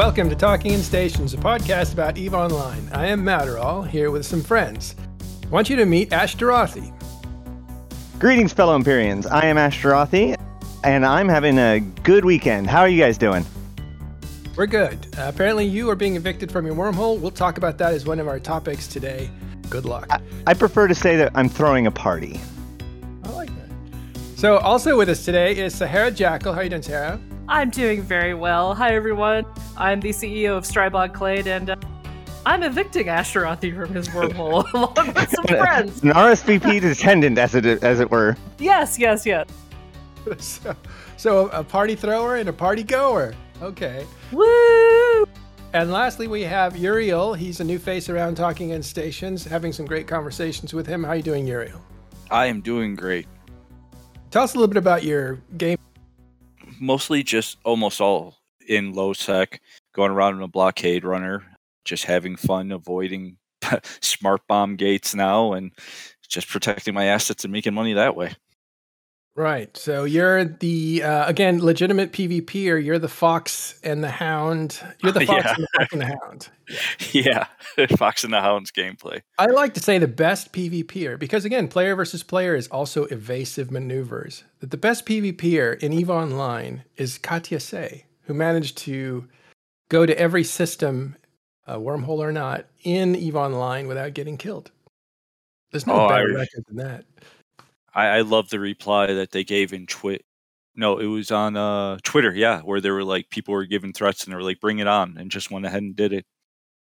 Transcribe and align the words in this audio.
Welcome 0.00 0.30
to 0.30 0.34
Talking 0.34 0.72
in 0.72 0.80
Stations, 0.80 1.34
a 1.34 1.36
podcast 1.36 1.92
about 1.92 2.16
EVE 2.16 2.32
Online. 2.32 2.88
I 2.90 3.08
am 3.08 3.22
Matterall, 3.22 3.86
here 3.86 4.10
with 4.10 4.24
some 4.24 4.42
friends. 4.42 4.94
I 5.44 5.48
want 5.48 5.68
you 5.68 5.76
to 5.76 5.84
meet 5.84 6.08
Ashterothi. 6.08 6.90
Greetings, 8.18 8.54
fellow 8.54 8.74
Empyreans. 8.74 9.26
I 9.26 9.44
am 9.44 9.56
Ashterothi, 9.56 10.40
and 10.84 11.04
I'm 11.04 11.28
having 11.28 11.58
a 11.58 11.80
good 12.02 12.24
weekend. 12.24 12.66
How 12.66 12.80
are 12.80 12.88
you 12.88 12.98
guys 12.98 13.18
doing? 13.18 13.44
We're 14.56 14.64
good. 14.64 15.06
Uh, 15.18 15.24
apparently, 15.28 15.66
you 15.66 15.90
are 15.90 15.96
being 15.96 16.16
evicted 16.16 16.50
from 16.50 16.64
your 16.64 16.74
wormhole. 16.74 17.20
We'll 17.20 17.30
talk 17.30 17.58
about 17.58 17.76
that 17.76 17.92
as 17.92 18.06
one 18.06 18.18
of 18.20 18.26
our 18.26 18.40
topics 18.40 18.88
today. 18.88 19.30
Good 19.68 19.84
luck. 19.84 20.06
I, 20.08 20.22
I 20.46 20.54
prefer 20.54 20.88
to 20.88 20.94
say 20.94 21.18
that 21.18 21.30
I'm 21.34 21.50
throwing 21.50 21.86
a 21.86 21.90
party. 21.90 22.40
I 23.24 23.28
like 23.32 23.50
that. 23.50 24.38
So, 24.38 24.56
also 24.56 24.96
with 24.96 25.10
us 25.10 25.26
today 25.26 25.58
is 25.58 25.74
Sahara 25.74 26.10
Jackal. 26.10 26.54
How 26.54 26.60
are 26.60 26.64
you 26.64 26.70
doing, 26.70 26.80
Sahara? 26.80 27.20
I'm 27.50 27.68
doing 27.68 28.00
very 28.00 28.32
well. 28.32 28.76
Hi, 28.76 28.94
everyone. 28.94 29.44
I'm 29.76 29.98
the 29.98 30.10
CEO 30.10 30.56
of 30.56 30.62
Strybog 30.62 31.12
Clade, 31.12 31.48
and 31.48 31.70
uh, 31.70 31.76
I'm 32.46 32.62
evicting 32.62 33.06
Ashterothi 33.06 33.74
from 33.74 33.92
his 33.92 34.08
wormhole 34.10 34.72
along 34.72 35.14
with 35.14 35.30
some 35.30 35.44
friends. 35.48 36.00
An 36.04 36.10
RSVP 36.10 36.88
attendant, 36.88 37.38
as 37.38 37.56
it 37.56 37.66
as 37.82 37.98
it 37.98 38.08
were. 38.08 38.36
Yes, 38.60 39.00
yes, 39.00 39.26
yes. 39.26 39.48
so, 40.38 40.76
so, 41.16 41.48
a 41.48 41.64
party 41.64 41.96
thrower 41.96 42.36
and 42.36 42.48
a 42.48 42.52
party 42.52 42.84
goer. 42.84 43.34
Okay. 43.60 44.06
Woo! 44.30 45.26
And 45.72 45.90
lastly, 45.90 46.28
we 46.28 46.42
have 46.42 46.76
Uriel. 46.76 47.34
He's 47.34 47.58
a 47.58 47.64
new 47.64 47.80
face 47.80 48.08
around 48.08 48.36
Talking 48.36 48.70
in 48.70 48.80
Stations, 48.80 49.44
having 49.44 49.72
some 49.72 49.86
great 49.86 50.06
conversations 50.06 50.72
with 50.72 50.86
him. 50.86 51.02
How 51.02 51.10
are 51.10 51.16
you 51.16 51.22
doing, 51.24 51.48
Uriel? 51.48 51.82
I 52.30 52.46
am 52.46 52.60
doing 52.60 52.94
great. 52.94 53.26
Tell 54.30 54.44
us 54.44 54.54
a 54.54 54.56
little 54.56 54.68
bit 54.68 54.76
about 54.76 55.02
your 55.02 55.40
game. 55.56 55.79
Mostly 56.80 57.22
just 57.22 57.58
almost 57.64 58.00
all 58.00 58.38
in 58.66 58.92
low 58.92 59.12
sec, 59.12 59.60
going 59.94 60.10
around 60.10 60.36
in 60.36 60.42
a 60.42 60.48
blockade 60.48 61.04
runner, 61.04 61.44
just 61.84 62.04
having 62.04 62.36
fun, 62.36 62.72
avoiding 62.72 63.36
smart 64.00 64.40
bomb 64.48 64.76
gates 64.76 65.14
now, 65.14 65.52
and 65.52 65.72
just 66.28 66.48
protecting 66.48 66.94
my 66.94 67.04
assets 67.04 67.44
and 67.44 67.52
making 67.52 67.74
money 67.74 67.92
that 67.92 68.16
way. 68.16 68.32
Right. 69.40 69.74
So 69.74 70.04
you're 70.04 70.44
the 70.44 71.02
uh, 71.02 71.26
again 71.26 71.64
legitimate 71.64 72.12
PvPer. 72.12 72.84
You're 72.84 72.98
the 72.98 73.08
fox 73.08 73.80
and 73.82 74.04
the 74.04 74.10
hound. 74.10 74.78
You're 75.02 75.12
the 75.12 75.20
fox, 75.26 75.44
Yeah. 75.44 75.54
and, 75.54 75.62
the 75.64 75.68
fox 75.78 75.92
and 75.92 76.00
the 76.02 76.06
hound. 76.06 76.48
Yeah, 77.12 77.46
Fox 77.96 78.22
and 78.22 78.32
the 78.32 78.40
Hounds 78.40 78.70
gameplay. 78.70 79.22
I 79.38 79.46
like 79.46 79.74
to 79.74 79.80
say 79.80 79.98
the 79.98 80.06
best 80.06 80.52
PvPer 80.52 81.18
because 81.18 81.44
again, 81.44 81.66
player 81.66 81.96
versus 81.96 82.22
player 82.22 82.54
is 82.54 82.68
also 82.68 83.06
evasive 83.06 83.72
maneuvers. 83.72 84.44
That 84.60 84.70
the 84.70 84.76
best 84.76 85.04
PvPer 85.06 85.82
in 85.82 85.92
Eve 85.92 86.10
Online 86.10 86.84
is 86.96 87.18
Katia 87.18 87.58
Sae, 87.58 88.04
who 88.22 88.34
managed 88.34 88.78
to 88.78 89.26
go 89.88 90.06
to 90.06 90.16
every 90.16 90.44
system, 90.44 91.16
uh, 91.66 91.76
wormhole 91.76 92.18
or 92.18 92.30
not, 92.30 92.66
in 92.84 93.16
Eve 93.16 93.34
Online 93.36 93.88
without 93.88 94.14
getting 94.14 94.36
killed. 94.36 94.70
There's 95.72 95.86
no 95.88 96.02
Oh, 96.04 96.08
better 96.08 96.26
re- 96.28 96.34
record 96.34 96.64
than 96.68 96.76
that. 96.76 97.04
I, 97.94 98.06
I 98.06 98.20
love 98.22 98.50
the 98.50 98.60
reply 98.60 99.12
that 99.12 99.32
they 99.32 99.44
gave 99.44 99.72
in 99.72 99.86
Twit. 99.86 100.24
No, 100.76 100.98
it 100.98 101.06
was 101.06 101.30
on 101.30 101.56
uh, 101.56 101.98
Twitter, 102.02 102.32
yeah, 102.32 102.60
where 102.60 102.80
they 102.80 102.90
were 102.90 103.04
like 103.04 103.30
people 103.30 103.52
were 103.54 103.66
giving 103.66 103.92
threats 103.92 104.24
and 104.24 104.32
they 104.32 104.36
were 104.36 104.42
like, 104.42 104.60
"Bring 104.60 104.78
it 104.78 104.86
on," 104.86 105.16
and 105.18 105.30
just 105.30 105.50
went 105.50 105.66
ahead 105.66 105.82
and 105.82 105.96
did 105.96 106.12
it. 106.12 106.24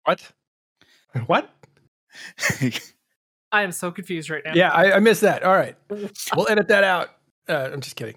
What? 0.03 0.31
What? 1.25 1.49
I 3.51 3.63
am 3.63 3.73
so 3.73 3.91
confused 3.91 4.29
right 4.29 4.41
now. 4.45 4.53
Yeah, 4.55 4.71
I, 4.71 4.93
I 4.93 4.99
missed 4.99 5.21
that. 5.21 5.43
All 5.43 5.53
right. 5.53 5.75
We'll 5.89 6.49
edit 6.49 6.69
that 6.69 6.85
out. 6.85 7.09
Uh, 7.49 7.69
I'm 7.73 7.81
just 7.81 7.97
kidding. 7.97 8.15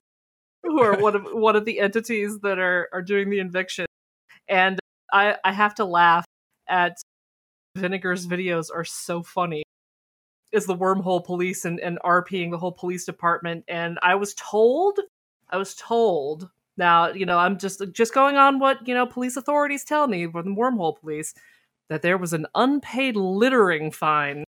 who 0.63 0.83
are 0.83 0.97
one 1.01 1.17
of 1.17 1.25
one 1.33 1.57
of 1.57 1.65
the 1.65 1.81
entities 1.81 2.39
that 2.43 2.59
are 2.59 2.89
are 2.93 3.03
doing 3.03 3.31
the 3.31 3.41
eviction. 3.41 3.87
And 4.49 4.79
I 5.13 5.37
I 5.45 5.53
have 5.53 5.75
to 5.77 5.85
laugh 5.87 6.27
at 6.69 6.97
Vinegar's 7.77 8.27
videos 8.27 8.67
are 8.75 8.85
so 8.85 9.23
funny. 9.23 9.63
Is 10.53 10.67
the 10.67 10.77
wormhole 10.77 11.25
police 11.25 11.65
and, 11.65 11.81
and 11.81 11.99
RPing 12.05 12.51
the 12.51 12.59
whole 12.59 12.73
police 12.73 13.05
department. 13.07 13.65
And 13.69 13.99
I 14.03 14.17
was 14.17 14.35
told 14.35 14.99
I 15.49 15.57
was 15.57 15.75
told 15.75 16.51
now, 16.77 17.09
you 17.13 17.27
know, 17.27 17.39
I'm 17.39 17.59
just 17.59 17.83
just 17.93 18.13
going 18.15 18.37
on 18.37 18.59
what, 18.59 18.87
you 18.87 18.95
know, 18.95 19.07
police 19.07 19.37
authorities 19.37 19.85
tell 19.85 20.09
me 20.09 20.27
from 20.27 20.55
the 20.55 20.61
wormhole 20.61 20.99
police, 21.01 21.35
that 21.91 22.01
there 22.03 22.17
was 22.17 22.33
an 22.33 22.47
unpaid 22.55 23.17
littering 23.17 23.91
fine 23.91 24.45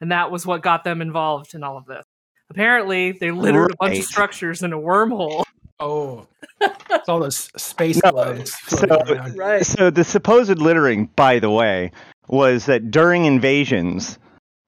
and 0.00 0.12
that 0.12 0.30
was 0.30 0.46
what 0.46 0.62
got 0.62 0.84
them 0.84 1.02
involved 1.02 1.54
in 1.54 1.62
all 1.64 1.76
of 1.76 1.86
this. 1.86 2.04
Apparently, 2.50 3.12
they 3.12 3.30
littered 3.30 3.72
a 3.72 3.76
bunch 3.80 3.98
of 3.98 4.04
structures 4.04 4.62
in 4.62 4.72
a 4.72 4.78
wormhole. 4.78 5.42
oh, 5.80 6.26
it's 6.60 7.08
all 7.08 7.20
those 7.20 7.48
space 7.56 8.00
No, 8.04 8.10
gloves 8.10 8.52
so- 8.68 8.86
Right. 9.34 9.64
So 9.64 9.90
the 9.90 10.04
supposed 10.04 10.58
littering, 10.58 11.06
by 11.16 11.38
the 11.38 11.50
way, 11.50 11.92
was 12.28 12.66
that 12.66 12.90
during 12.90 13.24
invasions 13.24 14.18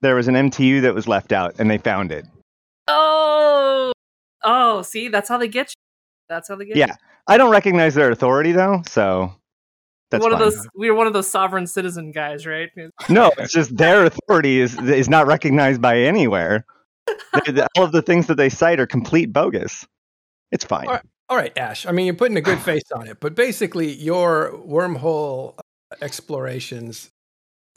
there 0.00 0.14
was 0.14 0.28
an 0.28 0.34
MTU 0.34 0.82
that 0.82 0.94
was 0.94 1.08
left 1.08 1.32
out, 1.32 1.54
and 1.58 1.70
they 1.70 1.78
found 1.78 2.12
it. 2.12 2.26
Oh, 2.88 3.92
oh, 4.42 4.82
see, 4.82 5.08
that's 5.08 5.28
how 5.28 5.38
they 5.38 5.48
get 5.48 5.70
you. 5.70 5.74
That's 6.28 6.48
how 6.48 6.56
they 6.56 6.64
get 6.66 6.76
Yeah, 6.76 6.94
I 7.26 7.38
don't 7.38 7.50
recognize 7.50 7.94
their 7.94 8.10
authority 8.10 8.52
though, 8.52 8.82
so 8.86 9.22
you. 9.24 9.32
That's 10.10 10.22
one 10.22 10.32
fine. 10.32 10.42
of 10.42 10.52
those. 10.54 10.68
We 10.76 10.88
are 10.88 10.94
one 10.94 11.06
of 11.06 11.12
those 11.12 11.30
sovereign 11.30 11.66
citizen 11.66 12.12
guys, 12.12 12.46
right? 12.46 12.70
No, 13.08 13.30
it's 13.38 13.52
just 13.52 13.76
their 13.76 14.04
authority 14.06 14.60
is 14.60 14.78
is 14.80 15.08
not 15.08 15.26
recognized 15.26 15.80
by 15.82 15.98
anywhere. 15.98 16.64
The- 17.06 17.52
the- 17.52 17.68
All 17.76 17.84
of 17.84 17.92
the 17.92 18.02
things 18.02 18.26
that 18.28 18.36
they 18.36 18.48
cite 18.48 18.80
are 18.80 18.86
complete 18.86 19.32
bogus. 19.32 19.86
It's 20.52 20.64
fine. 20.64 20.86
All 20.86 20.92
right. 20.94 21.02
All 21.30 21.36
right, 21.38 21.56
Ash. 21.56 21.86
I 21.86 21.90
mean, 21.92 22.04
you're 22.06 22.14
putting 22.14 22.36
a 22.36 22.40
good 22.42 22.58
face 22.70 22.82
on 22.94 23.08
it, 23.08 23.18
but 23.20 23.34
basically, 23.34 23.92
your 23.92 24.52
wormhole 24.66 25.54
uh, 25.58 25.62
explorations, 26.02 27.10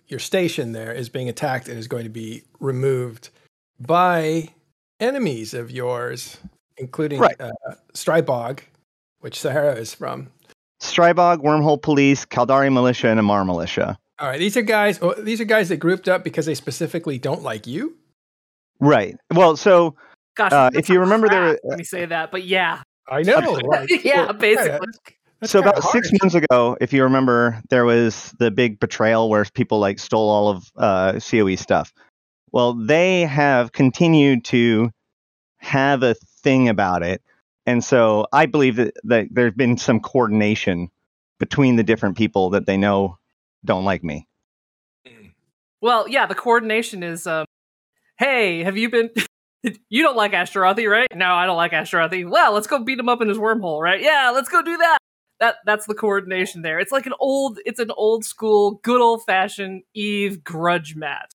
your 0.08 0.20
station 0.20 0.74
there 0.74 0.92
is 0.92 1.10
being 1.10 1.30
attacked 1.30 1.68
and 1.70 1.78
is 1.78 1.88
going 1.88 2.04
to 2.04 2.10
be 2.10 2.44
removed 2.60 3.30
by 3.80 4.50
enemies 5.00 5.54
of 5.54 5.72
yours, 5.72 6.38
including 6.78 7.20
Right. 7.20 7.40
uh, 7.40 7.52
Strybog, 7.94 8.60
which 9.20 9.40
Sahara 9.40 9.76
is 9.76 9.94
from. 9.94 10.30
Strybog, 10.82 11.38
Wormhole 11.44 11.82
Police, 11.82 12.26
Caldari 12.26 12.72
Militia, 12.72 13.10
and 13.10 13.20
Amarr 13.20 13.46
Militia. 13.46 13.98
All 14.20 14.28
right, 14.28 14.40
these 14.40 14.58
are 14.58 14.62
guys. 14.62 15.00
oh, 15.02 15.14
These 15.14 15.42
are 15.42 15.46
guys 15.46 15.70
that 15.70 15.78
grouped 15.78 16.08
up 16.10 16.24
because 16.24 16.46
they 16.46 16.56
specifically 16.56 17.18
don't 17.20 17.44
like 17.44 17.68
you. 17.68 17.96
Right. 18.80 19.16
Well, 19.34 19.56
so 19.58 19.96
Gosh, 20.36 20.52
Uh, 20.52 20.70
if 20.74 20.88
you 20.90 20.96
some 20.96 21.02
remember, 21.02 21.30
there 21.30 21.40
crap 21.54 21.60
were- 21.64 21.70
when 21.70 21.80
you 21.80 21.86
say 21.86 22.06
that, 22.06 22.32
but 22.32 22.44
yeah, 22.44 22.82
I 23.10 23.24
know. 23.24 23.40
like, 23.64 24.04
yeah, 24.04 24.26
well, 24.26 24.34
basically. 24.34 24.88
that's 25.40 25.52
so 25.52 25.62
kinda 25.62 25.78
about 25.78 25.84
six 25.92 26.10
months 26.22 26.36
ago, 26.36 26.78
if 26.82 26.94
you 26.94 27.04
remember, 27.04 27.62
there 27.70 27.86
was 27.86 28.34
the 28.40 28.52
big 28.52 28.80
betrayal 28.80 29.30
where 29.30 29.46
people 29.46 29.80
like 29.80 29.98
stole 30.00 30.30
all 30.30 30.50
of 30.50 30.72
uh, 30.78 31.20
COE 31.20 31.56
stuff. 31.56 31.92
Well, 32.52 32.74
they 32.74 33.22
have 33.24 33.72
continued 33.72 34.46
to 34.46 34.92
have 35.58 36.02
a 36.04 36.16
thing 36.44 36.70
about 36.70 37.02
it, 37.04 37.22
and 37.68 37.84
so 37.84 38.26
I 38.32 38.48
believe 38.48 38.78
that, 38.78 38.94
that 39.04 39.28
there's 39.30 39.54
been 39.54 39.78
some 39.78 40.00
coordination 40.00 40.90
between 41.38 41.76
the 41.76 41.84
different 41.84 42.18
people 42.18 42.50
that 42.52 42.66
they 42.66 42.78
know 42.78 43.20
don't 43.64 43.86
like 43.86 44.04
me. 44.04 44.28
Well, 45.82 46.08
yeah, 46.08 46.26
the 46.26 46.34
coordination 46.34 47.04
is 47.04 47.28
um 47.28 47.46
hey, 48.18 48.64
have 48.64 48.78
you 48.78 48.90
been 48.90 49.10
you 49.90 50.02
don't 50.02 50.16
like 50.16 50.32
Ashterothi, 50.32 50.90
right? 50.90 51.08
No, 51.14 51.34
I 51.34 51.46
don't 51.46 51.58
like 51.58 51.74
Ashterothi. 51.74 52.28
Well, 52.28 52.54
let's 52.54 52.68
go 52.68 52.84
beat 52.84 52.98
him 52.98 53.10
up 53.10 53.22
in 53.22 53.28
his 53.28 53.38
wormhole, 53.38 53.82
right? 53.82 54.02
Yeah, 54.02 54.32
let's 54.34 54.50
go 54.50 54.62
do 54.62 54.78
that. 54.78 54.98
That 55.40 55.58
that's 55.66 55.86
the 55.86 55.94
coordination 55.94 56.64
there. 56.64 56.80
It's 56.80 56.92
like 56.92 57.06
an 57.06 57.14
old 57.20 57.60
it's 57.66 57.80
an 57.80 57.92
old 57.96 58.24
school, 58.24 58.80
good 58.82 59.02
old 59.02 59.24
fashioned 59.26 59.84
Eve 59.94 60.44
grudge 60.44 60.96
match. 60.96 61.30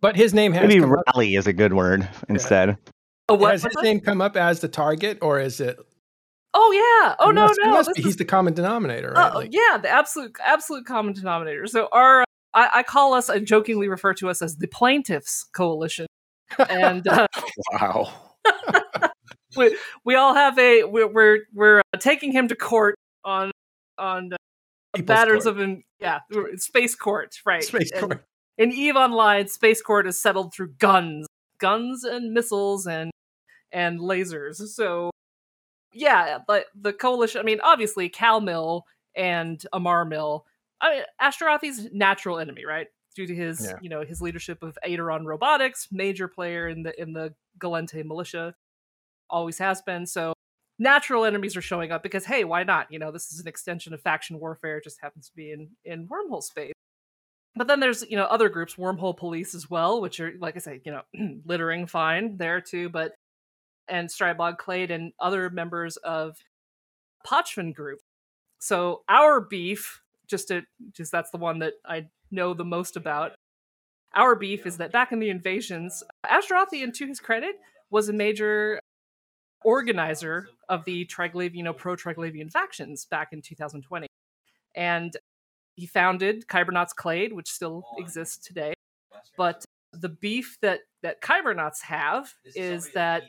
But 0.00 0.16
his 0.16 0.34
name 0.34 0.52
has 0.52 0.68
Maybe 0.68 0.80
come 0.80 0.92
up. 0.92 1.04
rally 1.14 1.34
is 1.34 1.46
a 1.46 1.52
good 1.54 1.72
word 1.72 2.06
instead. 2.28 2.76
Oh, 3.28 3.34
what? 3.34 3.52
Has 3.52 3.64
his 3.64 3.74
name 3.82 4.00
come 4.00 4.20
up 4.20 4.36
as 4.36 4.60
the 4.60 4.68
target, 4.68 5.18
or 5.22 5.40
is 5.40 5.60
it? 5.60 5.78
Oh 6.54 6.70
yeah. 6.72 7.14
Oh 7.18 7.30
no, 7.30 7.46
must- 7.46 7.60
no. 7.62 7.72
be- 7.94 8.00
is- 8.00 8.04
he's 8.06 8.16
the 8.16 8.24
common 8.24 8.54
denominator, 8.54 9.12
right? 9.12 9.32
Oh 9.34 9.38
Like- 9.38 9.52
yeah, 9.52 9.78
the 9.78 9.88
absolute 9.90 10.36
absolute 10.44 10.86
common 10.86 11.12
denominator. 11.12 11.66
So 11.66 11.88
our 11.92 12.24
I, 12.54 12.70
I 12.74 12.82
call 12.82 13.12
us 13.14 13.28
I 13.28 13.40
jokingly 13.40 13.88
refer 13.88 14.14
to 14.14 14.30
us 14.30 14.40
as 14.42 14.56
the 14.56 14.68
plaintiffs 14.68 15.44
coalition, 15.54 16.06
and 16.70 17.06
uh, 17.08 17.26
Wow. 17.72 18.12
we 19.56 19.76
we 20.04 20.14
all 20.14 20.34
have 20.34 20.58
a 20.58 20.84
we're 20.84 21.08
we're, 21.08 21.38
we're 21.52 21.78
uh, 21.92 21.98
taking 21.98 22.30
him 22.32 22.46
to 22.48 22.54
court 22.54 22.94
on 23.24 23.50
on 23.98 24.32
uh, 24.32 25.02
matters 25.06 25.44
court. 25.44 25.56
of 25.56 25.60
in, 25.60 25.82
yeah 26.00 26.20
space 26.56 26.94
court 26.94 27.34
right 27.44 27.64
Space 27.64 27.90
And 27.92 28.00
court. 28.02 28.24
in 28.58 28.70
Eve 28.72 28.94
Online 28.96 29.48
space 29.48 29.82
court 29.82 30.06
is 30.06 30.20
settled 30.22 30.54
through 30.54 30.74
guns 30.78 31.26
guns 31.58 32.04
and 32.04 32.32
missiles 32.32 32.86
and 32.86 33.10
and 33.76 34.00
lasers 34.00 34.56
so 34.68 35.10
yeah 35.92 36.38
but 36.46 36.66
the 36.80 36.92
coalition 36.92 37.40
I 37.40 37.44
mean 37.44 37.60
obviously 37.62 38.08
Cal 38.08 38.40
Mill 38.40 38.84
and 39.14 39.62
Amarr 39.72 40.08
Mill 40.08 40.44
I 40.80 40.90
mean 40.94 41.02
Ashterothi's 41.20 41.88
natural 41.92 42.38
enemy 42.38 42.64
right? 42.66 42.88
Due 43.14 43.26
to 43.26 43.34
his 43.34 43.60
Yeah. 43.64 43.78
you 43.80 43.88
know 43.88 44.02
his 44.04 44.20
leadership 44.20 44.62
of 44.62 44.76
Aideron 44.86 45.24
Robotics 45.24 45.88
major 45.90 46.28
player 46.28 46.68
in 46.68 46.82
the 46.82 46.92
in 47.00 47.12
the 47.12 47.34
Gallente 47.58 48.04
militia 48.04 48.54
always 49.30 49.58
has 49.58 49.80
been 49.82 50.06
so 50.06 50.32
natural 50.78 51.24
enemies 51.24 51.56
are 51.56 51.62
showing 51.62 51.90
up 51.92 52.02
because 52.02 52.24
hey 52.26 52.44
why 52.44 52.62
not? 52.62 52.90
You 52.92 52.98
know 52.98 53.10
this 53.10 53.32
is 53.32 53.40
an 53.40 53.48
extension 53.48 53.94
of 53.94 54.00
faction 54.02 54.38
warfare 54.38 54.78
it 54.78 54.84
just 54.84 55.00
happens 55.00 55.28
to 55.30 55.34
be 55.36 55.50
in 55.52 55.68
in 55.84 56.08
wormhole 56.08 56.42
space. 56.42 56.72
But 57.58 57.68
then 57.68 57.80
there's 57.80 58.02
you 58.10 58.16
know 58.18 58.24
other 58.24 58.50
groups 58.50 58.74
wormhole 58.74 59.16
police 59.16 59.54
as 59.54 59.70
well 59.70 60.02
which 60.02 60.20
are 60.20 60.32
like 60.38 60.56
i 60.56 60.58
say 60.60 60.82
you 60.84 60.92
know 60.92 61.02
littering 61.46 61.86
fine 61.86 62.36
there 62.36 62.60
too 62.60 62.90
but 62.90 63.14
and 63.88 64.08
strybog 64.08 64.58
clade 64.58 64.90
and 64.90 65.12
other 65.20 65.50
members 65.50 65.96
of 65.98 66.36
Pochven 67.26 67.74
group 67.74 68.00
so 68.58 69.02
our 69.08 69.40
beef 69.40 70.02
just 70.26 70.48
to 70.48 70.62
just 70.92 71.12
that's 71.12 71.30
the 71.30 71.38
one 71.38 71.58
that 71.58 71.74
i 71.84 72.06
know 72.30 72.54
the 72.54 72.64
most 72.64 72.96
about 72.96 73.32
our 74.14 74.34
beef 74.34 74.66
is 74.66 74.78
that 74.78 74.92
back 74.92 75.12
in 75.12 75.18
the 75.18 75.30
invasions 75.30 76.02
ashterothi 76.24 76.82
and 76.82 76.94
to 76.94 77.06
his 77.06 77.20
credit 77.20 77.56
was 77.90 78.08
a 78.08 78.12
major 78.12 78.80
organizer 79.66 80.48
of 80.68 80.84
the 80.84 81.04
Triglavian, 81.06 81.76
pro 81.76 81.96
Triglavian 81.96 82.50
factions 82.50 83.04
back 83.04 83.32
in 83.32 83.42
2020. 83.42 84.06
And 84.76 85.16
he 85.74 85.86
founded 85.86 86.46
Kybernauts 86.46 86.92
Clade, 86.94 87.32
which 87.32 87.48
still 87.48 87.84
exists 87.98 88.38
today. 88.38 88.74
But 89.36 89.64
the 89.92 90.08
beef 90.08 90.56
that, 90.62 90.80
that 91.02 91.20
Kybernauts 91.20 91.82
have 91.82 92.32
is 92.54 92.92
that 92.92 93.24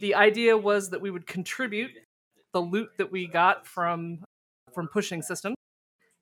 the 0.00 0.14
idea 0.14 0.56
was 0.56 0.90
that 0.90 1.00
we 1.00 1.10
would 1.10 1.26
contribute 1.26 1.92
the 2.52 2.60
loot 2.60 2.90
that 2.98 3.10
we 3.10 3.26
got 3.26 3.66
from 3.66 4.18
from 4.72 4.88
pushing 4.88 5.22
systems. 5.22 5.56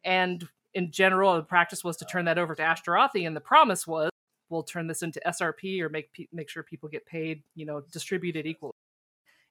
And 0.04 0.46
in 0.74 0.90
general, 0.90 1.34
the 1.36 1.42
practice 1.42 1.84
was 1.84 1.96
to 1.98 2.04
turn 2.04 2.24
that 2.26 2.38
over 2.38 2.54
to 2.54 2.62
Ashterothi, 2.62 3.26
and 3.26 3.36
the 3.36 3.40
promise 3.40 3.86
was 3.86 4.10
we'll 4.50 4.62
turn 4.62 4.86
this 4.86 5.02
into 5.02 5.20
SRP 5.26 5.80
or 5.80 5.88
make 5.88 6.10
make 6.32 6.48
sure 6.48 6.62
people 6.62 6.88
get 6.88 7.06
paid, 7.06 7.42
you 7.54 7.66
know, 7.66 7.82
distributed 7.92 8.46
equally 8.46 8.72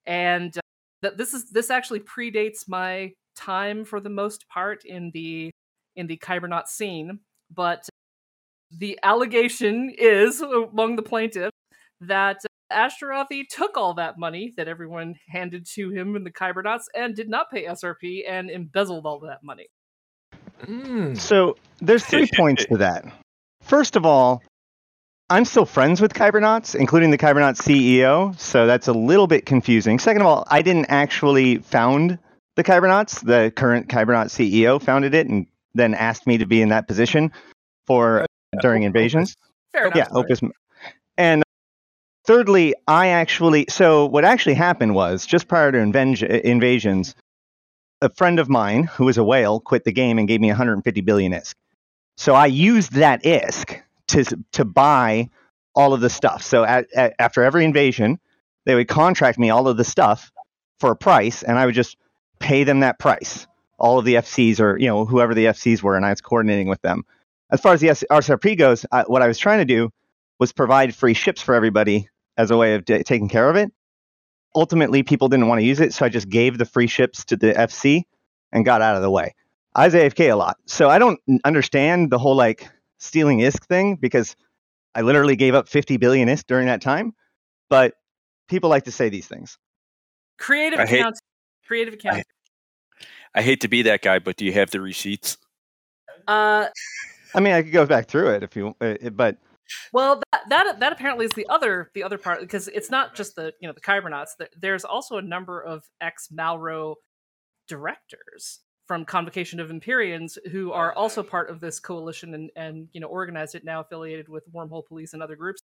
and 0.06 0.57
uh, 0.57 0.62
that 1.01 1.17
this 1.17 1.33
is 1.33 1.50
this 1.50 1.69
actually 1.69 2.00
predates 2.00 2.67
my 2.67 3.13
time 3.35 3.85
for 3.85 4.00
the 4.00 4.09
most 4.09 4.47
part 4.50 4.85
in 4.85 5.12
the 5.13 5.51
in 5.95 6.07
the 6.07 6.17
Kybernaut 6.17 6.67
scene, 6.67 7.19
but 7.53 7.88
the 8.71 8.97
allegation 9.03 9.94
is 9.97 10.41
among 10.41 10.95
the 10.95 11.01
plaintiffs 11.01 11.51
that 12.00 12.41
Ashterothi 12.71 13.44
took 13.50 13.77
all 13.77 13.94
that 13.95 14.18
money 14.18 14.53
that 14.57 14.68
everyone 14.68 15.15
handed 15.29 15.65
to 15.75 15.89
him 15.89 16.15
in 16.15 16.23
the 16.23 16.31
Kybernauts 16.31 16.85
and 16.95 17.15
did 17.15 17.29
not 17.29 17.51
pay 17.51 17.65
SRP 17.65 18.23
and 18.27 18.50
embezzled 18.50 19.06
all 19.06 19.19
that 19.19 19.44
money. 19.44 19.68
Mm. 20.63 21.18
So 21.18 21.57
there's 21.79 22.06
three 22.06 22.27
points 22.35 22.65
to 22.65 22.77
that. 22.77 23.06
First 23.62 23.95
of 23.95 24.06
all, 24.06 24.41
I'm 25.29 25.45
still 25.45 25.65
friends 25.65 26.01
with 26.01 26.13
Kybernauts, 26.13 26.75
including 26.75 27.12
the 27.12 27.18
Kybernauts 27.18 27.62
CEO, 27.62 28.38
so 28.38 28.68
that's 28.68 28.88
a 28.88 28.94
little 28.94 29.27
bit 29.27 29.45
confusing. 29.45 29.97
Second 29.97 30.24
of 30.24 30.27
all, 30.27 30.45
I 30.50 30.62
didn't 30.62 30.88
actually 30.89 31.59
found 31.59 32.19
the 32.56 32.63
Kybernauts. 32.63 33.21
The 33.21 33.51
current 33.56 33.88
Kybernaut 33.88 34.27
CEO 34.27 34.81
founded 34.81 35.13
it 35.13 35.27
and 35.27 35.47
then 35.74 35.94
asked 35.94 36.27
me 36.27 36.38
to 36.38 36.45
be 36.45 36.62
in 36.62 36.69
that 36.69 36.88
position 36.88 37.31
for 37.88 38.25
during 38.62 38.83
invasions. 38.83 39.35
Fair 39.71 39.88
enough. 39.88 39.95
Yeah, 39.95 40.07
Opus. 40.12 40.41
And 41.17 41.44
thirdly, 42.31 42.73
I 42.87 43.07
actually 43.07 43.65
so 43.67 44.05
what 44.05 44.23
actually 44.23 44.53
happened 44.53 44.95
was 44.95 45.25
just 45.25 45.49
prior 45.49 45.69
to 45.69 45.77
invasions, 45.77 47.13
a 48.01 48.09
friend 48.09 48.39
of 48.39 48.47
mine 48.47 48.83
who 48.83 49.03
was 49.03 49.17
a 49.17 49.23
whale 49.23 49.59
quit 49.59 49.83
the 49.83 49.91
game 49.91 50.17
and 50.17 50.29
gave 50.29 50.39
me 50.39 50.47
150 50.47 51.01
billion 51.01 51.33
ISK. 51.33 51.55
So 52.15 52.33
I 52.33 52.45
used 52.45 52.93
that 52.93 53.23
ISK 53.23 53.81
to 54.09 54.23
to 54.53 54.63
buy 54.63 55.29
all 55.75 55.93
of 55.93 55.99
the 55.99 56.09
stuff. 56.09 56.41
So 56.41 56.63
at, 56.63 56.87
at, 56.95 57.15
after 57.19 57.43
every 57.43 57.65
invasion, 57.65 58.17
they 58.65 58.75
would 58.75 58.87
contract 58.87 59.37
me 59.37 59.49
all 59.49 59.67
of 59.67 59.75
the 59.75 59.83
stuff 59.83 60.31
for 60.79 60.91
a 60.91 60.95
price, 60.95 61.43
and 61.43 61.59
I 61.59 61.65
would 61.65 61.75
just 61.75 61.97
pay 62.39 62.63
them 62.63 62.79
that 62.79 62.97
price. 62.97 63.45
All 63.77 63.99
of 63.99 64.05
the 64.05 64.15
FCs 64.15 64.61
or 64.61 64.77
you 64.77 64.87
know 64.87 65.03
whoever 65.05 65.33
the 65.33 65.47
FCs 65.47 65.83
were, 65.83 65.97
and 65.97 66.05
I 66.05 66.11
was 66.11 66.21
coordinating 66.21 66.69
with 66.69 66.81
them. 66.81 67.03
As 67.51 67.59
far 67.59 67.73
as 67.73 67.81
the 67.81 67.89
S- 67.89 68.05
RSRP 68.09 68.57
goes, 68.57 68.85
I, 68.89 69.01
what 69.01 69.21
I 69.21 69.27
was 69.27 69.38
trying 69.38 69.59
to 69.59 69.65
do 69.65 69.89
was 70.39 70.53
provide 70.53 70.95
free 70.95 71.13
ships 71.13 71.41
for 71.41 71.55
everybody 71.55 72.07
as 72.41 72.51
a 72.51 72.57
way 72.57 72.75
of 72.75 72.86
d- 72.86 73.03
taking 73.03 73.29
care 73.29 73.50
of 73.50 73.55
it. 73.55 73.71
Ultimately, 74.55 75.03
people 75.03 75.29
didn't 75.29 75.48
want 75.48 75.60
to 75.62 75.65
use 75.65 75.79
it, 75.79 75.93
so 75.93 76.05
I 76.05 76.10
just 76.10 76.27
gave 76.27 76.57
the 76.57 76.65
free 76.65 76.88
ships 76.88 77.24
to 77.25 77.38
the 77.38 77.53
FC 77.53 78.03
and 78.51 78.65
got 78.65 78.81
out 78.81 78.95
of 78.95 79.01
the 79.01 79.10
way. 79.12 79.33
I 79.74 79.86
was 79.86 79.93
AFK 79.93 80.31
a 80.31 80.36
lot, 80.36 80.57
so 80.65 80.89
I 80.89 81.00
don't 81.00 81.19
understand 81.45 82.12
the 82.12 82.19
whole 82.19 82.36
like 82.36 82.69
stealing 82.98 83.39
ISK 83.39 83.65
thing 83.65 83.95
because 83.95 84.36
I 84.93 85.01
literally 85.01 85.38
gave 85.38 85.55
up 85.55 85.69
50 85.69 85.95
billion 85.98 86.27
ISK 86.27 86.45
during 86.48 86.67
that 86.67 86.81
time. 86.81 87.13
But 87.69 87.93
people 88.50 88.69
like 88.69 88.83
to 88.86 88.91
say 88.91 89.07
these 89.07 89.27
things. 89.27 89.57
Creative 90.38 90.79
I 90.79 90.86
hate- 90.86 91.00
accounts. 91.00 91.21
Creative 91.65 91.93
accounts. 91.93 92.25
I 93.33 93.41
hate 93.41 93.62
to 93.62 93.69
be 93.69 93.83
that 93.83 94.01
guy, 94.01 94.19
but 94.19 94.36
do 94.36 94.43
you 94.43 94.51
have 94.51 94.71
the 94.71 94.81
receipts? 94.81 95.38
Uh, 96.27 96.67
I 97.33 97.39
mean, 97.39 97.53
I 97.53 97.62
could 97.62 97.71
go 97.71 97.86
back 97.86 98.07
through 98.07 98.31
it 98.31 98.43
if 98.43 98.57
you, 98.57 98.75
uh, 98.81 98.95
but 99.12 99.38
Well, 99.93 100.21
that, 100.31 100.41
that 100.49 100.79
that 100.79 100.93
apparently 100.93 101.25
is 101.25 101.31
the 101.31 101.47
other 101.49 101.91
the 101.93 102.03
other 102.03 102.17
part 102.17 102.41
because 102.41 102.67
it's 102.67 102.89
not 102.89 103.15
just 103.15 103.35
the 103.35 103.53
you 103.59 103.67
know 103.67 103.73
the 103.73 103.81
Kybernauts. 103.81 104.35
There's 104.59 104.85
also 104.85 105.17
a 105.17 105.21
number 105.21 105.61
of 105.61 105.83
ex 105.99 106.29
Malro 106.33 106.95
directors 107.67 108.59
from 108.87 109.05
Convocation 109.05 109.59
of 109.59 109.69
Empyreans 109.69 110.37
who 110.51 110.71
are 110.73 110.93
also 110.93 111.23
part 111.23 111.49
of 111.49 111.61
this 111.61 111.79
coalition 111.79 112.33
and 112.33 112.51
and 112.55 112.87
you 112.93 112.99
know 112.99 113.07
organized 113.07 113.55
it 113.55 113.63
now 113.63 113.81
affiliated 113.81 114.27
with 114.27 114.43
Wormhole 114.53 114.85
Police 114.85 115.13
and 115.13 115.23
other 115.23 115.35
groups 115.35 115.61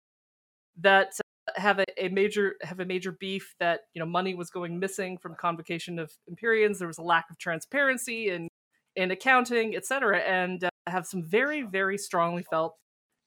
that 0.78 1.12
have 1.54 1.78
a, 1.78 1.84
a 1.96 2.08
major 2.08 2.56
have 2.62 2.80
a 2.80 2.84
major 2.84 3.12
beef 3.12 3.54
that 3.60 3.80
you 3.94 4.00
know 4.00 4.06
money 4.06 4.34
was 4.34 4.50
going 4.50 4.78
missing 4.78 5.18
from 5.18 5.34
Convocation 5.34 5.98
of 5.98 6.12
Empyreans. 6.28 6.78
There 6.78 6.88
was 6.88 6.98
a 6.98 7.02
lack 7.02 7.26
of 7.30 7.38
transparency 7.38 8.30
and 8.30 8.48
in 8.94 9.10
accounting, 9.10 9.76
etc., 9.76 10.20
and 10.20 10.64
uh, 10.64 10.70
have 10.86 11.06
some 11.06 11.22
very 11.22 11.62
very 11.62 11.98
strongly 11.98 12.42
felt 12.42 12.76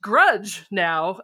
grudge 0.01 0.65
now 0.71 1.19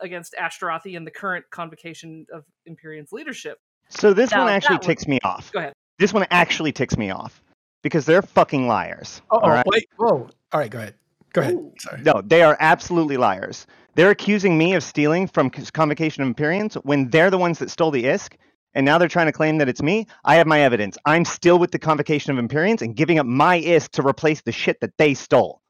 against 0.00 0.34
Ashterothi 0.40 0.96
and 0.96 1.06
the 1.06 1.10
current 1.10 1.44
convocation 1.50 2.26
of 2.32 2.44
Empyrean's 2.66 3.12
leadership. 3.12 3.58
so 3.88 4.12
this 4.12 4.30
Now, 4.32 4.44
one 4.44 4.52
actually 4.52 4.74
that 4.76 4.82
one- 4.82 4.86
ticks 4.88 5.06
me 5.06 5.18
off. 5.24 5.52
Go 5.52 5.58
ahead. 5.60 5.72
This 5.98 6.12
one 6.12 6.26
actually 6.30 6.72
ticks 6.72 6.96
me 6.96 7.10
off 7.10 7.42
because 7.82 8.06
they're 8.06 8.22
fucking 8.22 8.66
liars. 8.66 9.22
Oh, 9.30 9.38
all 9.38 9.50
right? 9.50 9.66
wait. 9.66 9.88
Whoa. 9.96 10.28
All 10.52 10.60
right, 10.60 10.70
go 10.70 10.78
ahead. 10.78 10.94
Go 11.32 11.40
ahead. 11.42 11.54
Ooh. 11.54 11.72
Sorry. 11.78 12.00
No, 12.02 12.20
they 12.24 12.42
are 12.42 12.56
absolutely 12.60 13.16
liars. 13.16 13.66
They're 13.94 14.10
accusing 14.10 14.56
me 14.58 14.74
of 14.74 14.82
stealing 14.82 15.26
from 15.28 15.50
Convocation 15.50 16.22
of 16.22 16.26
Empyreans 16.28 16.74
when 16.82 17.10
they're 17.10 17.30
the 17.30 17.38
ones 17.38 17.58
that 17.58 17.70
stole 17.70 17.90
the 17.90 18.04
ISK, 18.04 18.36
and 18.74 18.84
now 18.86 18.98
they're 18.98 19.08
trying 19.08 19.26
to 19.26 19.32
claim 19.32 19.58
that 19.58 19.68
it's 19.68 19.82
me. 19.82 20.06
I 20.24 20.36
have 20.36 20.46
my 20.46 20.60
evidence. 20.60 20.96
I'm 21.04 21.24
still 21.26 21.58
with 21.58 21.70
the 21.70 21.78
Convocation 21.78 22.32
of 22.32 22.38
Empyreans 22.38 22.80
and 22.82 22.96
giving 22.96 23.18
up 23.18 23.26
my 23.26 23.60
ISK 23.60 23.90
to 23.92 24.02
replace 24.06 24.40
the 24.40 24.52
shit 24.52 24.80
that 24.80 24.96
they 24.96 25.14
stole. 25.14 25.60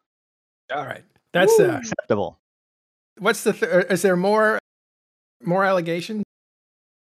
All 0.74 0.84
right. 0.86 1.02
That's 1.32 1.58
uh, 1.58 1.78
Acceptable. 1.82 2.38
what's 3.18 3.44
the 3.44 3.52
th- 3.52 3.86
is 3.90 4.02
there 4.02 4.16
more 4.16 4.58
more 5.44 5.64
allegations? 5.64 6.24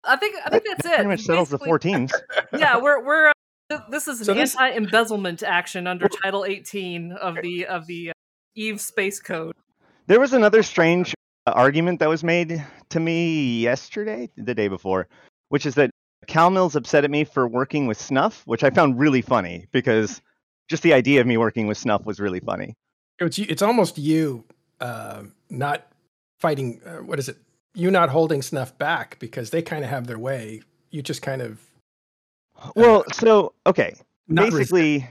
I 0.04 0.16
think 0.16 0.36
I 0.46 0.50
think 0.50 0.64
that's 0.66 0.86
it. 0.86 0.96
Pretty 0.96 1.08
much 1.10 1.22
settles 1.22 1.50
the 1.50 1.60
four 1.60 1.78
teams. 1.80 2.12
yeah, 2.58 2.78
we're 2.78 3.04
we're 3.04 3.28
uh, 3.30 3.34
Th- 3.70 3.82
This 3.90 4.08
is 4.08 4.20
an 4.20 4.26
So 4.26 4.34
this- 4.34 4.56
anti-embezzlement 4.56 5.44
action 5.44 5.88
under 5.88 6.08
Title 6.08 6.46
18 6.46 7.12
of 7.14 7.38
the 7.42 7.66
of 7.68 7.88
the 7.88 8.10
uh, 8.10 8.14
Eve 8.56 8.82
Space 8.82 9.20
Code. 9.20 9.54
There 10.08 10.20
was 10.20 10.34
another 10.34 10.64
strange 10.64 11.14
uh, 11.48 11.52
argument 11.52 12.00
that 12.00 12.10
was 12.10 12.24
made 12.24 12.66
to 12.90 13.00
me 13.00 13.62
yesterday, 13.62 14.30
the 14.36 14.56
day 14.56 14.68
before, 14.68 15.08
which 15.50 15.66
is 15.66 15.76
that 15.76 15.92
Cal 16.28 16.50
Mills 16.50 16.76
upset 16.76 17.04
at 17.04 17.12
me 17.12 17.24
for 17.24 17.48
working 17.48 17.88
with 17.88 18.00
Snuff, 18.00 18.42
which 18.46 18.64
I 18.64 18.70
found 18.72 19.00
really 19.00 19.22
funny 19.22 19.68
because 19.72 20.22
just 20.70 20.84
the 20.84 20.94
idea 20.94 21.22
of 21.22 21.28
me 21.28 21.38
working 21.38 21.68
with 21.68 21.78
Snuff 21.78 22.06
was 22.06 22.20
really 22.20 22.40
funny. 22.40 22.76
It's 23.22 23.38
it's 23.38 23.62
almost 23.62 23.98
you 23.98 24.44
uh, 24.80 25.24
not 25.50 25.88
fighting. 26.40 26.82
Uh, 26.86 26.98
what 26.98 27.20
is 27.20 27.30
it? 27.30 27.38
You 27.74 27.92
not 27.92 28.10
holding 28.10 28.42
snuff 28.42 28.78
back 28.78 29.18
because 29.20 29.52
they 29.52 29.62
kind 29.62 29.84
of 29.84 29.90
have 29.90 30.08
their 30.08 30.20
way. 30.20 30.62
You 30.90 31.02
just 31.02 31.22
kind 31.22 31.42
of 31.42 31.60
Well, 32.76 33.06
so 33.14 33.54
okay, 33.68 33.94
basically, 34.28 35.08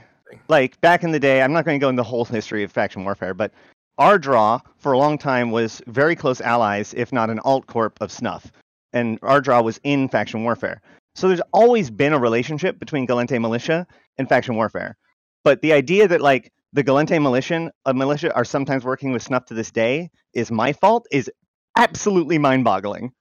like 0.49 0.79
back 0.81 1.03
in 1.03 1.11
the 1.11 1.19
day, 1.19 1.41
I'm 1.41 1.53
not 1.53 1.65
going 1.65 1.79
to 1.79 1.83
go 1.83 1.89
into 1.89 2.01
the 2.01 2.07
whole 2.07 2.25
history 2.25 2.63
of 2.63 2.71
faction 2.71 3.03
warfare, 3.03 3.33
but 3.33 3.51
our 3.97 4.19
draw 4.19 4.59
for 4.77 4.91
a 4.91 4.97
long 4.97 5.17
time 5.17 5.51
was 5.51 5.81
very 5.87 6.15
close 6.15 6.41
allies, 6.41 6.93
if 6.95 7.11
not 7.13 7.29
an 7.29 7.39
alt 7.39 7.67
corp 7.67 7.97
of 8.01 8.11
Snuff, 8.11 8.51
and 8.93 9.19
our 9.21 9.39
draw 9.41 9.61
was 9.61 9.79
in 9.83 10.09
faction 10.09 10.43
warfare. 10.43 10.81
So 11.15 11.27
there's 11.27 11.41
always 11.53 11.89
been 11.89 12.13
a 12.13 12.19
relationship 12.19 12.79
between 12.79 13.07
Gallente 13.07 13.39
militia 13.39 13.87
and 14.17 14.27
faction 14.29 14.55
warfare. 14.55 14.97
But 15.43 15.61
the 15.61 15.73
idea 15.73 16.07
that 16.07 16.21
like 16.21 16.51
the 16.73 16.83
Gallente 16.83 17.21
militia, 17.21 17.71
uh, 17.85 17.93
militia 17.93 18.33
are 18.35 18.45
sometimes 18.45 18.83
working 18.83 19.11
with 19.11 19.21
Snuff 19.23 19.45
to 19.45 19.53
this 19.53 19.71
day 19.71 20.09
is 20.33 20.51
my 20.51 20.73
fault 20.73 21.05
is 21.11 21.29
absolutely 21.77 22.37
mind-boggling. 22.37 23.11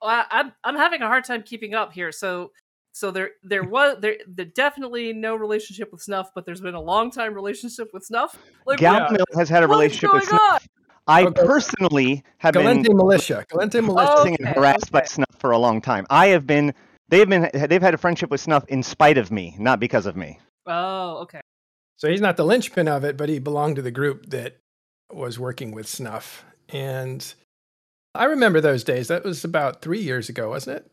Well, 0.00 0.10
I, 0.10 0.24
I'm 0.30 0.52
I'm 0.64 0.76
having 0.76 1.02
a 1.02 1.06
hard 1.06 1.24
time 1.24 1.42
keeping 1.42 1.74
up 1.74 1.92
here. 1.92 2.10
So 2.12 2.52
so 2.92 3.10
there 3.10 3.30
there 3.42 3.64
was 3.64 3.98
there 4.00 4.16
there 4.26 4.46
definitely 4.46 5.12
no 5.12 5.36
relationship 5.36 5.92
with 5.92 6.00
Snuff, 6.00 6.30
but 6.34 6.46
there's 6.46 6.60
been 6.62 6.74
a 6.74 6.80
long 6.80 7.10
time 7.10 7.34
relationship 7.34 7.90
with 7.92 8.04
Snuff. 8.04 8.36
Like 8.66 8.78
Gal 8.78 9.08
yeah. 9.12 9.24
Has 9.36 9.48
had 9.48 9.62
a 9.62 9.68
what 9.68 9.74
is 9.74 9.78
relationship 9.78 10.12
with 10.14 10.28
going 10.28 10.38
Snuff. 10.38 10.68
I 11.06 11.24
Okay. 11.24 11.44
personally 11.44 12.24
have 12.38 12.54
been 12.54 12.82
Gallente 12.82 12.94
militia. 12.94 13.44
Gallente 13.52 13.84
militia. 13.84 14.14
Oh, 14.16 14.24
and 14.24 14.34
Okay, 14.34 14.52
harassed 14.54 14.90
by. 14.90 15.02
Snuff 15.04 15.26
for 15.38 15.50
a 15.50 15.58
long 15.58 15.80
time. 15.80 16.06
I 16.08 16.28
have 16.28 16.46
been 16.46 16.72
they 17.08 17.18
have 17.18 17.28
been 17.28 17.50
they've 17.52 17.82
had 17.82 17.94
a 17.94 17.98
friendship 17.98 18.30
with 18.30 18.40
Snuff 18.40 18.64
in 18.68 18.82
spite 18.82 19.18
of 19.18 19.30
me, 19.30 19.54
not 19.58 19.80
because 19.80 20.06
of 20.06 20.16
me. 20.16 20.38
oh, 20.66 21.18
okay. 21.22 21.40
So 22.00 22.08
he's 22.08 22.20
not 22.22 22.36
the 22.38 22.44
linchpin 22.44 22.88
of 22.88 23.04
it, 23.04 23.16
but 23.18 23.28
he 23.28 23.38
belonged 23.38 23.76
to 23.76 23.82
the 23.82 23.90
group 23.90 24.30
that 24.30 24.56
was 25.12 25.38
working 25.38 25.72
with 25.72 25.86
Snuff. 25.86 26.44
And 26.70 27.34
I 28.14 28.24
remember 28.24 28.60
those 28.62 28.84
days. 28.84 29.08
That 29.08 29.22
was 29.22 29.44
about 29.44 29.82
three 29.82 30.00
years 30.00 30.28
ago, 30.30 30.48
wasn't 30.48 30.78
it? 30.78 30.90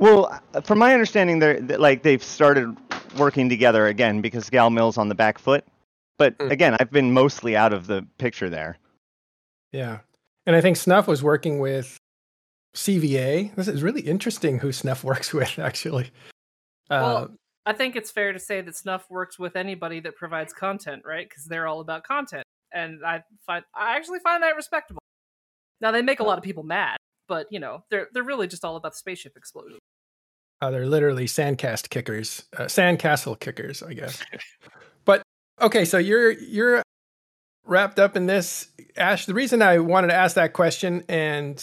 Well, 0.00 0.40
uh, 0.54 0.62
from 0.62 0.78
my 0.78 0.94
understanding, 0.94 1.38
they're 1.38 1.60
like 1.60 2.02
they've 2.02 2.22
started 2.24 2.76
working 3.18 3.48
together 3.48 3.86
again 3.86 4.20
because 4.20 4.50
Gal 4.50 4.70
Mill's 4.70 4.98
on 4.98 5.08
the 5.08 5.14
back 5.14 5.38
foot. 5.38 5.64
But 6.18 6.34
Hmm. 6.40 6.50
again, 6.50 6.76
I've 6.80 6.90
been 6.90 7.12
mostly 7.12 7.56
out 7.56 7.72
of 7.72 7.86
the 7.86 8.04
picture 8.18 8.50
there. 8.50 8.78
Yeah. 9.72 10.00
And 10.46 10.56
I 10.56 10.60
think 10.60 10.76
Snuff 10.76 11.06
was 11.06 11.22
working 11.22 11.60
with 11.60 11.96
CVA. 12.74 13.52
This 13.54 13.68
is 13.68 13.82
really 13.82 14.00
interesting 14.02 14.58
who 14.58 14.72
Snuff 14.72 15.04
works 15.04 15.32
with, 15.32 15.58
actually. 15.58 16.06
Uh, 16.90 17.00
Well, 17.00 17.30
I 17.66 17.72
think 17.72 17.96
it's 17.96 18.10
fair 18.10 18.32
to 18.32 18.38
say 18.38 18.60
that 18.62 18.76
Snuff 18.76 19.06
works 19.10 19.38
with 19.38 19.54
anybody 19.56 20.00
that 20.00 20.16
provides 20.16 20.52
content, 20.52 21.02
right? 21.04 21.28
Because 21.28 21.44
they're 21.44 21.66
all 21.66 21.80
about 21.80 22.04
content, 22.04 22.44
and 22.72 23.04
I 23.04 23.22
find 23.46 23.64
I 23.74 23.96
actually 23.96 24.20
find 24.20 24.42
that 24.42 24.56
respectable. 24.56 25.00
Now 25.80 25.90
they 25.90 26.02
make 26.02 26.20
a 26.20 26.24
lot 26.24 26.38
of 26.38 26.44
people 26.44 26.62
mad, 26.62 26.96
but 27.28 27.46
you 27.50 27.60
know 27.60 27.84
they're 27.90 28.08
they're 28.12 28.22
really 28.22 28.46
just 28.46 28.64
all 28.64 28.76
about 28.76 28.92
the 28.92 28.98
spaceship 28.98 29.36
explosion. 29.36 29.78
uh, 30.60 30.70
they're 30.70 30.86
literally 30.86 31.26
sandcast 31.26 31.90
kickers, 31.90 32.44
uh, 32.56 32.64
sandcastle 32.64 33.38
kickers, 33.38 33.82
I 33.82 33.94
guess. 33.94 34.22
but 35.04 35.22
okay, 35.60 35.84
so 35.84 35.98
you're 35.98 36.30
you're 36.32 36.82
wrapped 37.64 37.98
up 37.98 38.16
in 38.16 38.26
this, 38.26 38.68
Ash. 38.96 39.26
The 39.26 39.34
reason 39.34 39.62
I 39.62 39.78
wanted 39.78 40.08
to 40.08 40.14
ask 40.14 40.34
that 40.36 40.52
question 40.54 41.04
and 41.08 41.62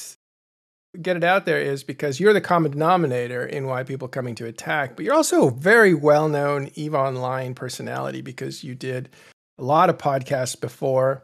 get 1.02 1.18
it 1.18 1.24
out 1.24 1.46
there 1.46 1.60
is 1.60 1.84
because 1.84 2.20
you're 2.20 2.34
the 2.34 2.42
common 2.42 2.72
denominator 2.72 3.46
in 3.46 3.68
why 3.68 3.84
people 3.84 4.08
coming 4.08 4.36
to 4.36 4.46
attack, 4.46 4.96
but 4.96 5.06
you're 5.06 5.16
also 5.16 5.48
a 5.48 5.52
very 5.52 5.94
well-known 5.94 6.72
Eve 6.76 6.96
Online 6.96 7.54
personality 7.54 8.22
because 8.22 8.64
you 8.64 8.76
did 8.76 9.10
a 9.58 9.64
lot 9.64 9.90
of 9.90 9.98
podcasts 9.98 10.60
before 10.60 11.24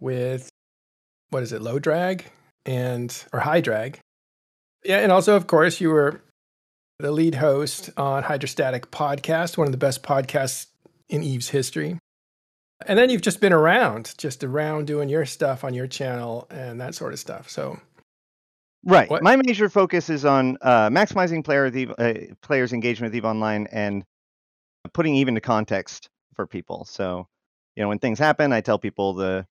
with 0.00 0.48
what 1.30 1.42
is 1.42 1.52
it, 1.52 1.62
low 1.62 1.78
drag 1.78 2.24
and 2.66 3.24
or 3.32 3.40
high 3.40 3.60
drag. 3.60 3.98
Yeah, 4.84 4.98
and 4.98 5.10
also 5.10 5.36
of 5.36 5.46
course 5.46 5.80
you 5.80 5.90
were 5.90 6.20
the 6.98 7.10
lead 7.10 7.34
host 7.34 7.90
on 7.96 8.22
Hydrostatic 8.22 8.90
Podcast, 8.90 9.56
one 9.56 9.66
of 9.66 9.72
the 9.72 9.78
best 9.78 10.02
podcasts 10.02 10.66
in 11.08 11.22
Eve's 11.22 11.48
history. 11.48 11.98
And 12.86 12.98
then 12.98 13.08
you've 13.08 13.22
just 13.22 13.40
been 13.40 13.52
around, 13.52 14.14
just 14.18 14.44
around 14.44 14.86
doing 14.86 15.08
your 15.08 15.24
stuff 15.24 15.64
on 15.64 15.74
your 15.74 15.86
channel 15.86 16.46
and 16.50 16.80
that 16.80 16.94
sort 16.94 17.12
of 17.12 17.18
stuff. 17.18 17.48
So, 17.48 17.80
Right. 18.84 19.08
What- 19.10 19.22
My 19.22 19.36
major 19.36 19.68
focus 19.68 20.10
is 20.10 20.24
on 20.24 20.58
uh, 20.60 20.90
maximizing 20.90 21.44
player 21.44 21.64
with 21.64 21.76
Eve, 21.76 21.92
uh, 21.98 22.14
players' 22.42 22.72
engagement 22.72 23.12
with 23.12 23.16
Eve 23.16 23.24
Online 23.24 23.66
and 23.72 24.04
putting 24.92 25.14
Eve 25.14 25.28
into 25.28 25.40
context 25.40 26.10
for 26.34 26.46
people. 26.46 26.84
So, 26.84 27.26
you 27.76 27.82
know, 27.82 27.88
when 27.88 27.98
things 27.98 28.18
happen, 28.18 28.52
I 28.52 28.60
tell 28.60 28.78
people 28.78 29.14
the, 29.14 29.46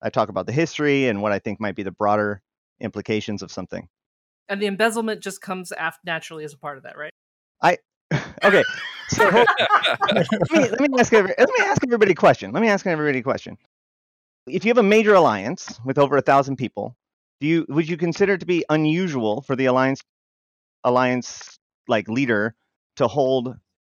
I 0.00 0.10
talk 0.10 0.28
about 0.28 0.46
the 0.46 0.52
history 0.52 1.08
and 1.08 1.20
what 1.20 1.32
I 1.32 1.38
think 1.38 1.60
might 1.60 1.74
be 1.74 1.82
the 1.82 1.90
broader 1.90 2.40
implications 2.80 3.42
of 3.42 3.50
something. 3.50 3.88
And 4.48 4.62
the 4.62 4.66
embezzlement 4.66 5.22
just 5.22 5.40
comes 5.42 5.72
af- 5.76 5.98
naturally 6.04 6.44
as 6.44 6.54
a 6.54 6.58
part 6.58 6.76
of 6.78 6.84
that, 6.84 6.96
right? 6.96 7.10
I 7.60 7.78
okay. 8.44 8.62
So 9.08 9.24
let, 9.28 10.26
me, 10.52 10.68
let 10.70 10.80
me 10.80 10.98
ask 10.98 11.12
every, 11.12 11.34
let 11.36 11.48
me 11.58 11.64
ask 11.64 11.82
everybody 11.84 12.12
a 12.12 12.14
question. 12.14 12.52
Let 12.52 12.60
me 12.62 12.68
ask 12.68 12.86
everybody 12.86 13.18
a 13.18 13.22
question. 13.22 13.58
If 14.46 14.64
you 14.64 14.70
have 14.70 14.78
a 14.78 14.82
major 14.82 15.14
alliance 15.14 15.78
with 15.84 15.98
over 15.98 16.16
a 16.16 16.22
thousand 16.22 16.56
people, 16.56 16.96
do 17.40 17.46
you 17.46 17.66
would 17.68 17.88
you 17.88 17.96
consider 17.96 18.34
it 18.34 18.40
to 18.40 18.46
be 18.46 18.64
unusual 18.68 19.42
for 19.42 19.56
the 19.56 19.66
alliance 19.66 20.00
alliance 20.84 21.58
like 21.86 22.08
leader 22.08 22.54
to 22.96 23.08
hold 23.08 23.56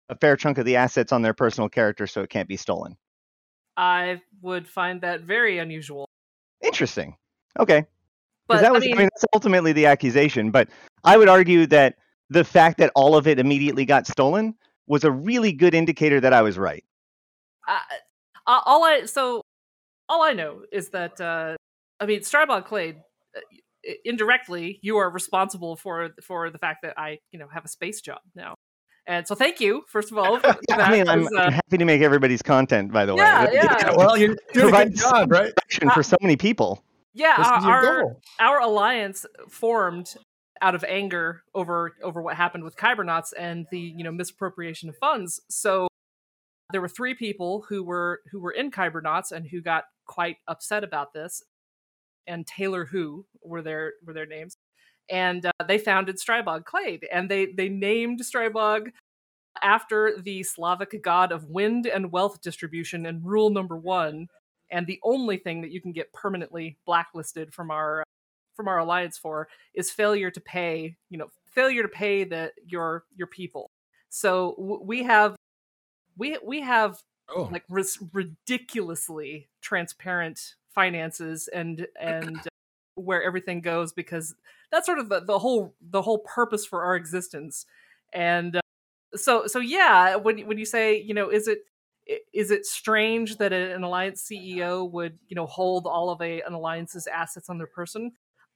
a 0.09 0.15
fair 0.15 0.35
chunk 0.35 0.57
of 0.57 0.65
the 0.65 0.75
assets 0.75 1.11
on 1.11 1.21
their 1.21 1.33
personal 1.33 1.69
character 1.69 2.07
so 2.07 2.21
it 2.21 2.29
can't 2.29 2.47
be 2.47 2.57
stolen? 2.57 2.97
I 3.77 4.21
would 4.41 4.67
find 4.67 5.01
that 5.01 5.21
very 5.21 5.57
unusual. 5.57 6.07
Interesting. 6.61 7.15
Okay. 7.59 7.85
But 8.47 8.61
that 8.61 8.73
was 8.73 8.83
I 8.83 8.87
I 8.87 8.89
mean, 8.89 8.97
mean 8.97 9.09
that's 9.13 9.25
ultimately 9.33 9.71
the 9.71 9.85
accusation, 9.85 10.51
but 10.51 10.69
I 11.03 11.17
would 11.17 11.29
argue 11.29 11.65
that 11.67 11.95
the 12.29 12.43
fact 12.43 12.77
that 12.79 12.91
all 12.95 13.15
of 13.15 13.27
it 13.27 13.39
immediately 13.39 13.85
got 13.85 14.07
stolen 14.07 14.55
was 14.87 15.03
a 15.03 15.11
really 15.11 15.53
good 15.53 15.73
indicator 15.73 16.19
that 16.19 16.33
I 16.33 16.41
was 16.41 16.57
right. 16.57 16.83
I- 17.67 17.81
all 18.45 18.83
I 18.83 19.05
so 19.05 19.41
all 20.09 20.23
I 20.23 20.33
know 20.33 20.63
is 20.71 20.89
that 20.89 21.21
uh, 21.21 21.55
I 21.99 22.05
mean 22.05 22.19
Strybog 22.21 22.65
Clade 22.65 22.97
uh, 22.97 23.01
indirectly 24.05 24.79
you 24.81 24.97
are 24.97 25.09
responsible 25.09 25.75
for 25.75 26.09
for 26.23 26.49
the 26.49 26.57
fact 26.57 26.79
that 26.83 26.93
I 26.97 27.19
you 27.31 27.39
know 27.39 27.47
have 27.51 27.65
a 27.65 27.67
space 27.67 28.01
job 28.01 28.19
now, 28.35 28.55
and 29.07 29.27
so 29.27 29.33
thank 29.35 29.59
you 29.59 29.83
first 29.87 30.11
of 30.11 30.17
all. 30.17 30.39
For 30.39 30.55
that, 30.69 30.79
I 30.79 30.91
mean, 30.91 31.07
I'm, 31.09 31.23
'cause, 31.23 31.33
I'm 31.37 31.47
uh, 31.47 31.51
happy 31.51 31.77
to 31.77 31.85
make 31.85 32.01
everybody's 32.01 32.41
content, 32.41 32.91
by 32.91 33.05
the 33.05 33.15
way. 33.15 33.23
Yeah, 33.23 33.49
yeah. 33.51 33.91
well, 33.95 34.15
you're 34.17 34.35
doing 34.53 34.73
a 34.73 34.85
good 34.85 34.95
job, 34.95 35.31
right? 35.31 35.51
direction 35.55 35.89
for 35.91 36.03
so 36.03 36.17
many 36.21 36.37
people. 36.37 36.83
yeah, 37.13 37.37
This 37.37 37.47
our, 37.47 37.71
our, 37.71 38.01
goal. 38.01 38.21
our 38.39 38.59
alliance 38.61 39.25
formed 39.49 40.13
out 40.61 40.75
of 40.75 40.83
anger 40.83 41.41
over 41.55 41.93
over 42.03 42.21
what 42.21 42.35
happened 42.35 42.63
with 42.63 42.75
Kybernauts 42.77 43.33
and 43.37 43.65
the 43.71 43.79
you 43.79 44.03
know 44.03 44.11
misappropriation 44.11 44.89
of 44.89 44.95
funds. 44.97 45.41
So 45.49 45.87
there 46.71 46.81
were 46.81 46.87
three 46.87 47.15
people 47.15 47.65
who 47.67 47.83
were 47.83 48.21
who 48.31 48.39
were 48.39 48.51
in 48.51 48.69
Kybernauts 48.71 49.31
and 49.31 49.47
who 49.49 49.61
got 49.61 49.85
quite 50.05 50.37
upset 50.47 50.83
about 50.83 51.13
this. 51.13 51.41
And 52.27 52.45
Taylor 52.45 52.85
Who 52.85 53.25
were 53.43 53.61
their 53.61 53.93
were 54.05 54.13
their 54.13 54.25
names, 54.25 54.57
and 55.09 55.45
uh, 55.45 55.51
they 55.67 55.77
founded 55.77 56.17
Strybog 56.17 56.65
Clade, 56.65 57.07
and 57.11 57.29
they 57.29 57.47
they 57.47 57.69
named 57.69 58.21
Strybog 58.21 58.91
after 59.61 60.17
the 60.21 60.43
Slavic 60.43 61.01
god 61.03 61.31
of 61.31 61.45
wind 61.45 61.85
and 61.87 62.11
wealth 62.11 62.41
distribution 62.41 63.05
and 63.05 63.25
rule 63.25 63.49
number 63.49 63.77
one, 63.77 64.27
and 64.69 64.87
the 64.87 64.99
only 65.03 65.37
thing 65.37 65.61
that 65.61 65.71
you 65.71 65.81
can 65.81 65.91
get 65.91 66.11
permanently 66.13 66.77
blacklisted 66.85 67.53
from 67.53 67.71
our 67.71 68.03
from 68.55 68.67
our 68.67 68.79
alliance 68.79 69.17
for 69.17 69.47
is 69.73 69.91
failure 69.91 70.31
to 70.31 70.41
pay 70.41 70.95
you 71.09 71.17
know 71.17 71.27
failure 71.45 71.81
to 71.81 71.89
pay 71.89 72.23
the 72.23 72.51
your 72.65 73.05
your 73.15 73.27
people. 73.27 73.71
So 74.09 74.55
w- 74.57 74.81
we 74.83 75.03
have 75.03 75.35
we 76.17 76.37
we 76.43 76.61
have 76.61 76.97
Oh, 77.33 77.47
like 77.51 77.63
ris- 77.69 78.03
ridiculously 78.13 79.49
transparent 79.61 80.55
finances 80.73 81.47
and 81.53 81.87
and 81.99 82.37
uh, 82.37 82.49
where 82.95 83.23
everything 83.23 83.61
goes 83.61 83.93
because 83.93 84.35
that's 84.71 84.85
sort 84.85 84.99
of 84.99 85.09
the, 85.09 85.21
the 85.21 85.39
whole 85.39 85.75
the 85.81 86.01
whole 86.01 86.19
purpose 86.19 86.65
for 86.65 86.83
our 86.83 86.95
existence 86.95 87.65
and 88.13 88.55
uh, 88.55 88.61
so 89.15 89.47
so 89.47 89.59
yeah 89.59 90.15
when 90.15 90.39
when 90.47 90.57
you 90.57 90.65
say 90.65 90.99
you 90.99 91.13
know 91.13 91.29
is 91.29 91.47
it 91.47 91.59
is 92.33 92.51
it 92.51 92.65
strange 92.65 93.37
that 93.37 93.53
an 93.53 93.83
alliance 93.83 94.27
CEO 94.29 94.89
would 94.91 95.17
you 95.27 95.35
know 95.35 95.45
hold 95.45 95.85
all 95.85 96.09
of 96.09 96.21
a 96.21 96.41
an 96.41 96.53
alliance's 96.53 97.07
assets 97.07 97.49
on 97.49 97.57
their 97.57 97.67
person 97.67 98.11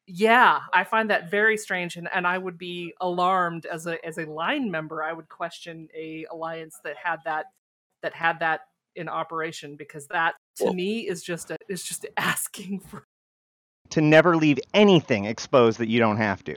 Yeah, 0.07 0.59
I 0.71 0.83
find 0.83 1.09
that 1.09 1.31
very 1.31 1.57
strange, 1.57 1.95
and, 1.95 2.07
and 2.13 2.27
I 2.27 2.37
would 2.37 2.59
be 2.59 2.93
alarmed 3.01 3.65
as 3.65 3.87
a 3.87 4.03
as 4.05 4.19
a 4.19 4.25
line 4.25 4.69
member. 4.69 5.01
I 5.01 5.11
would 5.13 5.29
question 5.29 5.87
a 5.95 6.25
alliance 6.31 6.79
that 6.83 6.95
had 6.95 7.21
that 7.25 7.47
that 8.03 8.13
had 8.13 8.39
that 8.39 8.61
in 8.95 9.09
operation 9.09 9.75
because 9.75 10.07
that 10.07 10.35
to 10.57 10.65
Well- 10.65 10.73
me 10.73 11.07
is 11.07 11.23
just 11.23 11.51
a, 11.51 11.57
is 11.69 11.83
just 11.83 12.05
asking 12.17 12.79
for 12.79 13.05
To 13.91 14.01
never 14.01 14.35
leave 14.35 14.59
anything 14.73 15.25
exposed 15.25 15.79
that 15.79 15.89
you 15.89 15.99
don't 15.99 16.17
have 16.17 16.43
to. 16.45 16.55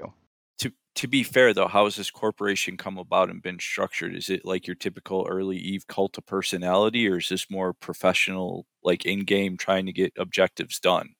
To 0.58 0.72
to 0.96 1.06
be 1.06 1.22
fair 1.22 1.52
though, 1.54 1.68
how 1.68 1.84
has 1.84 1.96
this 1.96 2.10
corporation 2.10 2.76
come 2.76 2.98
about 2.98 3.30
and 3.30 3.42
been 3.42 3.58
structured? 3.58 4.14
Is 4.16 4.30
it 4.30 4.44
like 4.44 4.66
your 4.66 4.76
typical 4.76 5.26
early 5.28 5.56
Eve 5.58 5.86
cult 5.86 6.18
of 6.18 6.26
personality, 6.26 7.08
or 7.08 7.18
is 7.18 7.28
this 7.28 7.50
more 7.50 7.72
professional, 7.74 8.66
like 8.82 9.04
in 9.06 9.20
game, 9.24 9.56
trying 9.56 9.86
to 9.86 9.92
get 9.92 10.12
objectives 10.18 10.80
done? 10.80 11.10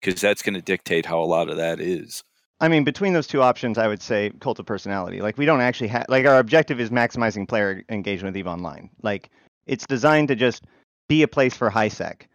Because 0.00 0.20
that's 0.20 0.42
going 0.42 0.54
to 0.54 0.62
dictate 0.62 1.06
how 1.06 1.20
a 1.20 1.26
lot 1.26 1.48
of 1.48 1.56
that 1.56 1.80
is. 1.80 2.22
I 2.60 2.68
mean, 2.68 2.84
between 2.84 3.12
those 3.12 3.26
two 3.28 3.40
options, 3.42 3.78
I 3.78 3.86
would 3.88 4.02
say 4.02 4.30
cult 4.40 4.58
of 4.58 4.66
personality. 4.66 5.20
Like, 5.20 5.38
we 5.38 5.46
don't 5.46 5.60
actually 5.60 5.88
have, 5.88 6.06
like, 6.08 6.26
our 6.26 6.38
objective 6.40 6.80
is 6.80 6.90
maximizing 6.90 7.48
player 7.48 7.84
engagement 7.88 8.34
with 8.34 8.40
EVE 8.40 8.46
Online. 8.48 8.90
Like, 9.02 9.30
it's 9.68 9.86
designed 9.86 10.28
to 10.28 10.34
just 10.34 10.64
be 11.08 11.22
a 11.22 11.28
place 11.28 11.54
for 11.54 11.70
high 11.70 11.88
sec. 11.88 12.28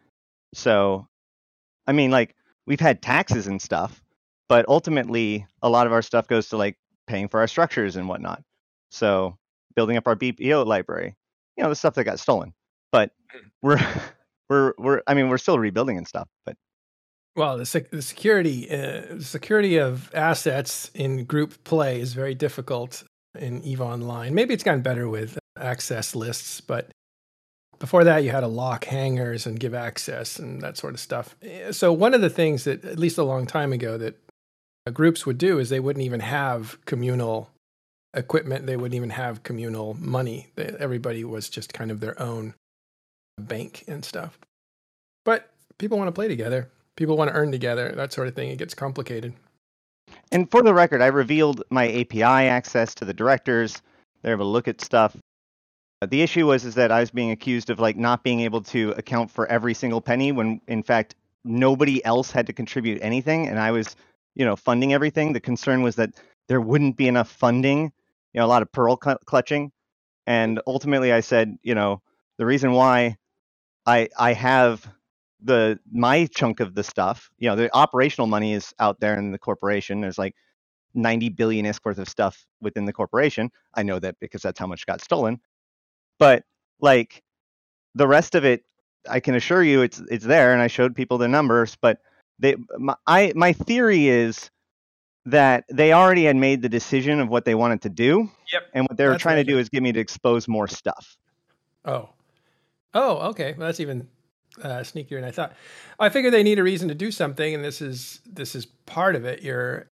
So, 0.53 1.07
I 1.87 1.91
mean, 1.91 2.11
like, 2.11 2.35
we've 2.65 2.79
had 2.79 3.01
taxes 3.01 3.47
and 3.47 3.61
stuff, 3.61 4.01
but 4.47 4.65
ultimately, 4.69 5.45
a 5.61 5.69
lot 5.69 5.87
of 5.87 5.93
our 5.93 6.01
stuff 6.01 6.27
goes 6.27 6.47
to, 6.49 6.57
like, 6.57 6.77
paying 7.07 7.27
for 7.27 7.39
our 7.39 7.47
structures 7.47 7.95
and 7.95 8.07
whatnot. 8.07 8.43
So, 8.91 9.37
building 9.75 9.97
up 9.97 10.07
our 10.07 10.15
BPO 10.15 10.65
library, 10.65 11.15
you 11.57 11.63
know, 11.63 11.69
the 11.69 11.75
stuff 11.75 11.95
that 11.95 12.03
got 12.03 12.19
stolen. 12.19 12.53
But 12.91 13.11
we're, 13.61 13.79
we're, 14.49 14.73
we're, 14.77 15.01
I 15.07 15.15
mean, 15.15 15.29
we're 15.29 15.39
still 15.39 15.59
rebuilding 15.59 15.97
and 15.97 16.07
stuff, 16.07 16.27
but 16.45 16.55
Well, 17.35 17.57
the, 17.57 17.65
sec- 17.65 17.89
the 17.89 18.03
security 18.03 18.69
uh, 18.69 19.01
the 19.09 19.23
security 19.23 19.77
of 19.77 20.13
assets 20.13 20.91
in 20.93 21.25
group 21.25 21.63
play 21.63 21.99
is 21.99 22.13
very 22.13 22.35
difficult 22.35 23.03
in 23.37 23.63
Eve 23.63 23.81
Online. 23.81 24.35
Maybe 24.35 24.53
it's 24.53 24.63
gotten 24.63 24.83
better 24.83 25.09
with 25.09 25.39
access 25.57 26.15
lists, 26.15 26.61
but 26.61 26.91
before 27.79 28.03
that, 28.03 28.23
you 28.23 28.31
had 28.31 28.41
to 28.41 28.47
lock 28.47 28.85
hangars 28.85 29.45
and 29.45 29.59
give 29.59 29.73
access 29.73 30.39
and 30.39 30.61
that 30.61 30.77
sort 30.77 30.93
of 30.93 30.99
stuff. 30.99 31.35
Eh, 31.41 31.71
So 31.71 31.91
one 31.91 32.13
of 32.13 32.21
the 32.21 32.29
things 32.29 32.63
that, 32.63 32.83
at 32.85 32.99
least 32.99 33.17
a 33.17 33.23
long 33.23 33.45
time 33.45 33.73
ago, 33.73 33.97
that 33.97 34.19
uh, 34.87 34.91
groups 34.91 35.25
would 35.25 35.37
do 35.37 35.59
is 35.59 35.69
they 35.69 35.79
wouldn't 35.79 36.05
even 36.05 36.19
have 36.21 36.83
communal 36.85 37.49
equipment. 38.13 38.65
They 38.65 38.77
wouldn't 38.77 38.95
even 38.95 39.11
have 39.11 39.43
communal 39.43 39.95
money. 39.95 40.47
Everybody 40.57 41.23
was 41.23 41.49
just 41.49 41.73
kind 41.73 41.91
of 41.91 41.99
their 41.99 42.19
own 42.21 42.53
bank 43.39 43.83
and 43.87 44.05
stuff. 44.05 44.37
But 45.25 45.49
people 45.77 45.97
want 45.97 46.07
to 46.09 46.13
play 46.13 46.27
together 46.27 46.69
people 46.95 47.17
want 47.17 47.29
to 47.29 47.35
earn 47.35 47.51
together, 47.51 47.93
that 47.95 48.13
sort 48.13 48.27
of 48.27 48.35
thing. 48.35 48.49
It 48.49 48.57
gets 48.57 48.73
complicated. 48.73 49.33
And 50.31 50.49
for 50.49 50.61
the 50.61 50.73
record, 50.73 51.01
I 51.01 51.07
revealed 51.07 51.63
my 51.69 51.87
API 51.91 52.23
access 52.23 52.93
to 52.95 53.05
the 53.05 53.13
directors. 53.13 53.81
They're 54.21 54.33
able 54.33 54.45
to 54.45 54.49
look 54.49 54.67
at 54.67 54.81
stuff. 54.81 55.15
Uh, 56.03 56.07
The 56.07 56.21
issue 56.21 56.47
was 56.47 56.65
is 56.65 56.75
that 56.75 56.91
I 56.91 56.99
was 56.99 57.11
being 57.11 57.31
accused 57.31 57.69
of 57.69 57.79
like 57.79 57.97
not 57.97 58.23
being 58.23 58.41
able 58.41 58.61
to 58.63 58.91
account 58.97 59.31
for 59.31 59.47
every 59.47 59.73
single 59.73 60.01
penny 60.01 60.33
when 60.33 60.61
in 60.67 60.83
fact 60.83 61.15
nobody 61.45 62.03
else 62.05 62.31
had 62.31 62.47
to 62.47 62.53
contribute 62.53 62.99
anything 63.01 63.47
and 63.47 63.59
I 63.59 63.71
was, 63.71 63.95
you 64.35 64.45
know, 64.45 64.57
funding 64.57 64.93
everything. 64.93 65.33
The 65.33 65.39
concern 65.41 65.81
was 65.83 65.95
that 65.97 66.11
there 66.49 66.61
wouldn't 66.61 66.97
be 66.97 67.07
enough 67.07 67.29
funding, 67.31 67.93
you 68.33 68.39
know, 68.41 68.45
a 68.45 68.47
lot 68.47 68.61
of 68.63 68.71
pearl 68.73 68.99
cl- 69.03 69.19
clutching. 69.25 69.71
And 70.27 70.61
ultimately 70.67 71.13
I 71.13 71.21
said, 71.21 71.57
you 71.63 71.75
know, 71.75 72.01
the 72.37 72.45
reason 72.45 72.73
why 72.73 73.17
I 73.85 74.09
I 74.19 74.33
have 74.33 74.87
the 75.43 75.79
my 75.91 76.27
chunk 76.27 76.59
of 76.61 76.75
the 76.75 76.83
stuff, 76.83 77.29
you 77.39 77.49
know, 77.49 77.55
the 77.57 77.75
operational 77.75 78.27
money 78.27 78.53
is 78.53 78.73
out 78.79 78.99
there 78.99 79.17
in 79.17 79.31
the 79.31 79.39
corporation. 79.39 80.01
There's 80.01 80.19
like 80.19 80.35
90 80.95 81.29
billion 81.29 81.65
isk 81.65 81.85
worth 81.85 81.99
of 81.99 82.09
stuff 82.09 82.45
within 82.61 82.85
the 82.85 82.93
corporation. 82.93 83.51
I 83.75 83.83
know 83.83 83.99
that 83.99 84.17
because 84.21 84.41
that's 84.43 84.59
how 84.59 84.67
much 84.67 84.85
got 84.85 85.01
stolen. 85.01 85.39
But 86.19 86.43
like 86.79 87.21
the 87.95 88.07
rest 88.07 88.35
of 88.35 88.45
it, 88.45 88.63
I 89.09 89.19
can 89.19 89.35
assure 89.35 89.63
you 89.63 89.81
it's 89.81 89.99
it's 90.09 90.25
there, 90.25 90.53
and 90.53 90.61
I 90.61 90.67
showed 90.67 90.95
people 90.95 91.17
the 91.17 91.27
numbers. 91.27 91.77
But 91.81 91.99
they, 92.39 92.55
my, 92.77 92.95
I 93.07 93.33
my 93.35 93.53
theory 93.53 94.07
is 94.07 94.49
that 95.25 95.65
they 95.71 95.93
already 95.93 96.25
had 96.25 96.35
made 96.35 96.61
the 96.61 96.69
decision 96.69 97.19
of 97.19 97.29
what 97.29 97.45
they 97.45 97.55
wanted 97.55 97.81
to 97.83 97.89
do, 97.89 98.29
Yep. 98.51 98.61
and 98.73 98.85
what 98.89 98.97
they 98.97 99.05
were 99.05 99.11
That's 99.11 99.23
trying 99.23 99.37
I 99.37 99.43
to 99.43 99.49
do 99.51 99.57
is 99.57 99.69
get 99.69 99.81
me 99.81 99.91
to 99.91 99.99
expose 99.99 100.47
more 100.47 100.67
stuff. 100.67 101.17
Oh. 101.85 102.09
Oh, 102.93 103.29
okay. 103.29 103.55
Well, 103.57 103.67
that's 103.67 103.79
even 103.79 104.07
uh, 104.61 104.79
sneakier 104.79 105.15
than 105.15 105.23
I 105.23 105.31
thought. 105.31 105.53
I 105.99 106.09
figure 106.09 106.29
they 106.29 106.43
need 106.43 106.59
a 106.59 106.63
reason 106.63 106.87
to 106.89 106.95
do 106.95 107.09
something, 107.11 107.55
and 107.55 107.63
this 107.63 107.81
is 107.81 108.21
this 108.25 108.53
is 108.55 108.65
part 108.65 109.15
of 109.15 109.25
it. 109.25 109.41
You're, 109.41 109.87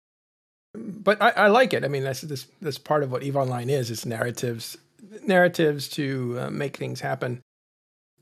but 0.74 1.20
I, 1.22 1.30
I 1.30 1.46
like 1.48 1.72
it. 1.72 1.84
I 1.84 1.88
mean, 1.88 2.02
that's 2.02 2.22
this 2.22 2.46
this 2.60 2.78
part 2.78 3.02
of 3.02 3.12
what 3.12 3.22
Eve 3.22 3.36
Online 3.36 3.70
is. 3.70 3.90
It's 3.90 4.04
narratives, 4.04 4.76
narratives 5.22 5.88
to 5.90 6.36
uh, 6.38 6.50
make 6.50 6.76
things 6.76 7.00
happen. 7.00 7.42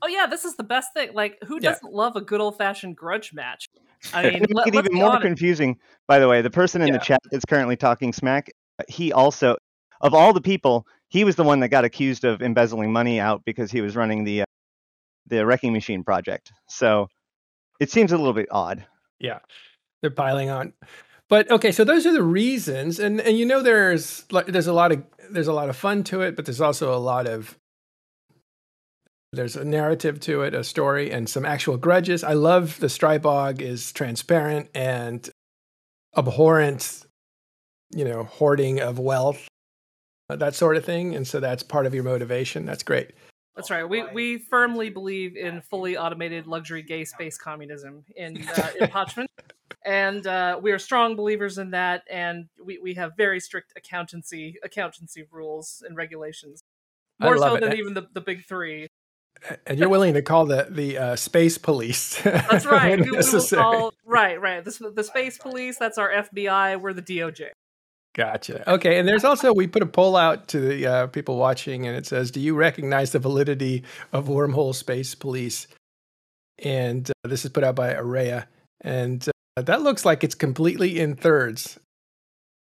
Oh 0.01 0.07
yeah, 0.07 0.27
this 0.27 0.45
is 0.45 0.55
the 0.55 0.63
best 0.63 0.93
thing. 0.93 1.13
Like, 1.13 1.37
who 1.45 1.55
Yeah. 1.55 1.71
doesn't 1.71 1.91
love 1.91 2.15
a 2.15 2.21
good 2.21 2.39
old 2.39 2.57
fashioned 2.57 2.95
grudge 2.95 3.33
match? 3.33 3.67
I 4.13 4.23
mean, 4.29 4.33
to 4.33 4.39
let, 4.53 4.67
make 4.67 4.67
it 4.67 4.75
let's 4.75 4.87
even 4.87 4.99
more 4.99 5.09
honest. 5.09 5.23
confusing, 5.23 5.77
by 6.07 6.19
the 6.19 6.27
way, 6.27 6.41
the 6.41 6.49
person 6.49 6.81
in 6.81 6.89
Yeah. 6.89 6.93
the 6.93 6.99
chat 6.99 7.19
that's 7.31 7.45
currently 7.45 7.75
talking 7.75 8.13
smack, 8.13 8.49
he 8.87 9.11
also, 9.11 9.57
of 10.01 10.13
all 10.13 10.33
the 10.33 10.41
people, 10.41 10.85
he 11.09 11.23
was 11.23 11.35
the 11.35 11.43
one 11.43 11.59
that 11.61 11.69
got 11.69 11.83
accused 11.85 12.25
of 12.25 12.41
embezzling 12.41 12.91
money 12.91 13.19
out 13.19 13.41
because 13.45 13.71
he 13.71 13.81
was 13.81 13.95
running 13.95 14.23
the 14.23 14.41
uh, 14.41 14.45
the 15.27 15.45
wrecking 15.45 15.73
machine 15.73 16.03
project. 16.03 16.51
So 16.69 17.07
it 17.79 17.91
seems 17.91 18.11
a 18.11 18.17
little 18.17 18.33
bit 18.33 18.47
odd. 18.51 18.85
Yeah, 19.19 19.39
they're 20.01 20.11
piling 20.11 20.49
on. 20.49 20.73
But 21.29 21.51
okay, 21.51 21.71
so 21.71 21.83
those 21.83 22.05
are 22.05 22.13
the 22.13 22.23
reasons, 22.23 22.99
and 22.99 23.19
and 23.19 23.37
you 23.37 23.45
know 23.45 23.61
there's 23.61 24.25
like 24.31 24.47
there's 24.47 24.67
a 24.67 24.73
lot 24.73 24.91
of 24.91 25.03
there's 25.29 25.47
a 25.47 25.53
lot 25.53 25.69
of 25.69 25.75
fun 25.75 26.03
to 26.05 26.21
it, 26.21 26.35
but 26.35 26.45
there's 26.45 26.61
also 26.61 26.93
a 26.93 26.97
lot 26.97 27.27
of 27.27 27.57
there's 29.33 29.57
a 29.57 29.65
narrative 29.65 30.19
to 30.21 30.41
it, 30.43 30.53
a 30.53 30.63
story, 30.63 31.11
and 31.11 31.29
some 31.29 31.45
actual 31.45 31.77
grudges. 31.77 32.23
I 32.23 32.33
love 32.33 32.79
the 32.79 32.87
Strybog 32.87 33.61
is 33.61 33.91
transparent 33.91 34.69
and 34.73 35.29
abhorrent, 36.15 37.05
you 37.91 38.05
know, 38.05 38.23
hoarding 38.23 38.79
of 38.79 38.97
wealth, 38.97 39.47
that 40.29 40.55
sort 40.55 40.77
of 40.77 40.85
thing, 40.85 41.13
and 41.13 41.27
so 41.27 41.41
that's 41.41 41.61
part 41.61 41.85
of 41.85 41.93
your 41.93 42.05
motivation. 42.05 42.65
That's 42.65 42.83
great. 42.83 43.11
That's 43.57 43.71
right. 43.71 43.89
We 43.89 44.03
we 44.13 44.37
firmly 44.37 44.91
believe 44.91 45.35
in 45.35 45.61
fully 45.61 45.97
automated 45.97 46.45
luxury 46.45 46.83
gay 46.83 47.05
space 47.05 47.39
communism 47.39 48.05
in 48.15 48.47
uh, 48.57 48.69
in 48.79 48.87
Parchment, 48.87 49.31
and 49.83 50.25
uh, 50.27 50.59
we 50.61 50.71
are 50.71 50.77
strong 50.77 51.15
believers 51.15 51.57
in 51.57 51.71
that. 51.71 52.03
And 52.07 52.49
we, 52.63 52.77
we 52.77 52.93
have 52.93 53.17
very 53.17 53.39
strict 53.39 53.73
accountancy 53.75 54.57
accountancy 54.63 55.25
rules 55.31 55.83
and 55.85 55.97
regulations, 55.97 56.61
more 57.19 57.39
so 57.39 57.55
it. 57.55 57.61
than 57.61 57.73
even 57.73 57.95
the, 57.95 58.07
the 58.13 58.21
big 58.21 58.45
three. 58.45 58.87
And 59.65 59.79
you're 59.79 59.89
willing 59.89 60.13
to 60.13 60.21
call 60.21 60.45
the 60.45 60.67
the 60.69 60.97
uh, 60.99 61.15
space 61.15 61.57
police. 61.57 62.21
That's 62.21 62.67
right. 62.67 62.99
we, 63.03 63.09
we 63.09 63.17
will 63.17 63.41
call, 63.41 63.91
right, 64.05 64.39
right. 64.39 64.63
The, 64.63 64.91
the 64.95 65.03
space 65.03 65.39
police. 65.39 65.79
That's 65.79 65.97
our 65.97 66.11
FBI. 66.11 66.79
We're 66.79 66.93
the 66.93 67.01
DOJ. 67.01 67.49
Gotcha. 68.17 68.69
Okay, 68.69 68.97
and 68.97 69.07
there's 69.07 69.23
also 69.23 69.53
we 69.53 69.67
put 69.67 69.83
a 69.83 69.85
poll 69.85 70.15
out 70.15 70.47
to 70.49 70.59
the 70.59 70.87
uh, 70.87 71.07
people 71.07 71.37
watching, 71.37 71.85
and 71.87 71.95
it 71.95 72.07
says, 72.07 72.31
"Do 72.31 72.39
you 72.39 72.55
recognize 72.55 73.11
the 73.11 73.19
validity 73.19 73.83
of 74.11 74.25
wormhole 74.27 74.73
space 74.73 75.13
police?" 75.13 75.67
And 76.63 77.09
uh, 77.23 77.27
this 77.27 77.45
is 77.45 77.51
put 77.51 77.63
out 77.63 77.75
by 77.75 77.93
Araya, 77.93 78.45
and 78.81 79.23
uh, 79.55 79.61
that 79.61 79.83
looks 79.83 80.03
like 80.03 80.23
it's 80.23 80.33
completely 80.33 80.99
in 80.99 81.15
thirds. 81.15 81.79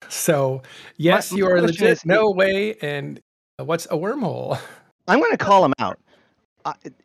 So 0.09 0.62
yes, 0.97 1.31
My- 1.31 1.38
you 1.38 1.47
are 1.47 1.61
legit. 1.62 1.88
is- 1.88 2.05
No 2.05 2.31
way. 2.31 2.75
And 2.83 3.21
uh, 3.61 3.64
what's 3.64 3.87
a 3.87 3.90
wormhole? 3.97 4.59
I'm 5.09 5.21
going 5.21 5.31
to 5.33 5.38
call 5.38 5.64
him 5.64 5.73
out. 5.79 5.99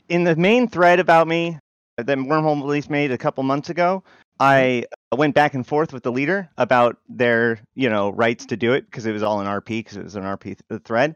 In 0.07 0.23
the 0.23 0.35
main 0.35 0.67
thread 0.67 0.99
about 0.99 1.27
me 1.27 1.59
that 1.97 2.07
Wormhole 2.07 2.61
Police 2.61 2.89
made 2.89 3.11
a 3.11 3.17
couple 3.17 3.43
months 3.43 3.69
ago, 3.69 4.03
Mm-hmm. 4.41 4.43
I 4.43 4.85
uh, 5.11 5.15
went 5.15 5.35
back 5.35 5.53
and 5.53 5.65
forth 5.65 5.93
with 5.93 6.03
the 6.03 6.11
leader 6.11 6.49
about 6.57 6.97
their, 7.07 7.59
you 7.75 7.89
know, 7.89 8.09
rights 8.11 8.47
to 8.47 8.57
do 8.57 8.73
it 8.73 8.85
because 8.85 9.05
it 9.05 9.11
was 9.11 9.23
all 9.23 9.41
in 9.41 9.47
RP 9.47 9.79
because 9.79 9.97
it 9.97 10.03
was 10.03 10.15
an 10.15 10.23
RP 10.23 10.43
th- 10.43 10.59
uh, 10.69 10.79
thread 10.83 11.15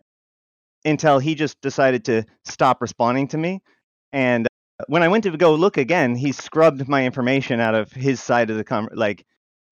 until 0.85 1.19
he 1.19 1.35
just 1.35 1.61
decided 1.61 2.05
to 2.05 2.23
stop 2.45 2.81
responding 2.81 3.27
to 3.29 3.37
me. 3.37 3.61
And 4.11 4.47
uh, 4.79 4.85
when 4.87 5.03
I 5.03 5.07
went 5.07 5.23
to 5.23 5.37
go 5.37 5.55
look 5.55 5.77
again, 5.77 6.15
he 6.15 6.31
scrubbed 6.31 6.87
my 6.87 7.05
information 7.05 7.59
out 7.59 7.75
of 7.75 7.91
his 7.91 8.21
side 8.21 8.49
of 8.49 8.57
the 8.57 8.63
com- 8.63 8.89
like 8.93 9.25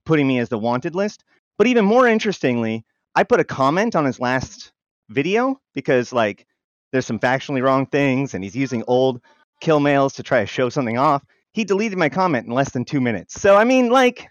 putting 0.06 0.28
me 0.28 0.40
as 0.40 0.50
the 0.50 0.58
wanted 0.58 0.96
list. 0.96 1.24
But 1.58 1.68
even 1.68 1.86
more 1.86 2.08
interestingly, 2.08 2.86
I 3.16 3.24
put 3.24 3.40
a 3.40 3.46
comment 3.46 3.96
on 3.96 4.06
his 4.06 4.20
last 4.20 4.72
video 5.10 5.60
because 5.74 6.14
like 6.14 6.48
there's 6.92 7.06
some 7.06 7.20
factually 7.20 7.62
wrong 7.62 7.86
things 7.86 8.34
and 8.34 8.44
he's 8.44 8.56
using 8.56 8.84
old 8.88 9.22
kill 9.60 9.80
mails 9.80 10.14
to 10.14 10.24
try 10.24 10.40
to 10.42 10.48
show 10.48 10.70
something 10.70 10.98
off. 10.98 11.24
He 11.54 11.64
deleted 11.66 11.98
my 11.98 12.10
comment 12.10 12.48
in 12.48 12.54
less 12.54 12.72
than 12.72 12.86
two 12.86 13.02
minutes. 13.02 13.40
So 13.42 13.58
I 13.58 13.64
mean, 13.64 13.90
like, 13.90 14.28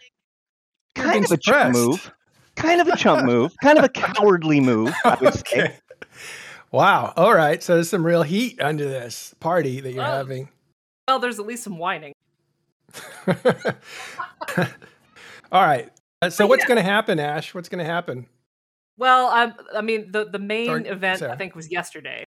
kind 0.95 1.25
of 1.25 1.31
a 1.31 1.37
chump 1.37 1.75
move, 1.75 2.11
kind 2.57 2.81
of 2.81 2.89
a 2.89 2.97
chump 2.97 3.25
move, 3.27 3.53
kind 3.63 3.79
of 3.79 3.85
a 3.85 3.89
cowardly 3.89 4.61
move. 4.61 4.93
I 5.05 5.17
would 5.21 5.35
say. 5.47 5.77
Wow. 6.73 7.13
All 7.17 7.35
right. 7.35 7.63
So 7.63 7.75
there's 7.75 7.91
some 7.91 8.07
real 8.07 8.23
heat 8.23 8.61
under 8.61 8.85
this 8.89 9.35
party 9.41 9.81
that 9.81 9.93
you're 9.93 10.03
Oh. 10.05 10.07
having. 10.07 10.49
Well, 11.09 11.19
there's 11.19 11.41
at 11.41 11.47
least 11.47 11.65
some 11.65 11.79
whining. 11.79 12.15
All 15.53 15.63
right. 15.67 15.89
Uh, 16.23 16.31
so 16.31 16.45
But 16.45 16.49
what's 16.51 16.63
yeah. 16.65 16.69
going 16.69 16.77
to 16.77 16.83
happen, 16.83 17.19
Ash? 17.19 17.55
What's 17.55 17.69
going 17.69 17.85
to 17.85 17.91
happen? 17.91 18.27
Well, 18.99 19.29
um, 19.29 19.55
I 19.75 19.81
mean, 19.81 20.13
the 20.13 20.27
the 20.27 20.39
main 20.39 20.67
Sorry, 20.67 20.87
event 20.87 21.19
Sarah. 21.21 21.33
I 21.33 21.37
think 21.37 21.55
was 21.57 21.71
yesterday. 21.71 22.25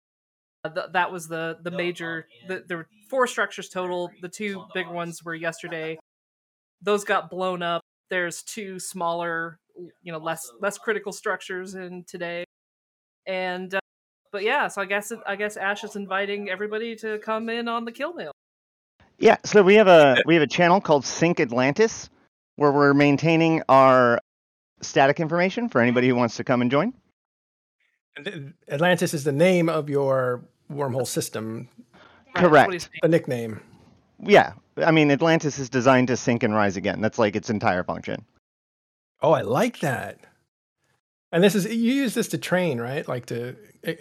Uh, 0.69 0.75
th- 0.75 0.87
that 0.93 1.13
was 1.13 1.29
the 1.29 1.59
the 1.63 1.71
major. 1.71 2.27
The, 2.47 2.65
there 2.67 2.79
were 2.79 2.89
four 3.09 3.27
structures 3.27 3.69
total. 3.69 4.11
The 4.21 4.29
two 4.29 4.65
big 4.75 4.89
ones 4.89 5.25
were 5.25 5.35
yesterday. 5.35 5.99
Those 6.83 7.05
got 7.05 7.31
blown 7.31 7.63
up. 7.63 7.83
There's 8.11 8.43
two 8.43 8.79
smaller, 8.79 9.59
you 10.03 10.13
know, 10.13 10.19
less 10.19 10.51
less 10.61 10.79
critical 10.79 11.13
structures 11.13 11.75
in 11.75 12.05
today. 12.05 12.45
And 13.27 13.75
uh, 13.75 13.81
but 14.33 14.43
yeah, 14.43 14.69
so 14.69 14.83
I 14.83 14.85
guess 14.85 15.13
I 15.27 15.37
guess 15.37 15.57
Ash 15.57 15.85
is 15.85 15.97
inviting 15.97 16.51
everybody 16.51 16.97
to 16.97 17.19
come 17.19 17.49
in 17.49 17.69
on 17.69 17.85
the 17.85 17.93
kill 17.93 18.15
mail. 18.15 18.33
Yeah, 19.19 19.37
so 19.45 19.63
we 19.63 19.75
have 19.75 19.89
a 19.89 20.23
we 20.27 20.35
have 20.35 20.43
a 20.43 20.49
channel 20.49 20.81
called 20.81 21.05
Sync 21.05 21.41
Atlantis 21.41 22.09
where 22.57 22.73
we're 22.73 22.95
maintaining 22.95 23.63
our 23.69 24.19
static 24.81 25.21
information 25.21 25.69
for 25.69 25.81
anybody 25.81 26.09
who 26.09 26.15
wants 26.15 26.37
to 26.37 26.45
come 26.45 26.61
and 26.61 26.71
join. 26.71 26.93
And 28.17 28.55
Atlantis 28.69 29.15
is 29.15 29.25
the 29.25 29.33
name 29.33 29.69
of 29.69 29.89
your 29.89 30.45
wormhole 30.71 31.07
system, 31.07 31.69
Right, 32.35 32.35
that's 32.35 32.43
what 32.45 32.51
Correct. 32.51 32.73
he's 32.73 32.83
saying. 32.85 33.01
the 33.03 33.09
nickname. 33.09 33.61
Yeah, 34.21 34.53
I 34.77 34.91
mean 34.91 35.11
Atlantis 35.11 35.59
is 35.59 35.69
designed 35.71 36.09
to 36.09 36.17
sink 36.17 36.43
and 36.43 36.55
rise 36.55 36.77
again. 36.77 37.01
That's 37.01 37.19
like 37.19 37.37
its 37.37 37.51
entire 37.51 37.83
function. 37.85 38.25
Oh, 39.23 39.33
I 39.33 39.41
like 39.43 39.81
that. 39.81 40.19
And 41.33 41.43
this 41.45 41.55
is 41.55 41.67
you 41.67 41.93
use 41.93 42.15
this 42.15 42.29
to 42.29 42.39
train, 42.39 42.81
right? 42.81 43.07
Like 43.09 43.27
to 43.27 43.57
uh, 43.87 43.93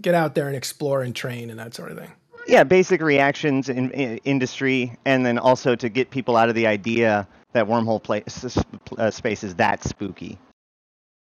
get 0.00 0.14
out 0.14 0.34
there 0.34 0.46
and 0.48 0.56
explore 0.56 1.02
and 1.02 1.14
train 1.14 1.50
and 1.50 1.58
that 1.58 1.74
sort 1.74 1.90
of 1.92 1.98
thing. 1.98 2.12
Yeah, 2.48 2.62
basic 2.64 3.00
reactions 3.00 3.68
in, 3.68 3.90
in 3.92 4.18
industry, 4.18 4.96
and 5.04 5.26
then 5.26 5.36
also 5.38 5.74
to 5.74 5.88
get 5.88 6.10
people 6.10 6.36
out 6.36 6.48
of 6.48 6.54
the 6.54 6.66
idea 6.66 7.26
that 7.52 7.66
wormhole 7.66 8.00
play, 8.02 8.22
s- 8.26 8.62
uh, 8.98 9.10
space 9.10 9.42
is 9.42 9.54
that 9.56 9.82
spooky. 9.82 10.38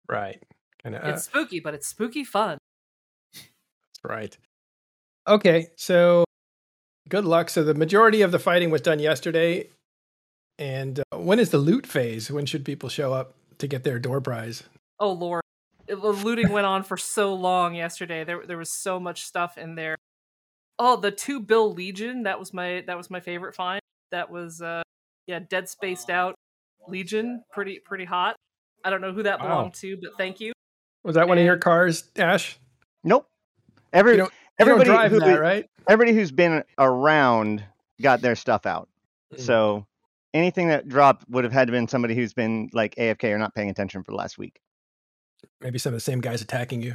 Right. 0.08 0.42
Kind 0.82 0.96
of. 0.96 1.04
It's 1.14 1.24
spooky, 1.24 1.60
but 1.60 1.74
it's 1.74 1.86
spooky 1.86 2.24
fun. 2.24 2.58
right. 4.02 4.36
Okay, 5.26 5.68
so 5.76 6.24
good 7.08 7.24
luck. 7.24 7.48
So 7.50 7.62
the 7.62 7.74
majority 7.74 8.22
of 8.22 8.32
the 8.32 8.38
fighting 8.38 8.70
was 8.70 8.80
done 8.80 8.98
yesterday, 8.98 9.68
and 10.58 10.98
uh, 10.98 11.18
when 11.18 11.38
is 11.38 11.50
the 11.50 11.58
loot 11.58 11.86
phase? 11.86 12.30
When 12.30 12.46
should 12.46 12.64
people 12.64 12.88
show 12.88 13.12
up 13.12 13.34
to 13.58 13.66
get 13.68 13.84
their 13.84 13.98
door 13.98 14.20
prize? 14.20 14.64
Oh 14.98 15.12
lord, 15.12 15.42
It- 15.86 16.00
the 16.00 16.08
looting 16.12 16.50
went 16.50 16.66
on 16.66 16.82
for 16.82 16.96
so 16.96 17.34
long 17.34 17.74
yesterday. 17.74 18.24
There 18.24 18.44
there 18.46 18.58
was 18.58 18.72
so 18.72 18.98
much 18.98 19.22
stuff 19.22 19.56
in 19.58 19.74
there. 19.76 19.96
Oh, 20.78 20.96
the 20.96 21.10
two 21.12 21.38
Bill 21.40 21.72
Legion. 21.72 22.24
That 22.24 22.38
was 22.40 22.52
my 22.52 22.82
that 22.86 22.96
was 22.96 23.10
my 23.10 23.20
favorite 23.20 23.54
find. 23.54 23.80
That 24.10 24.30
was 24.30 24.60
uh 24.60 24.82
yeah, 25.28 25.38
dead 25.48 25.68
spaced 25.68 26.10
out 26.10 26.34
Legion. 26.88 27.44
Pretty 27.52 27.78
pretty 27.78 28.04
hot. 28.04 28.34
I 28.84 28.90
don't 28.90 29.00
know 29.00 29.12
who 29.12 29.22
that 29.22 29.38
Wow. 29.40 29.46
belonged 29.48 29.74
to, 29.74 29.96
but 30.02 30.10
thank 30.18 30.40
you. 30.40 30.52
Was 31.04 31.14
that 31.14 31.28
one 31.28 31.38
of 31.38 31.44
your 31.44 31.56
cars, 31.58 32.10
Ash? 32.16 32.58
Nope. 33.04 33.26
Every 33.92 34.12
You 34.12 34.18
don't- 34.18 34.32
You 34.32 34.38
everybody 34.58 34.84
don't 34.86 34.96
drive 34.96 35.10
who, 35.10 35.20
that, 35.20 35.40
right? 35.40 35.68
everybody 35.88 36.16
who's 36.16 36.32
been 36.32 36.62
around 36.78 37.64
got 38.00 38.20
their 38.20 38.36
stuff 38.36 38.66
out. 38.66 38.88
Mm. 39.34 39.40
So 39.40 39.86
anything 40.34 40.68
that 40.68 40.88
dropped 40.88 41.28
would 41.28 41.44
have 41.44 41.52
had 41.52 41.68
to 41.68 41.72
been 41.72 41.88
somebody 41.88 42.14
who's 42.14 42.32
been 42.32 42.70
like 42.72 42.94
AFK 42.96 43.32
or 43.32 43.38
not 43.38 43.54
paying 43.54 43.70
attention 43.70 44.02
for 44.02 44.12
the 44.12 44.16
last 44.16 44.38
week. 44.38 44.60
Maybe 45.60 45.78
some 45.78 45.90
of 45.90 45.96
the 45.96 46.00
same 46.00 46.20
guys 46.20 46.42
attacking 46.42 46.82
you. 46.82 46.94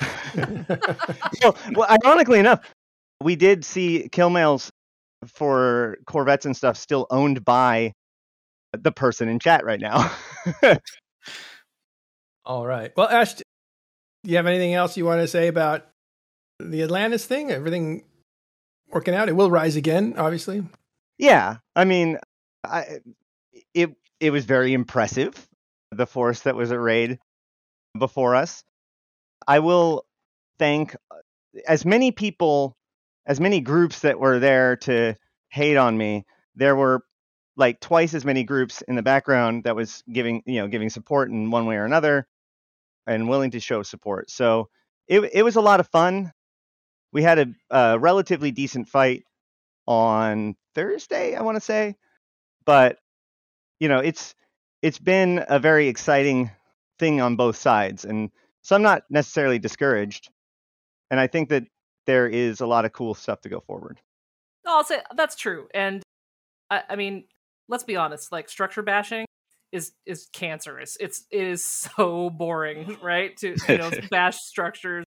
well, 0.36 1.56
well, 1.72 1.98
ironically 2.04 2.38
enough, 2.38 2.60
we 3.22 3.36
did 3.36 3.64
see 3.64 4.08
kill 4.10 4.30
mails 4.30 4.70
for 5.26 5.98
Corvettes 6.06 6.46
and 6.46 6.56
stuff 6.56 6.76
still 6.76 7.06
owned 7.10 7.44
by 7.44 7.92
the 8.72 8.92
person 8.92 9.28
in 9.28 9.38
chat 9.38 9.64
right 9.64 9.80
now. 9.80 10.12
All 12.44 12.66
right. 12.66 12.92
Well, 12.96 13.08
Ash, 13.08 13.34
do 13.34 13.42
you 14.24 14.36
have 14.36 14.46
anything 14.46 14.74
else 14.74 14.96
you 14.96 15.04
want 15.04 15.20
to 15.20 15.28
say 15.28 15.48
about 15.48 15.86
the 16.58 16.82
Atlantis 16.82 17.24
thing? 17.24 17.50
Everything 17.50 18.04
working 18.90 19.14
out? 19.14 19.28
It 19.28 19.36
will 19.36 19.50
rise 19.50 19.76
again, 19.76 20.14
obviously. 20.16 20.64
yeah, 21.18 21.58
I 21.74 21.84
mean, 21.84 22.18
I, 22.64 22.98
it 23.74 23.90
it 24.20 24.30
was 24.30 24.44
very 24.44 24.72
impressive 24.72 25.48
the 25.90 26.06
force 26.06 26.40
that 26.42 26.56
was 26.56 26.72
arrayed 26.72 27.18
before 27.98 28.34
us. 28.34 28.64
I 29.46 29.60
will 29.60 30.04
thank 30.58 30.94
uh, 31.10 31.16
as 31.66 31.84
many 31.84 32.12
people, 32.12 32.76
as 33.26 33.40
many 33.40 33.60
groups 33.60 34.00
that 34.00 34.20
were 34.20 34.38
there 34.38 34.76
to 34.76 35.14
hate 35.48 35.76
on 35.76 35.96
me. 35.96 36.26
There 36.54 36.76
were 36.76 37.02
like 37.56 37.80
twice 37.80 38.14
as 38.14 38.24
many 38.24 38.44
groups 38.44 38.82
in 38.82 38.94
the 38.94 39.02
background 39.02 39.64
that 39.64 39.76
was 39.76 40.02
giving 40.10 40.42
you 40.46 40.60
know 40.60 40.68
giving 40.68 40.90
support 40.90 41.30
in 41.30 41.50
one 41.50 41.66
way 41.66 41.76
or 41.76 41.84
another 41.84 42.26
and 43.06 43.28
willing 43.28 43.52
to 43.52 43.60
show 43.60 43.82
support. 43.82 44.30
So 44.30 44.68
it 45.06 45.20
it 45.32 45.42
was 45.42 45.56
a 45.56 45.60
lot 45.60 45.80
of 45.80 45.88
fun. 45.88 46.32
We 47.12 47.22
had 47.22 47.38
a, 47.38 47.46
a 47.70 47.98
relatively 47.98 48.50
decent 48.50 48.88
fight 48.88 49.24
on 49.86 50.56
Thursday, 50.74 51.34
I 51.34 51.42
want 51.42 51.56
to 51.56 51.60
say, 51.60 51.96
but 52.64 52.98
you 53.80 53.88
know 53.88 54.00
it's 54.00 54.34
it's 54.82 54.98
been 54.98 55.44
a 55.48 55.58
very 55.58 55.88
exciting 55.88 56.50
thing 56.98 57.20
on 57.20 57.36
both 57.36 57.56
sides, 57.56 58.04
and 58.04 58.30
so 58.62 58.76
I'm 58.76 58.82
not 58.82 59.04
necessarily 59.10 59.58
discouraged. 59.58 60.30
And 61.10 61.18
I 61.18 61.26
think 61.26 61.48
that 61.48 61.64
there 62.06 62.28
is 62.28 62.60
a 62.60 62.66
lot 62.66 62.84
of 62.84 62.92
cool 62.92 63.14
stuff 63.14 63.40
to 63.42 63.48
go 63.48 63.60
forward. 63.60 64.00
No, 64.66 64.76
I'll 64.76 64.84
say 64.84 65.00
that's 65.16 65.36
true. 65.36 65.68
And 65.72 66.02
I, 66.70 66.82
I 66.90 66.96
mean, 66.96 67.24
let's 67.68 67.84
be 67.84 67.96
honest. 67.96 68.30
Like 68.30 68.48
structure 68.48 68.82
bashing 68.82 69.24
is 69.72 69.92
is 70.06 70.28
cancerous. 70.32 70.96
It's 71.00 71.24
it 71.30 71.46
is 71.46 71.64
so 71.96 72.30
boring, 72.30 72.98
right? 73.02 73.36
To 73.38 73.56
you 73.68 73.78
know 73.78 73.90
bash 74.10 74.36
structures, 74.38 75.04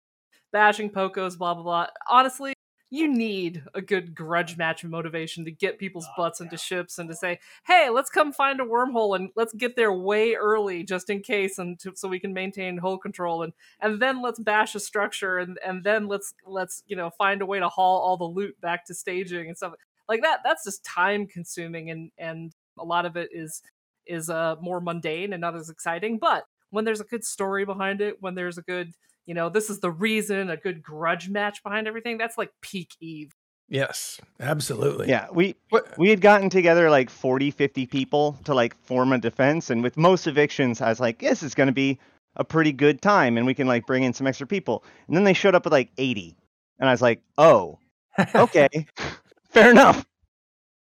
bashing 0.53 0.91
pocos, 0.91 1.37
blah 1.39 1.55
blah 1.55 1.63
blah. 1.63 1.87
Honestly, 2.11 2.55
you 2.91 3.07
need 3.07 3.63
a 3.75 3.83
good 3.83 4.15
grudge 4.15 4.57
match 4.57 4.83
motivation 4.85 5.45
to 5.45 5.51
get 5.51 5.79
people's 5.79 6.07
butts 6.17 6.41
into 6.41 6.57
ships 6.57 6.99
and 6.99 7.09
to 7.11 7.15
say, 7.15 7.39
"Hey, 7.67 7.91
let's 7.91 8.09
come 8.11 8.33
find 8.33 8.61
a 8.61 8.65
wormhole 8.65 9.15
and 9.17 9.31
let's 9.37 9.53
get 9.53 9.77
there 9.77 9.93
way 9.93 10.35
early 10.35 10.85
just 10.85 11.11
in 11.11 11.21
case, 11.23 11.59
and 11.59 11.79
to, 11.81 11.93
so 11.97 12.09
we 12.09 12.19
can 12.21 12.33
maintain 12.33 12.79
hull 12.79 12.99
control 12.99 13.43
and 13.43 13.53
and 13.81 14.01
then 14.01 14.23
let's 14.23 14.39
bash 14.39 14.75
a 14.75 14.81
structure 14.81 15.39
and 15.39 15.59
and 15.65 15.85
then 15.85 16.07
let's 16.09 16.35
let's 16.47 16.83
you 16.87 16.97
know 16.97 17.11
find 17.11 17.43
a 17.43 17.47
way 17.47 17.59
to 17.59 17.69
haul 17.69 18.01
all 18.01 18.17
the 18.17 18.25
loot 18.25 18.59
back 18.61 18.85
to 18.87 18.95
staging 18.95 19.49
and 19.49 19.57
stuff 19.57 19.75
like 20.09 20.23
that. 20.23 20.41
That's 20.45 20.65
just 20.65 20.85
time 20.85 21.27
consuming 21.27 21.91
and 21.91 22.11
and 22.19 22.53
a 22.79 22.85
lot 22.85 23.05
of 23.07 23.17
it 23.17 23.31
is 23.33 23.63
is 24.07 24.31
uh 24.31 24.57
more 24.61 24.81
mundane 24.81 25.33
and 25.33 25.41
not 25.41 25.57
as 25.57 25.69
exciting. 25.71 26.19
But 26.19 26.45
when 26.71 26.85
there's 26.85 27.01
a 27.01 27.05
good 27.05 27.25
story 27.25 27.65
behind 27.65 28.01
it, 28.01 28.17
when 28.21 28.35
there's 28.35 28.59
a 28.59 28.63
good 28.63 28.93
you 29.29 29.35
know, 29.35 29.51
this 29.51 29.69
is 29.69 29.81
the 29.81 29.91
reason, 29.91 30.49
a 30.49 30.57
good 30.57 30.83
grudge 30.83 31.29
match 31.29 31.63
behind 31.63 31.87
everything. 31.87 32.17
That's 32.17 32.39
like 32.39 32.51
peak 32.63 32.97
Eve. 32.99 33.31
Yes, 33.69 34.19
absolutely. 34.41 35.07
Yeah, 35.09 35.27
we 35.31 35.55
What, 35.69 35.99
we 35.99 36.09
had 36.09 36.23
gotten 36.23 36.49
together 36.49 36.89
like 36.89 37.11
40, 37.11 37.51
50 37.51 37.85
people 37.85 38.39
to 38.45 38.55
like 38.55 38.75
form 38.87 39.13
a 39.13 39.19
defense, 39.19 39.69
and 39.69 39.83
with 39.83 39.99
most 39.99 40.27
evictions, 40.27 40.81
I 40.81 40.89
was 40.89 40.99
like, 40.99 41.19
this 41.19 41.43
is 41.43 41.55
going 41.55 41.67
to 41.67 41.75
be 41.75 41.99
a 42.37 42.45
pretty 42.45 42.73
good 42.73 43.03
time, 43.03 43.37
and 43.37 43.45
we 43.45 43.53
can 43.53 43.67
like 43.67 43.85
bring 43.85 44.03
in 44.03 44.15
some 44.15 44.27
extra 44.27 44.47
people. 44.47 44.83
And 45.07 45.15
then 45.15 45.25
they 45.25 45.35
showed 45.35 45.55
up 45.55 45.65
with 45.65 45.75
like 45.75 45.91
80, 45.99 46.35
and 46.81 46.89
I 46.89 46.93
was 46.93 47.03
like, 47.03 47.21
oh, 47.37 47.79
okay, 48.35 48.87
fair 49.51 49.71
enough. 49.71 50.07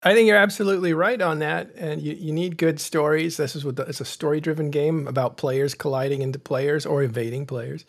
I 0.06 0.14
think 0.14 0.28
you're 0.28 0.36
absolutely 0.36 0.94
right 0.94 1.22
on 1.22 1.40
that. 1.40 1.74
And 1.78 2.02
you, 2.02 2.12
you 2.12 2.34
need 2.34 2.58
good 2.58 2.82
stories. 2.82 3.38
This 3.38 3.56
is 3.56 3.64
what 3.64 3.78
the, 3.78 3.84
it's 3.84 4.02
a 4.02 4.06
story 4.06 4.42
driven 4.42 4.70
game 4.70 5.08
about 5.08 5.38
players 5.38 5.74
colliding 5.74 6.22
into 6.22 6.40
players 6.40 6.86
or 6.86 7.04
evading 7.04 7.46
players. 7.46 7.86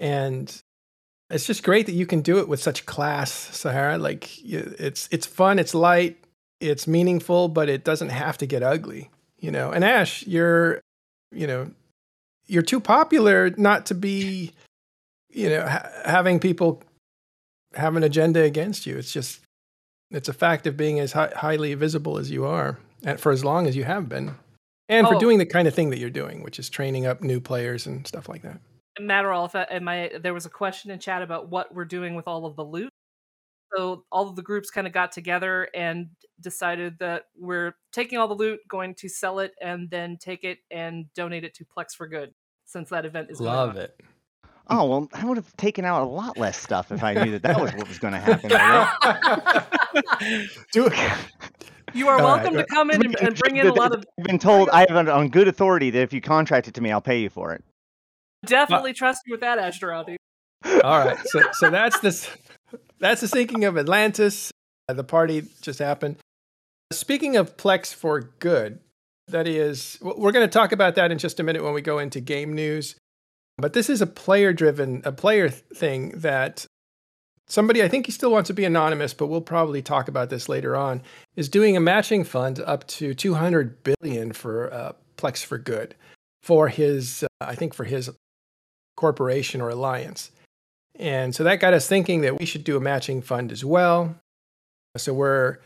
And 0.00 0.60
it's 1.30 1.46
just 1.46 1.62
great 1.62 1.86
that 1.86 1.92
you 1.92 2.06
can 2.06 2.22
do 2.22 2.38
it 2.38 2.48
with 2.48 2.60
such 2.60 2.86
class, 2.86 3.30
Sahara. 3.30 3.98
Like 3.98 4.42
it's 4.44 5.08
it's 5.12 5.26
fun, 5.26 5.58
it's 5.60 5.74
light, 5.74 6.16
it's 6.60 6.88
meaningful, 6.88 7.48
but 7.48 7.68
it 7.68 7.84
doesn't 7.84 8.08
have 8.08 8.36
to 8.38 8.46
get 8.46 8.62
ugly, 8.64 9.10
you 9.38 9.50
know. 9.52 9.70
And 9.70 9.84
Ash, 9.84 10.26
you're, 10.26 10.80
you 11.30 11.46
know, 11.46 11.70
you're 12.46 12.62
too 12.62 12.80
popular 12.80 13.50
not 13.56 13.86
to 13.86 13.94
be, 13.94 14.52
you 15.28 15.48
know, 15.50 15.66
ha- 15.68 15.88
having 16.04 16.40
people 16.40 16.82
have 17.74 17.94
an 17.94 18.02
agenda 18.02 18.42
against 18.42 18.86
you. 18.86 18.96
It's 18.96 19.12
just 19.12 19.40
it's 20.10 20.28
a 20.28 20.32
fact 20.32 20.66
of 20.66 20.76
being 20.76 20.98
as 20.98 21.12
hi- 21.12 21.32
highly 21.36 21.74
visible 21.74 22.18
as 22.18 22.30
you 22.30 22.44
are, 22.46 22.78
and 23.04 23.20
for 23.20 23.30
as 23.30 23.44
long 23.44 23.68
as 23.68 23.76
you 23.76 23.84
have 23.84 24.08
been, 24.08 24.34
and 24.88 25.06
for 25.06 25.14
Oh. 25.14 25.20
doing 25.20 25.38
the 25.38 25.46
kind 25.46 25.68
of 25.68 25.74
thing 25.74 25.90
that 25.90 25.98
you're 25.98 26.10
doing, 26.10 26.42
which 26.42 26.58
is 26.58 26.68
training 26.70 27.06
up 27.06 27.20
new 27.22 27.38
players 27.38 27.86
and 27.86 28.04
stuff 28.06 28.28
like 28.28 28.42
that. 28.42 28.60
Matterall, 29.00 29.46
if 29.46 29.54
I, 29.54 29.62
am 29.64 29.88
I, 29.88 30.10
there 30.22 30.34
was 30.34 30.46
a 30.46 30.50
question 30.50 30.90
in 30.90 30.98
chat 30.98 31.22
about 31.22 31.48
what 31.48 31.74
we're 31.74 31.84
doing 31.84 32.14
with 32.14 32.26
all 32.28 32.46
of 32.46 32.56
the 32.56 32.64
loot. 32.64 32.90
So 33.74 34.04
all 34.10 34.28
of 34.28 34.36
the 34.36 34.42
groups 34.42 34.70
kind 34.70 34.86
of 34.86 34.92
got 34.92 35.12
together 35.12 35.68
and 35.74 36.08
decided 36.40 36.98
that 36.98 37.26
we're 37.36 37.74
taking 37.92 38.18
all 38.18 38.26
the 38.26 38.34
loot, 38.34 38.60
going 38.68 38.94
to 38.96 39.08
sell 39.08 39.38
it, 39.38 39.52
and 39.60 39.88
then 39.90 40.18
take 40.18 40.42
it 40.42 40.58
and 40.70 41.06
donate 41.14 41.44
it 41.44 41.54
to 41.54 41.64
Plex 41.64 41.94
for 41.96 42.08
Good, 42.08 42.34
since 42.64 42.90
that 42.90 43.04
event 43.04 43.30
is 43.30 43.38
going 43.38 43.50
Love 43.50 43.70
on. 43.70 43.76
it. 43.78 44.00
Oh 44.72 44.84
well, 44.84 45.08
I 45.12 45.24
would 45.24 45.36
have 45.36 45.56
taken 45.56 45.84
out 45.84 46.02
a 46.02 46.06
lot 46.06 46.38
less 46.38 46.56
stuff 46.56 46.92
if 46.92 47.02
I 47.02 47.14
knew 47.14 47.32
that 47.32 47.42
that 47.42 47.60
was 47.60 47.72
what 47.74 47.88
was 47.88 47.98
going 47.98 48.12
to 48.14 48.20
happen. 48.20 48.50
right? 50.32 50.48
do 50.72 50.88
You 51.92 52.06
are 52.08 52.20
All 52.20 52.24
welcome 52.24 52.54
right. 52.54 52.68
to 52.68 52.74
come 52.74 52.90
in 52.92 53.04
and, 53.04 53.16
and 53.20 53.36
bring 53.36 53.56
in 53.56 53.66
a 53.66 53.74
lot 53.74 53.92
of. 53.92 54.04
I've 54.18 54.24
been 54.24 54.38
told 54.38 54.68
I 54.70 54.86
have 54.88 55.08
on 55.08 55.28
good 55.28 55.48
authority 55.48 55.90
that 55.90 56.02
if 56.02 56.12
you 56.12 56.20
contract 56.20 56.68
it 56.68 56.74
to 56.74 56.80
me, 56.80 56.92
I'll 56.92 57.00
pay 57.00 57.20
you 57.20 57.30
for 57.30 57.52
it. 57.52 57.64
Definitely 58.46 58.92
trust 58.92 59.22
you 59.26 59.34
with 59.34 59.40
that, 59.40 59.58
Ashterothi. 59.58 60.16
All 60.82 61.04
right, 61.04 61.18
so 61.26 61.42
so 61.52 61.70
that's 61.70 62.00
this. 62.00 62.28
That's 62.98 63.20
the 63.20 63.28
sinking 63.28 63.64
of 63.64 63.76
Atlantis. 63.78 64.50
Uh, 64.88 64.94
The 64.94 65.04
party 65.04 65.44
just 65.62 65.78
happened. 65.78 66.16
Speaking 66.92 67.36
of 67.36 67.56
Plex 67.56 67.94
for 67.94 68.20
good, 68.40 68.80
that 69.28 69.46
is, 69.46 69.98
we're 70.02 70.32
going 70.32 70.46
to 70.46 70.52
talk 70.52 70.72
about 70.72 70.96
that 70.96 71.12
in 71.12 71.18
just 71.18 71.38
a 71.40 71.42
minute 71.42 71.62
when 71.62 71.72
we 71.72 71.82
go 71.82 71.98
into 71.98 72.20
game 72.20 72.52
news. 72.52 72.96
But 73.58 73.74
this 73.74 73.88
is 73.88 74.00
a 74.00 74.06
player-driven, 74.06 75.02
a 75.04 75.12
player 75.12 75.48
thing 75.48 76.10
that 76.16 76.66
somebody 77.46 77.82
I 77.82 77.88
think 77.88 78.06
he 78.06 78.12
still 78.12 78.32
wants 78.32 78.48
to 78.48 78.54
be 78.54 78.64
anonymous, 78.64 79.14
but 79.14 79.26
we'll 79.28 79.40
probably 79.40 79.82
talk 79.82 80.08
about 80.08 80.30
this 80.30 80.48
later 80.48 80.76
on. 80.76 81.02
Is 81.36 81.48
doing 81.48 81.76
a 81.76 81.80
matching 81.80 82.24
fund 82.24 82.60
up 82.60 82.86
to 82.88 83.14
200 83.14 83.82
billion 83.84 84.32
for 84.32 84.72
uh, 84.72 84.92
Plex 85.16 85.44
for 85.44 85.58
good 85.58 85.94
for 86.42 86.68
his, 86.68 87.22
uh, 87.22 87.26
I 87.40 87.54
think 87.54 87.74
for 87.74 87.84
his 87.84 88.10
corporation 89.00 89.62
or 89.62 89.70
alliance. 89.70 90.30
And 90.94 91.34
so 91.34 91.42
that 91.44 91.58
got 91.58 91.72
us 91.72 91.88
thinking 91.88 92.20
that 92.20 92.38
we 92.38 92.44
should 92.44 92.64
do 92.64 92.76
a 92.76 92.80
matching 92.80 93.22
fund 93.22 93.50
as 93.50 93.64
well. 93.64 94.14
So 94.98 95.14
we're 95.14 95.56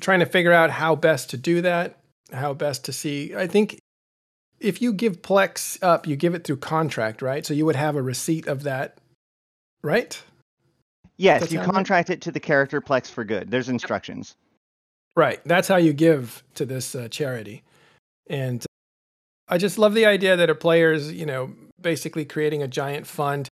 trying 0.00 0.20
to 0.20 0.26
figure 0.26 0.52
out 0.52 0.70
how 0.70 0.96
best 0.96 1.28
to 1.30 1.36
do 1.36 1.60
that, 1.60 1.98
how 2.32 2.54
best 2.54 2.86
to 2.86 2.92
see. 2.92 3.36
I 3.36 3.46
think 3.46 3.78
if 4.60 4.80
you 4.80 4.94
give 4.94 5.20
Plex 5.20 5.78
up, 5.82 6.06
you 6.06 6.16
give 6.16 6.34
it 6.34 6.44
through 6.44 6.56
contract, 6.56 7.20
right? 7.20 7.44
So 7.44 7.52
you 7.52 7.66
would 7.66 7.76
have 7.76 7.96
a 7.96 8.02
receipt 8.02 8.46
of 8.46 8.62
that, 8.62 8.96
right? 9.82 10.18
Yes, 11.18 11.42
you 11.42 11.58
sound 11.58 11.66
right? 11.66 11.74
contract 11.74 12.08
it 12.08 12.22
to 12.22 12.32
the 12.32 12.40
character 12.40 12.80
Plex 12.80 13.10
for 13.10 13.24
good. 13.24 13.50
There's 13.50 13.68
instructions. 13.68 14.36
Right. 15.14 15.40
That's 15.44 15.68
how 15.68 15.76
you 15.76 15.92
give 15.92 16.42
to 16.54 16.64
this 16.64 16.94
uh, 16.94 17.08
charity. 17.08 17.62
And 18.28 18.64
I 19.48 19.58
just 19.58 19.76
love 19.76 19.92
the 19.92 20.06
idea 20.06 20.36
that 20.36 20.48
a 20.48 20.54
player's, 20.54 21.12
you 21.12 21.26
know, 21.26 21.52
basically 21.84 22.24
creating 22.24 22.64
a 22.64 22.66
giant 22.66 23.06
fund. 23.06 23.48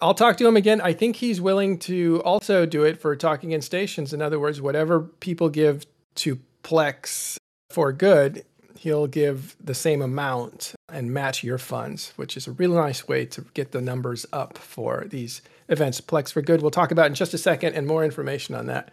I'll 0.00 0.14
talk 0.14 0.36
to 0.38 0.48
him 0.48 0.56
again. 0.56 0.80
I 0.80 0.92
think 0.92 1.14
he's 1.16 1.40
willing 1.40 1.78
to 1.80 2.20
also 2.24 2.66
do 2.66 2.82
it 2.82 3.00
for 3.00 3.14
talking 3.14 3.52
in 3.52 3.62
stations. 3.62 4.12
In 4.12 4.20
other 4.20 4.40
words, 4.40 4.60
whatever 4.60 5.00
people 5.00 5.48
give 5.48 5.86
to 6.16 6.40
Plex 6.64 7.36
for 7.70 7.92
good, 7.92 8.44
he'll 8.76 9.06
give 9.06 9.54
the 9.62 9.74
same 9.74 10.02
amount 10.02 10.74
and 10.92 11.14
match 11.14 11.44
your 11.44 11.58
funds, 11.58 12.12
which 12.16 12.36
is 12.36 12.48
a 12.48 12.52
really 12.52 12.74
nice 12.74 13.06
way 13.06 13.24
to 13.26 13.42
get 13.54 13.70
the 13.70 13.80
numbers 13.80 14.26
up 14.32 14.58
for 14.58 15.06
these 15.08 15.40
events. 15.68 16.00
Plex 16.00 16.32
for 16.32 16.42
good, 16.42 16.62
we'll 16.62 16.72
talk 16.72 16.90
about 16.90 17.06
in 17.06 17.14
just 17.14 17.32
a 17.32 17.38
second 17.38 17.74
and 17.74 17.86
more 17.86 18.04
information 18.04 18.56
on 18.56 18.66
that 18.66 18.90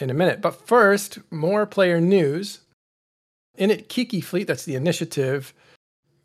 in 0.00 0.10
a 0.10 0.14
minute. 0.14 0.40
But 0.40 0.66
first, 0.66 1.18
more 1.30 1.66
player 1.66 2.00
news. 2.00 2.60
In 3.56 3.70
it, 3.70 3.88
Kiki 3.88 4.20
Fleet, 4.20 4.48
that's 4.48 4.64
the 4.64 4.74
initiative, 4.74 5.54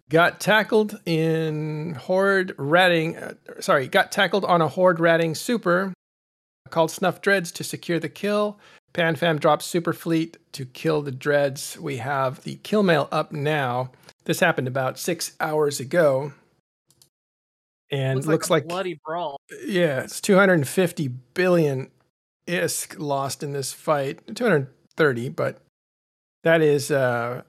got 0.10 0.40
tackled 0.40 1.00
in 1.06 1.96
Horde 1.96 2.54
ratting, 2.58 3.18
uh, 3.18 3.34
sorry, 3.60 3.88
got 3.88 4.12
tackled 4.12 4.46
on 4.46 4.62
a 4.62 4.68
Horde 4.68 5.00
ratting 5.00 5.36
super 5.36 5.94
called 6.70 6.92
Snuff 6.92 7.22
Dreads 7.22 7.52
to 7.54 7.64
secure 7.64 8.00
the 8.00 8.10
kill. 8.10 8.60
PanFam 8.94 9.40
drops 9.40 9.66
Super 9.66 9.94
Fleet 9.94 10.38
to 10.54 10.66
kill 10.66 11.02
the 11.02 11.12
Dreads. 11.12 11.78
We 11.80 11.98
have 11.98 12.44
the 12.44 12.56
kill 12.58 12.84
mail 12.84 13.08
up 13.12 13.32
now. 13.32 13.92
This 14.26 14.40
happened 14.40 14.68
about 14.68 15.00
six 15.00 15.36
hours 15.40 15.80
ago. 15.80 16.34
And 17.92 18.26
looks, 18.26 18.50
a 18.50 18.54
like 18.54 18.68
bloody 18.68 19.00
brawl. 19.06 19.38
yeah, 19.66 20.02
it's 20.02 20.20
250 20.22 21.08
billion 21.08 21.92
ISK 22.48 22.98
lost 22.98 23.44
in 23.44 23.54
this 23.54 23.72
fight. 23.74 24.36
230, 24.36 25.30
but 25.30 25.60
that 26.44 26.62
is 26.62 26.90
a 26.90 27.46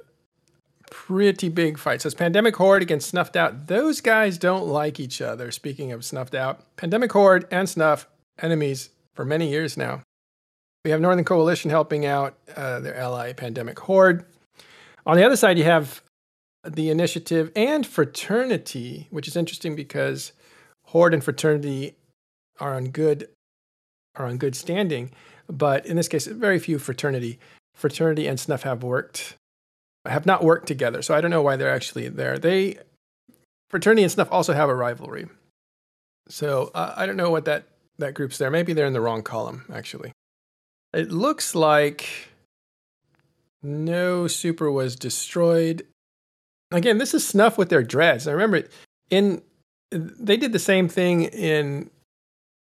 pretty 0.94 1.48
big 1.48 1.76
fight. 1.76 2.00
So 2.00 2.06
it's 2.06 2.14
Pandemic 2.14 2.54
Horde 2.54 2.80
against 2.80 3.08
Snuffed 3.08 3.34
Out. 3.34 3.66
Those 3.66 4.00
guys 4.00 4.38
don't 4.38 4.68
like 4.68 5.00
each 5.00 5.20
other. 5.20 5.50
Speaking 5.50 5.90
of 5.90 6.04
Snuffed 6.04 6.36
Out, 6.36 6.64
Pandemic 6.76 7.10
Horde 7.10 7.48
and 7.50 7.68
Snuff, 7.68 8.06
enemies 8.40 8.90
for 9.12 9.24
many 9.24 9.50
years 9.50 9.76
now. 9.76 10.02
We 10.84 10.92
have 10.92 11.00
Northern 11.00 11.24
Coalition 11.24 11.68
helping 11.70 12.06
out 12.06 12.38
uh, 12.56 12.78
their 12.78 12.96
ally, 12.96 13.32
Pandemic 13.32 13.80
Horde. 13.80 14.24
On 15.04 15.16
the 15.16 15.24
other 15.24 15.36
side, 15.36 15.58
you 15.58 15.64
have 15.64 16.00
the 16.64 16.90
Initiative 16.90 17.50
and 17.56 17.84
Fraternity, 17.84 19.08
which 19.10 19.26
is 19.26 19.34
interesting 19.34 19.74
because 19.74 20.32
Horde 20.84 21.12
and 21.12 21.24
Fraternity 21.24 21.96
are 22.60 22.74
on 22.74 22.90
good 22.90 23.28
are 24.14 24.26
on 24.26 24.38
good 24.38 24.54
standing, 24.54 25.10
but 25.48 25.84
in 25.86 25.96
this 25.96 26.06
case, 26.06 26.28
very 26.28 26.60
few 26.60 26.78
fraternity 26.78 27.40
fraternity 27.74 28.28
and 28.28 28.38
Snuff 28.38 28.62
have 28.62 28.84
worked 28.84 29.34
have 30.06 30.26
not 30.26 30.44
worked 30.44 30.66
together. 30.66 31.02
So 31.02 31.14
I 31.14 31.20
don't 31.20 31.30
know 31.30 31.42
why 31.42 31.56
they're 31.56 31.74
actually 31.74 32.08
there. 32.08 32.38
They 32.38 32.78
fraternity 33.70 34.02
and 34.02 34.12
Snuff 34.12 34.28
also 34.30 34.52
have 34.52 34.68
a 34.68 34.74
rivalry. 34.74 35.26
So 36.28 36.70
uh, 36.74 36.94
I 36.96 37.06
don't 37.06 37.16
know 37.16 37.30
what 37.30 37.44
that 37.46 37.64
that 37.98 38.14
group's 38.14 38.38
there. 38.38 38.50
Maybe 38.50 38.72
they're 38.72 38.86
in 38.86 38.92
the 38.92 39.00
wrong 39.00 39.22
column 39.22 39.64
actually. 39.72 40.12
It 40.92 41.10
looks 41.10 41.54
like 41.54 42.28
no 43.62 44.28
super 44.28 44.70
was 44.70 44.94
destroyed. 44.94 45.86
Again, 46.70 46.98
this 46.98 47.14
is 47.14 47.26
Snuff 47.26 47.56
with 47.56 47.68
their 47.68 47.82
dreads. 47.82 48.28
I 48.28 48.32
remember 48.32 48.68
in 49.10 49.42
they 49.90 50.36
did 50.36 50.52
the 50.52 50.58
same 50.58 50.88
thing 50.88 51.22
in 51.24 51.90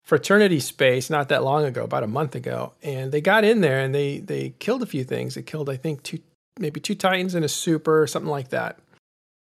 fraternity 0.05 0.61
space 0.61 1.09
not 1.09 1.29
that 1.29 1.43
long 1.43 1.65
ago, 1.65 1.85
about 1.85 2.03
a 2.03 2.09
month 2.09 2.35
ago, 2.35 2.75
and 2.83 3.13
they 3.13 3.21
got 3.21 3.45
in 3.45 3.61
there 3.61 3.81
and 3.81 3.95
they 3.95 4.19
they 4.19 4.51
killed 4.59 4.83
a 4.83 4.87
few 4.87 5.05
things. 5.05 5.35
They 5.35 5.43
killed, 5.43 5.71
I 5.71 5.77
think, 5.77 6.03
two 6.03 6.19
maybe 6.59 6.81
two 6.81 6.95
titans 6.95 7.35
and 7.35 7.45
a 7.45 7.49
super, 7.49 8.07
something 8.07 8.31
like 8.31 8.49
that. 8.51 8.79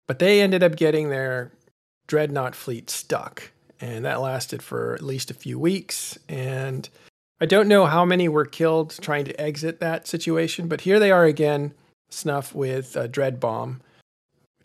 But 0.08 0.20
they 0.20 0.42
ended 0.42 0.64
up 0.64 0.76
getting 0.76 1.10
their 1.10 1.52
dreadnought 2.08 2.56
fleet 2.56 2.90
stuck, 2.90 3.52
and 3.82 4.06
that 4.06 4.22
lasted 4.22 4.62
for 4.62 4.94
at 4.94 5.02
least 5.02 5.32
a 5.32 5.36
few 5.36 5.60
weeks. 5.60 6.18
And 6.30 6.88
I 7.42 7.46
don't 7.46 7.68
know 7.68 7.86
how 7.86 8.06
many 8.06 8.30
were 8.30 8.46
killed 8.46 8.98
trying 9.02 9.26
to 9.26 9.42
exit 9.42 9.80
that 9.80 10.08
situation, 10.08 10.68
but 10.68 10.82
here 10.82 11.00
they 11.00 11.12
are 11.12 11.26
again, 11.26 11.74
Snuff 12.10 12.56
with 12.56 12.96
a 12.96 13.08
dread 13.08 13.38
bomb 13.40 13.82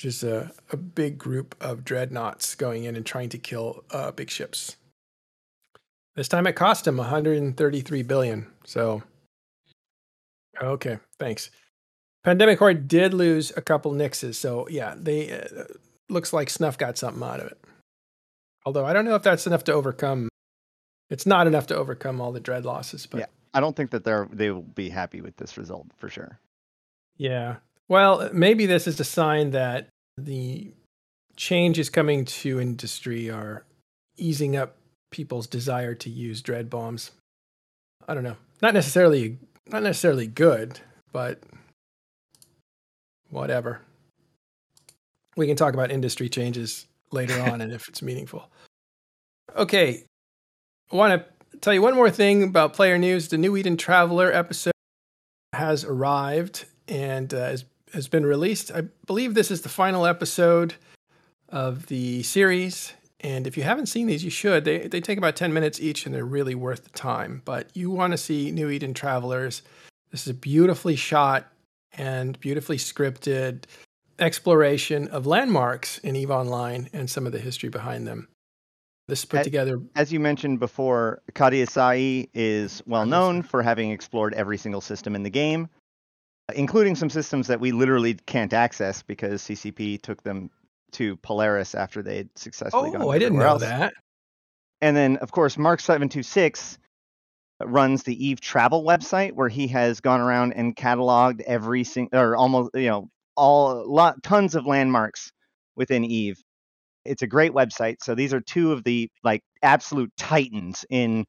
which 0.03 0.09
is 0.09 0.25
a, 0.25 0.51
a 0.73 0.77
big 0.77 1.17
group 1.17 1.55
of 1.61 1.85
dreadnoughts 1.85 2.57
going 2.57 2.83
in 2.83 2.97
and 2.97 3.07
trying 3.07 3.29
to 3.29 3.39
kill 3.39 3.85
uh, 3.93 4.11
big 4.11 4.31
ships. 4.31 4.77
This 6.17 6.27
time 6.27 6.49
it 6.49 6.55
cost 6.55 6.89
him 6.89 6.97
133 6.97 8.03
billion. 8.03 8.49
So, 8.65 9.05
okay, 10.61 10.99
thanks. 11.21 11.51
Pandemic 12.25 12.59
Horde 12.59 12.87
did 12.87 13.13
lose 13.15 13.53
a 13.57 13.61
couple 13.63 13.93
Nyxes, 13.93 14.37
so 14.37 14.69
yeah, 14.69 14.95
they 14.97 15.33
uh, 15.33 15.65
looks 16.09 16.33
like 16.33 16.49
Snuff 16.51 16.79
got 16.79 16.97
something 16.97 17.23
out 17.23 17.41
of 17.41 17.47
it. 17.49 17.59
Although 18.65 18.85
I 18.87 18.93
don't 18.93 19.05
know 19.05 19.17
if 19.17 19.23
that's 19.23 19.47
enough 19.47 19.65
to 19.65 19.73
overcome. 19.73 20.29
It's 21.11 21.27
not 21.27 21.47
enough 21.47 21.67
to 21.67 21.77
overcome 21.77 22.21
all 22.21 22.33
the 22.33 22.41
dread 22.41 22.65
losses, 22.65 23.07
but 23.07 23.21
Yeah. 23.21 23.27
I 23.55 23.61
don't 23.61 23.77
think 23.77 23.91
that 23.91 24.05
they're 24.05 24.29
they 24.33 24.51
will 24.51 24.63
be 24.63 24.89
happy 24.89 25.21
with 25.21 25.37
this 25.37 25.59
result 25.59 25.87
for 25.97 26.09
sure. 26.09 26.39
Yeah. 27.19 27.57
Well, 27.89 28.31
maybe 28.33 28.67
this 28.67 28.87
is 28.87 28.99
a 29.01 29.05
sign 29.05 29.51
that 29.51 29.89
the 30.17 30.73
changes 31.37 31.91
coming 31.91 32.25
to 32.25 32.61
industry 32.61 33.31
are 33.31 33.65
easing 34.17 34.57
up 34.57 34.77
people's 35.11 35.47
desire 35.47 35.95
to 35.97 36.09
use 36.09 36.41
dread 36.41 36.71
bombs. 36.71 37.11
I 38.09 38.15
don't 38.15 38.25
know. 38.25 38.37
Not 38.63 38.75
necessarily 38.75 39.39
not 39.69 39.83
necessarily 39.83 40.27
good, 40.27 40.81
but 41.13 41.41
whatever. 43.33 43.81
We 45.37 45.47
can 45.47 45.57
talk 45.57 45.75
about 45.75 45.91
industry 45.91 46.29
changes 46.29 46.87
later 47.11 47.41
on 47.41 47.61
and 47.61 47.73
if 47.73 47.89
it's 47.89 48.03
meaningful. 48.03 48.51
Okay. 49.57 50.05
I 50.93 50.97
want 50.97 51.25
to 51.53 51.59
tell 51.59 51.73
you 51.75 51.83
one 51.83 51.95
more 51.95 52.11
thing 52.11 52.43
about 52.43 52.75
player 52.75 52.99
news. 52.99 53.29
The 53.29 53.39
New 53.39 53.57
Eden 53.57 53.77
Traveler 53.77 54.31
episode 54.31 54.73
has 55.55 55.85
arrived 55.85 56.67
and 56.87 57.33
uh, 57.33 57.47
has, 57.47 57.65
has 57.95 58.09
been 58.09 58.27
released. 58.27 58.71
I 58.71 58.83
believe 59.07 59.35
this 59.35 59.51
is 59.51 59.63
the 59.63 59.69
final 59.69 60.07
episode 60.07 60.75
of 61.49 61.87
the 61.87 62.23
series. 62.23 62.93
And 63.21 63.47
if 63.47 63.57
you 63.57 63.63
haven't 63.63 63.87
seen 63.87 64.07
these, 64.07 64.25
you 64.25 64.31
should. 64.31 64.65
They, 64.65 64.89
they 64.89 65.01
take 65.01 65.17
about 65.17 65.37
10 65.37 65.53
minutes 65.53 65.81
each 65.81 66.05
and 66.05 66.15
they're 66.15 66.25
really 66.25 66.55
worth 66.55 66.85
the 66.85 66.91
time. 66.91 67.41
But 67.45 67.71
you 67.75 67.91
want 67.91 68.13
to 68.13 68.19
see 68.19 68.51
New 68.51 68.69
Eden 68.69 68.95
Travelers. 68.95 69.63
This 70.11 70.23
is 70.23 70.29
a 70.29 70.35
beautifully 70.35 70.97
shot 70.97 71.52
and 71.95 72.39
beautifully 72.41 72.77
scripted 72.77 73.65
exploration 74.19 75.09
of 75.09 75.27
landmarks 75.27 75.99
in 75.99 76.17
EVE 76.17 76.31
Online 76.31 76.89
and 76.93 77.09
some 77.11 77.27
of 77.27 77.33
the 77.33 77.39
history 77.39 77.69
behind 77.69 78.07
them. 78.07 78.29
This 79.09 79.21
is 79.21 79.25
put 79.25 79.41
At- 79.41 79.45
together. 79.45 79.81
As 79.97 80.13
you 80.13 80.21
mentioned 80.21 80.61
before, 80.61 81.23
Katia 81.35 81.67
Sae 81.67 82.29
is 82.35 82.83
well 82.87 83.05
known 83.05 83.43
for 83.43 83.63
having 83.63 83.91
explored 83.91 84.33
every 84.35 84.57
single 84.57 84.81
system 84.81 85.15
in 85.17 85.23
the 85.23 85.31
game, 85.31 85.69
including 86.55 86.95
some 86.95 87.11
systems 87.11 87.47
that 87.49 87.61
we 87.61 87.73
literally 87.73 88.15
can't 88.15 88.53
access 88.53 89.03
because 89.03 89.43
CCP 89.43 90.01
took 90.03 90.23
them 90.23 90.51
to 90.93 91.17
Polaris 91.17 91.75
after 91.75 92.03
they 92.03 92.19
had 92.19 92.29
successfully 92.37 92.91
oh, 92.91 92.93
gone 92.93 93.03
Oh, 93.03 93.11
I 93.11 93.19
didn't 93.19 93.39
know 93.39 93.47
else. 93.47 93.63
that. 93.63 93.95
And 94.81 94.97
then, 94.97 95.17
of 95.19 95.33
course, 95.33 95.57
Mark 95.59 95.81
726 95.81 96.79
runs 97.67 98.03
the 98.03 98.27
Eve 98.27 98.41
Travel 98.41 98.85
website, 98.85 99.33
where 99.33 99.49
he 99.49 99.69
has 99.69 100.01
gone 100.01 100.21
around 100.21 100.53
and 100.53 100.75
cataloged 100.77 101.41
every 101.43 101.85
single 101.85 102.19
or 102.19 102.37
almost 102.37 102.71
you 102.75 102.89
know 102.89 103.09
all 103.37 103.85
lot 103.91 104.23
tons 104.23 104.55
of 104.55 104.67
landmarks 104.67 105.33
within 105.77 106.05
Eve. 106.05 106.41
It's 107.05 107.23
a 107.23 107.27
great 107.27 107.53
website. 107.53 107.97
So 108.03 108.15
these 108.15 108.33
are 108.33 108.41
two 108.41 108.73
of 108.73 108.85
the 108.85 109.11
like 109.25 109.43
absolute 109.63 110.13
titans 110.17 110.85
in 110.91 111.25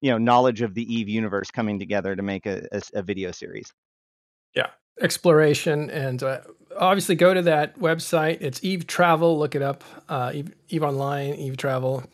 you 0.00 0.10
know 0.10 0.18
knowledge 0.18 0.62
of 0.62 0.74
the 0.74 0.82
Eve 0.92 1.08
universe 1.08 1.50
coming 1.50 1.78
together 1.78 2.14
to 2.14 2.22
make 2.22 2.46
a, 2.46 2.66
a, 2.72 2.82
a 2.94 3.02
video 3.02 3.32
series. 3.32 3.72
Yeah, 4.54 4.68
exploration 5.00 5.90
and 5.90 6.22
uh, 6.22 6.40
obviously 6.76 7.14
go 7.14 7.34
to 7.34 7.42
that 7.42 7.78
website. 7.78 8.38
It's 8.40 8.62
Eve 8.62 8.86
Travel. 8.86 9.38
Look 9.38 9.54
it 9.54 9.62
up. 9.62 9.84
Uh, 10.08 10.32
Eve, 10.34 10.54
Eve 10.68 10.82
Online, 10.82 11.34
Eve 11.34 11.56
Travel. 11.56 12.04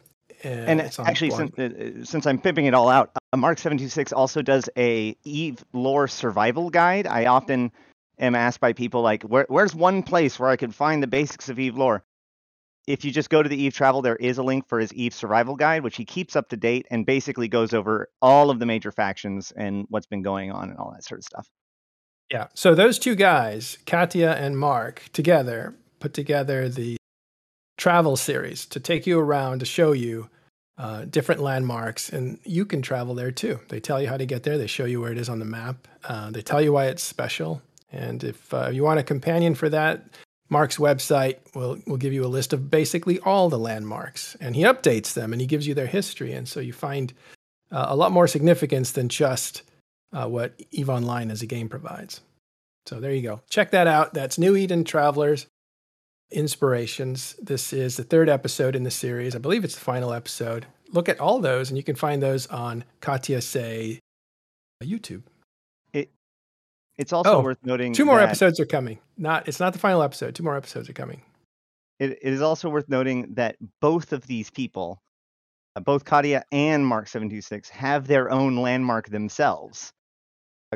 And, 0.42 0.80
and 0.80 0.80
actually, 1.00 1.30
since, 1.30 1.58
uh, 1.58 2.04
since, 2.04 2.26
I'm 2.26 2.40
pimping 2.40 2.64
it 2.64 2.72
all 2.72 2.88
out, 2.88 3.10
Mark 3.36 3.58
seven 3.58 3.78
two 3.78 3.88
six 3.88 4.12
also 4.12 4.42
does 4.42 4.68
a 4.76 5.16
Eve 5.24 5.64
lore 5.72 6.08
survival 6.08 6.70
guide. 6.70 7.06
I 7.06 7.26
often 7.26 7.70
am 8.18 8.34
asked 8.34 8.60
by 8.60 8.72
people 8.72 9.02
like, 9.02 9.22
Where, 9.22 9.46
"Where's 9.48 9.74
one 9.74 10.02
place 10.02 10.38
where 10.38 10.50
I 10.50 10.56
can 10.56 10.72
find 10.72 11.02
the 11.02 11.06
basics 11.06 11.48
of 11.48 11.58
Eve 11.58 11.76
lore?" 11.76 12.04
If 12.86 13.04
you 13.04 13.12
just 13.12 13.30
go 13.30 13.42
to 13.42 13.48
the 13.48 13.56
Eve 13.56 13.74
Travel, 13.74 14.02
there 14.02 14.16
is 14.16 14.38
a 14.38 14.42
link 14.42 14.66
for 14.66 14.80
his 14.80 14.92
Eve 14.94 15.14
survival 15.14 15.54
guide, 15.54 15.84
which 15.84 15.96
he 15.96 16.04
keeps 16.04 16.34
up 16.34 16.48
to 16.48 16.56
date 16.56 16.86
and 16.90 17.06
basically 17.06 17.46
goes 17.46 17.72
over 17.72 18.08
all 18.20 18.50
of 18.50 18.58
the 18.58 18.66
major 18.66 18.90
factions 18.90 19.52
and 19.52 19.86
what's 19.90 20.06
been 20.06 20.22
going 20.22 20.50
on 20.50 20.70
and 20.70 20.78
all 20.78 20.90
that 20.92 21.04
sort 21.04 21.20
of 21.20 21.24
stuff. 21.24 21.48
Yeah. 22.32 22.48
So 22.54 22.74
those 22.74 22.98
two 22.98 23.14
guys, 23.14 23.78
Katia 23.86 24.34
and 24.34 24.58
Mark, 24.58 25.04
together 25.12 25.74
put 26.00 26.14
together 26.14 26.68
the 26.68 26.96
travel 27.76 28.16
series 28.16 28.66
to 28.66 28.80
take 28.80 29.06
you 29.06 29.20
around 29.20 29.60
to 29.60 29.66
show 29.66 29.92
you 29.92 30.28
uh, 30.80 31.04
different 31.04 31.42
landmarks, 31.42 32.08
and 32.08 32.38
you 32.44 32.64
can 32.64 32.80
travel 32.80 33.14
there 33.14 33.30
too. 33.30 33.60
They 33.68 33.80
tell 33.80 34.00
you 34.00 34.08
how 34.08 34.16
to 34.16 34.24
get 34.24 34.44
there. 34.44 34.56
They 34.56 34.66
show 34.66 34.86
you 34.86 34.98
where 34.98 35.12
it 35.12 35.18
is 35.18 35.28
on 35.28 35.38
the 35.38 35.44
map. 35.44 35.86
Uh, 36.04 36.30
they 36.30 36.40
tell 36.40 36.62
you 36.62 36.72
why 36.72 36.86
it's 36.86 37.02
special. 37.02 37.60
And 37.92 38.24
if 38.24 38.54
uh, 38.54 38.70
you 38.70 38.82
want 38.82 38.98
a 38.98 39.02
companion 39.02 39.54
for 39.54 39.68
that, 39.68 40.04
Mark's 40.48 40.78
website 40.78 41.36
will 41.54 41.78
will 41.86 41.98
give 41.98 42.14
you 42.14 42.24
a 42.24 42.34
list 42.36 42.54
of 42.54 42.70
basically 42.70 43.18
all 43.20 43.50
the 43.50 43.58
landmarks, 43.58 44.38
and 44.40 44.56
he 44.56 44.62
updates 44.62 45.12
them 45.12 45.34
and 45.34 45.40
he 45.42 45.46
gives 45.46 45.66
you 45.66 45.74
their 45.74 45.86
history, 45.86 46.32
and 46.32 46.48
so 46.48 46.60
you 46.60 46.72
find 46.72 47.12
uh, 47.70 47.86
a 47.88 47.96
lot 47.96 48.10
more 48.10 48.26
significance 48.26 48.92
than 48.92 49.10
just 49.10 49.62
uh, 50.14 50.26
what 50.26 50.58
EVE 50.70 50.88
Online 50.88 51.30
as 51.30 51.42
a 51.42 51.46
game 51.46 51.68
provides. 51.68 52.22
So 52.86 53.00
there 53.00 53.12
you 53.12 53.22
go. 53.22 53.42
Check 53.50 53.70
that 53.72 53.86
out. 53.86 54.14
That's 54.14 54.38
New 54.38 54.56
Eden 54.56 54.84
Travelers 54.84 55.46
Inspirations. 56.30 57.34
This 57.42 57.72
is 57.72 57.96
the 57.96 58.04
third 58.04 58.28
episode 58.28 58.76
in 58.76 58.84
the 58.84 58.90
series. 58.90 59.34
I 59.34 59.38
believe 59.38 59.64
it's 59.64 59.74
the 59.74 59.80
final 59.80 60.12
episode. 60.12 60.66
Look 60.92 61.08
at 61.08 61.20
all 61.20 61.40
those, 61.40 61.70
and 61.70 61.76
you 61.76 61.82
can 61.82 61.96
find 61.96 62.22
those 62.22 62.46
on 62.46 62.84
Katia 63.00 63.40
Sae 63.40 64.00
YouTube. 64.82 65.22
It 65.92 66.10
it's 66.96 67.12
also 67.12 67.38
oh, 67.38 67.40
worth 67.42 67.58
noting 67.64 67.92
two 67.92 68.04
more 68.04 68.20
episodes 68.20 68.60
are 68.60 68.66
coming. 68.66 68.98
Not 69.16 69.48
it's 69.48 69.60
not 69.60 69.72
the 69.72 69.78
final 69.78 70.02
episode. 70.02 70.34
Two 70.34 70.42
more 70.42 70.56
episodes 70.56 70.88
are 70.88 70.94
coming. 70.94 71.22
It, 71.98 72.12
it 72.22 72.32
is 72.32 72.40
also 72.40 72.70
worth 72.70 72.88
noting 72.88 73.34
that 73.34 73.56
both 73.80 74.12
of 74.12 74.26
these 74.26 74.50
people, 74.50 75.02
uh, 75.76 75.80
both 75.80 76.04
Katia 76.04 76.44
and 76.50 76.86
Mark 76.86 77.08
Seven 77.08 77.28
Two 77.28 77.42
Six, 77.42 77.68
have 77.70 78.06
their 78.06 78.30
own 78.30 78.56
landmark 78.56 79.08
themselves. 79.10 79.92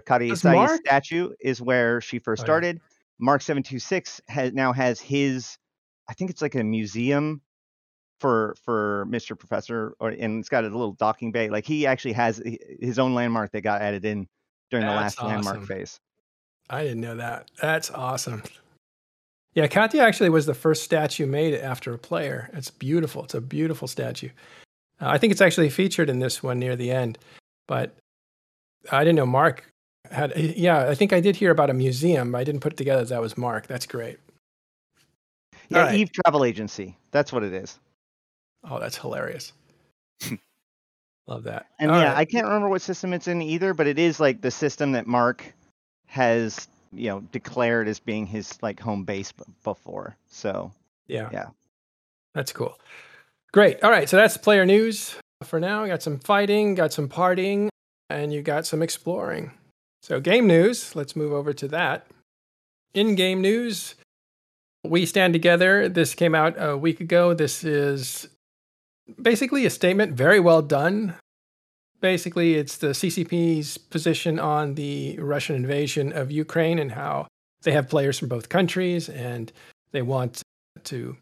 Katia 0.04 0.36
Sae's 0.36 0.74
statue 0.76 1.32
is 1.40 1.62
where 1.62 2.00
she 2.00 2.18
first 2.18 2.42
oh, 2.42 2.44
started. 2.44 2.76
Yeah. 2.76 2.93
Mark 3.18 3.42
seven 3.42 3.62
two 3.62 3.78
six 3.78 4.20
has 4.28 4.52
now 4.52 4.72
has 4.72 5.00
his, 5.00 5.56
I 6.08 6.14
think 6.14 6.30
it's 6.30 6.42
like 6.42 6.54
a 6.54 6.64
museum 6.64 7.40
for 8.20 8.54
for 8.64 9.06
Mr. 9.08 9.38
Professor, 9.38 9.94
or 10.00 10.10
and 10.10 10.40
it's 10.40 10.48
got 10.48 10.64
a 10.64 10.68
little 10.68 10.92
docking 10.92 11.32
bay. 11.32 11.50
Like 11.50 11.64
he 11.64 11.86
actually 11.86 12.12
has 12.12 12.42
his 12.80 12.98
own 12.98 13.14
landmark 13.14 13.52
that 13.52 13.62
got 13.62 13.82
added 13.82 14.04
in 14.04 14.26
during 14.70 14.86
That's 14.86 14.94
the 14.94 15.00
last 15.00 15.18
awesome. 15.18 15.44
landmark 15.44 15.68
phase. 15.68 16.00
I 16.70 16.82
didn't 16.82 17.00
know 17.00 17.16
that. 17.16 17.50
That's 17.60 17.90
awesome. 17.90 18.42
Yeah, 19.54 19.68
Katia 19.68 20.02
actually 20.02 20.30
was 20.30 20.46
the 20.46 20.54
first 20.54 20.82
statue 20.82 21.26
made 21.26 21.54
after 21.54 21.94
a 21.94 21.98
player. 21.98 22.50
It's 22.54 22.70
beautiful. 22.70 23.24
It's 23.24 23.34
a 23.34 23.40
beautiful 23.40 23.86
statue. 23.86 24.30
Uh, 25.00 25.08
I 25.08 25.18
think 25.18 25.30
it's 25.30 25.40
actually 25.40 25.70
featured 25.70 26.10
in 26.10 26.18
this 26.18 26.42
one 26.42 26.58
near 26.58 26.74
the 26.74 26.90
end, 26.90 27.18
but 27.68 27.94
I 28.90 29.04
didn't 29.04 29.16
know 29.16 29.26
Mark 29.26 29.70
had 30.10 30.32
uh, 30.32 30.40
yeah, 30.40 30.88
I 30.88 30.94
think 30.94 31.12
I 31.12 31.20
did 31.20 31.36
hear 31.36 31.50
about 31.50 31.70
a 31.70 31.74
museum. 31.74 32.34
I 32.34 32.44
didn't 32.44 32.60
put 32.60 32.72
it 32.72 32.76
together 32.76 33.04
that 33.04 33.20
was 33.20 33.36
Mark. 33.36 33.66
That's 33.66 33.86
great. 33.86 34.18
Yeah, 35.68 35.84
right. 35.84 35.94
Eve 35.98 36.12
Travel 36.12 36.44
Agency. 36.44 36.96
That's 37.10 37.32
what 37.32 37.42
it 37.42 37.52
is. 37.52 37.78
Oh, 38.68 38.78
that's 38.78 38.96
hilarious. 38.96 39.52
Love 41.26 41.44
that. 41.44 41.66
And 41.78 41.90
All 41.90 41.98
yeah, 41.98 42.08
right. 42.08 42.18
I 42.18 42.24
can't 42.24 42.46
remember 42.46 42.68
what 42.68 42.82
system 42.82 43.12
it's 43.12 43.28
in 43.28 43.40
either, 43.40 43.72
but 43.72 43.86
it 43.86 43.98
is 43.98 44.20
like 44.20 44.42
the 44.42 44.50
system 44.50 44.92
that 44.92 45.06
Mark 45.06 45.54
has, 46.06 46.68
you 46.92 47.08
know, 47.08 47.20
declared 47.32 47.88
as 47.88 47.98
being 47.98 48.26
his 48.26 48.62
like 48.62 48.78
home 48.78 49.04
base 49.04 49.32
b- 49.32 49.44
before. 49.62 50.16
So 50.28 50.70
yeah, 51.06 51.30
yeah, 51.32 51.46
that's 52.34 52.52
cool. 52.52 52.78
Great. 53.52 53.82
All 53.82 53.90
right, 53.90 54.08
so 54.08 54.16
that's 54.16 54.36
player 54.36 54.66
news 54.66 55.16
for 55.44 55.60
now. 55.60 55.82
We 55.82 55.88
got 55.88 56.02
some 56.02 56.18
fighting, 56.18 56.74
got 56.74 56.92
some 56.92 57.08
partying, 57.08 57.68
and 58.10 58.32
you 58.32 58.42
got 58.42 58.66
some 58.66 58.82
exploring. 58.82 59.52
So, 60.04 60.20
game 60.20 60.46
news, 60.46 60.94
let's 60.94 61.16
move 61.16 61.32
over 61.32 61.54
to 61.54 61.66
that. 61.68 62.06
In 62.92 63.14
game 63.14 63.40
news, 63.40 63.94
We 64.86 65.06
Stand 65.06 65.32
Together. 65.32 65.88
This 65.88 66.14
came 66.14 66.34
out 66.34 66.56
a 66.58 66.76
week 66.76 67.00
ago. 67.00 67.32
This 67.32 67.64
is 67.64 68.28
basically 69.18 69.64
a 69.64 69.70
statement, 69.70 70.12
very 70.12 70.40
well 70.40 70.60
done. 70.60 71.14
Basically, 72.02 72.56
it's 72.56 72.76
the 72.76 72.88
CCP's 72.88 73.78
position 73.78 74.38
on 74.38 74.74
the 74.74 75.18
Russian 75.20 75.56
invasion 75.56 76.12
of 76.12 76.30
Ukraine 76.30 76.78
and 76.78 76.92
how 76.92 77.26
they 77.62 77.72
have 77.72 77.88
players 77.88 78.18
from 78.18 78.28
both 78.28 78.50
countries 78.50 79.08
and 79.08 79.50
they 79.92 80.02
want 80.02 80.42
to 80.82 81.16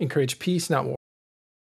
encourage 0.00 0.38
peace, 0.38 0.70
not 0.70 0.86
war. 0.86 0.96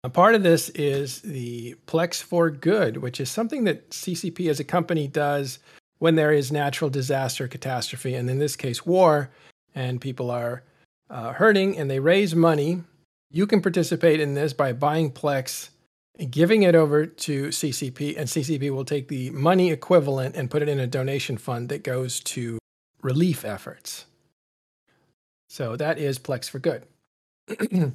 A 0.03 0.09
part 0.09 0.35
of 0.35 0.43
this 0.43 0.67
is 0.71 1.21
the 1.21 1.75
Plex 1.87 2.21
for 2.21 2.49
Good, 2.49 2.97
which 2.97 3.21
is 3.21 3.31
something 3.31 3.63
that 3.63 3.91
CCP 3.91 4.49
as 4.49 4.59
a 4.59 4.65
company 4.65 5.07
does 5.07 5.59
when 5.99 6.15
there 6.15 6.31
is 6.31 6.51
natural 6.51 6.89
disaster, 6.89 7.47
catastrophe, 7.47 8.15
and 8.15 8.29
in 8.29 8.39
this 8.39 8.55
case, 8.55 8.85
war, 8.85 9.29
and 9.75 10.01
people 10.01 10.31
are 10.31 10.63
uh, 11.09 11.33
hurting 11.33 11.77
and 11.77 11.89
they 11.89 11.99
raise 11.99 12.35
money, 12.35 12.83
you 13.29 13.45
can 13.45 13.61
participate 13.61 14.19
in 14.19 14.33
this 14.33 14.53
by 14.53 14.73
buying 14.73 15.11
Plex, 15.11 15.69
and 16.17 16.31
giving 16.31 16.63
it 16.63 16.75
over 16.75 17.05
to 17.05 17.47
CCP, 17.47 18.17
and 18.17 18.27
CCP 18.27 18.71
will 18.71 18.83
take 18.83 19.07
the 19.07 19.29
money 19.29 19.71
equivalent 19.71 20.35
and 20.35 20.51
put 20.51 20.61
it 20.61 20.67
in 20.67 20.79
a 20.79 20.87
donation 20.87 21.37
fund 21.37 21.69
that 21.69 21.83
goes 21.83 22.19
to 22.19 22.59
relief 23.01 23.45
efforts. 23.45 24.05
So 25.47 25.77
that 25.77 25.97
is 25.97 26.19
Plex 26.19 26.49
for 26.49 26.59
Good. 26.59 26.85
and 27.71 27.93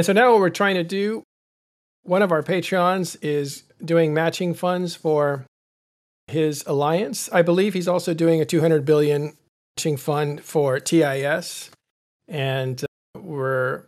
so 0.00 0.12
now 0.12 0.32
what 0.32 0.40
we're 0.40 0.50
trying 0.50 0.76
to 0.76 0.84
do, 0.84 1.24
one 2.04 2.22
of 2.22 2.30
our 2.30 2.42
Patreons 2.42 3.16
is 3.22 3.64
doing 3.84 4.14
matching 4.14 4.54
funds 4.54 4.94
for 4.94 5.44
his 6.30 6.64
alliance. 6.66 7.28
I 7.32 7.42
believe 7.42 7.74
he's 7.74 7.88
also 7.88 8.14
doing 8.14 8.40
a 8.40 8.44
200 8.44 8.84
billion 8.84 9.36
matching 9.76 9.96
fund 9.96 10.42
for 10.42 10.80
TIS, 10.80 11.70
and 12.26 12.82
uh, 12.82 13.20
we're 13.20 13.84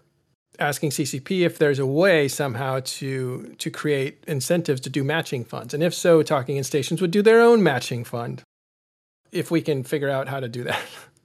asking 0.58 0.90
CCP 0.90 1.40
if 1.40 1.58
there's 1.58 1.78
a 1.78 1.86
way 1.86 2.28
somehow 2.28 2.80
to 2.84 3.54
to 3.58 3.70
create 3.70 4.22
incentives 4.26 4.80
to 4.82 4.90
do 4.90 5.02
matching 5.04 5.44
funds, 5.44 5.74
and 5.74 5.82
if 5.82 5.94
so, 5.94 6.22
Talking 6.22 6.56
in 6.56 6.64
Stations 6.64 7.00
would 7.00 7.10
do 7.10 7.22
their 7.22 7.40
own 7.40 7.62
matching 7.62 8.04
fund 8.04 8.42
if 9.32 9.50
we 9.50 9.62
can 9.62 9.84
figure 9.84 10.10
out 10.10 10.28
how 10.28 10.40
to 10.40 10.48
do 10.48 10.64
that. 10.64 10.82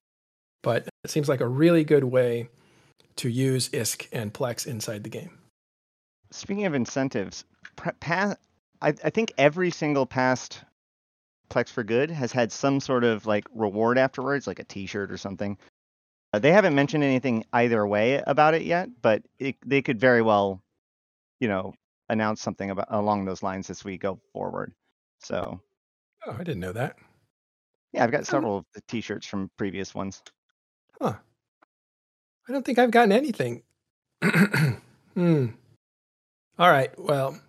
but 0.64 0.88
it 1.04 1.10
seems 1.10 1.30
like 1.30 1.42
a 1.42 1.48
really 1.48 1.84
good 1.84 2.04
way 2.04 2.50
to 3.18 3.30
use 3.30 3.70
ISK 3.70 4.08
and 4.12 4.34
Plex 4.34 4.68
inside 4.68 5.04
the 5.04 5.10
game. 5.10 5.38
Speaking 6.32 6.66
of 6.66 6.74
incentives, 6.74 7.46
I, 7.78 8.36
I 8.82 8.92
think 8.92 9.34
every 9.38 9.72
single 9.72 10.06
past 10.06 10.64
Plex 11.50 11.70
for 11.70 11.84
Good 11.84 12.10
has 12.12 12.32
had 12.32 12.52
some 12.52 12.80
sort 12.80 13.04
of 13.04 13.26
like 13.26 13.46
reward 13.54 13.98
afterwards, 13.98 14.48
like 14.48 14.60
a 14.60 14.64
T-shirt 14.64 15.12
or 15.12 15.18
something. 15.18 15.58
Uh, 16.34 16.40
they 16.40 16.52
haven't 16.52 16.76
mentioned 16.76 17.04
anything 17.04 17.46
either 17.54 17.86
way 17.88 18.22
about 18.28 18.54
it 18.54 18.64
yet, 18.64 18.90
but 19.02 19.24
it, 19.40 19.56
they 19.66 19.82
could 19.82 20.00
very 20.00 20.22
well, 20.22 20.62
you 21.40 21.48
know, 21.48 21.74
announce 22.10 22.42
something 22.42 22.72
about 22.72 22.88
along 22.90 23.26
those 23.26 23.44
lines 23.44 23.70
as 23.70 23.84
we 23.84 23.98
go 23.98 24.20
forward. 24.34 24.74
So. 25.20 25.60
Oh, 26.28 26.32
I 26.34 26.44
didn't 26.44 26.60
know 26.60 26.74
that. 26.74 26.98
Yeah, 27.94 28.04
I've 28.04 28.12
got 28.12 28.26
several 28.26 28.58
of 28.58 28.66
the 28.74 28.82
T-shirts 28.88 29.26
from 29.26 29.50
previous 29.58 29.96
ones. 29.96 30.22
Huh. 31.02 31.14
I 32.48 32.52
don't 32.52 32.66
think 32.66 32.80
I've 32.80 32.92
gotten 32.92 33.12
anything. 33.12 33.64
hmm. 35.14 35.48
All 36.58 36.70
right. 36.70 36.92
Well, 37.00 37.40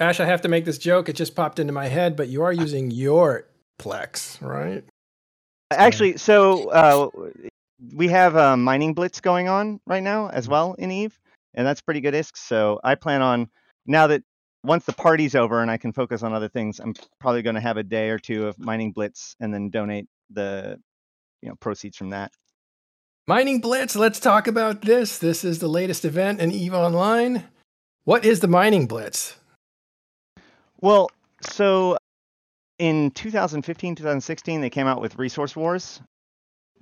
Ash, 0.00 0.20
I 0.20 0.26
have 0.26 0.42
to 0.42 0.48
make 0.48 0.64
this 0.64 0.78
joke. 0.78 1.08
It 1.08 1.16
just 1.16 1.34
popped 1.34 1.58
into 1.58 1.72
my 1.72 1.88
head, 1.88 2.16
but 2.16 2.28
you 2.28 2.42
are 2.42 2.52
using 2.52 2.90
your 2.90 3.48
Plex, 3.80 4.40
right? 4.40 4.84
Actually, 5.70 6.16
so 6.16 6.68
uh, 6.70 7.08
we 7.94 8.08
have 8.08 8.36
a 8.36 8.56
mining 8.56 8.94
blitz 8.94 9.20
going 9.20 9.48
on 9.48 9.80
right 9.86 10.02
now 10.02 10.28
as 10.28 10.44
mm-hmm. 10.44 10.52
well 10.52 10.74
in 10.74 10.90
Eve, 10.90 11.18
and 11.54 11.66
that's 11.66 11.80
pretty 11.80 12.00
good 12.00 12.14
ISK. 12.14 12.36
So 12.36 12.80
I 12.84 12.94
plan 12.94 13.22
on 13.22 13.48
now 13.86 14.06
that 14.06 14.22
once 14.64 14.84
the 14.84 14.92
party's 14.92 15.34
over 15.34 15.62
and 15.62 15.70
I 15.70 15.76
can 15.76 15.92
focus 15.92 16.22
on 16.22 16.32
other 16.32 16.48
things, 16.48 16.80
I'm 16.80 16.94
probably 17.20 17.42
going 17.42 17.54
to 17.54 17.60
have 17.60 17.76
a 17.76 17.82
day 17.82 18.10
or 18.10 18.18
two 18.18 18.46
of 18.46 18.58
mining 18.58 18.92
blitz 18.92 19.36
and 19.40 19.52
then 19.52 19.70
donate 19.70 20.06
the 20.30 20.78
you 21.42 21.48
know 21.48 21.54
proceeds 21.56 21.96
from 21.96 22.10
that. 22.10 22.32
Mining 23.26 23.60
Blitz, 23.60 23.94
let's 23.94 24.20
talk 24.20 24.46
about 24.46 24.82
this. 24.82 25.18
This 25.18 25.44
is 25.44 25.58
the 25.58 25.68
latest 25.68 26.06
event 26.06 26.40
in 26.40 26.50
EVE 26.50 26.72
Online. 26.72 27.44
What 28.04 28.24
is 28.24 28.40
the 28.40 28.48
Mining 28.48 28.86
Blitz? 28.86 29.37
Well, 30.80 31.10
so 31.42 31.98
in 32.78 33.10
2015, 33.10 33.96
2016, 33.96 34.60
they 34.60 34.70
came 34.70 34.86
out 34.86 35.00
with 35.00 35.18
Resource 35.18 35.56
Wars, 35.56 36.00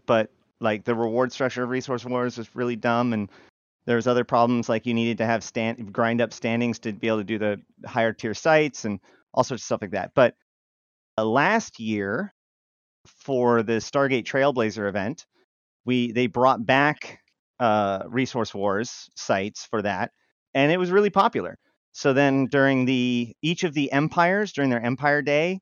but 0.07 0.31
like 0.61 0.85
the 0.85 0.95
reward 0.95 1.33
structure 1.33 1.63
of 1.63 1.71
Resource 1.71 2.05
Wars 2.05 2.37
was 2.37 2.55
really 2.55 2.77
dumb, 2.77 3.13
and 3.13 3.31
there 3.87 3.97
was 3.97 4.07
other 4.07 4.25
problems 4.25 4.69
like 4.69 4.87
you 4.87 4.95
needed 4.95 5.19
to 5.19 5.27
have 5.27 5.43
stand 5.43 5.93
grind 5.93 6.21
up 6.21 6.33
standings 6.33 6.79
to 6.81 6.93
be 6.93 7.09
able 7.09 7.19
to 7.19 7.25
do 7.25 7.39
the 7.39 7.61
higher 7.87 8.13
tier 8.13 8.35
sites 8.35 8.85
and 8.85 9.01
all 9.33 9.45
sorts 9.45 9.63
of 9.63 9.67
stuff 9.67 9.83
like 9.83 9.93
that. 9.93 10.13
But 10.15 10.35
uh, 11.17 11.25
last 11.25 11.81
year, 11.81 12.35
for 13.07 13.63
the 13.63 13.75
Stargate 13.75 14.25
Trailblazer 14.25 14.89
event, 14.89 15.27
we 15.87 16.13
they 16.13 16.27
brought 16.27 16.65
back 16.67 17.21
uh, 17.61 18.03
Resource 18.09 18.55
Wars 18.55 19.09
sites 19.15 19.65
for 19.65 19.81
that, 19.83 20.11
and 20.55 20.71
it 20.71 20.79
was 20.79 20.91
really 20.91 21.11
popular. 21.11 21.57
So 21.97 22.13
then 22.13 22.49
during 22.49 22.85
the 22.85 23.35
each 23.41 23.65
of 23.65 23.73
the 23.73 23.91
empires 23.91 24.53
during 24.53 24.69
their 24.69 24.85
Empire 24.85 25.23
Day, 25.23 25.61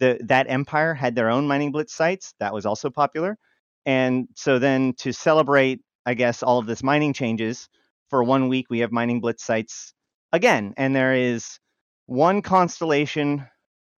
the 0.00 0.18
that 0.24 0.50
empire 0.50 0.92
had 0.92 1.14
their 1.14 1.30
own 1.30 1.46
mining 1.46 1.70
blitz 1.70 1.94
sites. 1.94 2.34
That 2.40 2.52
was 2.52 2.66
also 2.66 2.90
popular. 2.90 3.38
And 3.86 4.26
so 4.34 4.58
then 4.58 4.94
to 4.98 5.12
celebrate, 5.12 5.78
I 6.04 6.14
guess, 6.14 6.42
all 6.42 6.58
of 6.58 6.66
this 6.66 6.82
mining 6.82 7.12
changes, 7.12 7.68
for 8.10 8.24
one 8.24 8.48
week 8.48 8.66
we 8.70 8.80
have 8.80 8.90
mining 8.90 9.20
blitz 9.20 9.44
sites 9.44 9.94
again. 10.32 10.74
And 10.76 10.96
there 10.96 11.14
is 11.14 11.60
one 12.06 12.42
constellation 12.42 13.46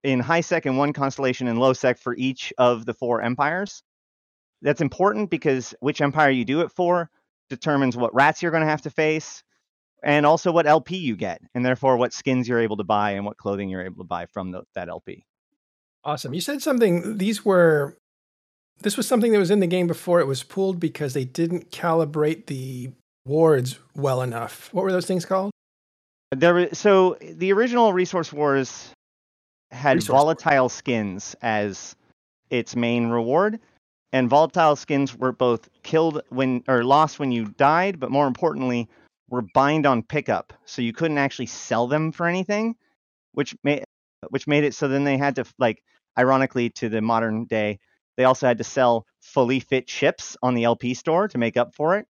in 0.04 0.20
high 0.20 0.42
sec 0.42 0.66
and 0.66 0.76
one 0.76 0.92
constellation 0.92 1.48
in 1.48 1.56
low 1.56 1.72
sec 1.72 1.98
for 1.98 2.14
each 2.14 2.52
of 2.58 2.84
the 2.84 2.92
four 2.92 3.22
empires. 3.22 3.82
That's 4.60 4.82
important 4.82 5.30
because 5.30 5.74
which 5.80 6.02
empire 6.02 6.28
you 6.28 6.44
do 6.44 6.60
it 6.60 6.72
for 6.72 7.08
determines 7.48 7.96
what 7.96 8.14
rats 8.14 8.42
you're 8.42 8.52
going 8.52 8.64
to 8.64 8.70
have 8.70 8.82
to 8.82 8.90
face 8.90 9.42
and 10.02 10.26
also 10.26 10.52
what 10.52 10.66
LP 10.66 10.96
you 10.96 11.16
get, 11.16 11.40
and 11.54 11.64
therefore 11.64 11.96
what 11.96 12.12
skins 12.12 12.48
you're 12.48 12.60
able 12.60 12.76
to 12.78 12.84
buy 12.84 13.12
and 13.12 13.24
what 13.24 13.36
clothing 13.36 13.68
you're 13.68 13.84
able 13.84 13.98
to 13.98 14.08
buy 14.08 14.26
from 14.26 14.52
the, 14.52 14.62
that 14.74 14.88
LP. 14.88 15.24
Awesome. 16.04 16.32
You 16.32 16.40
said 16.40 16.62
something, 16.62 17.18
these 17.18 17.44
were, 17.44 17.96
this 18.80 18.96
was 18.96 19.06
something 19.06 19.32
that 19.32 19.38
was 19.38 19.50
in 19.50 19.60
the 19.60 19.66
game 19.66 19.86
before 19.86 20.20
it 20.20 20.26
was 20.26 20.42
pulled 20.42 20.80
because 20.80 21.12
they 21.12 21.24
didn't 21.24 21.70
calibrate 21.70 22.46
the 22.46 22.92
wards 23.26 23.78
well 23.94 24.22
enough. 24.22 24.72
What 24.72 24.82
were 24.82 24.92
those 24.92 25.06
things 25.06 25.26
called? 25.26 25.50
There 26.30 26.54
was, 26.54 26.78
so 26.78 27.18
the 27.20 27.52
original 27.52 27.92
Resource 27.92 28.32
Wars 28.32 28.90
had 29.70 29.96
Resource 29.96 30.16
volatile 30.16 30.68
skins 30.68 31.36
as 31.42 31.96
its 32.48 32.74
main 32.74 33.08
reward, 33.08 33.60
and 34.12 34.28
volatile 34.30 34.76
skins 34.76 35.16
were 35.16 35.32
both 35.32 35.68
killed 35.82 36.22
when 36.30 36.64
or 36.66 36.82
lost 36.82 37.18
when 37.18 37.30
you 37.30 37.46
died, 37.56 38.00
but 38.00 38.10
more 38.10 38.26
importantly, 38.26 38.88
were 39.30 39.42
bind 39.54 39.86
on 39.86 40.02
pickup, 40.02 40.52
so 40.66 40.82
you 40.82 40.92
couldn't 40.92 41.18
actually 41.18 41.46
sell 41.46 41.86
them 41.86 42.12
for 42.12 42.26
anything, 42.26 42.74
which 43.32 43.56
made 43.64 43.84
which 44.28 44.46
made 44.46 44.64
it 44.64 44.74
so 44.74 44.88
then 44.88 45.04
they 45.04 45.16
had 45.16 45.36
to 45.36 45.44
like 45.58 45.82
ironically 46.18 46.68
to 46.68 46.90
the 46.90 47.00
modern 47.00 47.46
day 47.46 47.78
they 48.20 48.24
also 48.24 48.46
had 48.46 48.58
to 48.58 48.64
sell 48.64 49.06
fully 49.22 49.60
fit 49.60 49.86
chips 49.86 50.36
on 50.42 50.54
the 50.54 50.64
LP 50.64 50.92
store 50.92 51.26
to 51.28 51.38
make 51.38 51.56
up 51.56 51.74
for 51.74 51.96
it, 51.96 52.06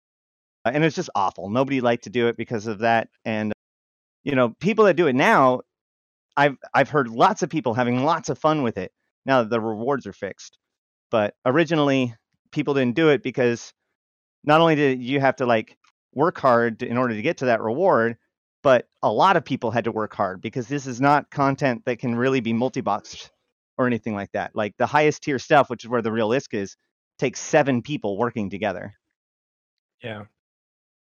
uh, 0.65 0.71
and 0.73 0.83
it's 0.83 0.97
just 0.97 1.11
awful. 1.15 1.51
Nobody 1.51 1.83
liked 1.83 2.05
to 2.05 2.11
do 2.11 2.29
it 2.29 2.37
because 2.39 2.67
of 2.67 2.79
that, 2.79 3.09
and 3.27 3.53
you 4.25 4.35
know 4.35 4.51
people 4.59 4.87
that 4.87 4.95
do 4.95 5.07
it 5.07 5.15
now, 5.15 5.61
I've 6.35 6.57
I've 6.73 6.89
heard 6.89 7.09
lots 7.09 7.43
of 7.43 7.51
people 7.51 7.75
having 7.75 8.05
lots 8.05 8.31
of 8.31 8.39
fun 8.39 8.63
with 8.63 8.79
it 8.79 8.91
now 9.27 9.43
that 9.43 9.51
the 9.51 9.61
rewards 9.61 10.07
are 10.07 10.15
fixed, 10.15 10.57
but 11.11 11.35
originally 11.45 12.15
people 12.53 12.73
didn't 12.73 12.97
do 12.97 13.11
it 13.11 13.23
because 13.23 13.75
not 14.45 14.63
only 14.63 14.77
did 14.77 15.03
you 15.03 15.21
have 15.21 15.37
to 15.37 15.47
like 15.47 15.77
work 16.19 16.39
hard 16.39 16.83
in 16.83 16.99
order 16.99 17.15
to 17.15 17.23
get 17.23 17.39
to 17.39 17.47
that 17.47 17.63
reward, 17.63 18.17
but 18.63 18.89
a 19.03 19.11
lot 19.11 19.37
of 19.37 19.45
people 19.45 19.71
had 19.71 19.85
to 19.85 19.93
work 19.93 20.13
hard 20.15 20.43
because 20.43 20.67
this 20.67 20.87
is 20.87 21.01
not 21.01 21.31
content 21.31 21.85
that 21.87 22.01
can 22.01 22.17
really 22.17 22.41
be 22.41 22.53
multi-boxed 22.53 23.31
or 23.79 23.87
anything 23.87 24.15
like 24.15 24.33
that. 24.33 24.51
Like 24.55 24.75
the 24.79 24.87
highest 24.87 25.23
tier 25.23 25.39
stuff, 25.39 25.71
which 25.71 25.85
is 25.85 25.89
where 25.89 26.03
the 26.03 26.11
real 26.11 26.31
ISK 26.31 26.55
is, 26.55 26.77
takes 27.19 27.41
seven 27.41 27.83
people 27.83 28.19
working 28.19 28.51
together. 28.51 28.95
Yeah. 30.03 30.25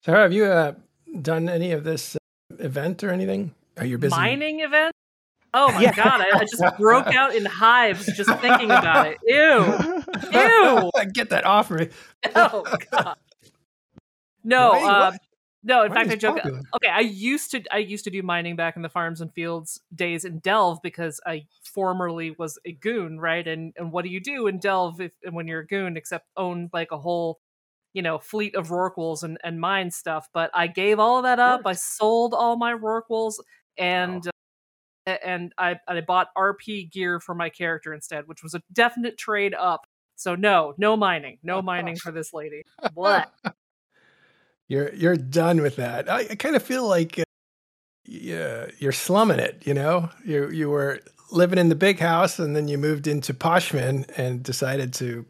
So 0.03 0.13
have 0.15 0.33
you 0.33 0.47
uh, 0.47 0.73
done 1.21 1.49
any 1.49 1.73
of 1.73 1.85
this 1.85 2.17
uh, 2.17 2.57
event 2.59 3.05
or 3.05 3.11
anything? 3.11 3.55
Are 3.77 3.85
you 3.87 3.99
busy? 3.99 4.11
Mining 4.11 4.61
event? 4.61 4.93
Oh 5.55 5.71
my 5.73 5.81
Yeah. 5.83 5.95
god, 5.95 6.21
I, 6.23 6.39
I 6.39 6.45
just 6.45 6.79
broke 6.79 7.09
out 7.15 7.35
in 7.35 7.45
hives 7.45 8.07
just 8.17 8.31
thinking 8.41 8.71
about 8.71 9.09
it. 9.09 9.19
Ew. 9.27 10.33
Ew. 10.33 10.91
Get 11.13 11.29
that 11.31 11.45
off 11.45 11.71
me. 11.71 11.89
Oh 12.35 12.65
god. 12.91 13.17
No, 14.45 14.73
Wait, 14.73 14.85
uh, 14.85 15.13
no. 15.63 15.85
In 15.85 15.93
fact, 15.93 16.11
I 16.11 16.17
joke. 16.17 16.37
popular. 16.37 16.61
Okay, 16.77 16.91
I 16.91 17.01
used 17.01 17.51
to 17.53 17.63
I 17.71 17.79
used 17.79 18.05
to 18.05 18.11
do 18.11 18.23
mining 18.23 18.57
back 18.57 18.77
in 18.77 18.83
the 18.83 18.89
farms 18.89 19.21
and 19.21 19.33
fields 19.33 19.81
days 19.95 20.25
in 20.25 20.41
Delve 20.41 20.81
because 20.83 21.21
I 21.27 21.47
formerly 21.63 22.33
was 22.33 22.59
a 22.65 22.73
goon, 22.73 23.21
right? 23.21 23.47
And 23.47 23.73
and 23.77 23.93
what 23.93 24.05
do 24.05 24.11
you 24.11 24.21
do 24.21 24.47
in 24.47 24.59
Delve 24.59 25.01
if, 25.01 25.13
when 25.31 25.47
you're 25.47 25.61
a 25.61 25.67
goon 25.67 25.97
except 25.97 26.27
own 26.37 26.71
like 26.73 26.91
a 26.91 26.99
whole 26.99 27.41
you 27.93 28.03
know 28.03 28.19
fleet 28.19 28.57
of 28.57 28.69
rorquals 28.69 29.23
and 29.23 29.39
and 29.45 29.61
mine 29.61 29.91
stuff? 29.91 30.29
But 30.33 30.51
I 30.55 30.67
gave 30.67 30.99
all 30.99 31.19
of 31.19 31.25
that 31.25 31.39
up. 31.39 31.63
I 31.65 31.75
sold 31.75 32.35
all 32.35 32.57
my 32.57 32.73
rorquals 32.73 33.35
and. 33.79 34.27
uh, 34.27 34.31
and 35.05 35.53
I 35.59 35.81
I 35.89 36.01
bought 36.01 36.29
RP 36.37 36.91
gear 36.91 37.19
for 37.19 37.35
my 37.35 37.49
character 37.49 37.93
instead, 37.93 38.29
which 38.29 38.43
was 38.43 38.55
a 38.55 38.63
definite 38.73 39.19
trade 39.19 39.53
up. 39.53 39.87
So 40.15 40.37
no, 40.37 40.75
no 40.79 40.97
mining, 40.97 41.39
no 41.43 41.61
mining 41.61 41.97
for 41.97 42.13
this 42.13 42.33
lady. 42.33 42.63
What? 42.95 43.33
You're 44.69 44.93
you're 44.95 45.17
done 45.17 45.61
with 45.61 45.77
that. 45.77 46.11
I, 46.11 46.21
I 46.31 46.35
kind 46.35 46.57
of 46.57 46.63
feel 46.63 46.87
like 46.89 47.19
uh, 47.19 47.25
yeah, 48.05 48.67
you're 48.79 48.93
slumming 48.93 49.39
it. 49.39 49.63
You 49.67 49.75
know, 49.75 50.11
you 50.25 50.51
you 50.51 50.71
were 50.71 51.01
living 51.31 51.59
in 51.59 51.69
the 51.69 51.75
big 51.75 51.99
house, 51.99 52.39
and 52.39 52.55
then 52.55 52.69
you 52.69 52.79
moved 52.79 53.07
into 53.07 53.35
Pochven 53.35 54.11
and 54.17 54.43
decided 54.43 54.93
to. 54.95 55.27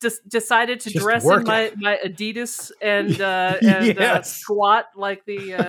Just 0.00 0.26
decided 0.28 0.80
to 0.80 0.90
Just 0.90 1.04
dress 1.04 1.24
in 1.24 1.44
my, 1.44 1.60
it. 1.62 1.78
my 1.78 1.98
Adidas 2.02 2.72
and 2.82 3.20
uh, 3.20 3.56
and 3.60 3.98
uh, 3.98 4.22
squat 4.22 4.86
like 4.96 5.24
the 5.26 5.54
uh, 5.54 5.68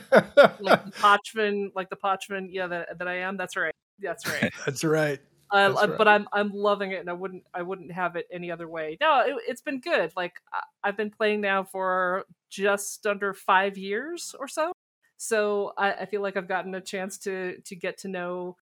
like 0.61 0.85
the 1.01 1.71
like 1.75 1.89
the 1.89 2.47
yeah 2.49 2.67
that 2.67 2.97
that 2.97 3.07
I 3.07 3.17
am. 3.17 3.35
That's 3.35 3.57
right. 3.57 3.73
That's 3.99 4.25
right. 4.27 4.53
That's 4.65 4.83
right. 4.83 5.19
Uh, 5.51 5.69
That's 5.69 5.83
uh, 5.83 5.87
right. 5.89 5.97
But 5.97 6.07
I'm 6.07 6.27
I'm 6.31 6.51
loving 6.53 6.91
it, 6.91 7.01
and 7.01 7.09
I 7.09 7.13
wouldn't 7.13 7.43
I 7.53 7.61
wouldn't 7.61 7.91
have 7.91 8.15
it 8.15 8.25
any 8.31 8.49
other 8.49 8.69
way. 8.69 8.97
No, 9.01 9.19
it, 9.19 9.35
it's 9.49 9.61
been 9.61 9.81
good. 9.81 10.13
Like 10.15 10.33
I've 10.81 10.95
been 10.95 11.11
playing 11.11 11.41
now 11.41 11.65
for 11.65 12.25
just 12.51 13.07
under 13.07 13.33
five 13.33 13.77
years 13.77 14.35
or 14.39 14.47
so. 14.47 14.71
So 15.17 15.73
I, 15.77 15.93
I 15.93 16.05
feel 16.05 16.21
like 16.21 16.37
I've 16.37 16.47
gotten 16.47 16.75
a 16.75 16.81
chance 16.81 17.17
to 17.19 17.57
to 17.61 17.75
get 17.75 17.97
to 17.99 18.07
know 18.07 18.57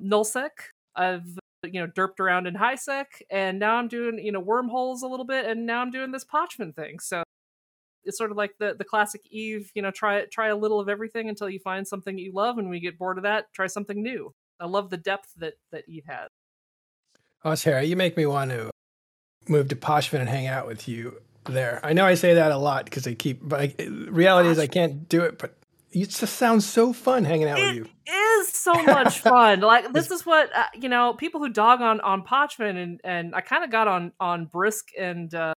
nullsec. 0.00 0.50
I've 0.94 1.26
you 1.64 1.80
know 1.80 1.86
derped 1.86 2.20
around 2.20 2.46
in 2.46 2.54
highsec, 2.54 3.06
and 3.30 3.58
now 3.58 3.76
I'm 3.76 3.88
doing 3.88 4.18
you 4.18 4.32
know 4.32 4.40
wormholes 4.40 5.02
a 5.02 5.08
little 5.08 5.26
bit, 5.26 5.46
and 5.46 5.66
now 5.66 5.80
I'm 5.80 5.90
doing 5.90 6.12
this 6.12 6.24
Pochven 6.24 6.74
thing. 6.74 7.00
So 7.00 7.22
it's 8.04 8.16
sort 8.16 8.30
of 8.30 8.36
like 8.36 8.54
the 8.58 8.74
the 8.74 8.84
classic 8.84 9.22
Eve. 9.30 9.70
You 9.74 9.82
know, 9.82 9.90
try 9.90 10.24
try 10.26 10.48
a 10.48 10.56
little 10.56 10.80
of 10.80 10.88
everything 10.88 11.28
until 11.28 11.50
you 11.50 11.58
find 11.58 11.86
something 11.86 12.16
you 12.18 12.32
love, 12.32 12.58
and 12.58 12.68
when 12.68 12.74
you 12.74 12.80
get 12.80 12.98
bored 12.98 13.18
of 13.18 13.24
that, 13.24 13.52
try 13.52 13.66
something 13.66 14.02
new. 14.02 14.32
I 14.60 14.66
love 14.66 14.90
the 14.90 14.96
depth 14.96 15.32
that 15.38 15.54
that 15.72 15.88
Eve 15.88 16.04
has. 16.06 16.28
Oh, 17.44 17.54
Sarah, 17.54 17.82
you 17.82 17.96
make 17.96 18.16
me 18.16 18.26
want 18.26 18.50
to 18.50 18.70
move 19.48 19.68
to 19.68 19.76
Pochven 19.76 20.20
and 20.20 20.28
hang 20.28 20.46
out 20.46 20.66
with 20.66 20.88
you 20.88 21.20
there. 21.48 21.80
I 21.82 21.92
know 21.92 22.04
I 22.04 22.14
say 22.14 22.34
that 22.34 22.52
a 22.52 22.56
lot 22.56 22.84
because 22.84 23.06
I 23.06 23.14
keep, 23.14 23.40
but 23.42 23.60
I, 23.60 23.74
reality 24.08 24.48
is 24.48 24.58
I 24.58 24.66
can't 24.66 25.08
do 25.08 25.22
it. 25.22 25.38
But 25.38 25.56
it 25.92 26.10
just 26.10 26.34
sounds 26.34 26.66
so 26.66 26.92
fun 26.92 27.24
hanging 27.24 27.48
out 27.48 27.58
with 27.58 27.74
you. 27.74 27.88
It 28.06 28.10
is 28.10 28.52
so 28.52 28.74
much 28.82 29.18
fun. 29.20 29.60
Like 29.60 29.92
this 29.92 30.10
is 30.10 30.26
what 30.26 30.50
uh, 30.54 30.66
you 30.74 30.88
know. 30.88 31.14
People 31.14 31.40
who 31.40 31.48
dog 31.48 31.80
on 31.80 32.00
on 32.00 32.22
Pochven 32.22 32.76
and 32.76 33.00
and 33.02 33.34
I 33.34 33.40
kind 33.40 33.64
of 33.64 33.70
got 33.70 33.88
on 33.88 34.12
on 34.20 34.46
Brisk 34.46 34.88
and 34.98 35.34
uh, 35.34 35.54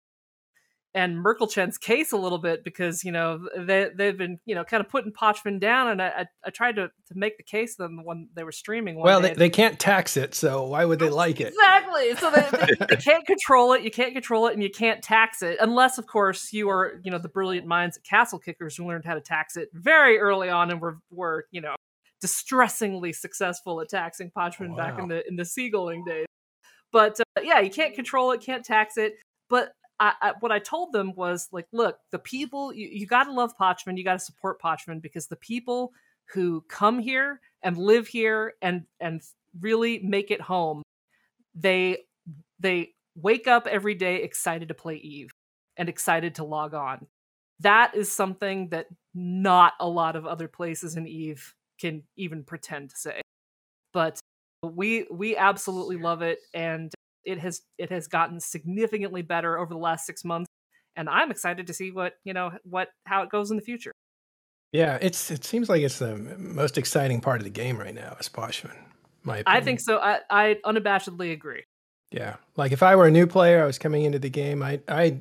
and 0.97 1.23
Merkelchen's 1.23 1.77
case 1.77 2.11
a 2.13 2.17
little 2.17 2.39
bit 2.39 2.65
because 2.65 3.05
you 3.05 3.13
know 3.13 3.47
they 3.55 3.91
they've 3.95 4.17
been 4.17 4.41
you 4.47 4.55
know 4.55 4.65
kind 4.65 4.81
of 4.81 4.89
putting 4.89 5.13
Pochven 5.13 5.61
down, 5.61 5.89
and 5.89 6.01
I 6.01 6.09
I, 6.09 6.27
I 6.47 6.51
tried 6.51 6.77
to 6.77 6.89
to 6.89 7.15
make 7.15 7.37
the 7.37 7.43
case 7.43 7.77
to 7.77 7.83
them 7.83 8.01
when 8.03 8.31
they 8.35 8.43
were 8.43 8.51
streaming. 8.51 8.97
One 8.97 9.05
Well, 9.05 9.21
day. 9.21 9.29
they, 9.29 9.35
they 9.35 9.51
can't 9.51 9.79
tax 9.79 10.17
it, 10.17 10.35
so 10.35 10.67
why 10.67 10.87
would 10.87 10.99
they 10.99 11.11
like 11.11 11.39
it? 11.41 11.49
Exactly. 11.49 12.17
So 12.17 12.31
they, 12.31 12.49
they, 12.51 12.87
they 12.97 12.97
can't 12.97 13.27
control 13.27 13.75
it. 13.75 13.83
You 13.83 13.91
can't 13.91 14.15
control 14.15 14.47
it, 14.47 14.55
and 14.55 14.63
you 14.63 14.71
can't 14.71 15.03
tax 15.03 15.43
it 15.43 15.59
unless, 15.61 15.99
of 15.99 16.07
course, 16.07 16.51
you 16.55 16.71
are 16.71 16.99
you 17.05 17.11
know 17.11 17.19
the 17.19 17.29
brilliant 17.29 17.67
minds 17.67 17.99
at 17.99 18.05
Castle 18.05 18.39
Kickers 18.39 18.75
who 18.77 18.87
learned 18.89 19.05
how 19.05 19.15
to 19.15 19.21
tax 19.21 19.57
it 19.59 19.69
very 19.75 20.19
early 20.19 20.49
on 20.49 20.71
and 20.71 20.81
were 20.81 20.99
were 21.11 21.45
you 21.51 21.61
know 21.61 21.75
distressingly 22.23 23.13
successful 23.13 23.83
at 23.83 23.91
taxing 23.91 24.31
Pochven 24.35 24.75
back 24.75 24.99
in 24.99 25.09
the 25.09 25.29
in 25.29 25.37
the 25.37 25.43
seagulling 25.43 26.07
days. 26.07 26.27
But 26.91 27.21
uh, 27.21 27.43
yeah, 27.43 27.61
you 27.61 27.69
can't 27.71 27.95
control 27.95 28.33
it, 28.33 28.41
can't 28.41 28.65
tax 28.65 28.97
it. 28.97 29.13
But 29.51 29.73
I, 29.99 30.13
I, 30.21 30.33
what 30.41 30.53
I 30.53 30.59
told 30.59 30.93
them 30.93 31.15
was 31.15 31.49
like, 31.53 31.67
look, 31.73 31.99
the 32.11 32.19
people 32.19 32.73
you, 32.73 32.89
you 32.91 33.07
got 33.07 33.25
to 33.25 33.33
love 33.33 33.57
Pochven, 33.57 33.97
you 33.97 34.05
got 34.05 34.15
to 34.15 34.19
support 34.19 34.61
Pochven 34.61 35.01
because 35.01 35.27
the 35.27 35.37
people 35.37 35.93
who 36.33 36.63
come 36.69 36.99
here 36.99 37.41
and 37.63 37.77
live 37.77 38.07
here 38.07 38.55
and 38.61 38.85
and 39.01 39.23
really 39.61 39.99
make 40.01 40.31
it 40.31 40.41
home. 40.41 40.83
They 41.55 41.99
they 42.59 42.95
wake 43.15 43.47
up 43.47 43.67
every 43.67 43.95
day 43.95 44.23
excited 44.23 44.69
to 44.69 44.75
play 44.75 44.97
Eve 44.97 45.31
and 45.77 45.89
excited 45.89 46.35
to 46.37 46.45
log 46.45 46.75
on. 46.75 47.07
That 47.61 47.95
is 47.95 48.13
something 48.13 48.69
that 48.71 48.87
not 49.15 49.73
a 49.81 49.89
lot 49.89 50.17
of 50.17 50.27
other 50.27 50.49
places 50.49 50.97
in 50.97 51.07
Eve 51.07 51.55
can 51.81 52.03
even 52.17 52.45
pretend 52.45 52.91
to 52.91 52.97
say. 52.97 53.21
But 53.93 54.21
we 54.63 55.07
we 55.11 55.37
absolutely 55.37 55.97
love 55.97 56.23
it 56.23 56.41
and 56.53 56.93
it 57.27 57.39
has 57.39 57.61
it 57.77 57.91
has 57.91 58.07
gotten 58.09 58.41
significantly 58.41 59.21
better 59.23 59.59
over 59.59 59.75
the 59.75 59.81
last 59.81 60.07
6 60.07 60.25
months 60.25 60.49
and 60.97 61.11
I'm 61.11 61.31
excited 61.31 61.67
to 61.67 61.75
see 61.75 61.91
what, 61.91 62.15
you 62.25 62.33
know, 62.33 62.53
what 62.65 62.89
how 63.05 63.23
it 63.23 63.29
goes 63.31 63.51
in 63.51 63.57
the 63.59 63.63
future. 63.63 63.93
Yeah, 64.73 64.99
it's 65.01 65.31
it 65.31 65.45
seems 65.45 65.69
like 65.69 65.83
it's 65.83 65.99
the 65.99 66.17
most 66.39 66.79
exciting 66.79 67.21
part 67.21 67.39
of 67.41 67.45
the 67.45 67.51
game 67.51 67.79
right 67.79 67.95
now, 67.95 68.17
is 68.19 68.29
Pochven. 68.29 68.75
My 69.23 69.39
opinion. 69.39 69.63
I 69.63 69.65
think 69.65 69.81
so. 69.81 69.99
I 69.99 70.21
I 70.31 70.57
unabashedly 70.65 71.33
agree. 71.33 71.63
Yeah, 72.11 72.37
like 72.57 72.73
if 72.73 72.83
I 72.83 72.95
were 72.97 73.07
a 73.07 73.11
new 73.11 73.27
player, 73.27 73.63
I 73.63 73.67
was 73.67 73.79
coming 73.79 74.05
into 74.05 74.19
the 74.19 74.31
game, 74.31 74.63
I 74.63 74.81
I 74.89 75.21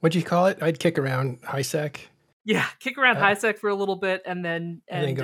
what'd 0.00 0.14
you 0.14 0.22
call 0.22 0.46
it? 0.46 0.58
I'd 0.62 0.78
kick 0.78 0.98
around 0.98 1.38
high 1.44 1.62
sec. 1.62 2.00
Yeah, 2.44 2.66
kick 2.80 2.96
around 2.98 3.16
Uh, 3.16 3.20
high 3.20 3.34
sec 3.34 3.58
for 3.58 3.70
a 3.70 3.74
little 3.74 3.96
bit 3.96 4.22
and 4.26 4.44
then 4.44 4.82
And 4.88 4.98
and, 4.98 5.04
then 5.08 5.14
go- 5.16 5.22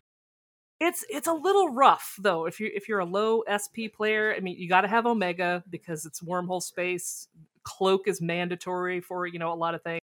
it's 0.81 1.05
it's 1.11 1.27
a 1.27 1.33
little 1.33 1.69
rough 1.69 2.17
though 2.19 2.47
if 2.47 2.59
you 2.59 2.71
if 2.75 2.89
you're 2.89 3.01
a 3.01 3.05
low 3.05 3.43
SP 3.47 3.93
player. 3.95 4.35
I 4.37 4.41
mean, 4.41 4.57
you 4.59 4.69
got 4.69 4.81
to 4.81 4.89
have 4.89 5.07
Omega 5.07 5.63
because 5.69 6.07
it's 6.07 6.21
wormhole 6.21 6.63
space. 6.63 7.29
Cloak 7.63 8.09
is 8.09 8.23
mandatory 8.23 9.01
for 9.01 9.27
you 9.27 9.39
know 9.39 9.53
a 9.53 9.55
lot 9.55 9.75
of 9.75 9.83
things. 9.83 10.01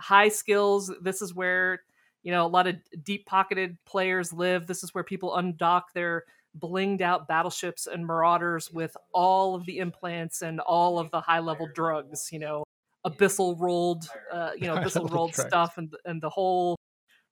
High 0.00 0.28
skills. 0.28 0.90
This 1.02 1.20
is 1.20 1.34
where 1.34 1.82
you 2.22 2.32
know 2.32 2.46
a 2.46 2.48
lot 2.48 2.66
of 2.66 2.76
deep 3.02 3.26
pocketed 3.26 3.76
players 3.84 4.32
live. 4.32 4.66
This 4.66 4.82
is 4.82 4.94
where 4.94 5.04
people 5.04 5.36
undock 5.36 5.82
their 5.94 6.24
blinged 6.58 7.02
out 7.02 7.28
battleships 7.28 7.86
and 7.86 8.06
marauders 8.06 8.70
with 8.70 8.96
all 9.12 9.54
of 9.54 9.66
the 9.66 9.78
implants 9.78 10.40
and 10.40 10.60
all 10.60 10.98
of 10.98 11.10
the 11.10 11.20
high 11.20 11.40
level 11.40 11.68
drugs. 11.74 12.30
You 12.32 12.38
know, 12.38 12.64
abyssal 13.06 13.60
rolled, 13.60 14.06
uh, 14.32 14.52
you 14.56 14.66
know, 14.66 14.76
abyssal 14.78 15.10
rolled 15.10 15.34
stuff 15.34 15.76
and 15.76 15.94
and 16.06 16.22
the 16.22 16.30
whole 16.30 16.76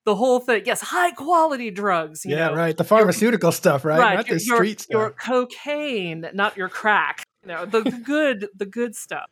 the 0.04 0.14
whole 0.14 0.40
thing. 0.40 0.62
Yes, 0.66 0.80
high 0.80 1.12
quality 1.12 1.70
drugs. 1.70 2.24
You 2.24 2.36
yeah, 2.36 2.48
know, 2.48 2.54
right. 2.54 2.76
The 2.76 2.84
pharmaceutical 2.84 3.52
stuff, 3.52 3.84
right? 3.84 3.98
right 3.98 4.16
Not 4.16 4.28
your, 4.28 4.38
the 4.38 4.44
your- 4.44 4.56
street 4.56 4.86
your 4.90 5.08
stuff. 5.10 5.26
cocaine, 5.26 6.26
not 6.34 6.56
your 6.56 6.68
crack. 6.68 7.22
You 7.42 7.48
know, 7.48 7.66
the, 7.66 7.80
the 7.82 7.90
good, 8.04 8.48
the 8.56 8.66
good 8.66 8.94
stuff. 8.94 9.30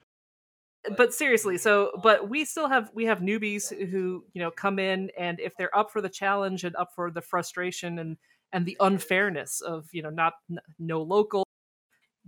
But 0.97 1.13
seriously, 1.13 1.59
so 1.59 1.91
but 2.03 2.29
we 2.31 2.45
still 2.47 2.67
have 2.69 2.91
we 2.95 3.05
have 3.05 3.19
newbies 3.19 3.69
who 3.91 4.25
you 4.33 4.41
know 4.41 4.51
come 4.51 4.79
in 4.79 5.11
and 5.19 5.39
if 5.39 5.55
they're 5.59 5.77
up 5.77 5.91
for 5.91 6.01
the 6.01 6.09
challenge 6.09 6.65
and 6.65 6.75
up 6.75 6.89
for 6.95 7.11
the 7.11 7.21
frustration 7.21 7.99
and 7.99 8.17
and 8.53 8.65
the 8.65 8.79
unfairness 8.81 9.61
of 9.61 9.89
you 9.93 10.03
know 10.03 10.09
not 10.09 10.33
no 10.79 11.03
local, 11.03 11.45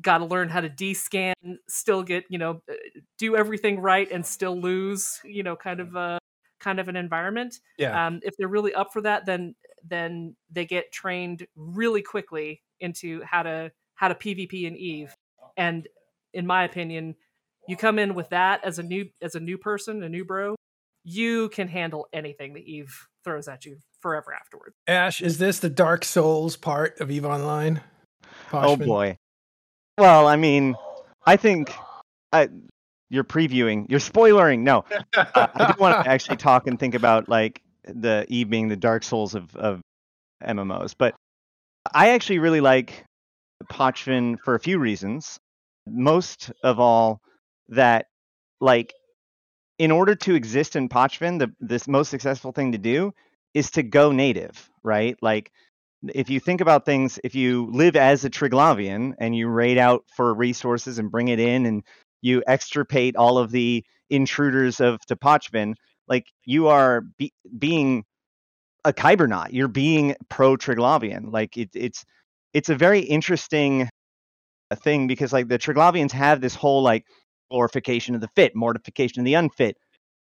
got 0.02 0.18
to 0.18 0.26
learn 0.26 0.50
how 0.50 0.60
to 0.60 0.68
descan, 0.68 1.32
still 1.66 2.02
get 2.02 2.24
you 2.28 2.36
know 2.36 2.60
uh, 2.70 2.74
do 3.16 3.36
everything 3.36 3.80
right 3.80 4.10
and 4.12 4.26
still 4.26 4.60
lose, 4.60 5.18
you 5.24 5.42
know, 5.42 5.56
kind 5.56 5.80
of 5.80 5.96
uh 5.96 6.18
kind 6.62 6.78
of 6.80 6.88
an 6.88 6.96
environment 6.96 7.58
Yeah. 7.76 8.06
um, 8.06 8.20
if 8.22 8.34
they're 8.38 8.48
really 8.48 8.72
up 8.72 8.92
for 8.92 9.02
that 9.02 9.26
then 9.26 9.54
then 9.84 10.36
they 10.50 10.64
get 10.64 10.92
trained 10.92 11.46
really 11.56 12.02
quickly 12.02 12.62
into 12.80 13.22
how 13.24 13.42
to 13.42 13.72
how 13.94 14.08
to 14.08 14.14
pvp 14.14 14.64
in 14.64 14.76
eve 14.76 15.14
and 15.56 15.88
in 16.32 16.46
my 16.46 16.64
opinion 16.64 17.16
you 17.68 17.76
come 17.76 17.98
in 17.98 18.14
with 18.14 18.30
that 18.30 18.64
as 18.64 18.78
a 18.78 18.82
new 18.82 19.08
as 19.20 19.34
a 19.34 19.40
new 19.40 19.58
person 19.58 20.02
a 20.02 20.08
new 20.08 20.24
bro 20.24 20.54
you 21.04 21.48
can 21.48 21.68
handle 21.68 22.06
anything 22.12 22.54
that 22.54 22.62
eve 22.62 22.94
throws 23.24 23.48
at 23.48 23.64
you 23.64 23.76
forever 24.00 24.32
afterwards 24.32 24.74
Ash, 24.86 25.20
is 25.20 25.38
this 25.38 25.58
the 25.60 25.70
Dark 25.70 26.04
Souls 26.04 26.56
part 26.56 27.00
of 27.00 27.10
Eve 27.10 27.24
Online? 27.24 27.80
Oh 28.52 28.76
boy. 28.76 29.16
Well, 29.96 30.26
I 30.26 30.36
mean, 30.36 30.74
I 31.24 31.36
think 31.36 31.72
I, 32.32 32.48
you're 33.12 33.24
previewing, 33.24 33.84
you're 33.90 34.00
spoilering. 34.00 34.60
No, 34.60 34.84
uh, 35.16 35.46
I 35.54 35.70
do 35.70 35.78
want 35.78 36.02
to 36.02 36.10
actually 36.10 36.38
talk 36.38 36.66
and 36.66 36.80
think 36.80 36.94
about 36.94 37.28
like 37.28 37.60
the 37.84 38.24
Eve 38.28 38.48
being 38.48 38.68
the 38.68 38.76
Dark 38.76 39.04
Souls 39.04 39.34
of, 39.34 39.54
of 39.54 39.82
MMOs, 40.42 40.94
but 40.96 41.14
I 41.92 42.10
actually 42.10 42.38
really 42.38 42.62
like 42.62 43.04
Pochven 43.70 44.38
for 44.42 44.54
a 44.54 44.60
few 44.60 44.78
reasons. 44.78 45.38
Most 45.86 46.52
of 46.64 46.80
all, 46.80 47.20
that 47.68 48.06
like 48.60 48.94
in 49.78 49.90
order 49.90 50.14
to 50.14 50.34
exist 50.34 50.74
in 50.74 50.88
Pochven, 50.88 51.38
the 51.38 51.52
this 51.60 51.86
most 51.86 52.08
successful 52.08 52.52
thing 52.52 52.72
to 52.72 52.78
do 52.78 53.12
is 53.52 53.70
to 53.72 53.82
go 53.82 54.10
native, 54.12 54.70
right? 54.82 55.16
Like 55.20 55.52
if 56.08 56.30
you 56.30 56.40
think 56.40 56.60
about 56.60 56.86
things, 56.86 57.20
if 57.22 57.34
you 57.34 57.68
live 57.70 57.94
as 57.94 58.24
a 58.24 58.30
Triglavian 58.30 59.14
and 59.18 59.36
you 59.36 59.48
raid 59.48 59.76
out 59.76 60.04
for 60.16 60.32
resources 60.32 60.98
and 60.98 61.10
bring 61.10 61.28
it 61.28 61.38
in 61.38 61.66
and 61.66 61.84
you 62.22 62.42
extirpate 62.46 63.16
all 63.16 63.36
of 63.36 63.50
the 63.50 63.84
intruders 64.08 64.80
of 64.80 65.00
Tepachvin, 65.00 65.74
like 66.08 66.26
you 66.44 66.68
are 66.68 67.02
be- 67.18 67.34
being 67.58 68.04
a 68.84 68.92
Kybernaut. 68.92 69.48
You're 69.50 69.68
being 69.68 70.16
pro 70.28 70.56
Triglavian. 70.56 71.32
Like 71.32 71.56
it, 71.56 71.70
it's 71.74 72.04
it's 72.54 72.68
a 72.68 72.74
very 72.74 73.00
interesting 73.00 73.88
uh, 74.70 74.76
thing 74.76 75.06
because 75.06 75.32
like 75.32 75.48
the 75.48 75.58
Triglavians 75.58 76.12
have 76.12 76.40
this 76.40 76.54
whole 76.54 76.82
like 76.82 77.04
glorification 77.50 78.14
of 78.14 78.20
the 78.20 78.28
fit, 78.34 78.54
mortification 78.56 79.20
of 79.20 79.24
the 79.24 79.34
unfit, 79.34 79.76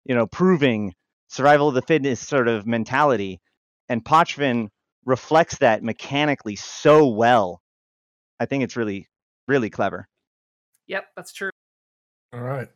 you 0.05 0.15
know, 0.15 0.27
proving 0.27 0.95
survival 1.29 1.69
of 1.69 1.75
the 1.75 1.83
fittest 1.83 2.29
sort 2.29 2.49
of 2.49 2.67
mentality. 2.67 3.41
And 3.89 4.05
Pochven 4.05 4.69
reflects 5.05 5.59
that 5.59 5.83
mechanically 5.83 6.57
so 6.57 7.07
well. 7.09 7.61
I 8.41 8.47
think 8.47 8.63
it's 8.63 8.77
really, 8.77 9.09
really 9.47 9.71
clever. 9.71 10.09
yep 10.87 11.07
that's 11.17 11.33
true 11.33 11.51
All 12.33 12.41
right. 12.41 12.69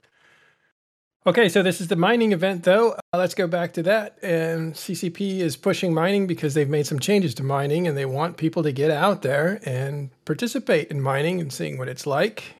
Okay, 1.24 1.48
so 1.48 1.62
this 1.62 1.80
is 1.80 1.86
the 1.86 1.94
mining 1.94 2.32
event, 2.32 2.64
though. 2.64 2.92
Uh, 2.92 3.18
let's 3.18 3.34
go 3.34 3.46
back 3.46 3.74
to 3.74 3.82
that. 3.84 4.18
And 4.22 4.74
CCP 4.74 5.38
is 5.38 5.56
pushing 5.56 5.94
mining 5.94 6.26
because 6.26 6.54
they've 6.54 6.68
made 6.68 6.86
some 6.86 6.98
changes 6.98 7.32
to 7.36 7.44
mining 7.44 7.86
and 7.86 7.96
they 7.96 8.06
want 8.06 8.38
people 8.38 8.64
to 8.64 8.72
get 8.72 8.90
out 8.90 9.22
there 9.22 9.60
and 9.64 10.10
participate 10.24 10.90
in 10.90 11.00
mining 11.00 11.40
and 11.40 11.52
seeing 11.52 11.78
what 11.78 11.88
it's 11.88 12.06
like. 12.06 12.56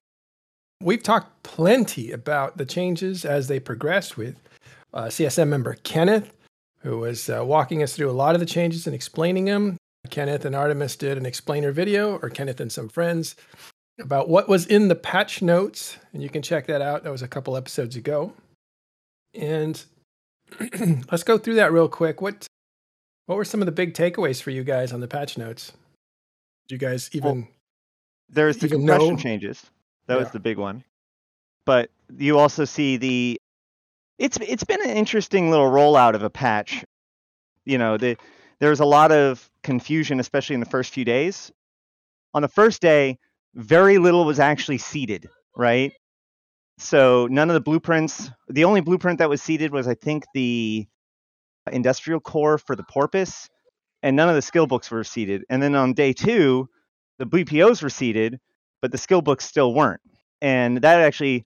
We've 0.81 1.03
talked 1.03 1.43
plenty 1.43 2.11
about 2.11 2.57
the 2.57 2.65
changes 2.65 3.25
as 3.25 3.47
they 3.47 3.59
progress 3.59 4.15
with 4.15 4.39
uh, 4.93 5.05
CSM 5.05 5.49
member 5.49 5.75
Kenneth, 5.83 6.31
who 6.79 6.99
was 6.99 7.29
uh, 7.29 7.43
walking 7.43 7.83
us 7.83 7.95
through 7.95 8.09
a 8.09 8.11
lot 8.11 8.33
of 8.33 8.39
the 8.39 8.45
changes 8.45 8.85
and 8.85 8.95
explaining 8.95 9.45
them. 9.45 9.75
Kenneth 10.09 10.45
and 10.45 10.55
Artemis 10.55 10.95
did 10.95 11.17
an 11.17 11.25
explainer 11.25 11.71
video, 11.71 12.17
or 12.17 12.29
Kenneth 12.29 12.59
and 12.59 12.71
some 12.71 12.89
friends, 12.89 13.35
about 13.99 14.29
what 14.29 14.47
was 14.47 14.65
in 14.65 14.87
the 14.87 14.95
patch 14.95 15.41
notes. 15.41 15.97
And 16.13 16.21
you 16.21 16.29
can 16.29 16.41
check 16.41 16.67
that 16.67 16.81
out. 16.81 17.03
That 17.03 17.11
was 17.11 17.21
a 17.21 17.27
couple 17.27 17.55
episodes 17.57 17.95
ago. 17.95 18.33
And 19.33 19.83
let's 21.11 21.23
go 21.23 21.37
through 21.37 21.55
that 21.55 21.71
real 21.71 21.87
quick. 21.87 22.21
What 22.21 22.47
what 23.25 23.35
were 23.35 23.45
some 23.45 23.61
of 23.61 23.65
the 23.65 23.71
big 23.71 23.93
takeaways 23.93 24.41
for 24.41 24.51
you 24.51 24.63
guys 24.63 24.91
on 24.91 24.99
the 24.99 25.07
patch 25.07 25.37
notes? 25.37 25.71
Did 26.67 26.75
you 26.75 26.77
guys 26.77 27.09
even 27.13 27.47
There's 28.29 28.57
the 28.57 28.67
Even 28.67 28.79
compression 28.81 29.15
though- 29.15 29.21
changes. 29.21 29.65
That 30.07 30.19
was 30.19 30.31
the 30.31 30.39
big 30.39 30.57
one. 30.57 30.83
But 31.65 31.89
you 32.17 32.37
also 32.37 32.65
see 32.65 32.97
the 32.97 33.39
it's 34.19 34.37
it's 34.37 34.65
been 34.65 34.81
an 34.83 34.89
interesting 34.95 35.49
little 35.49 35.69
rollout 35.71 36.13
of 36.13 36.23
a 36.23 36.29
patch. 36.29 36.83
You 37.65 37.77
know, 37.77 37.97
the 37.97 38.17
there's 38.59 38.81
a 38.81 38.85
lot 38.85 39.11
of 39.11 39.49
confusion, 39.63 40.19
especially 40.19 40.55
in 40.55 40.59
the 40.59 40.65
first 40.69 40.93
few 40.93 41.05
days. 41.05 41.51
On 42.33 42.41
the 42.41 42.47
first 42.49 42.81
day, 42.81 43.17
very 43.55 43.97
little 43.97 44.25
was 44.25 44.39
actually 44.39 44.79
seeded, 44.79 45.27
right? 45.55 45.93
So 46.79 47.27
none 47.29 47.49
of 47.49 47.53
the 47.53 47.61
blueprints. 47.61 48.29
The 48.49 48.65
only 48.65 48.81
blueprint 48.81 49.19
that 49.19 49.29
was 49.29 49.41
seeded 49.41 49.71
was, 49.71 49.87
I 49.87 49.95
think, 49.95 50.25
the 50.33 50.87
industrial 51.71 52.19
core 52.19 52.57
for 52.57 52.75
the 52.75 52.83
porpoise, 52.83 53.49
and 54.01 54.15
none 54.15 54.29
of 54.29 54.35
the 54.35 54.41
skill 54.41 54.67
books 54.67 54.91
were 54.91 55.03
seeded. 55.03 55.43
And 55.49 55.61
then 55.61 55.75
on 55.75 55.93
day 55.93 56.13
two, 56.13 56.67
the 57.19 57.25
BPOs 57.25 57.83
were 57.83 57.89
seeded, 57.89 58.39
but 58.81 58.91
the 58.91 58.97
skill 58.97 59.21
books 59.21 59.45
still 59.45 59.73
weren't. 59.73 60.01
And 60.41 60.79
that 60.79 61.01
actually 61.01 61.45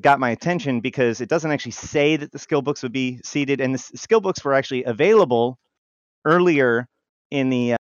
got 0.00 0.20
my 0.20 0.30
attention 0.30 0.80
because 0.80 1.20
it 1.20 1.28
doesn't 1.28 1.50
actually 1.50 1.72
say 1.72 2.16
that 2.16 2.32
the 2.32 2.38
skill 2.38 2.62
books 2.62 2.82
would 2.82 2.92
be 2.92 3.20
seeded, 3.24 3.60
and 3.60 3.74
the 3.74 3.78
skill 3.78 4.20
books 4.20 4.44
were 4.44 4.54
actually 4.54 4.84
available 4.84 5.58
earlier 6.24 6.86
in 7.30 7.50
the 7.50 7.76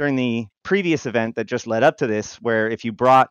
during 0.00 0.16
the 0.16 0.46
previous 0.62 1.04
event 1.04 1.34
that 1.34 1.44
just 1.44 1.66
led 1.66 1.82
up 1.82 1.98
to 1.98 2.06
this, 2.06 2.36
where 2.36 2.70
if 2.70 2.86
you 2.86 2.90
brought 2.90 3.28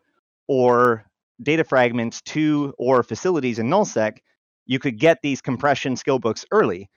or 0.48 1.04
data 1.42 1.64
fragments 1.64 2.22
to 2.22 2.76
or 2.78 3.02
facilities 3.02 3.58
in 3.58 3.68
nullsec, 3.68 4.20
you 4.68 4.78
could 4.78 5.00
get 5.00 5.18
these 5.24 5.42
compression 5.42 5.96
skill 5.96 6.20
books 6.20 6.46
early. 6.52 6.88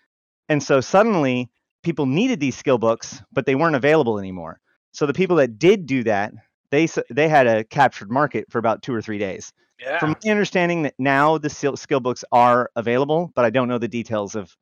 And 0.51 0.63
so 0.63 0.83
suddenly 0.83 1.49
people 1.83 2.05
needed 2.05 2.39
these 2.39 2.55
skill 2.55 2.77
books, 2.77 3.23
but 3.33 3.47
they 3.47 3.55
weren't 3.55 3.75
available 3.75 4.19
anymore. 4.19 4.61
So 4.93 5.07
the 5.07 5.15
people 5.15 5.37
that 5.37 5.59
did 5.59 5.87
do 5.87 6.05
that, 6.05 6.35
they 6.71 6.87
they 7.09 7.31
had 7.31 7.47
a 7.47 7.65
captured 7.65 8.11
market 8.11 8.45
for 8.51 8.59
about 8.59 8.83
two 8.83 8.93
or 8.93 9.01
three 9.01 9.19
days. 9.19 9.55
Yeah. 9.81 9.99
From 9.99 10.15
my 10.23 10.31
understanding, 10.31 10.83
that 10.83 10.95
now 10.99 11.39
the 11.39 11.49
skill 11.49 11.79
skill 11.79 12.01
books 12.01 12.27
are 12.31 12.71
available, 12.77 13.33
but 13.35 13.47
I 13.47 13.51
don't 13.51 13.69
know 13.69 13.79
the 13.79 13.89
details 13.89 14.35
of 14.35 14.55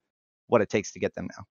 what 0.47 0.61
it 0.61 0.69
takes 0.69 0.93
to 0.93 1.01
get 1.01 1.17
them 1.17 1.27
now. 1.37 1.45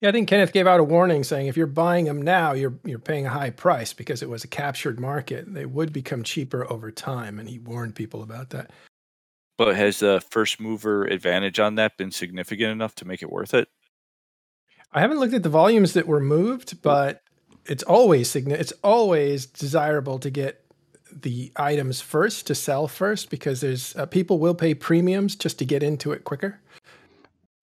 Yeah, 0.00 0.10
I 0.10 0.12
think 0.12 0.28
Kenneth 0.28 0.52
gave 0.52 0.66
out 0.66 0.80
a 0.80 0.84
warning 0.84 1.24
saying 1.24 1.46
if 1.46 1.56
you're 1.56 1.66
buying 1.66 2.04
them 2.04 2.20
now, 2.20 2.52
you're 2.52 2.74
you're 2.84 2.98
paying 2.98 3.26
a 3.26 3.30
high 3.30 3.50
price 3.50 3.92
because 3.92 4.22
it 4.22 4.28
was 4.28 4.44
a 4.44 4.48
captured 4.48 5.00
market. 5.00 5.52
They 5.52 5.64
would 5.64 5.92
become 5.92 6.22
cheaper 6.22 6.70
over 6.70 6.90
time, 6.90 7.38
and 7.38 7.48
he 7.48 7.58
warned 7.58 7.94
people 7.94 8.22
about 8.22 8.50
that. 8.50 8.70
But 9.56 9.74
has 9.74 10.00
the 10.00 10.22
first 10.30 10.60
mover 10.60 11.04
advantage 11.04 11.58
on 11.58 11.76
that 11.76 11.96
been 11.96 12.10
significant 12.10 12.72
enough 12.72 12.94
to 12.96 13.06
make 13.06 13.22
it 13.22 13.32
worth 13.32 13.54
it? 13.54 13.68
I 14.92 15.00
haven't 15.00 15.18
looked 15.18 15.32
at 15.32 15.42
the 15.42 15.48
volumes 15.48 15.94
that 15.94 16.06
were 16.06 16.20
moved, 16.20 16.82
but 16.82 17.22
it's 17.64 17.82
always 17.82 18.30
signi- 18.30 18.52
it's 18.52 18.72
always 18.84 19.46
desirable 19.46 20.18
to 20.18 20.30
get 20.30 20.62
the 21.10 21.50
items 21.56 22.02
first 22.02 22.46
to 22.48 22.54
sell 22.54 22.86
first 22.86 23.30
because 23.30 23.62
there's 23.62 23.96
uh, 23.96 24.04
people 24.04 24.38
will 24.38 24.54
pay 24.54 24.74
premiums 24.74 25.36
just 25.36 25.58
to 25.58 25.64
get 25.64 25.82
into 25.82 26.12
it 26.12 26.24
quicker. 26.24 26.60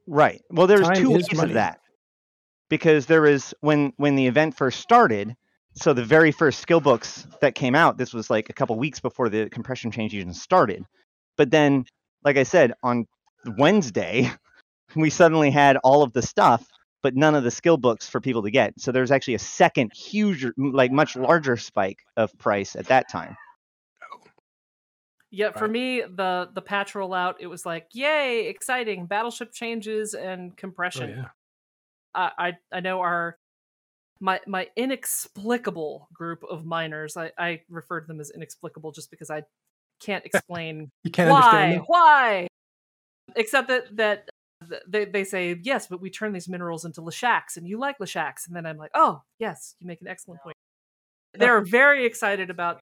Right. 0.08 0.42
Well, 0.50 0.66
there's 0.66 0.88
Time 0.88 0.96
two 0.96 1.12
ways 1.12 1.32
money. 1.32 1.52
of 1.52 1.54
that. 1.54 1.80
Because 2.74 3.06
there 3.06 3.28
is 3.28 3.54
when 3.62 3.94
when 3.98 4.16
the 4.16 4.26
event 4.26 4.58
first 4.58 4.80
started, 4.80 5.36
so 5.76 5.94
the 5.94 6.04
very 6.04 6.32
first 6.32 6.60
skill 6.60 6.80
books 6.80 7.28
that 7.40 7.54
came 7.54 7.76
out, 7.76 8.00
this 8.00 8.16
was 8.16 8.32
like 8.32 8.50
a 8.50 8.54
couple 8.54 8.76
weeks 8.80 9.00
before 9.00 9.30
the 9.30 9.48
compression 9.48 9.92
change 9.92 10.16
even 10.16 10.34
started. 10.34 10.84
But 11.38 11.52
then, 11.52 11.86
like 12.24 12.36
I 12.36 12.42
said, 12.42 12.74
on 12.82 13.06
Wednesday, 13.60 14.32
we 14.96 15.12
suddenly 15.12 15.52
had 15.52 15.78
all 15.84 16.02
of 16.02 16.14
the 16.14 16.24
stuff, 16.24 16.68
but 17.04 17.16
none 17.16 17.36
of 17.36 17.44
the 17.44 17.52
skill 17.52 17.78
books 17.78 18.10
for 18.10 18.20
people 18.20 18.42
to 18.42 18.50
get. 18.50 18.74
So 18.82 18.92
there's 18.92 19.12
actually 19.12 19.36
a 19.36 19.40
second 19.40 19.92
huge, 19.94 20.44
like 20.58 20.92
much 20.92 21.16
larger 21.16 21.58
spike 21.58 22.00
of 22.18 22.36
price 22.40 22.76
at 22.76 22.88
that 22.88 23.08
time. 23.08 23.38
Yeah, 25.30 25.52
for 25.52 25.66
Right. 25.66 25.72
me, 25.72 26.02
the 26.02 26.50
the 26.52 26.64
patch 26.64 26.94
rollout, 26.94 27.36
it 27.40 27.46
was 27.46 27.68
like, 27.68 27.90
yay, 27.94 28.48
exciting, 28.48 29.06
battleship 29.06 29.54
changes 29.54 30.16
and 30.16 30.50
Oh 30.50 30.56
compression. 30.58 31.10
yeah. 31.12 31.26
I, 32.16 32.32
I 32.38 32.54
I 32.72 32.80
know 32.80 33.02
our 33.02 33.38
my 34.20 34.40
my 34.48 34.68
inexplicable 34.76 36.08
group 36.14 36.44
of 36.50 36.66
miners. 36.66 37.18
I, 37.18 37.32
I 37.38 37.62
refer 37.70 38.02
to 38.02 38.08
them 38.08 38.20
as 38.20 38.32
inexplicable 38.32 38.92
just 38.92 39.12
because 39.12 39.30
I 39.30 39.44
can't 40.00 40.26
explain 40.26 40.92
You 41.04 41.12
can't 41.12 41.30
why 41.30 41.64
understand 41.64 41.84
why. 41.88 42.48
Except 43.36 43.68
that 43.68 43.96
that 43.98 44.30
they 44.88 45.06
they 45.06 45.24
say 45.24 45.60
yes, 45.62 45.88
but 45.88 46.02
we 46.02 46.10
turn 46.10 46.34
these 46.34 46.48
minerals 46.48 46.86
into 46.86 47.02
Leshaks, 47.02 47.58
and 47.58 47.68
you 47.68 47.78
like 47.78 48.00
Leshaks, 48.00 48.48
and 48.48 48.56
then 48.56 48.66
I'm 48.66 48.78
like, 48.78 48.92
oh 48.94 49.22
yes, 49.40 49.76
you 49.80 49.88
make 49.88 50.02
an 50.02 50.08
excellent 50.08 50.42
point. 50.42 50.56
They're 51.34 51.62
very 51.62 52.06
excited 52.06 52.50
about 52.50 52.80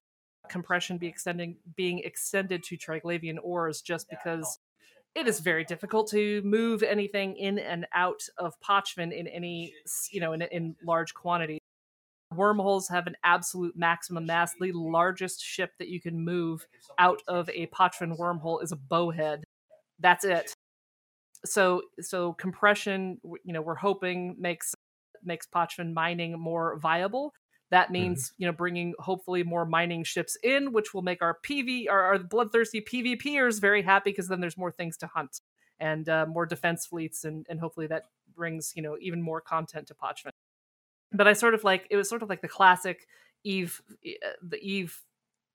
compression 0.48 0.98
be 0.98 1.06
extending 1.06 1.56
being 1.76 2.00
extended 2.00 2.62
to 2.64 2.76
Triglavian 2.76 3.38
ores 3.42 3.80
just 3.80 4.08
because 4.10 4.58
it 5.14 5.28
is 5.28 5.40
very 5.40 5.64
difficult 5.64 6.08
to 6.10 6.40
move 6.42 6.82
anything 6.82 7.36
in 7.36 7.58
and 7.58 7.86
out 7.92 8.22
of 8.38 8.58
Pochven 8.60 9.12
in 9.12 9.26
any 9.26 9.74
you 10.10 10.20
know 10.20 10.32
in, 10.32 10.42
in 10.42 10.76
large 10.84 11.14
quantity. 11.14 11.58
Wormholes 12.34 12.88
have 12.88 13.06
an 13.06 13.16
absolute 13.24 13.76
maximum 13.76 14.24
mass. 14.26 14.54
The 14.58 14.72
largest 14.72 15.44
ship 15.44 15.72
that 15.78 15.88
you 15.88 16.00
can 16.00 16.18
move 16.18 16.66
out 16.98 17.20
of 17.28 17.50
a 17.50 17.66
Pochven 17.66 18.16
wormhole 18.18 18.62
is 18.62 18.72
a 18.72 18.76
bowhead. 18.76 19.44
That's 19.98 20.24
it. 20.24 20.54
So 21.44 21.82
so 22.00 22.32
compression, 22.32 23.20
you 23.44 23.52
know, 23.52 23.60
we're 23.60 23.74
hoping 23.74 24.36
makes 24.38 24.74
makes 25.22 25.46
Pochven 25.46 25.92
mining 25.92 26.38
more 26.38 26.78
viable. 26.78 27.32
That 27.72 27.90
means 27.90 28.34
you 28.36 28.46
know 28.46 28.52
bringing 28.52 28.92
hopefully 28.98 29.42
more 29.42 29.64
mining 29.64 30.04
ships 30.04 30.36
in, 30.44 30.72
which 30.72 30.92
will 30.92 31.00
make 31.00 31.22
our 31.22 31.38
PV 31.42 31.88
our, 31.90 32.02
our 32.02 32.18
bloodthirsty 32.18 32.82
PvPers 32.82 33.62
very 33.62 33.80
happy 33.80 34.10
because 34.10 34.28
then 34.28 34.40
there's 34.40 34.58
more 34.58 34.70
things 34.70 34.98
to 34.98 35.06
hunt 35.06 35.40
and 35.80 36.06
uh, 36.06 36.26
more 36.26 36.44
defense 36.44 36.84
fleets, 36.84 37.24
and 37.24 37.46
and 37.48 37.58
hopefully 37.58 37.86
that 37.86 38.02
brings 38.36 38.74
you 38.76 38.82
know 38.82 38.98
even 39.00 39.22
more 39.22 39.40
content 39.40 39.86
to 39.86 39.94
Pochven. 39.94 40.28
But 41.12 41.26
I 41.26 41.32
sort 41.32 41.54
of 41.54 41.64
like 41.64 41.86
it 41.90 41.96
was 41.96 42.10
sort 42.10 42.22
of 42.22 42.28
like 42.28 42.42
the 42.42 42.48
classic 42.48 43.08
Eve 43.42 43.80
uh, 44.06 44.28
the 44.42 44.58
Eve 44.62 45.00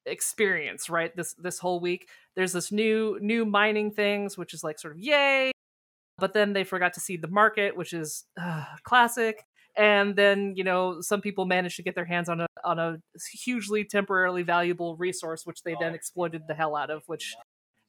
experience, 0.07 0.89
right? 0.89 1.15
This 1.15 1.35
this 1.35 1.59
whole 1.59 1.79
week 1.79 2.09
there's 2.35 2.51
this 2.51 2.71
new 2.71 3.19
new 3.21 3.45
mining 3.45 3.91
things, 3.91 4.39
which 4.39 4.55
is 4.55 4.63
like 4.63 4.79
sort 4.79 4.95
of 4.95 4.99
yay, 4.99 5.51
but 6.17 6.33
then 6.33 6.53
they 6.53 6.63
forgot 6.63 6.93
to 6.95 6.99
seed 6.99 7.21
the 7.21 7.27
market, 7.27 7.77
which 7.77 7.93
is 7.93 8.25
uh, 8.41 8.65
classic. 8.81 9.45
And 9.77 10.15
then 10.15 10.53
you 10.55 10.63
know 10.63 11.01
some 11.01 11.21
people 11.21 11.45
managed 11.45 11.75
to 11.77 11.83
get 11.83 11.95
their 11.95 12.05
hands 12.05 12.29
on 12.29 12.41
a 12.41 12.47
on 12.63 12.79
a 12.79 12.97
hugely 13.31 13.83
temporarily 13.83 14.43
valuable 14.43 14.97
resource, 14.97 15.45
which 15.45 15.63
they 15.63 15.75
then 15.79 15.93
exploited 15.93 16.43
the 16.47 16.55
hell 16.55 16.75
out 16.75 16.89
of. 16.89 17.03
Which, 17.05 17.35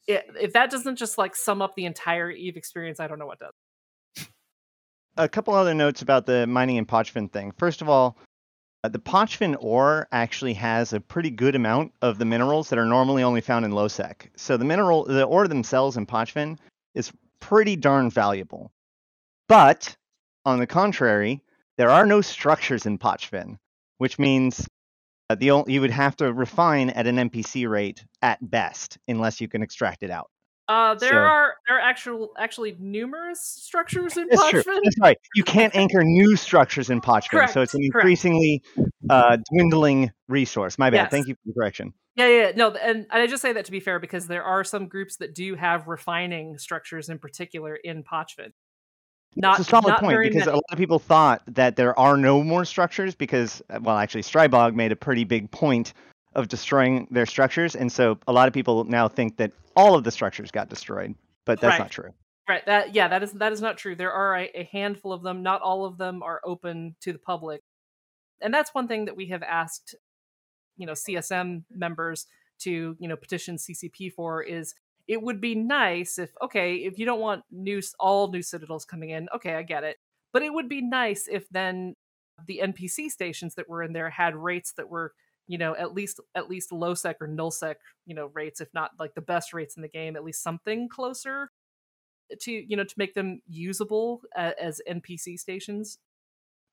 if 0.07 0.53
that 0.53 0.71
doesn't 0.71 0.97
just 0.97 1.19
like 1.19 1.35
sum 1.35 1.63
up 1.63 1.75
the 1.75 1.87
entire 1.87 2.31
Eve 2.31 2.57
experience, 2.57 3.01
I 3.01 3.07
don't 3.07 3.19
know 3.19 3.27
what 3.27 3.39
does. 3.39 4.27
a 5.17 5.29
couple 5.29 5.55
other 5.55 5.75
notes 5.75 6.03
about 6.03 6.27
the 6.27 6.47
mining 6.47 6.79
and 6.79 6.87
Pochven 6.87 7.33
thing. 7.33 7.53
First 7.53 7.81
of 7.83 7.89
all, 7.89 8.19
uh, 8.85 8.89
the 8.89 8.99
Pochven 8.99 9.57
ore 9.59 10.07
actually 10.13 10.55
has 10.55 10.93
a 10.93 11.01
pretty 11.01 11.31
good 11.31 11.57
amount 11.57 11.93
of 12.01 12.19
the 12.19 12.25
minerals 12.25 12.69
that 12.69 12.79
are 12.79 12.87
normally 12.87 13.23
only 13.23 13.41
found 13.41 13.65
in 13.65 13.73
Losec. 13.73 14.29
So 14.37 14.57
the 14.57 14.65
mineral, 14.65 15.05
the 15.05 15.25
ore 15.25 15.49
themselves 15.49 15.97
in 15.97 16.07
Pochvin 16.07 16.59
is 16.95 17.13
pretty 17.41 17.75
darn 17.75 18.11
valuable. 18.11 18.71
But 19.49 19.97
on 20.45 20.59
the 20.61 20.67
contrary, 20.67 21.43
there 21.79 21.91
are 21.91 22.05
no 22.05 22.21
structures 22.21 22.85
in 22.85 22.99
Pochven, 22.99 23.57
which 23.99 24.19
means 24.19 24.69
uh, 25.31 25.35
the 25.37 25.51
ol- 25.53 25.65
you 25.69 25.81
would 25.81 25.91
have 25.91 26.17
to 26.17 26.33
refine 26.33 26.91
at 26.91 27.07
an 27.07 27.17
NPC 27.17 27.69
rate 27.69 28.05
at 28.21 28.39
best, 28.51 28.99
unless 29.09 29.41
you 29.41 29.49
can 29.49 29.63
extract 29.63 30.03
it 30.03 30.11
out. 30.11 30.31
Uh, 30.69 30.95
there 30.97 31.11
So- 31.11 31.17
are 31.17 31.55
there 31.67 31.79
are 31.79 31.81
actual 31.81 32.33
actually 32.39 32.77
numerous 32.79 33.41
structures 33.41 34.19
in 34.19 34.29
That's 34.31 34.51
true. 34.51 34.63
That's 34.67 34.99
right. 35.01 35.17
You 35.35 35.43
can't 35.45 35.75
anchor 35.75 36.05
new 36.05 36.37
structures 36.37 36.91
in 36.91 37.01
Pochven, 37.01 37.49
so 37.49 37.63
it's 37.63 37.73
an 37.75 37.83
increasingly 37.83 38.63
uh, 39.09 39.39
dwindling 39.51 40.11
resource. 40.29 40.77
My 40.79 40.91
bad. 40.91 41.05
Yes. 41.05 41.11
Thank 41.11 41.29
you 41.29 41.35
for 41.37 41.41
the 41.47 41.53
correction. 41.55 41.95
Yeah, 42.17 42.27
yeah, 42.27 42.53
no, 42.57 42.73
and 42.73 43.07
I 43.13 43.29
just 43.29 43.41
say 43.43 43.53
that 43.53 43.65
to 43.67 43.71
be 43.71 43.79
fair 43.79 44.01
because 44.01 44.27
there 44.27 44.43
are 44.43 44.65
some 44.65 44.89
groups 44.89 45.19
that 45.19 45.37
do 45.37 45.55
have 45.55 45.87
refining 45.87 46.59
structures 46.59 47.09
in 47.09 47.21
particular 47.21 47.77
in 47.77 48.03
Pochven. 48.03 48.51
Not 49.37 49.61
it's 49.61 49.69
a 49.69 49.71
solid 49.71 49.89
not 49.89 50.01
point 50.01 50.21
because 50.23 50.47
many. 50.47 50.51
a 50.51 50.55
lot 50.55 50.65
of 50.73 50.79
people 50.79 50.99
thought 50.99 51.43
that 51.47 51.77
there 51.77 51.97
are 51.99 52.17
no 52.17 52.43
more 52.43 52.65
structures 52.65 53.15
because, 53.15 53.63
uh, 53.71 53.79
well, 53.81 53.97
actually, 53.97 54.23
Strybog 54.23 54.75
made 54.75 54.91
a 54.91 54.97
pretty 54.97 55.25
big 55.25 55.51
point 55.51 55.93
of 56.35 56.49
destroying 56.49 57.07
their 57.11 57.27
structures, 57.27 57.77
and 57.77 57.91
so 57.91 58.19
a 58.27 58.33
lot 58.33 58.49
of 58.49 58.55
people 58.55 58.85
now 58.85 59.09
think 59.09 59.37
that 59.37 59.53
all 59.77 59.95
of 59.95 60.05
the 60.05 60.11
structures 60.11 60.51
got 60.51 60.69
destroyed, 60.69 61.15
but 61.45 61.61
that's 61.61 61.73
Right. 61.73 61.79
not 61.79 61.91
true. 61.91 62.13
Right. 62.49 62.65
That 62.67 62.95
yeah, 62.95 63.09
that 63.09 63.23
is 63.23 63.33
that 63.33 63.53
is 63.53 63.61
not 63.61 63.77
true. 63.77 63.95
There 63.95 64.13
are 64.13 64.37
a, 64.37 64.51
a 64.55 64.69
handful 64.73 65.13
of 65.13 65.23
them. 65.23 65.43
Not 65.43 65.61
all 65.61 65.85
of 65.85 65.99
them 65.99 66.23
are 66.23 66.41
open 66.45 66.97
to 67.03 67.13
the 67.13 67.19
public, 67.19 67.61
and 68.41 68.53
that's 68.53 68.75
one 68.75 68.89
thing 68.89 69.05
that 69.05 69.17
we 69.17 69.29
have 69.29 69.43
asked, 69.43 69.95
you 70.79 70.87
know, 70.87 70.95
CSM 70.95 71.65
members 71.71 72.27
to 72.61 72.97
you 72.99 73.07
know 73.09 73.17
petition 73.17 73.57
CCP 73.57 74.13
for 74.15 74.43
is 74.43 74.75
it 75.09 75.23
would 75.23 75.41
be 75.41 75.55
nice 75.55 76.19
if 76.19 76.31
okay 76.43 76.77
if 76.77 76.99
you 76.99 77.07
don't 77.07 77.21
want 77.21 77.43
new 77.51 77.81
all 77.99 78.31
new 78.31 78.43
citadels 78.43 78.85
coming 78.85 79.11
in 79.11 79.29
okay 79.35 79.55
I 79.55 79.63
get 79.63 79.83
it, 79.83 79.97
but 80.33 80.43
it 80.43 80.53
would 80.53 80.69
be 80.69 80.83
nice 80.83 81.27
if 81.31 81.49
then 81.49 81.97
the 82.47 82.61
NPC 82.63 83.11
stations 83.11 83.55
that 83.57 83.69
were 83.69 83.83
in 83.83 83.93
there 83.93 84.11
had 84.11 84.37
rates 84.37 84.73
that 84.73 84.89
were 84.89 85.15
you 85.49 85.59
know 85.59 85.75
at 85.77 85.95
least 85.95 86.21
at 86.35 86.49
least 86.49 86.71
low 86.71 86.95
sec 86.95 87.17
or 87.21 87.27
null 87.27 87.51
sec 87.51 87.79
you 88.07 88.15
know 88.15 88.27
rates 88.35 88.61
if 88.61 88.69
not 88.75 88.93
like 88.99 89.15
the 89.15 89.21
best 89.21 89.53
rates 89.55 89.77
in 89.77 89.83
the 89.83 89.89
game 89.89 90.15
at 90.15 90.25
least 90.25 90.43
something 90.43 90.89
closer 90.89 91.51
to 92.41 92.53
you 92.53 92.77
know 92.77 92.85
to 92.85 92.95
make 92.99 93.15
them 93.15 93.41
usable 93.49 94.21
as 94.37 94.81
npc 94.89 95.39
stations. 95.39 95.99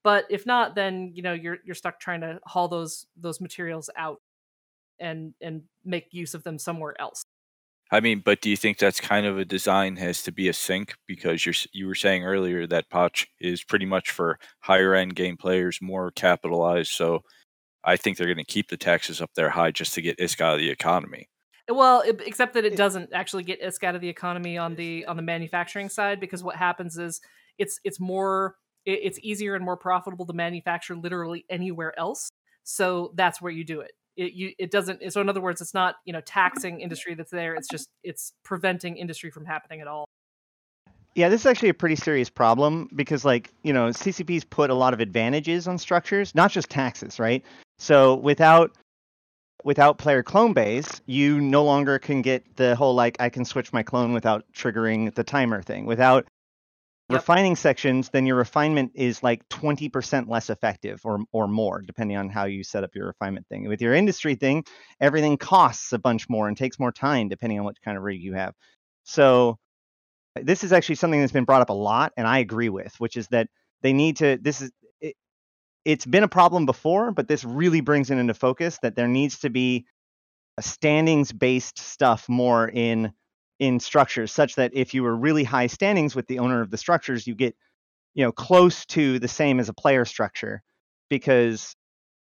But 0.04 0.26
if 0.30 0.46
not 0.46 0.76
then 0.76 1.12
you 1.16 1.24
know 1.24 1.34
you're 1.34 1.58
you're 1.66 1.76
stuck 1.76 2.00
trying 2.00 2.22
to 2.22 2.40
haul 2.46 2.68
those 2.68 3.08
those 3.16 3.40
materials 3.40 3.90
out 3.96 4.22
and 5.00 5.34
and 5.42 5.64
make 5.84 6.14
use 6.14 6.34
of 6.34 6.44
them 6.44 6.60
somewhere 6.60 7.00
else 7.02 7.24
I 7.92 8.00
mean, 8.00 8.22
but 8.26 8.42
do 8.42 8.50
you 8.50 8.58
think 8.58 8.78
that's 8.78 9.00
kind 9.00 9.26
of 9.26 9.38
a 9.38 9.46
design 9.46 9.96
has 9.98 10.24
to 10.24 10.32
be 10.32 10.50
a 10.50 10.54
sync 10.54 10.96
because 11.08 11.46
you're 11.46 11.54
you 11.72 11.88
were 11.88 11.96
saying 11.96 12.24
earlier 12.24 12.66
that 12.68 12.90
Potch 12.90 13.28
is 13.40 13.64
pretty 13.64 13.86
much 13.86 14.12
for 14.12 14.40
higher 14.62 14.96
end 14.96 15.16
game 15.16 15.38
players, 15.38 15.80
more 15.82 16.12
capitalized. 16.12 16.92
So 16.92 17.22
I 17.84 17.98
think 17.98 18.18
they're 18.18 18.26
going 18.26 18.38
to 18.38 18.44
keep 18.44 18.70
the 18.70 18.78
taxes 18.78 19.22
up 19.22 19.32
there 19.36 19.50
high 19.50 19.72
just 19.72 19.94
to 19.96 20.02
get 20.02 20.18
ISK 20.18 20.42
out 20.42 20.56
of 20.56 20.60
the 20.60 20.72
economy. 20.72 21.30
well 21.70 22.04
except 22.26 22.56
that 22.56 22.66
it 22.66 22.76
doesn't 22.76 23.14
actually 23.14 23.44
get 23.44 23.62
ISK 23.62 23.84
out 23.84 23.96
of 23.96 24.02
the 24.02 24.10
economy 24.10 24.58
on 24.58 24.76
the 24.76 25.06
on 25.06 25.16
the 25.16 25.24
manufacturing 25.24 25.90
side 25.90 26.20
because 26.20 26.44
what 26.44 26.56
happens 26.56 26.98
is 26.98 27.22
it's 27.60 27.80
it's 27.84 28.00
more 28.00 28.56
it, 28.86 29.00
it's 29.04 29.20
easier 29.22 29.56
and 29.56 29.64
more 29.64 29.78
profitable 29.78 30.26
to 30.26 30.34
manufacture 30.34 30.96
literally 30.96 31.46
anywhere 31.50 31.98
else 32.00 32.30
so 32.64 33.14
that's 33.16 33.42
where 33.42 33.52
you 33.52 33.64
do 33.64 33.82
it 33.82 33.92
it 34.18 34.34
you 34.34 34.54
it 34.58 34.72
doesn't 34.72 35.12
so 35.12 35.22
in 35.22 35.30
other 35.30 35.42
words 35.42 35.62
it's 35.62 35.74
not 35.74 35.96
you 36.06 36.14
know 36.14 36.22
taxing 36.22 36.80
industry 36.82 37.14
that's 37.14 37.32
there 37.32 37.56
it's 37.56 37.68
just 37.68 37.90
it's 38.04 38.34
preventing 38.44 38.98
industry 38.98 39.30
from 39.30 39.46
happening 39.46 39.82
at 39.82 39.88
all 39.88 40.06
Yeah, 41.16 41.30
this 41.30 41.42
is 41.42 41.46
actually 41.46 41.70
a 41.70 41.74
pretty 41.74 41.96
serious 41.96 42.30
problem 42.30 42.90
because, 42.94 43.24
like, 43.24 43.50
you 43.64 43.72
know, 43.72 43.88
CCP's 43.88 44.44
put 44.44 44.70
a 44.70 44.74
lot 44.74 44.94
of 44.94 45.00
advantages 45.00 45.66
on 45.66 45.78
structures, 45.78 46.36
not 46.36 46.52
just 46.52 46.70
taxes, 46.70 47.20
right? 47.20 47.42
So 47.80 48.16
without 48.16 48.72
without 49.64 49.98
player 49.98 50.22
clone 50.24 50.54
base, 50.54 51.02
you 51.06 51.42
no 51.42 51.64
longer 51.64 52.00
can 52.00 52.22
get 52.22 52.56
the 52.56 52.76
whole 52.76 52.94
like 52.94 53.18
I 53.20 53.30
can 53.30 53.46
switch 53.46 53.74
my 53.74 53.82
clone 53.82 54.14
without 54.14 54.46
triggering 54.54 55.14
the 55.16 55.24
timer 55.24 55.62
thing. 55.62 55.86
Without 55.86 56.28
Yep. 57.10 57.26
refining 57.26 57.56
sections, 57.56 58.10
then 58.10 58.26
your 58.26 58.38
refinement 58.38 58.92
is 58.96 59.22
like 59.24 59.48
20% 59.50 60.28
less 60.30 60.50
effective 60.50 61.02
or 61.04 61.20
or 61.32 61.48
more, 61.48 61.82
depending 61.82 62.18
on 62.18 62.30
how 62.30 62.46
you 62.46 62.64
set 62.64 62.84
up 62.84 62.96
your 62.96 63.08
refinement 63.08 63.48
thing. 63.48 63.68
With 63.68 63.82
your 63.82 63.94
industry 63.94 64.36
thing, 64.36 64.64
everything 65.00 65.38
costs 65.38 65.94
a 65.94 66.00
bunch 66.00 66.30
more 66.30 66.48
and 66.48 66.58
takes 66.58 66.80
more 66.80 66.92
time 66.92 67.30
depending 67.30 67.60
on 67.60 67.66
what 67.66 67.82
kind 67.82 67.98
of 67.98 68.04
rig 68.04 68.22
you 68.22 68.34
have. 68.34 68.54
So 69.04 69.58
this 70.36 70.64
is 70.64 70.74
actually 70.74 70.96
something 70.96 71.20
that's 71.20 71.32
been 71.34 71.46
brought 71.46 71.62
up 71.62 71.70
a 71.70 71.74
lot, 71.74 72.14
and 72.18 72.28
I 72.28 72.40
agree 72.40 72.70
with, 72.70 72.94
which 73.00 73.18
is 73.18 73.28
that 73.30 73.50
they 73.82 73.94
need 73.94 74.18
to. 74.18 74.38
This 74.42 74.62
is 74.62 74.72
it, 75.02 75.16
it's 75.86 76.06
been 76.06 76.24
a 76.24 76.28
problem 76.30 76.66
before, 76.66 77.12
but 77.12 77.28
this 77.28 77.44
really 77.46 77.82
brings 77.82 78.12
it 78.12 78.18
into 78.18 78.34
focus 78.34 78.80
that 78.82 78.96
there 78.96 79.08
needs 79.08 79.40
to 79.40 79.50
be 79.50 79.86
a 80.58 80.62
standings 80.62 81.32
based 81.32 81.80
stuff 81.80 82.30
more 82.30 82.70
in 82.70 83.14
in 83.60 83.80
structures 83.80 84.32
such 84.32 84.56
that 84.56 84.72
if 84.74 84.94
you 84.94 85.04
were 85.04 85.16
really 85.16 85.44
high 85.44 85.68
standings 85.68 86.16
with 86.16 86.28
the 86.28 86.40
owner 86.40 86.62
of 86.62 86.72
the 86.72 86.78
structures 86.78 87.26
you 87.26 87.34
get 87.36 87.56
you 88.14 88.24
know 88.24 88.32
close 88.32 88.86
to 88.86 89.20
the 89.20 89.28
same 89.28 89.60
as 89.60 89.70
a 89.70 89.74
player 89.74 90.06
structure 90.06 90.62
because 91.10 91.76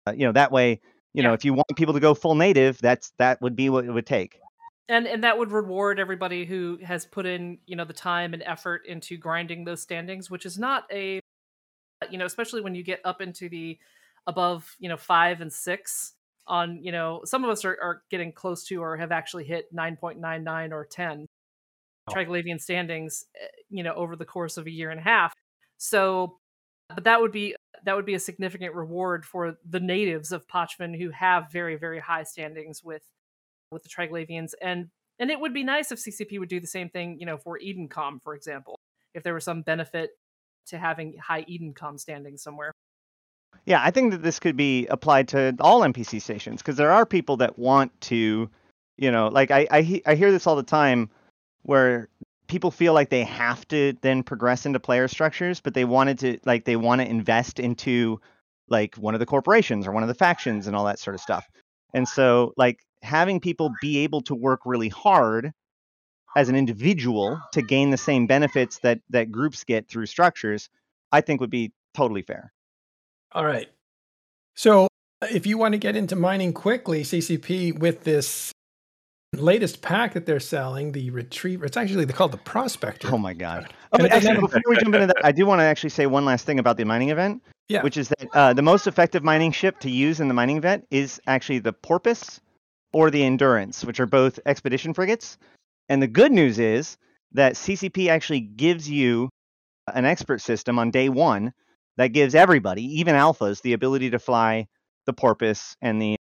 uh, 0.07 0.11
you 0.11 0.25
know 0.25 0.31
that 0.31 0.51
way 0.51 0.79
you 1.13 1.23
know 1.23 1.33
if 1.33 1.43
you 1.45 1.53
want 1.53 1.67
people 1.75 1.93
to 1.93 1.99
go 1.99 2.13
full 2.13 2.35
native 2.35 2.77
that's 2.79 3.13
that 3.17 3.41
would 3.41 3.55
be 3.55 3.69
what 3.69 3.85
it 3.85 3.91
would 3.91 4.05
take. 4.05 4.39
And 4.89 5.07
and 5.07 5.23
that 5.23 5.37
would 5.37 5.51
reward 5.51 5.99
everybody 5.99 6.45
who 6.45 6.77
has 6.83 7.05
put 7.05 7.25
in 7.25 7.57
you 7.65 7.75
know 7.75 7.85
the 7.85 7.93
time 7.93 8.33
and 8.33 8.43
effort 8.43 8.85
into 8.85 9.17
grinding 9.17 9.63
those 9.63 9.81
standings 9.81 10.29
which 10.29 10.45
is 10.45 10.59
not 10.59 10.83
a 10.91 11.19
you 12.11 12.17
know 12.17 12.25
especially 12.25 12.61
when 12.61 12.75
you 12.75 12.83
get 12.83 12.99
up 13.05 13.21
into 13.21 13.47
the 13.47 13.79
above 14.27 14.75
you 14.79 14.89
know 14.89 14.97
five 14.97 15.41
and 15.41 15.51
six 15.51 16.13
on 16.47 16.83
you 16.83 16.91
know 16.91 17.21
some 17.25 17.43
of 17.43 17.49
us 17.49 17.63
are, 17.65 17.77
are 17.81 18.01
getting 18.11 18.31
close 18.31 18.65
to 18.65 18.81
or 18.81 18.97
have 18.97 19.11
actually 19.11 19.45
hit 19.45 19.73
9.99 19.73 20.71
or 20.71 20.85
10 20.85 21.25
Oh. 22.07 22.13
triglavian 22.13 22.59
standings 22.59 23.25
eh, 23.41 23.47
you 23.69 23.83
know 23.83 23.93
over 23.93 24.15
the 24.15 24.25
course 24.25 24.57
of 24.57 24.67
a 24.67 24.71
year 24.71 24.89
and 24.89 24.99
a 24.99 25.03
half. 25.03 25.33
So 25.77 26.37
but 26.93 27.05
that 27.05 27.21
would 27.21 27.31
be 27.31 27.55
that 27.85 27.95
would 27.95 28.05
be 28.05 28.13
a 28.13 28.19
significant 28.19 28.75
reward 28.75 29.25
for 29.25 29.57
the 29.69 29.79
natives 29.79 30.31
of 30.31 30.47
Pochven 30.47 30.97
who 30.97 31.09
have 31.11 31.51
very 31.51 31.77
very 31.77 31.99
high 31.99 32.23
standings 32.23 32.83
with 32.83 33.03
with 33.71 33.83
the 33.83 33.89
Triglavians 33.89 34.53
and 34.61 34.89
and 35.19 35.31
it 35.31 35.39
would 35.39 35.53
be 35.53 35.63
nice 35.63 35.91
if 35.91 35.99
CCP 35.99 36.39
would 36.39 36.49
do 36.49 36.59
the 36.59 36.67
same 36.67 36.89
thing 36.89 37.17
you 37.19 37.25
know 37.25 37.37
for 37.37 37.57
Edencom 37.57 38.21
for 38.21 38.35
example 38.35 38.77
if 39.13 39.23
there 39.23 39.33
was 39.33 39.45
some 39.45 39.61
benefit 39.61 40.11
to 40.67 40.77
having 40.77 41.15
high 41.17 41.43
Edencom 41.43 41.97
standings 41.99 42.43
somewhere 42.43 42.73
yeah 43.65 43.81
i 43.83 43.91
think 43.91 44.11
that 44.11 44.21
this 44.21 44.39
could 44.39 44.55
be 44.55 44.87
applied 44.87 45.27
to 45.27 45.55
all 45.59 45.81
npc 45.81 46.21
stations 46.21 46.61
because 46.61 46.75
there 46.75 46.91
are 46.91 47.05
people 47.05 47.37
that 47.37 47.57
want 47.57 47.99
to 48.01 48.49
you 48.97 49.11
know 49.11 49.27
like 49.27 49.51
I, 49.51 49.67
I 49.71 50.01
i 50.05 50.15
hear 50.15 50.31
this 50.31 50.47
all 50.47 50.55
the 50.55 50.63
time 50.63 51.09
where 51.63 52.09
people 52.47 52.71
feel 52.71 52.93
like 52.93 53.09
they 53.09 53.23
have 53.23 53.67
to 53.69 53.93
then 54.01 54.23
progress 54.23 54.65
into 54.65 54.79
player 54.79 55.07
structures 55.07 55.59
but 55.59 55.73
they 55.73 55.85
wanted 55.85 56.19
to 56.19 56.39
like 56.45 56.65
they 56.65 56.75
want 56.75 57.01
to 57.01 57.07
invest 57.07 57.59
into 57.59 58.19
like 58.69 58.95
one 58.95 59.13
of 59.13 59.19
the 59.19 59.25
corporations 59.25 59.87
or 59.87 59.91
one 59.91 60.03
of 60.03 60.09
the 60.09 60.15
factions 60.15 60.67
and 60.67 60.75
all 60.75 60.85
that 60.85 60.99
sort 60.99 61.15
of 61.15 61.21
stuff. 61.21 61.47
And 61.93 62.07
so 62.07 62.53
like 62.57 62.79
having 63.01 63.39
people 63.39 63.71
be 63.81 63.99
able 63.99 64.21
to 64.23 64.35
work 64.35 64.61
really 64.65 64.89
hard 64.89 65.51
as 66.35 66.49
an 66.49 66.55
individual 66.55 67.39
to 67.51 67.61
gain 67.61 67.91
the 67.91 67.97
same 67.97 68.25
benefits 68.25 68.79
that 68.79 68.99
that 69.09 69.31
groups 69.31 69.63
get 69.63 69.87
through 69.87 70.07
structures 70.07 70.69
i 71.11 71.21
think 71.21 71.39
would 71.39 71.51
be 71.51 71.71
totally 71.93 72.23
fair 72.23 72.51
All 73.33 73.45
right. 73.45 73.69
So 74.55 74.87
if 75.29 75.47
you 75.47 75.57
want 75.57 75.73
to 75.73 75.77
get 75.77 75.95
into 75.95 76.15
mining 76.15 76.53
quickly, 76.53 77.03
CCP 77.03 77.77
with 77.79 78.03
this 78.03 78.51
latest 79.33 79.81
pack 79.81 80.13
that 80.13 80.25
they're 80.25 80.39
selling, 80.39 80.91
the 80.91 81.09
Retriever, 81.09 81.65
it's 81.65 81.77
actually 81.77 82.05
they're 82.05 82.15
called 82.15 82.31
the 82.31 82.37
Prospector. 82.37 83.09
Oh 83.11 83.17
my 83.17 83.33
god! 83.33 83.73
Oh, 83.91 83.97
but 83.97 84.11
actually, 84.11 84.39
before 84.39 84.61
we 84.67 84.77
jump 84.77 84.93
into 84.93 85.07
that, 85.07 85.25
I 85.25 85.31
do 85.31 85.45
want 85.45 85.59
to 85.59 85.63
actually 85.63 85.89
say 85.89 86.05
one 86.05 86.25
last 86.25 86.45
thing 86.45 86.59
about 86.59 86.77
the 86.77 86.83
mining 86.83 87.09
event. 87.09 87.41
Yeah. 87.69 87.81
Which 87.81 87.97
is 87.97 88.09
that 88.09 88.27
uh, 88.33 88.53
the 88.53 88.61
most 88.61 88.87
effective 88.87 89.23
mining 89.23 89.51
ship 89.51 89.79
to 89.79 89.89
use 89.89 90.19
in 90.19 90.27
the 90.27 90.33
mining 90.33 90.57
event 90.57 90.85
is 90.91 91.21
actually 91.27 91.59
the 91.59 91.71
Porpoise 91.73 92.41
or 92.91 93.09
the 93.09 93.23
Endurance, 93.23 93.85
which 93.85 93.99
are 93.99 94.05
both 94.05 94.39
expedition 94.45 94.93
frigates. 94.93 95.37
And 95.87 96.01
the 96.01 96.07
good 96.07 96.31
news 96.31 96.59
is 96.59 96.97
that 97.31 97.53
CCP 97.53 98.09
actually 98.09 98.41
gives 98.41 98.89
you 98.89 99.29
an 99.93 100.05
expert 100.05 100.41
system 100.41 100.77
on 100.77 100.91
day 100.91 101.09
one 101.09 101.53
that 101.97 102.07
gives 102.07 102.35
everybody, 102.35 102.83
even 102.99 103.15
alphas, 103.15 103.61
the 103.61 103.73
ability 103.73 104.09
to 104.11 104.19
fly 104.19 104.67
the 105.05 105.13
Porpoise 105.13 105.75
and 105.81 106.01
the 106.01 106.15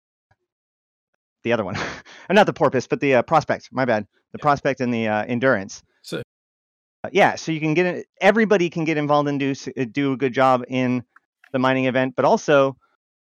the 1.43 1.53
other 1.53 1.63
one, 1.63 1.77
not 2.29 2.45
the 2.45 2.53
Porpoise, 2.53 2.87
but 2.87 2.99
the 2.99 3.15
uh, 3.15 3.21
Prospect. 3.21 3.69
My 3.71 3.85
bad, 3.85 4.05
the 4.33 4.39
Yeah. 4.39 4.43
Prospect 4.43 4.81
and 4.81 4.93
the 4.93 5.07
uh, 5.07 5.23
Endurance. 5.25 5.81
So- 6.01 6.21
Uh, 7.03 7.09
yeah, 7.13 7.35
so 7.35 7.51
you 7.53 7.61
can 7.61 7.73
get 7.75 7.85
it. 7.85 8.07
Everybody 8.19 8.69
can 8.69 8.83
get 8.83 8.97
involved 8.97 9.29
and 9.29 9.39
do 9.39 9.53
uh, 9.77 9.85
do 9.89 10.11
a 10.13 10.17
good 10.17 10.33
job 10.33 10.63
in 10.67 11.03
the 11.53 11.59
mining 11.59 11.85
event, 11.85 12.13
but 12.17 12.25
also, 12.25 12.75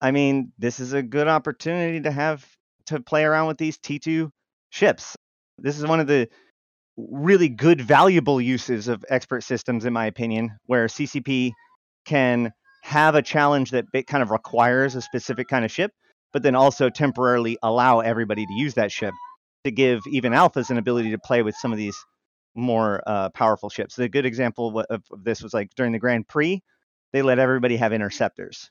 I 0.00 0.12
mean, 0.12 0.52
this 0.56 0.78
is 0.78 0.92
a 0.92 1.02
good 1.02 1.26
opportunity 1.26 2.00
to 2.02 2.10
have 2.12 2.46
to 2.86 3.00
play 3.00 3.24
around 3.24 3.48
with 3.48 3.58
these 3.58 3.76
T2 3.78 4.30
ships. 4.70 5.16
This 5.58 5.78
is 5.78 5.84
one 5.84 5.98
of 5.98 6.06
the 6.06 6.28
really 6.96 7.48
good, 7.48 7.80
valuable 7.80 8.40
uses 8.40 8.86
of 8.88 9.04
expert 9.08 9.42
systems, 9.42 9.84
in 9.84 9.92
my 9.92 10.06
opinion, 10.06 10.56
where 10.66 10.86
CCP 10.86 11.50
can 12.06 12.52
have 12.82 13.14
a 13.14 13.22
challenge 13.22 13.72
that 13.72 13.90
bit 13.92 14.06
kind 14.06 14.22
of 14.22 14.30
requires 14.30 14.94
a 14.94 15.02
specific 15.02 15.48
kind 15.48 15.64
of 15.64 15.70
ship, 15.70 15.92
but 16.32 16.42
then 16.42 16.54
also 16.54 16.88
temporarily 16.88 17.58
allow 17.62 18.00
everybody 18.00 18.46
to 18.46 18.52
use 18.54 18.74
that 18.74 18.92
ship 18.92 19.12
to 19.64 19.70
give 19.70 20.00
even 20.08 20.32
alphas 20.32 20.70
an 20.70 20.78
ability 20.78 21.10
to 21.10 21.18
play 21.18 21.42
with 21.42 21.56
some 21.56 21.72
of 21.72 21.78
these 21.78 21.96
more 22.54 23.02
uh, 23.06 23.28
powerful 23.30 23.68
ships. 23.68 23.98
A 23.98 24.08
good 24.08 24.24
example 24.24 24.78
of, 24.78 24.86
of 24.88 25.24
this 25.24 25.42
was 25.42 25.52
like 25.52 25.70
during 25.76 25.92
the 25.92 25.98
Grand 25.98 26.28
Prix, 26.28 26.62
they 27.12 27.22
let 27.22 27.38
everybody 27.38 27.76
have 27.76 27.92
interceptors. 27.92 28.70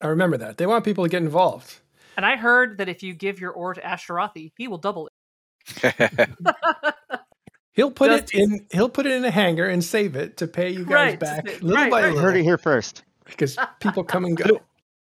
I 0.00 0.08
remember 0.08 0.38
that. 0.38 0.56
They 0.56 0.66
want 0.66 0.84
people 0.84 1.04
to 1.04 1.10
get 1.10 1.22
involved. 1.22 1.80
and 2.16 2.24
I 2.24 2.36
heard 2.36 2.78
that 2.78 2.88
if 2.88 3.02
you 3.02 3.14
give 3.14 3.40
your 3.40 3.52
ore 3.52 3.74
to 3.74 3.80
Ashterothi 3.80 4.52
he 4.56 4.68
will 4.68 4.78
double 4.78 5.08
it 5.08 6.30
He'll 7.76 7.90
put 7.92 8.10
Just- 8.10 8.34
it 8.34 8.40
in. 8.40 8.66
He'll 8.72 8.88
put 8.88 9.06
it 9.06 9.12
in 9.12 9.24
a 9.24 9.30
hangar 9.30 9.66
and 9.66 9.84
save 9.84 10.16
it 10.16 10.36
to 10.38 10.46
pay 10.48 10.70
you 10.70 10.80
guys 10.84 10.90
Right, 10.90 11.20
back 11.20 11.44
little 11.62 11.70
right, 11.76 11.90
by 11.90 12.00
right. 12.02 12.08
Little. 12.08 12.20
heard 12.20 12.36
it 12.36 12.42
here 12.42 12.58
first. 12.58 13.04
because 13.26 13.56
people 13.80 14.02
come 14.02 14.24
and 14.24 14.36
go. 14.36 14.60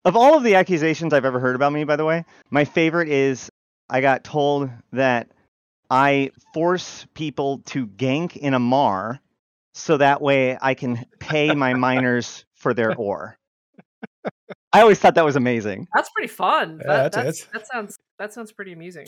Of 0.05 0.17
all 0.17 0.37
of 0.37 0.43
the 0.45 0.55
accusations 0.55 1.13
I've 1.13 1.25
ever 1.25 1.41
heard 1.41 1.57
about 1.57 1.73
me, 1.73 1.85
by 1.85 1.97
the 1.97 2.05
way, 2.05 2.25
my 2.51 2.65
favorite 2.65 3.09
is 3.09 3.51
I 3.91 4.01
got 4.01 4.23
told 4.23 4.71
that 4.93 5.29
I 5.91 6.31
force 6.55 7.07
people 7.15 7.59
to 7.67 7.87
gank 7.87 8.37
in 8.37 8.55
a 8.55 8.59
Mar 8.59 9.19
so 9.75 9.97
that 9.97 10.21
way 10.21 10.57
I 10.61 10.75
can 10.75 11.05
pay 11.21 11.55
my 11.55 11.73
miners 11.75 12.45
for 12.55 12.75
their 12.75 12.95
ore. 12.95 13.39
I 14.73 14.83
always 14.83 14.99
thought 14.99 15.15
that 15.15 15.25
was 15.25 15.37
amazing. 15.37 15.89
that's 15.95 16.11
pretty 16.11 16.29
fun 16.29 16.81
Yeah, 16.83 16.87
that, 17.05 17.13
that's- 17.13 17.45
that's, 17.45 17.47
that 17.53 17.67
sounds 17.73 17.99
that 18.19 18.33
sounds 18.35 18.53
pretty 18.53 18.73
amusing 18.73 19.07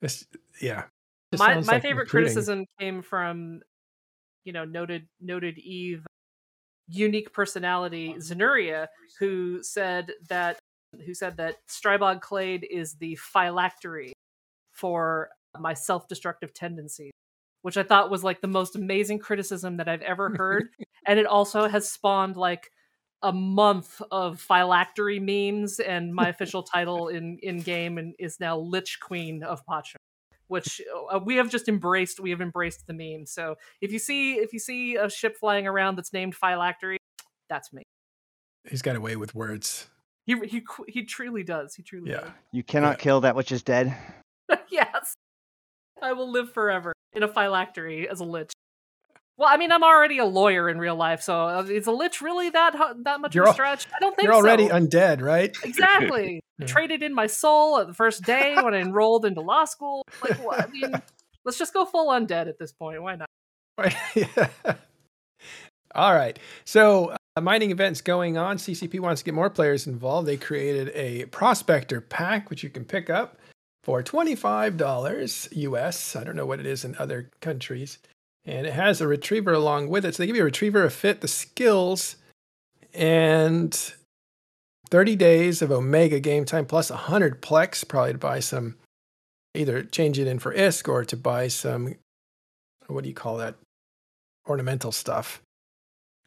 This, 0.00 0.24
yeah. 0.60 0.84
My 1.38 1.54
my 1.54 1.60
like 1.60 1.82
favorite 1.82 2.04
recruiting. 2.04 2.26
criticism 2.32 2.66
came 2.78 3.02
from 3.02 3.60
you 4.44 4.52
know 4.52 4.64
noted 4.64 5.08
noted 5.20 5.58
eve 5.58 6.06
unique 6.88 7.32
personality 7.32 8.14
Xenuria 8.18 8.88
who 9.18 9.62
said 9.62 10.12
that 10.28 10.58
who 11.06 11.14
said 11.14 11.36
that 11.38 11.56
strybog 11.68 12.20
clade 12.20 12.66
is 12.70 12.94
the 12.94 13.16
phylactery 13.16 14.12
for 14.72 15.30
my 15.58 15.74
self-destructive 15.74 16.52
tendencies 16.52 17.12
which 17.62 17.76
i 17.76 17.82
thought 17.82 18.10
was 18.10 18.24
like 18.24 18.40
the 18.40 18.48
most 18.48 18.76
amazing 18.76 19.18
criticism 19.18 19.76
that 19.76 19.88
i've 19.88 20.02
ever 20.02 20.30
heard 20.36 20.68
and 21.06 21.18
it 21.18 21.26
also 21.26 21.68
has 21.68 21.90
spawned 21.90 22.36
like 22.36 22.70
a 23.22 23.32
month 23.32 24.02
of 24.10 24.40
phylactery 24.40 25.20
memes 25.20 25.78
and 25.78 26.14
my 26.14 26.28
official 26.28 26.62
title 26.62 27.08
in 27.08 27.38
in 27.42 27.60
game 27.60 27.96
and 27.96 28.14
is 28.18 28.40
now 28.40 28.58
lich 28.58 28.98
queen 29.00 29.42
of 29.44 29.64
Pochven 29.64 29.96
which 30.52 30.80
uh, 31.10 31.18
we 31.18 31.34
have 31.36 31.50
just 31.50 31.68
embraced 31.68 32.20
we 32.20 32.30
have 32.30 32.40
embraced 32.40 32.86
the 32.86 32.92
meme 32.92 33.26
so 33.26 33.56
if 33.80 33.90
you 33.90 33.98
see 33.98 34.34
if 34.34 34.52
you 34.52 34.58
see 34.58 34.94
a 34.96 35.08
ship 35.10 35.36
flying 35.40 35.66
around 35.66 35.96
that's 35.96 36.12
named 36.12 36.34
phylactery 36.34 36.98
that's 37.48 37.72
me 37.72 37.82
He's 38.70 38.82
got 38.82 38.94
away 38.94 39.16
with 39.16 39.34
words. 39.34 39.88
he 40.26 40.38
he 40.46 40.62
he 40.86 41.04
truly 41.04 41.42
does 41.42 41.74
he 41.74 41.82
truly 41.82 42.10
Yeah. 42.12 42.30
You 42.52 42.62
cannot 42.62 42.98
Yeah. 42.98 43.02
kill 43.04 43.20
that 43.22 43.34
which 43.34 43.50
is 43.50 43.62
dead. 43.64 43.96
yes 44.70 45.14
i 46.02 46.12
will 46.12 46.30
live 46.30 46.52
forever 46.52 46.92
in 47.14 47.22
a 47.22 47.28
phylactery 47.28 48.08
as 48.08 48.20
a 48.20 48.24
lich 48.24 48.52
well 49.38 49.48
i 49.50 49.56
mean 49.56 49.72
i'm 49.72 49.82
already 49.82 50.18
a 50.18 50.24
lawyer 50.24 50.68
in 50.68 50.78
real 50.78 50.96
life 50.96 51.22
so 51.22 51.34
uh, 51.48 51.62
is 51.62 51.86
a 51.86 51.92
lich 51.92 52.20
really 52.20 52.50
that 52.50 52.74
that 53.04 53.20
much 53.20 53.34
You're 53.34 53.44
of 53.44 53.50
a 53.50 53.54
stretch 53.54 53.86
i 53.94 53.98
don't 54.00 54.14
think 54.16 54.24
You're 54.26 54.34
already 54.34 54.68
so. 54.68 54.74
undead, 54.78 55.20
right? 55.22 55.56
Exactly. 55.64 56.36
I 56.36 56.40
Yeah. 56.64 56.66
traded 56.66 57.02
in 57.02 57.14
my 57.14 57.26
soul 57.26 57.78
at 57.78 57.86
the 57.88 57.94
first 57.94 58.22
day 58.24 58.54
when 58.62 58.74
I 58.74 58.80
enrolled 58.80 59.24
into 59.24 59.40
law 59.40 59.64
school. 59.64 60.02
Like, 60.22 60.36
what? 60.44 60.60
I 60.60 60.66
mean, 60.70 60.92
let's 61.44 61.58
just 61.58 61.72
go 61.72 61.84
full 61.86 62.08
undead 62.10 62.46
at 62.46 62.58
this 62.58 62.72
point. 62.72 63.02
Why 63.02 63.16
not? 63.16 63.28
Right. 63.78 63.96
Yeah. 64.14 64.48
All 65.94 66.14
right. 66.14 66.38
So, 66.64 67.16
uh, 67.36 67.40
mining 67.40 67.70
events 67.70 68.00
going 68.00 68.36
on. 68.38 68.58
CCP 68.58 69.00
wants 69.00 69.22
to 69.22 69.24
get 69.24 69.34
more 69.34 69.50
players 69.50 69.86
involved. 69.86 70.28
They 70.28 70.36
created 70.36 70.90
a 70.94 71.24
prospector 71.26 72.00
pack, 72.00 72.48
which 72.50 72.62
you 72.62 72.70
can 72.70 72.84
pick 72.84 73.10
up 73.10 73.38
for 73.82 74.02
$25 74.02 75.48
US. 75.52 76.14
I 76.16 76.22
don't 76.24 76.36
know 76.36 76.46
what 76.46 76.60
it 76.60 76.66
is 76.66 76.84
in 76.84 76.94
other 76.98 77.30
countries. 77.40 77.98
And 78.44 78.66
it 78.66 78.72
has 78.72 79.00
a 79.00 79.08
retriever 79.08 79.52
along 79.52 79.88
with 79.88 80.04
it. 80.04 80.14
So 80.14 80.22
they 80.22 80.26
give 80.26 80.36
you 80.36 80.42
a 80.42 80.46
retriever, 80.46 80.84
a 80.84 80.90
fit, 80.90 81.20
the 81.20 81.28
skills, 81.28 82.16
and 82.92 83.92
30 84.90 85.16
days 85.16 85.62
of 85.62 85.70
Omega 85.70 86.20
game 86.20 86.44
time 86.44 86.66
plus 86.66 86.90
100 86.90 87.40
Plex, 87.40 87.86
probably 87.86 88.12
to 88.12 88.18
buy 88.18 88.40
some, 88.40 88.76
either 89.54 89.82
change 89.82 90.18
it 90.18 90.26
in 90.26 90.38
for 90.38 90.54
ISK 90.54 90.88
or 90.88 91.04
to 91.04 91.16
buy 91.16 91.48
some, 91.48 91.94
what 92.88 93.02
do 93.02 93.08
you 93.08 93.14
call 93.14 93.36
that? 93.38 93.54
Ornamental 94.48 94.92
stuff. 94.92 95.40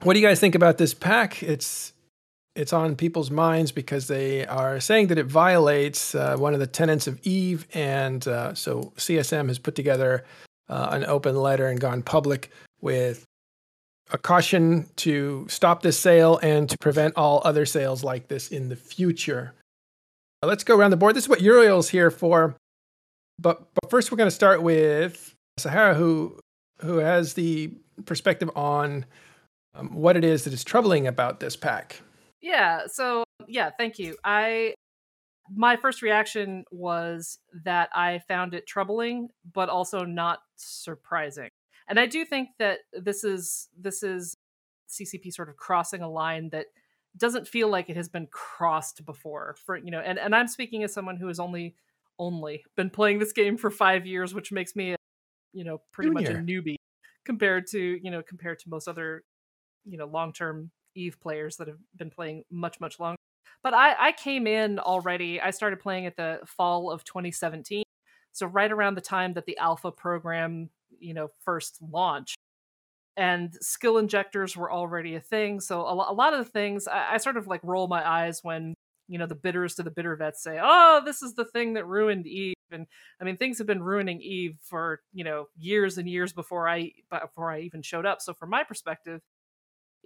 What 0.03 0.13
do 0.13 0.20
you 0.20 0.26
guys 0.26 0.39
think 0.39 0.55
about 0.55 0.78
this 0.78 0.93
pack? 0.93 1.43
It's 1.43 1.93
it's 2.55 2.72
on 2.72 2.95
people's 2.95 3.30
minds 3.30 3.74
because 3.74 4.07
they 4.07 4.45
are 4.45 4.80
saying 4.80 5.07
that 5.07 5.18
it 5.18 5.26
violates 5.26 6.16
uh, 6.16 6.38
one 6.38 6.53
of 6.53 6.61
the 6.61 6.68
tenets 6.68 7.05
of 7.05 7.20
Eve, 7.24 7.68
and 7.74 8.26
uh, 8.28 8.53
so 8.53 8.93
CSM 8.95 9.49
has 9.49 9.59
put 9.59 9.76
together 9.76 10.24
uh, 10.70 10.89
an 10.91 11.05
open 11.05 11.36
letter 11.36 11.68
and 11.68 11.80
gone 11.80 12.01
public 12.01 12.51
with 12.82 13.26
a 14.11 14.18
caution 14.18 14.88
to 14.97 15.45
stop 15.49 15.82
this 15.82 15.99
sale 15.99 16.38
and 16.43 16.70
to 16.70 16.78
prevent 16.78 17.16
all 17.18 17.41
other 17.43 17.66
sales 17.66 18.03
like 18.03 18.28
this 18.28 18.49
in 18.49 18.70
the 18.70 18.76
future. 18.76 19.53
Now 20.41 20.49
let's 20.49 20.63
go 20.63 20.78
around 20.78 20.91
the 20.91 20.97
board. 20.97 21.16
This 21.16 21.26
is 21.26 21.30
what 21.30 21.41
Uriel's 21.41 21.89
here 21.89 22.11
for, 22.11 22.55
but 23.39 23.68
but 23.74 23.89
first 23.89 24.11
we're 24.11 24.18
going 24.18 24.30
to 24.30 24.36
start 24.36 24.61
with 24.61 25.34
Sahara, 25.57 25.95
who 25.95 26.39
who 26.82 26.97
has 26.97 27.34
the 27.34 27.72
perspective 28.05 28.49
on 28.55 29.05
um, 29.74 29.95
what 29.95 30.18
it 30.18 30.24
is 30.24 30.43
that 30.43 30.53
is 30.53 30.63
troubling 30.63 31.07
about 31.07 31.39
this 31.39 31.55
pack. 31.55 32.01
Yeah. 32.41 32.82
So 32.88 33.24
yeah, 33.47 33.72
thank 33.78 33.97
you. 33.97 34.18
I 34.24 34.76
my 35.53 35.75
first 35.75 36.01
reaction 36.01 36.65
was 36.71 37.39
that 37.63 37.89
I 37.93 38.19
found 38.27 38.53
it 38.53 38.67
troubling, 38.67 39.29
but 39.53 39.69
also 39.69 40.03
not 40.03 40.39
surprising. 40.55 41.49
And 41.87 41.99
I 41.99 42.05
do 42.05 42.25
think 42.25 42.49
that 42.57 42.79
this 42.93 43.23
is 43.23 43.69
this 43.79 44.01
is 44.01 44.35
CCP 44.89 45.33
sort 45.33 45.49
of 45.49 45.57
crossing 45.57 46.01
a 46.01 46.09
line 46.09 46.49
that 46.49 46.67
doesn't 47.17 47.47
feel 47.47 47.69
like 47.69 47.89
it 47.89 47.95
has 47.95 48.09
been 48.09 48.27
crossed 48.27 49.05
before. 49.05 49.55
For 49.65 49.77
you 49.77 49.91
know, 49.91 49.99
and, 49.99 50.17
and 50.17 50.35
I'm 50.35 50.47
speaking 50.47 50.83
as 50.83 50.93
someone 50.93 51.17
who 51.17 51.27
has 51.27 51.39
only 51.39 51.75
only 52.17 52.63
been 52.75 52.89
playing 52.89 53.19
this 53.19 53.33
game 53.33 53.57
for 53.57 53.69
five 53.69 54.05
years, 54.05 54.33
which 54.33 54.51
makes 54.51 54.75
me, 54.75 54.95
you 55.53 55.63
know, 55.63 55.81
pretty 55.91 56.09
Junior. 56.09 56.31
much 56.31 56.39
a 56.39 56.41
newbie 56.41 56.75
compared 57.23 57.67
to 57.67 57.79
you 57.79 58.11
know 58.11 58.21
compared 58.21 58.59
to 58.59 58.69
most 58.69 58.87
other 58.87 59.23
you 59.83 59.97
know 59.97 60.05
long 60.05 60.31
term 60.31 60.71
Eve 60.95 61.19
players 61.19 61.57
that 61.57 61.67
have 61.67 61.79
been 61.95 62.09
playing 62.09 62.43
much 62.49 62.79
much 62.79 62.99
longer. 62.99 63.14
But 63.66 63.74
I, 63.74 63.95
I 63.99 64.11
came 64.11 64.45
in 64.45 64.78
already. 64.78 65.41
I 65.41 65.49
started 65.49 65.80
playing 65.80 66.05
at 66.05 66.16
the 66.16 66.39
fall 66.45 66.91
of 66.91 67.03
2017, 67.03 67.84
so 68.32 68.45
right 68.45 68.72
around 68.72 68.93
the 68.93 69.01
time 69.01 69.34
that 69.34 69.47
the 69.47 69.57
alpha 69.57 69.91
program 69.91 70.70
you 70.99 71.16
know 71.16 71.30
first 71.43 71.80
launched 71.82 72.38
and 73.18 73.55
skill 73.61 73.97
injectors 73.97 74.55
were 74.55 74.72
already 74.72 75.16
a 75.16 75.20
thing 75.20 75.59
so 75.59 75.82
a, 75.82 76.11
a 76.11 76.13
lot 76.13 76.34
of 76.34 76.45
the 76.45 76.51
things 76.51 76.88
I, 76.88 77.13
I 77.13 77.18
sort 77.18 77.38
of 77.38 77.47
like 77.47 77.61
roll 77.63 77.88
my 77.88 78.07
eyes 78.07 78.39
when 78.43 78.76
you 79.07 79.18
know 79.18 79.26
the 79.26 79.36
bitters 79.36 79.76
to 79.76 79.84
the 79.84 79.91
bitter 79.91 80.16
vets 80.16 80.41
say 80.41 80.59
oh 80.61 81.01
this 81.03 81.22
is 81.22 81.34
the 81.34 81.45
thing 81.45 81.74
that 81.74 81.86
ruined 81.86 82.28
eve 82.28 82.55
and 82.72 82.88
i 83.22 83.24
mean 83.24 83.38
things 83.38 83.57
have 83.57 83.68
been 83.68 83.84
ruining 83.84 84.22
eve 84.22 84.57
for 84.61 85.01
you 85.13 85.24
know 85.24 85.47
years 85.57 85.97
and 85.97 86.09
years 86.09 86.34
before 86.34 86.68
i 86.68 86.91
before 87.09 87.51
i 87.51 87.59
even 87.59 87.82
showed 87.82 88.05
up 88.05 88.22
so 88.22 88.34
from 88.34 88.49
my 88.49 88.63
perspective 88.63 89.22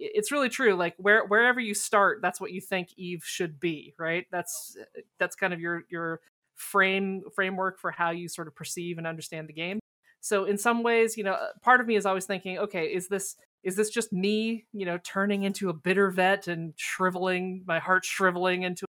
it's 0.00 0.32
really 0.32 0.48
true 0.48 0.74
like 0.74 0.94
where 0.96 1.26
wherever 1.26 1.60
you 1.60 1.74
start 1.74 2.20
that's 2.22 2.40
what 2.40 2.50
you 2.52 2.60
think 2.60 2.88
eve 2.96 3.22
should 3.24 3.60
be 3.60 3.94
right? 3.98 4.26
That's 4.32 4.76
that's 5.18 5.36
kind 5.36 5.52
of 5.52 5.60
your 5.60 5.84
your 5.90 6.20
frame 6.56 7.22
framework 7.34 7.78
for 7.78 7.90
how 7.90 8.10
you 8.10 8.28
sort 8.28 8.48
of 8.48 8.54
perceive 8.54 8.98
and 8.98 9.06
understand 9.06 9.48
the 9.48 9.52
game. 9.52 9.78
So 10.20 10.44
in 10.44 10.58
some 10.58 10.82
ways 10.82 11.16
you 11.16 11.24
know 11.24 11.32
uh, 11.34 11.48
part 11.62 11.80
of 11.80 11.86
me 11.86 11.96
is 11.96 12.06
always 12.06 12.24
thinking 12.26 12.58
okay 12.58 12.86
is 12.86 13.08
this 13.08 13.36
is 13.62 13.76
this 13.76 13.90
just 13.90 14.12
me 14.12 14.64
you 14.72 14.86
know 14.86 14.98
turning 15.04 15.42
into 15.42 15.68
a 15.68 15.74
bitter 15.74 16.10
vet 16.10 16.48
and 16.48 16.72
shriveling 16.76 17.62
my 17.66 17.78
heart 17.78 18.04
shriveling 18.04 18.62
into 18.62 18.86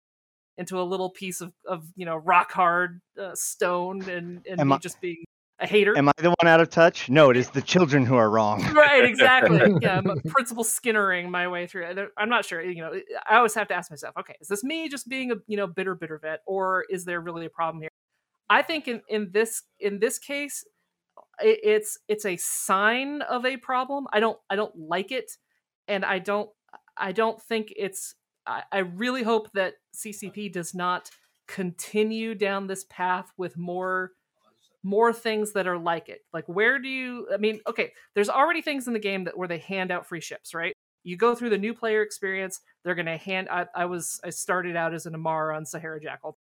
into 0.59 0.81
a 0.81 0.83
little 0.85 1.11
piece 1.11 1.41
of, 1.41 1.53
of 1.67 1.85
you 1.97 2.07
know 2.07 2.17
rock 2.17 2.53
hard 2.53 3.01
uh, 3.21 3.35
stone 3.35 4.03
and 4.09 4.47
and 4.47 4.61
Am 4.61 4.69
me 4.69 4.75
I- 4.75 4.79
just 4.79 5.01
being 5.01 5.25
a 5.61 5.67
hater? 5.67 5.97
Am 5.97 6.09
I 6.09 6.13
the 6.17 6.31
one 6.31 6.47
out 6.49 6.61
of 6.61 6.71
touch? 6.71 7.09
No, 7.09 7.31
it 7.31 7.37
is 7.37 7.51
the 7.51 7.63
children 7.63 8.05
who 8.07 8.17
are 8.17 8.31
wrong. 8.31 8.63
right 8.75 9.05
exactly. 9.05 9.61
Yeah 9.83 9.99
i'm 9.99 10.21
principal 10.29 10.65
skinnering 10.65 11.31
my 11.31 11.49
way 11.49 11.67
through. 11.67 11.85
It 11.87 12.09
i'm 12.17 12.29
not 12.29 12.45
sure 12.45 12.63
you 12.63 12.83
know 12.83 12.93
i 13.29 13.37
always 13.37 13.55
have 13.55 13.69
to 13.69 13.75
ask 13.75 13.91
myself 13.91 14.15
okay 14.19 14.35
is 14.41 14.49
this 14.49 14.65
me 14.65 14.89
just 14.89 15.09
being 15.09 15.31
a 15.33 15.37
you 15.47 15.57
know 15.57 15.67
bitter 15.67 15.95
bitter 15.95 16.19
vet 16.19 16.41
or 16.47 16.85
is 16.91 17.05
there 17.05 17.21
really 17.21 17.47
a 17.47 17.51
problem 17.51 17.81
here? 17.83 17.91
I 18.49 18.63
think 18.63 18.89
in 18.89 19.03
in 19.09 19.31
this 19.33 19.63
in 19.79 19.99
this 20.01 20.19
case 20.19 20.65
i- 21.41 21.59
it's 21.63 21.99
it's 22.09 22.25
a 22.27 22.37
sign 22.37 23.23
of 23.23 23.45
a 23.45 23.57
problem. 23.57 24.07
I 24.13 24.21
don't 24.21 24.39
i 24.49 24.57
don't 24.57 24.75
like 24.77 25.13
it 25.13 25.31
and 25.89 26.05
i 26.05 26.19
don't 26.19 26.51
i 26.97 27.13
don't 27.13 27.41
think 27.43 27.73
it's 27.77 28.15
i, 28.47 28.63
I 28.73 28.79
really 28.79 29.23
hope 29.23 29.51
that 29.53 29.75
ccp 29.97 30.53
does 30.53 30.75
not 30.75 31.11
continue 31.49 32.35
down 32.35 32.67
this 32.67 32.85
path 32.89 33.31
with 33.37 33.57
more 33.57 34.13
more 34.83 35.13
things 35.13 35.53
that 35.53 35.67
are 35.67 35.79
like 35.79 36.09
it 36.09 36.21
like 36.33 36.47
where 36.49 36.79
do 36.79 36.89
you 36.89 37.29
i 37.33 37.37
mean 37.37 37.61
okay 37.67 37.93
there's 38.15 38.31
already 38.31 38.63
things 38.63 38.87
in 38.87 38.93
the 38.93 38.99
game 38.99 39.25
that 39.25 39.37
where 39.37 39.49
they 39.49 39.59
hand 39.59 39.91
out 39.91 40.07
free 40.07 40.21
ships 40.21 40.55
right? 40.55 40.75
You 41.03 41.17
go 41.17 41.35
through 41.35 41.51
the 41.51 41.59
new 41.59 41.75
player 41.75 42.03
experience 42.03 42.61
they're 42.85 42.95
going 42.95 43.07
to 43.07 43.17
hand 43.17 43.49
I, 43.51 43.67
I 43.75 43.87
was 43.87 44.21
i 44.25 44.31
started 44.31 44.77
out 44.77 44.95
as 44.95 45.07
an 45.07 45.15
Amarr 45.15 45.55
on 45.57 45.65
sahara 45.65 46.01
jackal. 46.01 46.37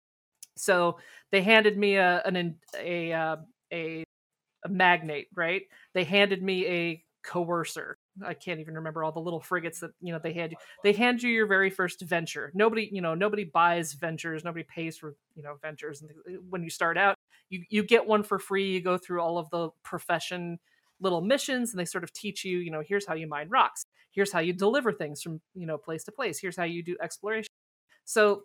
So 0.57 0.99
they 1.32 1.43
handed 1.43 1.78
me 1.78 1.97
a 1.97 2.22
an 2.24 2.36
in- 2.36 2.57
a 2.78 3.12
uh, 3.12 3.36
a 3.72 4.05
a 4.64 4.68
magnate 4.68 5.28
right? 5.34 5.62
They 5.95 6.05
handed 6.05 6.43
me 6.43 6.66
a 6.66 7.05
coercer. 7.22 7.97
I 8.24 8.34
can't 8.34 8.61
even 8.61 8.74
remember 8.74 9.05
all 9.05 9.12
the 9.12 9.20
little 9.20 9.41
frigates 9.41 9.80
that 9.80 9.93
you 10.01 10.12
know 10.12 10.20
they 10.22 10.32
hand 10.32 10.53
you 10.53 10.59
they 10.82 10.93
hand 10.93 11.22
you 11.22 11.30
your 11.30 11.47
very 11.47 11.70
first 11.70 12.03
venture. 12.03 12.53
Nobody 12.55 12.88
you 12.93 13.01
know 13.01 13.14
nobody 13.14 13.45
buys 13.45 13.95
ventures 13.95 14.45
nobody 14.45 14.64
pays 14.64 14.99
for 14.99 15.14
you 15.34 15.43
know 15.43 15.57
ventures 15.62 16.03
when 16.51 16.62
you 16.62 16.70
start 16.70 16.99
out 16.99 17.16
you 17.49 17.64
you 17.68 17.83
get 17.83 18.07
one 18.07 18.22
for 18.22 18.39
free 18.39 18.72
you 18.72 18.81
go 18.81 18.99
through 18.99 19.20
all 19.20 19.39
of 19.39 19.49
the 19.51 19.70
profession 19.83 20.59
little 21.01 21.20
missions 21.20 21.70
and 21.70 21.81
they 21.81 21.85
sort 21.85 22.05
of 22.05 22.12
teach 22.12 22.45
you 22.45 22.59
you 22.59 22.70
know 22.70 22.83
here's 22.87 23.07
how 23.07 23.14
you 23.14 23.26
mine 23.26 23.49
rocks 23.49 23.87
here's 24.11 24.33
how 24.33 24.41
you 24.41 24.53
deliver 24.53 24.93
things 24.93 25.22
from 25.22 25.41
you 25.55 25.66
know 25.66 25.78
place 25.78 26.05
to 26.05 26.12
place 26.12 26.39
here's 26.39 26.57
how 26.57 26.64
you 26.64 26.83
do 26.83 26.97
exploration. 27.03 27.49
So 28.05 28.43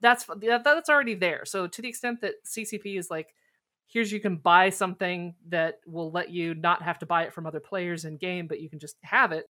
that's 0.00 0.24
that, 0.24 0.64
that's 0.64 0.88
already 0.88 1.14
there. 1.14 1.44
So 1.44 1.66
to 1.66 1.82
the 1.82 1.88
extent 1.88 2.20
that 2.22 2.34
ccp 2.46 2.98
is 2.98 3.10
like 3.10 3.28
here's 3.86 4.12
you 4.12 4.20
can 4.20 4.36
buy 4.36 4.70
something 4.70 5.34
that 5.48 5.80
will 5.86 6.10
let 6.10 6.30
you 6.30 6.54
not 6.54 6.82
have 6.82 6.98
to 7.00 7.06
buy 7.06 7.24
it 7.24 7.32
from 7.32 7.46
other 7.46 7.60
players 7.60 8.04
in 8.04 8.16
game 8.16 8.46
but 8.46 8.60
you 8.60 8.68
can 8.68 8.78
just 8.78 8.96
have 9.02 9.32
it. 9.32 9.46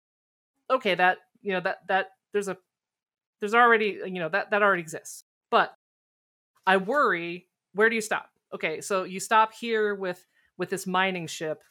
Okay 0.71 0.95
that 0.95 1.19
you 1.43 1.53
know 1.53 1.61
that 1.61 1.79
that 1.89 2.07
there's 2.33 2.49
a 2.49 2.57
there's 3.41 3.55
already 3.55 4.01
you 4.07 4.19
know 4.19 4.29
that 4.29 4.51
that 4.51 4.63
already 4.63 4.83
exists. 4.83 5.25
But 5.51 5.75
i 6.67 6.77
worry 6.77 7.49
where 7.75 7.89
do 7.89 7.95
you 7.95 8.03
stop 8.03 8.29
okay 8.55 8.81
so 8.81 9.05
you 9.05 9.21
stop 9.21 9.53
here 9.53 9.95
with 9.95 10.27
with 10.59 10.71
this 10.71 10.87
mining 10.87 11.27
ship 11.27 11.63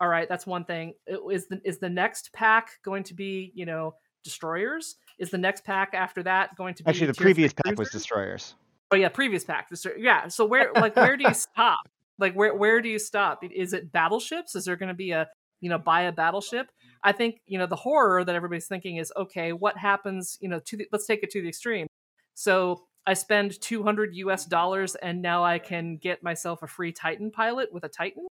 all 0.00 0.08
right 0.08 0.28
that's 0.28 0.46
one 0.46 0.64
thing 0.64 0.94
Is 1.30 1.48
the 1.48 1.60
is 1.64 1.78
the 1.78 1.90
next 1.90 2.32
pack 2.32 2.70
going 2.84 3.04
to 3.04 3.14
be 3.14 3.52
you 3.54 3.66
know 3.66 3.94
destroyers 4.24 4.96
is 5.18 5.30
the 5.30 5.38
next 5.38 5.64
pack 5.64 5.94
after 5.94 6.22
that 6.22 6.56
going 6.56 6.74
to 6.74 6.82
be 6.82 6.88
Actually, 6.88 7.08
the 7.08 7.14
previous 7.14 7.52
pack 7.52 7.78
was 7.78 7.90
destroyers. 7.90 8.54
Oh 8.90 8.96
yeah, 8.96 9.08
previous 9.08 9.44
pack. 9.44 9.68
Yeah. 9.98 10.28
So 10.28 10.46
where 10.46 10.72
like 10.74 10.96
where 10.96 11.16
do 11.16 11.24
you 11.24 11.34
stop? 11.54 11.88
Like 12.18 12.34
where 12.34 12.54
where 12.54 12.80
do 12.80 12.88
you 12.88 12.98
stop? 12.98 13.42
Is 13.42 13.72
it 13.72 13.92
battleships? 13.92 14.54
Is 14.54 14.64
there 14.64 14.76
going 14.76 14.88
to 14.88 14.94
be 14.94 15.10
a 15.10 15.28
you 15.60 15.68
know 15.68 15.78
buy 15.78 16.02
a 16.02 16.12
battleship? 16.12 16.68
I 17.02 17.12
think 17.12 17.40
you 17.46 17.58
know 17.58 17.66
the 17.66 17.76
horror 17.76 18.24
that 18.24 18.34
everybody's 18.34 18.66
thinking 18.66 18.96
is 18.96 19.12
okay. 19.16 19.52
What 19.52 19.76
happens? 19.76 20.38
You 20.40 20.48
know, 20.48 20.60
to 20.60 20.76
the, 20.76 20.88
let's 20.92 21.06
take 21.06 21.22
it 21.22 21.30
to 21.30 21.42
the 21.42 21.48
extreme. 21.48 21.86
So 22.34 22.84
I 23.08 23.14
spend 23.14 23.60
two 23.60 23.82
hundred 23.82 24.14
U.S. 24.16 24.44
dollars 24.44 24.94
and 24.94 25.22
now 25.22 25.42
I 25.44 25.58
can 25.58 25.96
get 25.96 26.22
myself 26.22 26.62
a 26.62 26.66
free 26.66 26.92
Titan 26.92 27.30
pilot 27.30 27.72
with 27.72 27.84
a 27.84 27.88
Titan. 27.88 28.26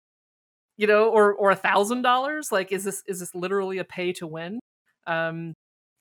You 0.78 0.86
know, 0.86 1.10
or 1.10 1.34
or 1.34 1.50
a 1.50 1.56
thousand 1.56 2.04
dollars. 2.04 2.52
Like, 2.52 2.72
is 2.72 2.84
this 2.84 3.04
is 3.08 3.20
this 3.20 3.34
literally 3.34 3.80
a 3.80 3.84
pay 3.84 4.14
to 4.14 4.28
win? 4.28 4.60
Um, 5.08 5.54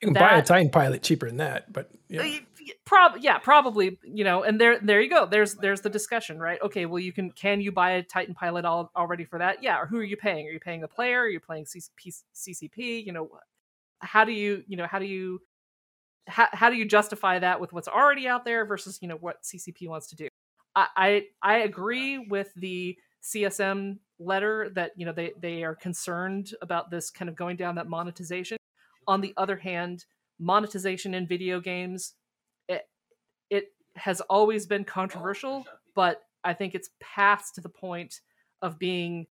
You 0.02 0.08
can 0.08 0.14
buy 0.14 0.36
a 0.36 0.42
Titan 0.42 0.70
pilot 0.70 1.02
cheaper 1.02 1.26
than 1.26 1.38
that, 1.38 1.72
but 1.72 1.90
yeah. 2.08 2.22
yeah. 2.22 2.40
Prob- 2.84 3.18
yeah, 3.20 3.38
probably. 3.38 3.98
You 4.02 4.24
know, 4.24 4.42
and 4.42 4.60
there, 4.60 4.78
there 4.80 5.00
you 5.00 5.08
go. 5.08 5.24
There's, 5.24 5.54
there's 5.54 5.80
the 5.80 5.88
discussion, 5.88 6.38
right? 6.38 6.58
Okay, 6.60 6.84
well, 6.84 6.98
you 6.98 7.12
can, 7.12 7.30
can 7.30 7.60
you 7.60 7.72
buy 7.72 7.92
a 7.92 8.02
Titan 8.02 8.34
pilot 8.34 8.64
all, 8.64 8.90
already 8.94 9.24
for 9.24 9.38
that? 9.38 9.62
Yeah. 9.62 9.80
Or 9.80 9.86
who 9.86 9.98
are 9.98 10.04
you 10.04 10.16
paying? 10.16 10.46
Are 10.46 10.50
you 10.50 10.60
paying 10.60 10.80
the 10.80 10.88
player? 10.88 11.20
Are 11.20 11.28
you 11.28 11.40
playing 11.40 11.64
CCP? 11.64 12.22
CCP? 12.34 13.06
You 13.06 13.12
know, 13.12 13.30
how 14.00 14.24
do 14.24 14.32
you, 14.32 14.62
you 14.66 14.76
know, 14.76 14.86
how 14.86 14.98
do 14.98 15.06
you, 15.06 15.40
how, 16.26 16.48
how 16.52 16.70
do 16.70 16.76
you 16.76 16.84
justify 16.84 17.38
that 17.38 17.60
with 17.60 17.72
what's 17.72 17.88
already 17.88 18.26
out 18.26 18.44
there 18.44 18.64
versus, 18.64 18.98
you 19.00 19.08
know, 19.08 19.16
what 19.16 19.42
CCP 19.42 19.88
wants 19.88 20.08
to 20.08 20.16
do? 20.16 20.28
I, 20.74 20.86
I, 20.96 21.22
I 21.42 21.58
agree 21.58 22.18
with 22.18 22.52
the 22.54 22.96
CSM 23.22 23.98
letter 24.18 24.70
that 24.74 24.92
you 24.96 25.04
know 25.04 25.12
they 25.12 25.32
they 25.40 25.62
are 25.62 25.74
concerned 25.74 26.52
about 26.62 26.90
this 26.90 27.10
kind 27.10 27.28
of 27.28 27.36
going 27.36 27.56
down 27.56 27.74
that 27.74 27.88
monetization. 27.88 28.56
On 29.08 29.20
the 29.20 29.34
other 29.36 29.56
hand, 29.56 30.04
monetization 30.38 31.14
in 31.14 31.26
video 31.26 31.60
games 31.60 32.14
it 32.68 32.88
it 33.50 33.72
has 33.96 34.20
always 34.22 34.66
been 34.66 34.84
controversial, 34.84 35.66
but 35.94 36.22
I 36.44 36.54
think 36.54 36.74
it's 36.74 36.90
past 37.00 37.62
the 37.62 37.68
point 37.68 38.20
of 38.62 38.78
being 38.78 39.26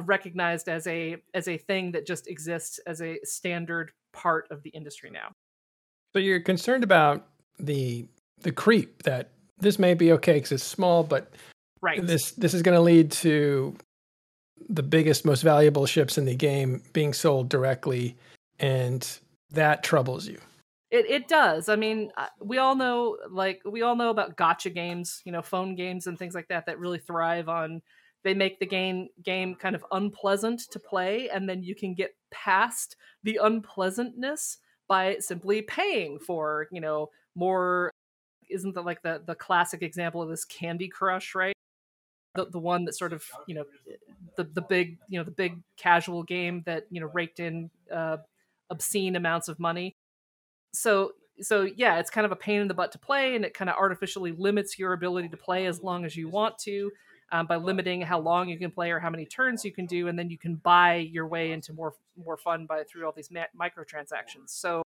recognized 0.00 0.68
as 0.68 0.86
a 0.86 1.16
as 1.34 1.48
a 1.48 1.56
thing 1.56 1.92
that 1.92 2.06
just 2.06 2.28
exists 2.28 2.80
as 2.86 3.00
a 3.00 3.18
standard 3.22 3.92
part 4.12 4.48
of 4.50 4.62
the 4.62 4.70
industry 4.70 5.10
now. 5.10 5.32
So 6.12 6.18
you're 6.18 6.40
concerned 6.40 6.84
about 6.84 7.26
the 7.58 8.06
the 8.42 8.52
creep 8.52 9.02
that 9.02 9.30
this 9.58 9.78
may 9.78 9.94
be 9.94 10.12
okay 10.12 10.34
because 10.34 10.52
it's 10.52 10.64
small, 10.64 11.02
but 11.02 11.32
right. 11.80 12.04
this 12.04 12.32
this 12.32 12.54
is 12.54 12.62
going 12.62 12.76
to 12.76 12.80
lead 12.80 13.12
to 13.12 13.76
the 14.68 14.82
biggest, 14.82 15.24
most 15.24 15.42
valuable 15.42 15.86
ships 15.86 16.18
in 16.18 16.24
the 16.24 16.34
game 16.34 16.82
being 16.92 17.12
sold 17.12 17.48
directly, 17.48 18.16
and 18.58 19.18
that 19.50 19.82
troubles 19.82 20.26
you. 20.26 20.38
It 20.90 21.08
it 21.08 21.28
does. 21.28 21.68
I 21.68 21.76
mean, 21.76 22.10
uh, 22.16 22.26
we 22.40 22.58
all 22.58 22.74
know 22.74 23.16
like 23.30 23.60
we 23.64 23.82
all 23.82 23.94
know 23.94 24.10
about 24.10 24.36
gotcha 24.36 24.70
games, 24.70 25.22
you 25.24 25.32
know, 25.32 25.42
phone 25.42 25.74
games 25.76 26.06
and 26.06 26.18
things 26.18 26.34
like 26.34 26.48
that 26.48 26.66
that 26.66 26.78
really 26.78 26.98
thrive 26.98 27.48
on 27.48 27.82
they 28.22 28.34
make 28.34 28.58
the 28.58 28.66
game 28.66 29.08
game 29.24 29.54
kind 29.54 29.74
of 29.74 29.84
unpleasant 29.92 30.60
to 30.70 30.78
play 30.78 31.28
and 31.30 31.48
then 31.48 31.62
you 31.62 31.74
can 31.74 31.94
get 31.94 32.14
past 32.30 32.96
the 33.22 33.38
unpleasantness 33.42 34.58
by 34.90 35.18
simply 35.20 35.62
paying 35.62 36.20
for, 36.20 36.68
you 36.72 36.82
know, 36.82 37.10
more 37.36 37.92
isn't 38.50 38.74
that 38.76 38.84
like 38.86 39.02
the 39.02 39.22
the 39.26 39.36
classic 39.36 39.82
example 39.82 40.22
of 40.22 40.30
this 40.30 40.44
Candy 40.46 40.88
Crush, 40.88 41.34
right? 41.36 41.54
The 42.36 42.46
the 42.46 42.58
one 42.60 42.84
that 42.86 42.94
sort 42.94 43.12
of, 43.12 43.24
you 43.48 43.54
know, 43.56 43.64
the 44.36 44.44
the 44.44 44.62
big, 44.62 44.98
you 45.08 45.18
know, 45.18 45.24
the 45.24 45.30
big 45.32 45.62
casual 45.76 46.22
game 46.24 46.62
that, 46.66 46.86
you 46.90 47.00
know, 47.00 47.08
raked 47.08 47.40
in 47.40 47.70
uh 47.92 48.18
obscene 48.70 49.16
amounts 49.16 49.48
of 49.48 49.60
money 49.60 49.96
so 50.72 51.12
so 51.40 51.62
yeah, 51.62 51.98
it's 51.98 52.10
kind 52.10 52.26
of 52.26 52.32
a 52.32 52.36
pain 52.36 52.60
in 52.60 52.68
the 52.68 52.74
butt 52.74 52.92
to 52.92 52.98
play, 52.98 53.34
and 53.34 53.44
it 53.46 53.54
kind 53.54 53.70
of 53.70 53.76
artificially 53.76 54.32
limits 54.32 54.78
your 54.78 54.92
ability 54.92 55.28
to 55.30 55.36
play 55.38 55.66
as 55.66 55.82
long 55.82 56.04
as 56.04 56.14
you 56.16 56.28
want 56.28 56.58
to. 56.58 56.90
Um, 57.32 57.46
by 57.46 57.56
limiting 57.56 58.00
how 58.02 58.18
long 58.18 58.48
you 58.48 58.58
can 58.58 58.72
play 58.72 58.90
or 58.90 58.98
how 58.98 59.08
many 59.08 59.24
turns 59.24 59.64
you 59.64 59.70
can 59.70 59.86
do, 59.86 60.08
and 60.08 60.18
then 60.18 60.30
you 60.30 60.36
can 60.38 60.56
buy 60.56 60.96
your 60.96 61.28
way 61.28 61.52
into 61.52 61.72
more 61.72 61.94
more 62.16 62.36
fun 62.36 62.66
by 62.66 62.82
through 62.82 63.06
all 63.06 63.12
these 63.12 63.30
ma- 63.30 63.44
microtransactions. 63.58 64.48
So, 64.48 64.82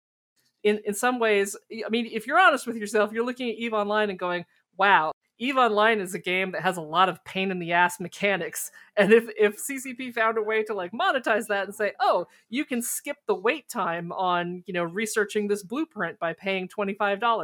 in 0.64 0.80
in 0.86 0.94
some 0.96 1.20
ways, 1.20 1.56
I 1.72 1.90
mean, 1.90 2.08
if 2.12 2.26
you're 2.26 2.40
honest 2.40 2.66
with 2.66 2.78
yourself, 2.78 3.12
you're 3.12 3.26
looking 3.26 3.50
at 3.50 3.58
Eve 3.58 3.74
Online 3.74 4.10
and 4.10 4.18
going, 4.18 4.46
"Wow, 4.78 5.12
Eve 5.42 5.58
Online 5.58 6.00
is 6.00 6.14
a 6.14 6.20
game 6.20 6.52
that 6.52 6.62
has 6.62 6.78
a 6.78 6.82
lot 6.82 7.10
of 7.10 7.24
pain 7.26 7.50
in 7.50 7.58
the 7.58 7.74
ass 7.74 8.00
mechanics. 8.00 8.72
And 8.98 9.14
if 9.14 9.24
if 9.40 9.58
CCP 9.58 10.14
found 10.14 10.38
a 10.38 10.42
way 10.44 10.64
to 10.64 10.74
like 10.74 10.92
monetize 10.92 11.48
that 11.48 11.66
and 11.66 11.74
say, 11.74 11.94
"Oh, 12.00 12.28
you 12.50 12.66
can 12.66 12.82
skip 12.82 13.18
the 13.26 13.34
wait 13.34 13.70
time 13.70 14.12
on, 14.12 14.64
you 14.68 14.74
know, 14.74 14.84
researching 14.84 15.48
this 15.48 15.64
blueprint 15.64 16.20
by 16.20 16.34
paying 16.34 16.68
$25." 16.68 17.44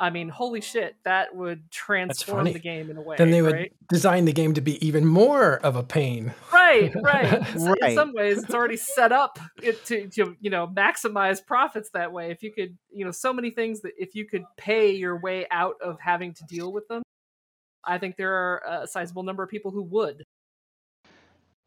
I 0.00 0.08
mean, 0.08 0.30
holy 0.30 0.62
shit, 0.62 0.96
that 1.04 1.36
would 1.36 1.70
transform 1.70 2.46
the 2.46 2.58
game 2.58 2.90
in 2.90 2.96
a 2.96 3.02
way. 3.02 3.16
Then 3.18 3.30
they 3.30 3.42
would 3.42 3.52
right? 3.52 3.72
design 3.90 4.24
the 4.24 4.32
game 4.32 4.54
to 4.54 4.62
be 4.62 4.84
even 4.84 5.04
more 5.04 5.56
of 5.58 5.76
a 5.76 5.82
pain. 5.82 6.32
Right, 6.50 6.90
right. 7.02 7.54
Right. 7.54 7.82
In 7.82 7.94
some 7.94 8.14
ways, 8.14 8.42
it's 8.42 8.54
already 8.54 8.78
set 8.78 9.12
up 9.12 9.38
it 9.62 9.84
to, 9.86 10.08
to 10.08 10.36
you 10.40 10.48
know 10.48 10.66
maximize 10.66 11.44
profits 11.44 11.90
that 11.92 12.12
way. 12.12 12.30
If 12.30 12.42
you 12.42 12.50
could, 12.50 12.78
you 12.90 13.04
know, 13.04 13.10
so 13.10 13.34
many 13.34 13.50
things 13.50 13.82
that 13.82 13.92
if 13.98 14.14
you 14.14 14.26
could 14.26 14.44
pay 14.56 14.90
your 14.92 15.20
way 15.20 15.46
out 15.50 15.74
of 15.84 16.00
having 16.00 16.32
to 16.32 16.44
deal 16.44 16.72
with 16.72 16.88
them, 16.88 17.02
I 17.84 17.98
think 17.98 18.16
there 18.16 18.32
are 18.32 18.62
a 18.66 18.86
sizable 18.86 19.22
number 19.22 19.42
of 19.42 19.50
people 19.50 19.70
who 19.70 19.82
would. 19.82 20.24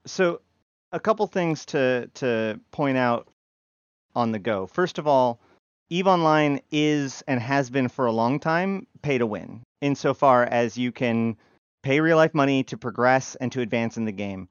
So, 0.08 0.42
a 0.92 1.00
couple 1.00 1.28
things 1.28 1.68
to 1.68 2.10
to 2.16 2.60
point 2.72 2.98
out 2.98 3.28
on 4.16 4.32
the 4.32 4.40
go. 4.40 4.66
First 4.66 4.98
of 4.98 5.08
all, 5.08 5.40
Eve 5.94 6.08
Online 6.08 6.60
is 6.72 7.24
and 7.28 7.40
has 7.40 7.70
been 7.70 7.88
for 7.88 8.08
a 8.08 8.12
long 8.12 8.40
time 8.40 8.88
pay 9.04 9.20
to 9.20 9.28
win, 9.28 9.62
insofar 9.80 10.44
as 10.44 10.76
you 10.76 10.92
can 10.92 11.38
pay 11.84 12.00
real 12.00 12.18
life 12.18 12.34
money 12.34 12.64
to 12.64 12.80
progress 12.80 13.36
and 13.36 13.52
to 13.52 13.62
advance 13.62 13.96
in 13.96 14.06
the 14.06 14.12
game. 14.12 14.50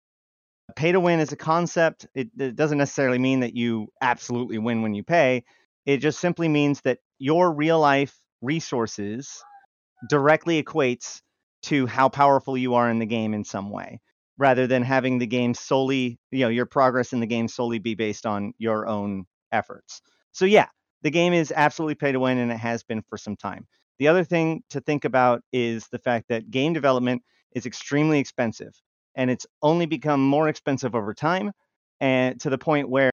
Pay 0.76 0.92
to 0.92 1.00
win 1.00 1.18
is 1.18 1.32
a 1.32 1.36
concept. 1.36 2.06
It, 2.14 2.28
it 2.38 2.54
doesn't 2.54 2.78
necessarily 2.78 3.18
mean 3.18 3.40
that 3.40 3.56
you 3.56 3.88
absolutely 4.00 4.58
win 4.58 4.82
when 4.82 4.94
you 4.94 5.02
pay. 5.02 5.42
It 5.84 5.96
just 5.96 6.20
simply 6.20 6.46
means 6.46 6.80
that 6.82 7.00
your 7.18 7.52
real 7.52 7.80
life 7.80 8.16
resources 8.40 9.42
directly 10.08 10.62
equates 10.62 11.22
to 11.62 11.88
how 11.88 12.08
powerful 12.08 12.56
you 12.56 12.74
are 12.74 12.88
in 12.88 13.00
the 13.00 13.04
game 13.04 13.34
in 13.34 13.42
some 13.42 13.68
way 13.68 14.00
rather 14.38 14.68
than 14.68 14.84
having 14.84 15.18
the 15.18 15.26
game 15.26 15.54
solely, 15.54 16.20
you 16.30 16.44
know, 16.44 16.50
your 16.50 16.66
progress 16.66 17.12
in 17.12 17.18
the 17.18 17.26
game 17.26 17.48
solely 17.48 17.80
be 17.80 17.96
based 17.96 18.26
on 18.26 18.52
your 18.58 18.86
own 18.86 19.24
efforts. 19.50 20.02
So 20.30 20.44
yeah, 20.44 20.68
the 21.02 21.10
game 21.10 21.32
is 21.32 21.52
absolutely 21.54 21.94
pay 21.94 22.12
to 22.12 22.20
win 22.20 22.38
and 22.38 22.50
it 22.50 22.58
has 22.58 22.82
been 22.82 23.02
for 23.02 23.16
some 23.16 23.36
time. 23.36 23.66
The 23.98 24.08
other 24.08 24.24
thing 24.24 24.62
to 24.70 24.80
think 24.80 25.04
about 25.04 25.42
is 25.52 25.88
the 25.88 25.98
fact 25.98 26.28
that 26.28 26.50
game 26.50 26.72
development 26.72 27.22
is 27.52 27.66
extremely 27.66 28.18
expensive 28.18 28.72
and 29.14 29.30
it's 29.30 29.46
only 29.62 29.86
become 29.86 30.26
more 30.26 30.48
expensive 30.48 30.94
over 30.94 31.12
time 31.14 31.52
and 32.00 32.40
to 32.40 32.50
the 32.50 32.58
point 32.58 32.88
where 32.88 33.10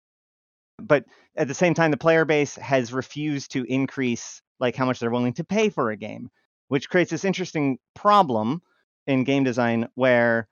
but 0.81 1.03
at 1.35 1.47
the 1.47 1.53
same 1.53 1.73
time 1.73 1.91
the 1.91 1.97
player 1.97 2.25
base 2.25 2.55
has 2.55 2.93
refused 2.93 3.51
to 3.51 3.63
increase 3.65 4.41
like 4.59 4.75
how 4.75 4.85
much 4.85 4.99
they're 4.99 5.11
willing 5.11 5.33
to 5.33 5.43
pay 5.43 5.69
for 5.69 5.91
a 5.91 5.97
game, 5.97 6.29
which 6.67 6.89
creates 6.89 7.11
this 7.11 7.25
interesting 7.25 7.77
problem 7.95 8.61
in 9.07 9.23
game 9.23 9.43
design 9.43 9.87
where 9.95 10.47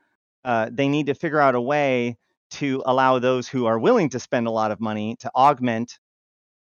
uh, 0.46 0.70
they 0.72 0.88
need 0.88 1.08
to 1.08 1.14
figure 1.14 1.40
out 1.40 1.56
a 1.56 1.62
way 1.62 2.18
to 2.50 2.82
allow 2.86 3.20
those 3.20 3.48
who 3.48 3.66
are 3.66 3.80
willing 3.80 4.10
to 4.10 4.20
spend 4.20 4.48
a 4.48 4.52
lot 4.52 4.72
of 4.72 4.80
money 4.80 5.16
to 5.20 5.30
augment 5.36 6.00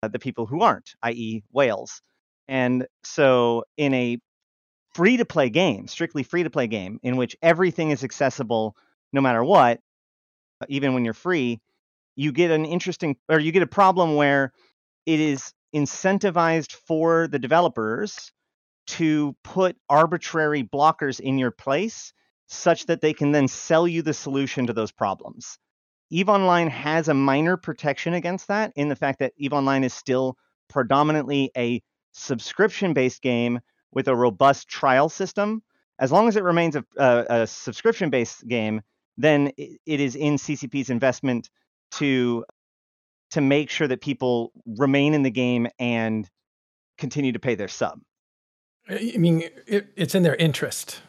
the 0.07 0.19
people 0.19 0.45
who 0.45 0.61
aren't, 0.61 0.95
i.e., 1.03 1.43
whales. 1.51 2.01
And 2.47 2.87
so, 3.03 3.63
in 3.77 3.93
a 3.93 4.17
free 4.93 5.17
to 5.17 5.25
play 5.25 5.49
game, 5.49 5.87
strictly 5.87 6.23
free 6.23 6.43
to 6.43 6.49
play 6.49 6.67
game, 6.67 6.99
in 7.03 7.17
which 7.17 7.35
everything 7.41 7.91
is 7.91 8.03
accessible 8.03 8.75
no 9.11 9.21
matter 9.21 9.43
what, 9.43 9.79
uh, 10.61 10.65
even 10.69 10.93
when 10.93 11.05
you're 11.05 11.13
free, 11.13 11.61
you 12.15 12.31
get 12.31 12.51
an 12.51 12.65
interesting 12.65 13.15
or 13.29 13.39
you 13.39 13.51
get 13.51 13.63
a 13.63 13.67
problem 13.67 14.15
where 14.15 14.51
it 15.05 15.19
is 15.19 15.53
incentivized 15.75 16.73
for 16.73 17.27
the 17.27 17.39
developers 17.39 18.31
to 18.85 19.35
put 19.43 19.77
arbitrary 19.89 20.63
blockers 20.63 21.19
in 21.19 21.37
your 21.37 21.51
place 21.51 22.13
such 22.47 22.85
that 22.85 23.01
they 23.01 23.13
can 23.13 23.31
then 23.31 23.47
sell 23.47 23.87
you 23.87 24.01
the 24.01 24.13
solution 24.13 24.67
to 24.67 24.73
those 24.73 24.91
problems. 24.91 25.57
EVE 26.13 26.29
Online 26.29 26.69
has 26.69 27.07
a 27.07 27.13
minor 27.13 27.57
protection 27.57 28.13
against 28.13 28.47
that 28.47 28.71
in 28.75 28.87
the 28.87 28.95
fact 28.95 29.17
that 29.17 29.33
EVE 29.37 29.51
Online 29.51 29.83
is 29.83 29.95
still 29.95 30.37
predominantly 30.69 31.51
a 31.57 31.81
subscription 32.11 32.93
based 32.93 33.23
game 33.23 33.59
with 33.91 34.07
a 34.07 34.15
robust 34.15 34.67
trial 34.67 35.09
system. 35.09 35.63
As 35.97 36.11
long 36.11 36.27
as 36.27 36.35
it 36.35 36.43
remains 36.43 36.75
a, 36.75 36.85
a, 36.97 37.25
a 37.29 37.47
subscription 37.47 38.11
based 38.11 38.47
game, 38.47 38.81
then 39.17 39.51
it, 39.57 39.79
it 39.87 39.99
is 39.99 40.15
in 40.15 40.35
CCP's 40.35 40.91
investment 40.91 41.49
to 41.93 42.45
to 43.31 43.41
make 43.41 43.71
sure 43.71 43.87
that 43.87 43.99
people 43.99 44.51
remain 44.67 45.15
in 45.15 45.23
the 45.23 45.31
game 45.31 45.67
and 45.79 46.29
continue 46.99 47.31
to 47.31 47.39
pay 47.39 47.55
their 47.55 47.67
sub. 47.67 47.99
Uh, 48.87 48.97
I 49.15 49.17
mean, 49.17 49.49
it, 49.65 49.87
it's 49.95 50.13
in 50.13 50.21
their 50.21 50.35
interest. 50.35 51.01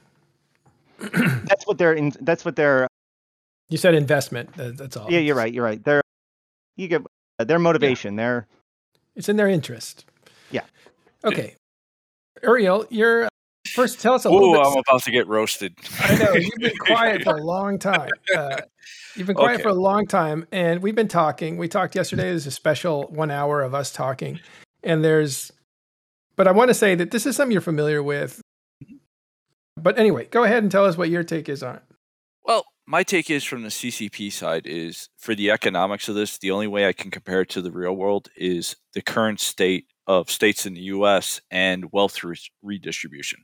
That's 0.98 1.66
what 1.66 1.76
they're 1.76 1.92
in. 1.92 2.14
That's 2.22 2.46
what 2.46 2.56
they're. 2.56 2.88
You 3.74 3.78
said 3.78 3.96
investment. 3.96 4.50
That's 4.54 4.96
all. 4.96 5.10
Yeah, 5.10 5.18
you're 5.18 5.34
right. 5.34 5.52
You're 5.52 5.64
right. 5.64 5.82
They're 5.82 6.00
you 6.76 6.86
get 6.86 7.02
their 7.40 7.58
motivation. 7.58 8.14
Their 8.14 8.46
It's 9.16 9.28
in 9.28 9.34
their 9.36 9.48
interest. 9.48 10.04
Yeah. 10.52 10.62
Okay. 11.24 11.56
Ariel, 12.44 12.86
you're 12.88 13.28
first. 13.72 14.00
Tell 14.00 14.14
us 14.14 14.26
a 14.26 14.30
little 14.30 14.50
Ooh, 14.50 14.58
bit. 14.58 14.64
I'm 14.64 14.78
about 14.78 15.02
to 15.02 15.10
get 15.10 15.26
roasted. 15.26 15.74
I 15.98 16.18
know 16.18 16.34
you've 16.34 16.54
been 16.60 16.76
quiet 16.86 17.24
for 17.24 17.34
a 17.36 17.42
long 17.42 17.80
time. 17.80 18.10
Uh, 18.32 18.58
you've 19.16 19.26
been 19.26 19.34
quiet 19.34 19.54
Okay. 19.54 19.64
for 19.64 19.70
a 19.70 19.74
long 19.74 20.06
time, 20.06 20.46
and 20.52 20.80
we've 20.80 20.94
been 20.94 21.08
talking. 21.08 21.56
We 21.56 21.66
talked 21.66 21.96
yesterday. 21.96 22.30
There's 22.30 22.46
a 22.46 22.52
special 22.52 23.08
one 23.08 23.32
hour 23.32 23.60
of 23.60 23.74
us 23.74 23.90
talking, 23.90 24.38
and 24.84 25.02
there's. 25.02 25.50
But 26.36 26.46
I 26.46 26.52
want 26.52 26.68
to 26.68 26.74
say 26.74 26.94
that 26.94 27.10
this 27.10 27.26
is 27.26 27.34
something 27.34 27.50
you're 27.50 27.60
familiar 27.60 28.04
with. 28.04 28.40
But 29.76 29.98
anyway, 29.98 30.26
go 30.26 30.44
ahead 30.44 30.62
and 30.62 30.70
tell 30.70 30.84
us 30.84 30.96
what 30.96 31.08
your 31.10 31.24
take 31.24 31.48
is 31.48 31.64
on 31.64 31.74
it. 31.74 31.82
Well, 32.44 32.64
my 32.86 33.02
take 33.02 33.30
is 33.30 33.44
from 33.44 33.62
the 33.62 33.68
CCP 33.68 34.30
side 34.32 34.66
is 34.66 35.08
for 35.16 35.34
the 35.34 35.50
economics 35.50 36.08
of 36.08 36.14
this, 36.14 36.38
the 36.38 36.50
only 36.50 36.66
way 36.66 36.86
I 36.86 36.92
can 36.92 37.10
compare 37.10 37.40
it 37.42 37.48
to 37.50 37.62
the 37.62 37.72
real 37.72 37.94
world 37.94 38.28
is 38.36 38.76
the 38.92 39.02
current 39.02 39.40
state 39.40 39.86
of 40.06 40.30
states 40.30 40.66
in 40.66 40.74
the 40.74 40.82
US 40.82 41.40
and 41.50 41.90
wealth 41.92 42.22
re- 42.22 42.36
redistribution. 42.62 43.40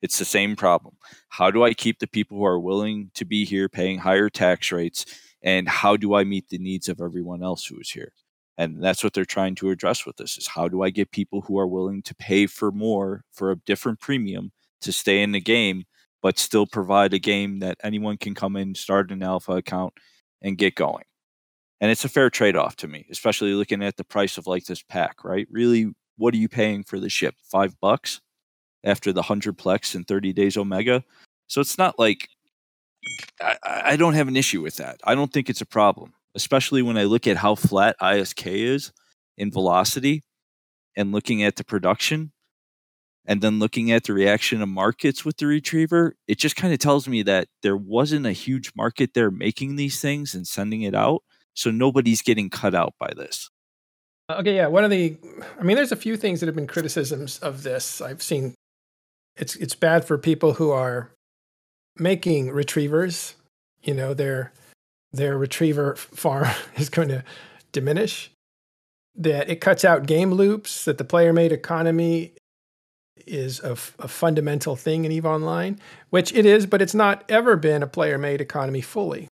It's 0.00 0.18
the 0.18 0.24
same 0.24 0.54
problem. 0.54 0.96
How 1.30 1.50
do 1.50 1.64
I 1.64 1.74
keep 1.74 1.98
the 1.98 2.06
people 2.06 2.38
who 2.38 2.44
are 2.44 2.60
willing 2.60 3.10
to 3.14 3.24
be 3.24 3.44
here 3.44 3.68
paying 3.68 3.98
higher 3.98 4.28
tax 4.28 4.70
rates? 4.70 5.06
And 5.42 5.68
how 5.68 5.96
do 5.96 6.14
I 6.14 6.24
meet 6.24 6.48
the 6.48 6.58
needs 6.58 6.88
of 6.88 7.00
everyone 7.00 7.42
else 7.42 7.66
who 7.66 7.78
is 7.80 7.90
here? 7.90 8.12
And 8.56 8.82
that's 8.82 9.02
what 9.02 9.12
they're 9.12 9.24
trying 9.24 9.56
to 9.56 9.70
address 9.70 10.06
with 10.06 10.16
this 10.16 10.36
is 10.36 10.46
how 10.46 10.68
do 10.68 10.82
I 10.82 10.90
get 10.90 11.10
people 11.10 11.40
who 11.40 11.58
are 11.58 11.66
willing 11.66 12.02
to 12.02 12.14
pay 12.14 12.46
for 12.46 12.70
more 12.70 13.24
for 13.32 13.50
a 13.50 13.56
different 13.56 13.98
premium 13.98 14.52
to 14.82 14.92
stay 14.92 15.22
in 15.22 15.32
the 15.32 15.40
game 15.40 15.84
but 16.24 16.38
still 16.38 16.64
provide 16.66 17.12
a 17.12 17.18
game 17.18 17.58
that 17.58 17.76
anyone 17.84 18.16
can 18.16 18.34
come 18.34 18.56
in, 18.56 18.74
start 18.74 19.10
an 19.10 19.22
alpha 19.22 19.52
account, 19.52 19.92
and 20.40 20.56
get 20.56 20.74
going. 20.74 21.04
And 21.82 21.90
it's 21.90 22.06
a 22.06 22.08
fair 22.08 22.30
trade 22.30 22.56
off 22.56 22.76
to 22.76 22.88
me, 22.88 23.04
especially 23.10 23.52
looking 23.52 23.84
at 23.84 23.98
the 23.98 24.04
price 24.04 24.38
of 24.38 24.46
like 24.46 24.64
this 24.64 24.82
pack, 24.82 25.22
right? 25.22 25.46
Really, 25.50 25.92
what 26.16 26.32
are 26.32 26.38
you 26.38 26.48
paying 26.48 26.82
for 26.82 26.98
the 26.98 27.10
ship? 27.10 27.34
Five 27.52 27.78
bucks 27.78 28.22
after 28.84 29.12
the 29.12 29.20
hundred 29.20 29.58
plex 29.58 29.94
and 29.94 30.08
30 30.08 30.32
days 30.32 30.56
Omega. 30.56 31.04
So 31.46 31.60
it's 31.60 31.76
not 31.76 31.98
like 31.98 32.26
I, 33.42 33.56
I 33.62 33.96
don't 33.96 34.14
have 34.14 34.28
an 34.28 34.36
issue 34.36 34.62
with 34.62 34.76
that. 34.76 35.00
I 35.04 35.14
don't 35.14 35.30
think 35.30 35.50
it's 35.50 35.60
a 35.60 35.66
problem, 35.66 36.14
especially 36.34 36.80
when 36.80 36.96
I 36.96 37.04
look 37.04 37.26
at 37.26 37.36
how 37.36 37.54
flat 37.54 37.96
ISK 38.00 38.46
is 38.46 38.92
in 39.36 39.50
velocity 39.50 40.24
and 40.96 41.12
looking 41.12 41.42
at 41.42 41.56
the 41.56 41.64
production 41.64 42.32
and 43.26 43.40
then 43.40 43.58
looking 43.58 43.90
at 43.90 44.04
the 44.04 44.12
reaction 44.12 44.60
of 44.60 44.68
markets 44.68 45.24
with 45.24 45.38
the 45.38 45.46
retriever, 45.46 46.16
it 46.28 46.38
just 46.38 46.56
kind 46.56 46.72
of 46.72 46.78
tells 46.78 47.08
me 47.08 47.22
that 47.22 47.48
there 47.62 47.76
wasn't 47.76 48.26
a 48.26 48.32
huge 48.32 48.72
market 48.76 49.14
there 49.14 49.30
making 49.30 49.76
these 49.76 50.00
things 50.00 50.34
and 50.34 50.46
sending 50.46 50.82
it 50.82 50.94
out. 50.94 51.22
So 51.54 51.70
nobody's 51.70 52.20
getting 52.20 52.50
cut 52.50 52.74
out 52.74 52.94
by 52.98 53.12
this. 53.16 53.50
Uh, 54.28 54.36
okay, 54.40 54.56
yeah. 54.56 54.66
One 54.66 54.84
of 54.84 54.90
the, 54.90 55.16
I 55.58 55.62
mean, 55.62 55.76
there's 55.76 55.92
a 55.92 55.96
few 55.96 56.16
things 56.16 56.40
that 56.40 56.46
have 56.46 56.54
been 56.54 56.66
criticisms 56.66 57.38
of 57.38 57.62
this. 57.62 58.00
I've 58.00 58.22
seen 58.22 58.54
it's 59.36 59.56
it's 59.56 59.74
bad 59.74 60.04
for 60.04 60.16
people 60.18 60.54
who 60.54 60.70
are 60.70 61.10
making 61.96 62.50
retrievers. 62.50 63.34
You 63.82 63.94
know, 63.94 64.14
their 64.14 64.52
their 65.12 65.36
retriever 65.38 65.96
farm 65.96 66.48
is 66.76 66.88
going 66.88 67.08
to 67.08 67.24
diminish. 67.72 68.30
That 69.16 69.48
it 69.48 69.60
cuts 69.60 69.84
out 69.84 70.06
game 70.06 70.32
loops. 70.32 70.84
That 70.84 70.98
the 70.98 71.04
player 71.04 71.32
made 71.32 71.52
economy 71.52 72.34
is 73.26 73.60
a, 73.60 73.72
a 73.72 74.08
fundamental 74.08 74.76
thing 74.76 75.04
in 75.04 75.12
Eve 75.12 75.26
Online, 75.26 75.78
which 76.10 76.32
it 76.32 76.46
is, 76.46 76.66
but 76.66 76.82
it's 76.82 76.94
not 76.94 77.24
ever 77.28 77.56
been 77.56 77.82
a 77.82 77.86
player 77.86 78.18
made 78.18 78.40
economy 78.40 78.80
fully. 78.80 79.28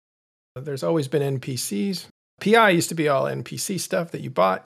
There's 0.56 0.84
always 0.84 1.08
been 1.08 1.40
NPCs. 1.40 2.08
PI 2.42 2.70
used 2.72 2.90
to 2.90 2.96
be 2.96 3.08
all 3.08 3.26
NPC 3.26 3.80
stuff 3.80 4.12
that 4.12 4.22
you 4.22 4.30
bought. 4.30 4.66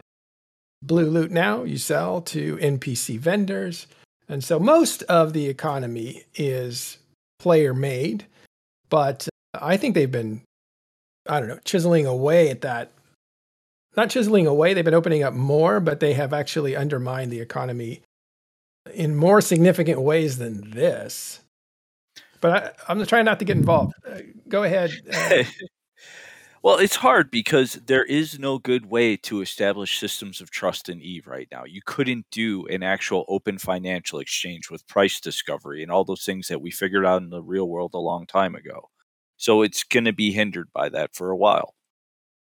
Blue 0.81 1.09
Loot 1.09 1.31
now 1.31 1.63
you 1.63 1.77
sell 1.77 2.21
to 2.21 2.57
NPC 2.57 3.19
vendors. 3.19 3.87
And 4.27 4.43
so 4.43 4.59
most 4.59 5.03
of 5.03 5.33
the 5.33 5.47
economy 5.47 6.23
is 6.35 6.97
player 7.39 7.73
made, 7.73 8.25
but 8.89 9.27
I 9.53 9.77
think 9.77 9.93
they've 9.93 10.11
been, 10.11 10.41
I 11.27 11.39
don't 11.39 11.49
know, 11.49 11.59
chiseling 11.63 12.05
away 12.05 12.49
at 12.49 12.61
that. 12.61 12.91
Not 13.95 14.09
chiseling 14.09 14.47
away, 14.47 14.73
they've 14.73 14.83
been 14.83 14.93
opening 14.93 15.23
up 15.23 15.33
more, 15.33 15.79
but 15.79 15.99
they 15.99 16.13
have 16.13 16.33
actually 16.33 16.75
undermined 16.75 17.31
the 17.31 17.39
economy 17.39 18.01
in 18.93 19.15
more 19.15 19.41
significant 19.41 20.01
ways 20.01 20.37
than 20.37 20.71
this. 20.71 21.41
But 22.41 22.77
I, 22.87 22.91
am 22.91 23.05
trying 23.05 23.25
not 23.25 23.39
to 23.39 23.45
get 23.45 23.57
involved. 23.57 23.93
Uh, 24.07 24.19
go 24.47 24.63
ahead. 24.63 24.91
Uh, 25.11 25.43
well, 26.63 26.77
it's 26.77 26.95
hard 26.95 27.31
because 27.31 27.73
there 27.85 28.03
is 28.03 28.37
no 28.37 28.59
good 28.59 28.85
way 28.85 29.17
to 29.17 29.41
establish 29.41 29.99
systems 29.99 30.41
of 30.41 30.51
trust 30.51 30.89
in 30.89 31.01
Eve 31.01 31.27
right 31.27 31.47
now. 31.51 31.63
You 31.65 31.81
couldn't 31.85 32.25
do 32.31 32.65
an 32.67 32.83
actual 32.83 33.25
open 33.27 33.57
financial 33.57 34.19
exchange 34.19 34.69
with 34.69 34.87
price 34.87 35.19
discovery 35.19 35.81
and 35.81 35.91
all 35.91 36.03
those 36.03 36.23
things 36.23 36.47
that 36.49 36.61
we 36.61 36.71
figured 36.71 37.05
out 37.05 37.23
in 37.23 37.29
the 37.29 37.41
real 37.41 37.67
world 37.67 37.91
a 37.93 37.99
long 37.99 38.27
time 38.27 38.55
ago. 38.55 38.89
So 39.37 39.63
it's 39.63 39.83
going 39.83 40.05
to 40.05 40.13
be 40.13 40.31
hindered 40.31 40.71
by 40.73 40.89
that 40.89 41.15
for 41.15 41.31
a 41.31 41.37
while. 41.37 41.73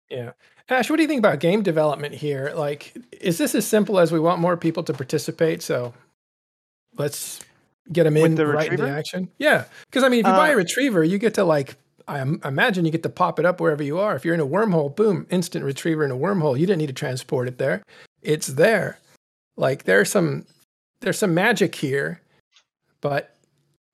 Yeah. 0.09 0.31
Ash, 0.67 0.89
what 0.89 0.97
do 0.97 1.03
you 1.03 1.07
think 1.07 1.19
about 1.19 1.39
game 1.39 1.63
development 1.63 2.15
here? 2.15 2.51
Like, 2.55 2.95
is 3.19 3.37
this 3.37 3.55
as 3.55 3.67
simple 3.67 3.99
as 3.99 4.11
we 4.11 4.19
want 4.19 4.41
more 4.41 4.57
people 4.57 4.83
to 4.83 4.93
participate? 4.93 5.61
So 5.61 5.93
let's 6.97 7.39
get 7.91 8.03
them 8.03 8.17
in 8.17 8.35
the 8.35 8.45
right 8.47 8.69
retriever? 8.69 8.83
into 8.85 8.97
action. 8.97 9.29
Yeah, 9.37 9.65
because 9.85 10.03
I 10.03 10.09
mean, 10.09 10.21
if 10.21 10.25
you 10.25 10.33
uh, 10.33 10.37
buy 10.37 10.49
a 10.49 10.53
uh, 10.53 10.57
retriever, 10.57 11.03
you 11.03 11.17
get 11.17 11.33
to 11.35 11.43
like 11.43 11.75
I 12.07 12.21
imagine 12.21 12.85
you 12.85 12.91
get 12.91 13.03
to 13.03 13.09
pop 13.09 13.39
it 13.39 13.45
up 13.45 13.61
wherever 13.61 13.83
you 13.83 13.99
are. 13.99 14.15
If 14.15 14.25
you're 14.25 14.33
in 14.33 14.39
a 14.39 14.45
wormhole, 14.45 14.95
boom, 14.95 15.27
instant 15.29 15.63
retriever 15.63 16.03
in 16.03 16.11
a 16.11 16.17
wormhole. 16.17 16.59
You 16.59 16.65
didn't 16.65 16.79
need 16.79 16.87
to 16.87 16.93
transport 16.93 17.47
it 17.47 17.57
there; 17.57 17.83
it's 18.21 18.47
there. 18.47 18.99
Like 19.57 19.83
there's 19.83 20.09
some 20.09 20.45
there's 21.01 21.17
some 21.17 21.33
magic 21.33 21.75
here, 21.75 22.21
but 23.01 23.35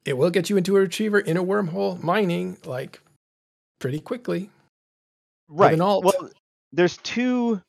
it 0.06 0.18
will 0.18 0.30
get 0.30 0.50
you 0.50 0.58
into 0.58 0.78
a 0.78 0.82
retriever 0.82 1.20
in 1.20 1.38
a 1.38 1.44
wormhole 1.44 2.02
mining 2.02 2.58
like 2.66 3.02
pretty 3.80 4.00
quickly. 4.00 4.50
Right. 5.50 5.78
Well, 5.78 6.30
there's 6.72 6.98
two 6.98 7.62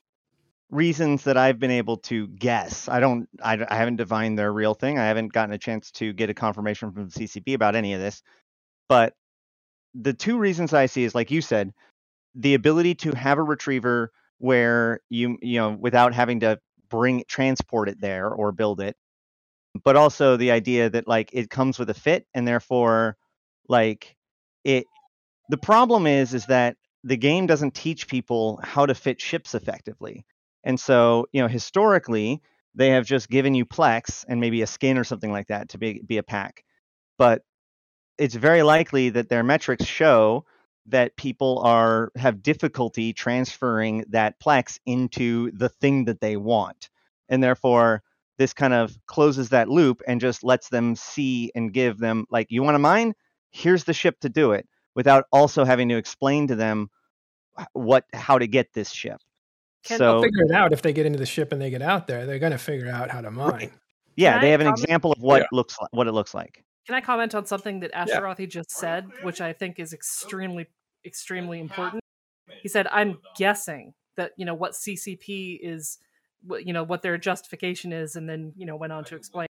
reasons 0.71 1.25
that 1.25 1.37
I've 1.37 1.59
been 1.59 1.71
able 1.71 1.99
to 1.99 2.29
guess. 2.29 2.89
I 2.89 3.01
don't, 3.01 3.29
I, 3.43 3.59
I 3.69 3.77
haven't 3.77 3.97
divined 3.97 4.39
their 4.39 4.53
real 4.53 4.75
thing. 4.75 4.99
I 4.99 5.07
haven't 5.07 5.33
gotten 5.33 5.55
a 5.55 5.59
chance 5.59 5.91
to 5.93 6.13
get 6.13 6.31
a 6.31 6.35
confirmation 6.35 6.93
from 6.93 7.09
the 7.09 7.21
CCP 7.21 7.55
about 7.55 7.75
any 7.75 7.95
of 7.95 8.01
this. 8.01 8.23
But 8.89 9.15
the 9.95 10.13
two 10.13 10.39
reasons 10.39 10.73
I 10.75 10.87
see 10.87 11.05
is, 11.05 11.15
like 11.15 11.31
you 11.31 11.41
said, 11.41 11.73
the 12.35 12.55
ability 12.55 12.95
to 12.97 13.13
have 13.13 13.39
a 13.39 13.43
retriever 13.43 14.13
where 14.39 15.01
you, 15.09 15.39
you 15.41 15.59
know, 15.59 15.71
without 15.71 16.15
having 16.15 16.41
to 16.41 16.59
bring 16.89 17.25
transport 17.29 17.89
it 17.89 18.01
there 18.01 18.29
or 18.29 18.53
build 18.53 18.81
it, 18.81 18.97
but 19.85 19.97
also 19.97 20.37
the 20.37 20.51
idea 20.51 20.91
that 20.91 21.09
like 21.09 21.31
it 21.33 21.51
comes 21.51 21.79
with 21.79 21.91
a 21.91 21.95
fit 21.95 22.27
and 22.35 22.47
therefore 22.47 23.17
like 23.69 24.17
it 24.65 24.85
the 25.51 25.57
problem 25.57 26.07
is 26.07 26.35
is 26.35 26.47
that 26.47 26.77
the 27.05 27.17
game 27.17 27.47
doesn't 27.47 27.75
teach 27.75 28.09
people 28.09 28.61
how 28.63 28.87
to 28.87 28.95
fit 28.95 29.21
ships 29.21 29.55
effectively 29.55 30.25
and 30.69 30.79
so, 30.79 31.27
you 31.33 31.43
know, 31.43 31.49
historically, 31.49 32.43
they 32.75 32.91
have 32.91 33.07
just 33.07 33.29
given 33.29 33.55
you 33.55 33.65
Plex 33.67 34.25
and 34.29 34.41
maybe 34.41 34.63
a 34.63 34.67
skin 34.67 34.99
or 34.99 35.03
something 35.03 35.33
like 35.33 35.49
that 35.49 35.71
to 35.71 35.79
be, 35.79 36.01
be 36.07 36.19
a 36.19 36.23
pack. 36.23 36.63
But 37.17 37.43
it's 38.19 38.37
very 38.37 38.63
likely 38.63 39.09
that 39.09 39.29
their 39.29 39.43
metrics 39.43 39.87
show 39.87 40.45
that 40.87 41.17
people 41.17 41.59
are 41.65 42.13
have 42.17 42.43
difficulty 42.43 43.13
transferring 43.13 44.05
that 44.11 44.39
Plex 44.39 44.79
into 44.87 45.51
the 45.53 45.71
thing 45.71 46.05
that 46.05 46.21
they 46.21 46.37
want. 46.37 46.91
And 47.29 47.43
therefore, 47.43 48.03
this 48.39 48.53
kind 48.53 48.75
of 48.75 48.97
closes 49.07 49.49
that 49.49 49.69
loop 49.69 50.03
and 50.07 50.21
just 50.21 50.45
lets 50.45 50.69
them 50.69 50.95
see 50.95 51.51
and 51.55 51.73
give 51.73 51.99
them 51.99 52.27
like 52.31 52.47
you 52.51 52.63
want 52.63 52.75
to 52.75 52.79
mine 52.79 53.15
here's 53.51 53.85
the 53.85 53.93
ship 53.93 54.21
to 54.21 54.29
do 54.29 54.53
it 54.53 54.67
without 54.95 55.25
also 55.33 55.65
having 55.65 55.89
to 55.89 55.97
explain 55.97 56.47
to 56.47 56.55
them 56.55 56.89
what 57.73 58.05
how 58.13 58.39
to 58.39 58.47
get 58.47 58.73
this 58.73 58.91
ship 58.91 59.21
can 59.85 59.99
so, 59.99 60.23
figure 60.23 60.45
it 60.45 60.53
out 60.53 60.73
if 60.73 60.83
they 60.83 60.93
get 60.93 61.07
into 61.07 61.19
the 61.19 61.27
ship 61.27 61.53
and 61.53 61.61
they 61.61 61.71
get 61.71 61.83
out 61.83 62.07
there. 62.07 62.27
They're 62.27 62.39
going 62.39 62.53
to 62.53 62.59
figure 62.59 62.89
out 62.89 63.11
how 63.11 63.21
to 63.21 63.31
mine. 63.31 63.51
Right. 63.51 63.73
Yeah, 64.17 64.33
Can 64.33 64.41
they 64.41 64.49
I 64.49 64.51
have 64.51 64.61
an 64.61 64.67
example 64.67 65.13
of 65.13 65.23
what 65.23 65.43
yeah. 65.43 65.47
looks 65.53 65.77
like, 65.81 65.91
what 65.93 66.09
it 66.09 66.13
looks 66.13 66.35
like. 66.35 66.65
Can 66.87 66.97
I 66.97 67.01
comment 67.01 67.35
on 67.35 67.47
something 67.47 67.81
that 67.81 67.93
Ashterothi 67.93 68.41
yeah. 68.41 68.47
just 68.47 68.71
said, 68.73 69.07
which 69.23 69.41
I 69.41 69.53
think 69.53 69.79
is 69.79 69.93
extremely 69.93 70.67
extremely 71.05 71.61
important? 71.61 72.03
He 72.63 72.69
said, 72.69 72.89
"I'm 72.91 73.19
guessing 73.37 73.95
that 74.17 74.33
you 74.37 74.45
know 74.45 74.55
what 74.55 74.73
CCP 74.73 75.61
is, 75.63 75.99
you 76.65 76.73
know 76.73 76.83
what 76.83 77.03
their 77.03 77.17
justification 77.17 77.93
is," 77.93 78.17
and 78.17 78.29
then 78.29 78.53
you 78.57 78.67
know 78.67 78.75
went 78.75 78.93
on 78.93 79.05
to 79.05 79.15
explain. 79.15 79.47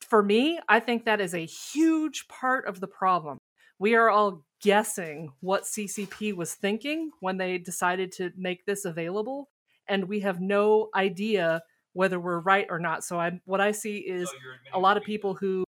For 0.00 0.22
me, 0.22 0.58
I 0.68 0.80
think 0.80 1.04
that 1.04 1.20
is 1.20 1.34
a 1.34 1.44
huge 1.44 2.28
part 2.28 2.66
of 2.66 2.80
the 2.80 2.86
problem. 2.86 3.38
We 3.78 3.94
are 3.94 4.08
all 4.08 4.44
guessing 4.60 5.32
what 5.40 5.64
CCP 5.64 6.34
was 6.34 6.54
thinking 6.54 7.10
when 7.20 7.38
they 7.38 7.58
decided 7.58 8.12
to 8.12 8.30
make 8.36 8.64
this 8.66 8.84
available, 8.84 9.48
and 9.88 10.04
we 10.04 10.20
have 10.20 10.40
no 10.40 10.88
idea 10.94 11.62
whether 11.92 12.20
we're 12.20 12.40
right 12.40 12.66
or 12.70 12.78
not. 12.78 13.04
So 13.04 13.18
I 13.18 13.40
what 13.44 13.60
I 13.60 13.72
see 13.72 13.98
is 13.98 14.28
so 14.28 14.36
a 14.72 14.78
lot 14.78 14.96
of 14.96 15.02
people 15.02 15.34
who 15.34 15.64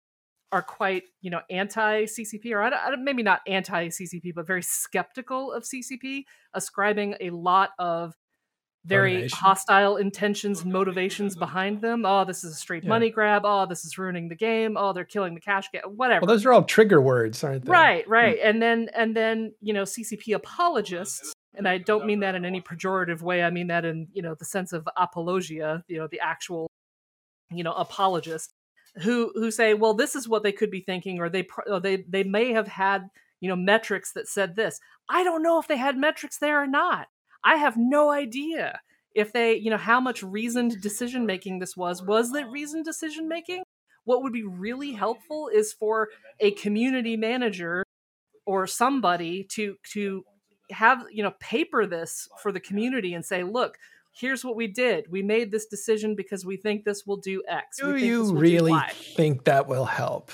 are 0.53 0.63
quite 0.63 1.05
you 1.21 1.31
know 1.31 1.41
anti 1.49 2.05
CCP 2.05 2.53
or 2.53 2.63
I 2.63 2.71
I 2.71 2.97
maybe 2.97 3.23
not 3.23 3.41
anti 3.47 3.89
CCP 3.89 4.35
but 4.35 4.47
very 4.47 4.63
skeptical 4.63 5.53
of 5.53 5.65
CCP, 5.65 6.25
ascribing 6.55 7.15
a 7.21 7.31
lot 7.31 7.71
of 7.79 8.15
very 8.85 9.13
Motivation. 9.15 9.39
hostile 9.39 9.97
intentions 9.97 10.63
and 10.63 10.73
motivations 10.73 11.37
behind 11.37 11.83
them. 11.83 12.07
Oh, 12.07 12.25
this 12.25 12.45
is 12.45 12.53
a 12.53 12.57
straight 12.57 12.85
yeah. 12.85 12.89
money 12.89 13.11
grab. 13.11 13.43
Oh, 13.45 13.67
this 13.67 13.85
is 13.85 13.99
ruining 13.99 14.29
the 14.29 14.35
game. 14.35 14.77
Oh, 14.79 14.93
they're 14.93 15.05
killing 15.05 15.35
the 15.35 15.41
cash 15.41 15.71
game. 15.71 15.83
Whatever. 15.85 16.23
Well, 16.23 16.35
those 16.35 16.47
are 16.47 16.53
all 16.53 16.63
trigger 16.63 17.01
words, 17.01 17.45
aren't 17.45 17.67
they? 17.67 17.71
Right, 17.71 18.05
hmm. 18.07 18.13
right. 18.13 18.39
Yeah. 18.39 18.49
And 18.49 18.63
then 18.63 18.89
and 18.95 19.15
then 19.15 19.53
you 19.61 19.75
know 19.75 19.83
CCP 19.83 20.35
apologists, 20.35 21.35
and 21.55 21.69
I 21.69 21.79
don't 21.79 22.07
mean 22.07 22.21
that 22.21 22.35
in 22.35 22.45
any 22.45 22.63
pejorative 22.63 23.21
way. 23.21 23.43
I 23.43 23.51
mean 23.51 23.67
that 23.67 23.85
in 23.85 24.09
you 24.13 24.23
know 24.23 24.35
the 24.35 24.47
sense 24.47 24.73
of 24.73 24.89
apologia. 24.97 25.85
You 25.87 25.99
know 25.99 26.09
the 26.11 26.21
actual 26.21 26.71
you 27.51 27.65
know 27.65 27.73
apologist 27.73 28.51
who 29.03 29.31
who 29.35 29.51
say, 29.51 29.75
well, 29.75 29.95
this 29.95 30.15
is 30.15 30.29
what 30.29 30.43
they 30.43 30.53
could 30.53 30.71
be 30.71 30.81
thinking, 30.81 31.21
or 31.21 31.29
they 31.29 31.47
or 31.67 31.81
they 31.81 32.05
they 32.09 32.25
may 32.25 32.53
have 32.53 32.69
had 32.69 33.11
you 33.41 33.49
know 33.49 33.57
metrics 33.57 34.13
that 34.13 34.27
said 34.27 34.57
this. 34.57 34.81
I 35.09 35.23
don't 35.23 35.43
know 35.43 35.59
if 35.59 35.69
they 35.69 35.77
had 35.77 35.99
metrics 35.99 36.39
there 36.39 36.63
or 36.63 36.67
not. 36.67 37.09
I 37.45 37.57
have 37.57 37.77
no 37.77 38.11
idea 38.11 38.81
if 39.15 39.33
they, 39.33 39.55
you 39.55 39.71
know, 39.71 39.77
how 39.77 40.01
much 40.01 40.23
reasoned 40.23 40.81
decision 40.81 41.27
making 41.27 41.59
this 41.59 41.77
was. 41.77 42.03
Was 42.03 42.33
that 42.33 42.49
reasoned 42.49 42.85
decision 42.85 43.29
making? 43.29 43.63
What 44.05 44.23
would 44.23 44.33
be 44.33 44.45
really 44.45 44.93
helpful 44.93 45.49
is 45.53 45.73
for 45.73 46.09
a 46.39 46.53
community 46.53 47.17
manager 47.17 47.85
or 48.47 48.67
somebody 48.67 49.45
to 49.51 49.77
to 49.93 50.25
have, 50.71 51.05
you 51.11 51.23
know, 51.23 51.33
paper 51.41 51.87
this 51.87 52.29
for 52.43 52.53
the 52.53 52.61
community 52.61 53.15
and 53.15 53.25
say, 53.25 53.43
look, 53.43 53.77
here's 54.13 54.45
what 54.45 54.57
we 54.57 54.67
did. 54.67 55.11
We 55.11 55.23
made 55.23 55.51
this 55.51 55.67
decision 55.67 56.15
because 56.15 56.45
we 56.45 56.57
think 56.57 56.85
this 56.85 57.07
will 57.07 57.17
do 57.17 57.43
X. 57.49 57.79
Do 57.79 57.97
you 57.97 58.33
really 58.35 58.75
think 58.93 59.45
that 59.45 59.67
will 59.67 59.85
help? 59.85 60.31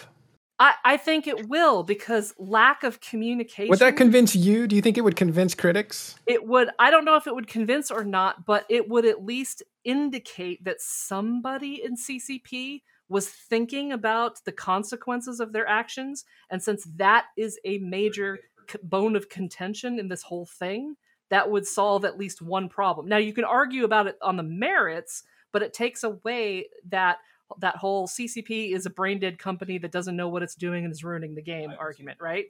I, 0.59 0.75
I 0.85 0.97
think 0.97 1.27
it 1.27 1.49
will 1.49 1.83
because 1.83 2.35
lack 2.39 2.83
of 2.83 3.01
communication. 3.01 3.69
Would 3.69 3.79
that 3.81 3.97
convince 3.97 4.35
you? 4.35 4.67
Do 4.67 4.75
you 4.75 4.83
think 4.83 4.97
it 4.97 5.03
would 5.03 5.17
convince 5.17 5.55
critics? 5.55 6.17
It 6.27 6.47
would. 6.47 6.71
I 6.79 6.91
don't 6.91 7.05
know 7.05 7.17
if 7.17 7.27
it 7.27 7.35
would 7.35 7.49
convince 7.49 7.91
or 7.91 8.05
not, 8.05 8.47
but 8.47 8.65
it 8.71 8.89
would 8.89 9.05
at 9.05 9.25
least 9.25 9.63
indicate 9.85 10.65
that 10.65 10.81
somebody 10.81 11.83
in 11.85 11.97
CCP 11.97 12.83
was 13.09 13.29
thinking 13.29 13.93
about 13.93 14.45
the 14.45 14.53
consequences 14.53 15.41
of 15.41 15.53
their 15.53 15.67
actions. 15.67 16.25
And 16.51 16.63
since 16.63 16.87
that 16.97 17.27
is 17.37 17.59
a 17.65 17.79
major 17.79 18.39
c- 18.69 18.79
bone 18.83 19.15
of 19.15 19.29
contention 19.29 19.99
in 19.99 20.09
this 20.09 20.23
whole 20.23 20.47
thing 20.47 20.97
that 21.29 21.51
would 21.51 21.67
solve 21.67 22.05
at 22.05 22.19
least 22.19 22.41
one 22.41 22.69
problem. 22.69 23.09
Now 23.09 23.17
you 23.19 23.33
can 23.33 23.45
argue 23.45 23.85
about 23.85 24.07
it 24.07 24.17
on 24.23 24.37
the 24.37 24.43
merits, 24.43 25.25
but 25.53 25.63
it 25.63 25.75
takes 25.75 26.03
away 26.03 26.69
that 26.89 27.19
that 27.59 27.77
whole 27.77 28.07
CCP 28.07 28.75
is 28.75 28.87
a 28.87 28.91
brain 28.91 29.19
dead 29.19 29.39
company 29.39 29.79
that 29.79 29.93
doesn't 29.93 30.17
know 30.17 30.29
what 30.29 30.43
it's 30.43 30.55
doing 30.55 30.85
and 30.85 30.93
is 30.93 31.05
ruining 31.05 31.35
the 31.35 31.43
game 31.43 31.73
argument, 31.79 32.19
right? 32.21 32.47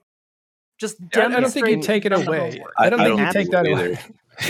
Just 0.78 0.96
I 1.14 1.24
I 1.24 1.40
don't 1.40 1.50
think 1.50 1.68
you 1.68 1.80
take 1.80 2.04
it 2.04 2.12
away. 2.12 2.50
homework. 2.50 2.72
I 2.78 2.90
don't 2.90 3.00
I 3.00 3.04
think 3.04 3.16
don't 3.16 3.26
you 3.26 3.32
take 3.32 3.50
that 3.50 3.66
either. 3.66 3.86
away. 3.86 3.98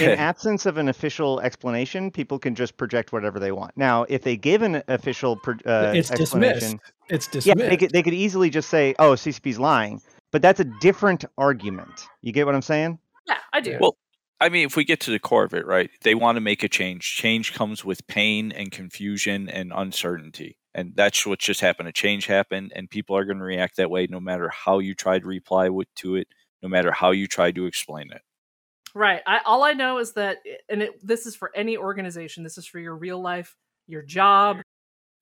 in 0.00 0.10
absence 0.18 0.66
of 0.66 0.76
an 0.76 0.88
official 0.88 1.40
explanation, 1.40 2.10
people 2.10 2.38
can 2.38 2.54
just 2.54 2.76
project 2.76 3.12
whatever 3.12 3.38
they 3.38 3.52
want. 3.52 3.76
Now, 3.76 4.04
if 4.08 4.22
they 4.22 4.36
give 4.36 4.62
an 4.62 4.82
official 4.88 5.36
pro- 5.36 5.54
uh, 5.64 5.92
it's 5.94 6.10
explanation, 6.10 6.80
dismissed. 7.08 7.34
It's 7.36 7.46
yeah, 7.46 7.54
they 7.54 7.76
could 7.76 7.90
they 7.90 8.02
could 8.02 8.14
easily 8.14 8.50
just 8.50 8.68
say, 8.68 8.94
"Oh, 8.98 9.12
CCP's 9.12 9.60
lying," 9.60 10.02
but 10.32 10.42
that's 10.42 10.58
a 10.58 10.64
different 10.80 11.24
argument. 11.38 12.08
You 12.22 12.32
get 12.32 12.46
what 12.46 12.56
I'm 12.56 12.62
saying? 12.62 12.98
Yeah, 13.28 13.38
I 13.52 13.60
do. 13.60 13.78
Well, 13.80 13.96
I 14.40 14.50
mean, 14.50 14.66
if 14.66 14.76
we 14.76 14.84
get 14.84 15.00
to 15.00 15.10
the 15.10 15.18
core 15.18 15.44
of 15.44 15.54
it, 15.54 15.66
right? 15.66 15.90
They 16.02 16.14
want 16.14 16.36
to 16.36 16.40
make 16.40 16.62
a 16.62 16.68
change. 16.68 17.16
Change 17.16 17.54
comes 17.54 17.84
with 17.84 18.06
pain 18.06 18.52
and 18.52 18.70
confusion 18.70 19.48
and 19.48 19.72
uncertainty. 19.74 20.58
And 20.74 20.92
that's 20.94 21.24
what 21.24 21.38
just 21.38 21.62
happened. 21.62 21.88
A 21.88 21.92
change 21.92 22.26
happened, 22.26 22.72
and 22.76 22.90
people 22.90 23.16
are 23.16 23.24
going 23.24 23.38
to 23.38 23.44
react 23.44 23.76
that 23.76 23.90
way 23.90 24.06
no 24.10 24.20
matter 24.20 24.50
how 24.50 24.78
you 24.78 24.94
try 24.94 25.18
to 25.18 25.26
reply 25.26 25.70
with, 25.70 25.88
to 25.96 26.16
it, 26.16 26.28
no 26.62 26.68
matter 26.68 26.92
how 26.92 27.12
you 27.12 27.26
try 27.26 27.50
to 27.50 27.64
explain 27.64 28.12
it. 28.12 28.20
Right. 28.94 29.22
I, 29.26 29.40
all 29.46 29.64
I 29.64 29.72
know 29.72 29.98
is 29.98 30.12
that, 30.12 30.38
eh, 30.46 30.56
and 30.68 30.82
it, 30.82 31.06
this 31.06 31.24
is 31.24 31.34
for 31.34 31.50
any 31.54 31.78
organization. 31.78 32.44
This 32.44 32.58
is 32.58 32.66
for 32.66 32.78
your 32.78 32.94
real 32.94 33.20
life, 33.20 33.56
your 33.86 34.02
job, 34.02 34.58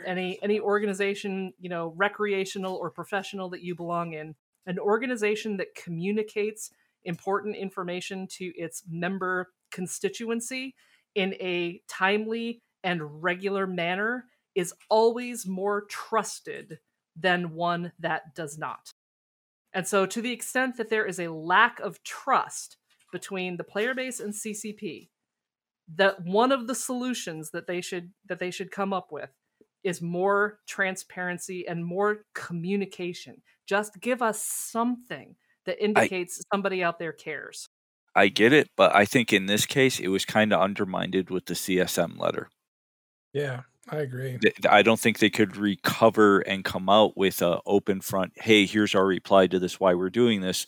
any 0.04 0.38
any 0.42 0.60
organization, 0.60 1.52
you 1.60 1.68
know, 1.68 1.92
recreational 1.96 2.74
or 2.74 2.90
professional 2.90 3.50
that 3.50 3.62
you 3.62 3.74
belong 3.74 4.12
in. 4.12 4.34
An 4.66 4.78
organization 4.78 5.58
that 5.58 5.74
communicates 5.74 6.70
important 7.04 7.56
information 7.56 8.26
to 8.26 8.46
its 8.56 8.82
member 8.88 9.52
constituency 9.70 10.74
in 11.14 11.34
a 11.34 11.80
timely 11.88 12.62
and 12.82 13.22
regular 13.22 13.66
manner 13.66 14.26
is 14.54 14.74
always 14.88 15.46
more 15.46 15.82
trusted 15.88 16.78
than 17.16 17.54
one 17.54 17.92
that 17.98 18.34
does 18.34 18.58
not. 18.58 18.90
And 19.72 19.86
so, 19.86 20.06
to 20.06 20.22
the 20.22 20.32
extent 20.32 20.76
that 20.76 20.90
there 20.90 21.06
is 21.06 21.18
a 21.18 21.28
lack 21.32 21.80
of 21.80 22.02
trust 22.04 22.76
between 23.12 23.56
the 23.56 23.64
player 23.64 23.94
base 23.94 24.20
and 24.20 24.32
CCP, 24.32 25.08
that 25.96 26.22
one 26.24 26.52
of 26.52 26.66
the 26.66 26.74
solutions 26.74 27.50
that 27.50 27.66
they 27.66 27.80
should 27.80 28.12
that 28.28 28.38
they 28.38 28.50
should 28.50 28.70
come 28.70 28.92
up 28.92 29.10
with 29.10 29.30
is 29.82 30.00
more 30.00 30.60
transparency 30.66 31.66
and 31.66 31.84
more 31.84 32.24
communication. 32.34 33.42
Just 33.66 34.00
give 34.00 34.22
us 34.22 34.42
something 34.42 35.36
that 35.66 35.82
indicates 35.82 36.42
somebody 36.52 36.82
out 36.82 36.98
there 36.98 37.12
cares. 37.12 37.68
I 38.14 38.28
get 38.28 38.52
it, 38.52 38.70
but 38.76 38.94
I 38.94 39.04
think 39.04 39.32
in 39.32 39.46
this 39.46 39.66
case, 39.66 39.98
it 39.98 40.08
was 40.08 40.24
kind 40.24 40.52
of 40.52 40.60
undermined 40.60 41.14
with 41.30 41.46
the 41.46 41.54
CSM 41.54 42.18
letter. 42.18 42.48
yeah, 43.32 43.62
I 43.88 43.96
agree. 43.98 44.38
I 44.68 44.82
don't 44.82 45.00
think 45.00 45.18
they 45.18 45.30
could 45.30 45.56
recover 45.56 46.40
and 46.40 46.64
come 46.64 46.88
out 46.88 47.16
with 47.16 47.42
a 47.42 47.60
open 47.66 48.00
front. 48.00 48.32
Hey, 48.36 48.66
here's 48.66 48.94
our 48.94 49.04
reply 49.04 49.46
to 49.48 49.58
this. 49.58 49.80
Why 49.80 49.94
we're 49.94 50.10
doing 50.10 50.40
this? 50.40 50.66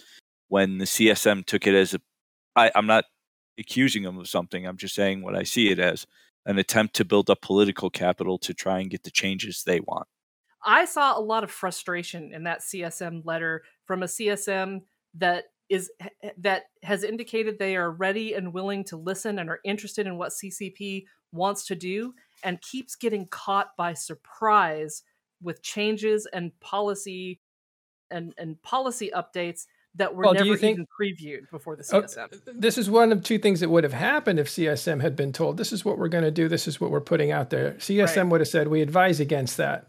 When 0.48 0.78
the 0.78 0.84
CSM 0.84 1.46
took 1.46 1.66
it 1.66 1.74
as 1.74 1.94
a, 1.94 2.00
I, 2.54 2.70
I'm 2.74 2.86
not 2.86 3.04
accusing 3.58 4.02
them 4.02 4.18
of 4.18 4.28
something. 4.28 4.66
I'm 4.66 4.76
just 4.76 4.94
saying 4.94 5.22
what 5.22 5.36
I 5.36 5.44
see 5.44 5.70
it 5.70 5.78
as 5.78 6.06
an 6.44 6.58
attempt 6.58 6.94
to 6.96 7.04
build 7.04 7.30
up 7.30 7.40
political 7.40 7.90
capital 7.90 8.38
to 8.38 8.54
try 8.54 8.80
and 8.80 8.90
get 8.90 9.02
the 9.04 9.10
changes 9.10 9.62
they 9.64 9.80
want. 9.80 10.06
I 10.64 10.84
saw 10.84 11.18
a 11.18 11.20
lot 11.20 11.44
of 11.44 11.50
frustration 11.50 12.32
in 12.34 12.44
that 12.44 12.60
CSM 12.60 13.24
letter 13.24 13.62
from 13.86 14.02
a 14.02 14.06
CSM 14.06 14.80
that 15.14 15.44
is 15.68 15.90
that 16.38 16.64
has 16.82 17.02
indicated 17.02 17.58
they 17.58 17.76
are 17.76 17.90
ready 17.90 18.34
and 18.34 18.52
willing 18.52 18.84
to 18.84 18.96
listen 18.96 19.38
and 19.40 19.50
are 19.50 19.60
interested 19.64 20.06
in 20.06 20.16
what 20.16 20.30
CCP 20.32 21.04
wants 21.32 21.66
to 21.66 21.74
do 21.74 22.14
and 22.44 22.60
keeps 22.62 22.94
getting 22.94 23.26
caught 23.26 23.68
by 23.76 23.92
surprise 23.94 25.02
with 25.42 25.62
changes 25.62 26.26
and 26.32 26.52
policy 26.60 27.40
and 28.10 28.32
and 28.38 28.60
policy 28.62 29.10
updates 29.14 29.64
that 29.96 30.14
were 30.14 30.24
Well, 30.24 30.34
do 30.34 30.40
never 30.40 30.48
you 30.50 30.56
think- 30.56 30.74
even 30.78 30.86
previewed 31.00 31.50
before 31.50 31.74
the 31.74 31.82
Oh, 31.92 32.02
CSM. 32.02 32.28
this 32.60 32.76
is 32.78 32.88
one 32.90 33.10
of 33.12 33.22
two 33.24 33.38
things 33.38 33.60
that 33.60 33.70
would 33.70 33.82
have 33.82 33.94
happened 33.94 34.38
if 34.38 34.46
CSM 34.48 35.00
had 35.00 35.16
been 35.16 35.32
told, 35.32 35.56
this 35.56 35.72
is 35.72 35.84
what 35.86 35.96
we're 35.98 36.08
going 36.08 36.22
to 36.24 36.30
do, 36.30 36.48
this 36.48 36.68
is 36.68 36.78
what 36.80 36.90
we're 36.90 37.00
putting 37.00 37.32
out 37.32 37.48
there. 37.50 37.72
CSM 37.78 38.28
would 38.30 38.40
have 38.42 38.48
said, 38.48 38.68
we 38.68 38.82
advise 38.82 39.20
against 39.20 39.56
that. 39.56 39.86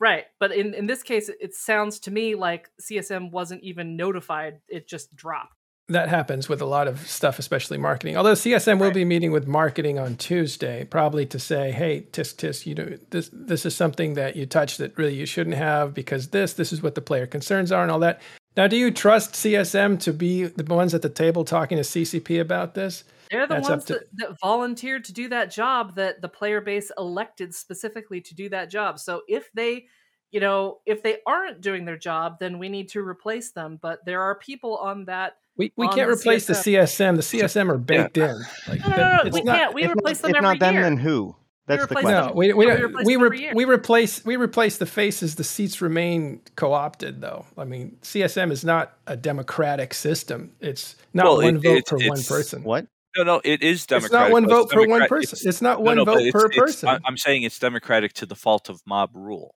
Right, 0.00 0.26
but 0.38 0.52
in 0.52 0.74
in 0.74 0.86
this 0.86 1.02
case, 1.02 1.28
it 1.28 1.54
sounds 1.54 1.98
to 2.00 2.10
me 2.10 2.34
like 2.34 2.70
CSM 2.80 3.32
wasn't 3.32 3.62
even 3.64 3.96
notified; 3.96 4.60
it 4.68 4.86
just 4.86 5.14
dropped. 5.16 5.54
That 5.90 6.10
happens 6.10 6.50
with 6.50 6.60
a 6.60 6.66
lot 6.66 6.86
of 6.86 7.08
stuff, 7.08 7.38
especially 7.38 7.78
marketing. 7.78 8.16
Although 8.16 8.34
CSM 8.34 8.78
will 8.78 8.90
be 8.90 9.06
meeting 9.06 9.32
with 9.32 9.46
marketing 9.46 9.98
on 9.98 10.16
Tuesday, 10.16 10.84
probably 10.84 11.24
to 11.26 11.38
say, 11.38 11.70
hey, 11.72 12.02
tisk 12.12 12.36
tisk, 12.36 12.66
you 12.66 12.74
know, 12.74 12.98
this 13.08 13.30
this 13.32 13.64
is 13.64 13.74
something 13.74 14.12
that 14.14 14.36
you 14.36 14.44
touched 14.44 14.76
that 14.78 14.96
really 14.98 15.14
you 15.14 15.24
shouldn't 15.24 15.56
have 15.56 15.94
because 15.94 16.28
this, 16.28 16.52
this 16.52 16.74
is 16.74 16.82
what 16.82 16.94
the 16.94 17.00
player 17.00 17.26
concerns 17.26 17.72
are 17.72 17.82
and 17.82 17.90
all 17.90 18.00
that. 18.00 18.20
Now, 18.54 18.66
do 18.66 18.76
you 18.76 18.90
trust 18.90 19.32
CSM 19.32 19.98
to 20.00 20.12
be 20.12 20.44
the 20.44 20.64
ones 20.64 20.92
at 20.92 21.00
the 21.02 21.08
table 21.08 21.44
talking 21.44 21.78
to 21.78 21.82
CCP 21.82 22.38
about 22.38 22.74
this? 22.74 23.04
They're 23.30 23.46
the 23.46 23.54
That's 23.54 23.68
ones 23.68 23.84
to- 23.86 23.94
that, 23.94 24.02
that 24.16 24.40
volunteered 24.40 25.04
to 25.06 25.12
do 25.12 25.28
that 25.28 25.50
job 25.50 25.94
that 25.96 26.20
the 26.22 26.28
player 26.28 26.60
base 26.60 26.90
elected 26.98 27.54
specifically 27.54 28.20
to 28.22 28.34
do 28.34 28.48
that 28.50 28.70
job. 28.70 28.98
So 28.98 29.22
if 29.28 29.50
they, 29.52 29.86
you 30.30 30.40
know, 30.40 30.78
if 30.86 31.02
they 31.02 31.18
aren't 31.26 31.60
doing 31.60 31.84
their 31.84 31.98
job, 31.98 32.38
then 32.38 32.58
we 32.58 32.68
need 32.68 32.88
to 32.90 33.00
replace 33.00 33.50
them. 33.52 33.78
But 33.80 34.04
there 34.04 34.22
are 34.22 34.34
people 34.34 34.76
on 34.76 35.04
that. 35.06 35.36
We, 35.56 35.72
we 35.76 35.86
On 35.88 35.94
can't 35.94 36.08
the 36.08 36.14
replace 36.14 36.46
the 36.46 36.52
CSM. 36.54 37.16
The 37.16 37.22
CSM 37.22 37.68
are 37.68 37.78
baked 37.78 38.16
in. 38.16 38.36
Like, 38.68 38.80
No, 38.80 38.88
no, 38.90 38.96
no, 38.96 39.18
it's 39.24 39.34
we 39.34 39.42
not- 39.42 39.56
can't. 39.56 39.74
We 39.74 39.84
if 39.84 39.90
replace 39.92 40.22
not, 40.22 40.28
them 40.28 40.30
if 40.30 40.36
every 40.36 40.48
not 40.54 40.60
them, 40.60 40.74
year. 40.74 40.82
then 40.84 40.96
who? 40.98 41.34
That's 41.66 41.82
the 41.86 41.94
question. 41.96 42.10
No, 42.12 42.32
we 42.34 42.50
we, 42.54 42.64
We 42.66 42.72
replace 42.82 43.06
we, 43.06 43.16
re- 43.16 43.52
we 43.54 43.64
replace 43.66 44.24
we 44.24 44.36
replace 44.36 44.78
the 44.78 44.86
faces. 44.86 45.34
The 45.34 45.44
seats 45.44 45.82
remain 45.82 46.40
co-opted, 46.56 47.20
though. 47.20 47.44
I 47.58 47.64
mean, 47.64 47.98
CSM 48.02 48.50
is 48.52 48.64
not 48.64 48.96
a 49.06 49.16
democratic 49.18 49.92
system. 49.92 50.52
It's 50.60 50.96
not 51.12 51.26
Well, 51.26 51.36
one 51.42 51.56
it- 51.56 51.62
vote 51.62 51.76
it's- 51.78 51.90
per 51.90 52.08
one 52.08 52.22
person. 52.22 52.62
What? 52.62 52.86
No, 53.16 53.22
no, 53.24 53.40
it 53.44 53.62
is 53.62 53.86
democratic. 53.86 54.04
It's 54.06 54.12
not 54.12 54.30
one 54.32 54.46
vote 54.48 54.64
it's 54.64 54.74
per 54.74 54.86
one 54.86 55.08
person. 55.08 55.36
it's- 55.36 55.46
It's, 55.46 55.62
not 55.62 55.82
one 55.82 55.96
no, 55.96 56.04
but 56.04 56.14
vote 56.14 56.20
it's- 56.26 56.32
per 56.32 56.46
it's- 56.46 56.58
person. 56.58 56.88
I- 56.88 56.98
I'm 57.04 57.16
saying 57.16 57.42
it's 57.42 57.58
democratic 57.58 58.12
to 58.14 58.26
the 58.26 58.34
fault 58.36 58.68
of 58.68 58.80
mob 58.86 59.10
rule. 59.14 59.50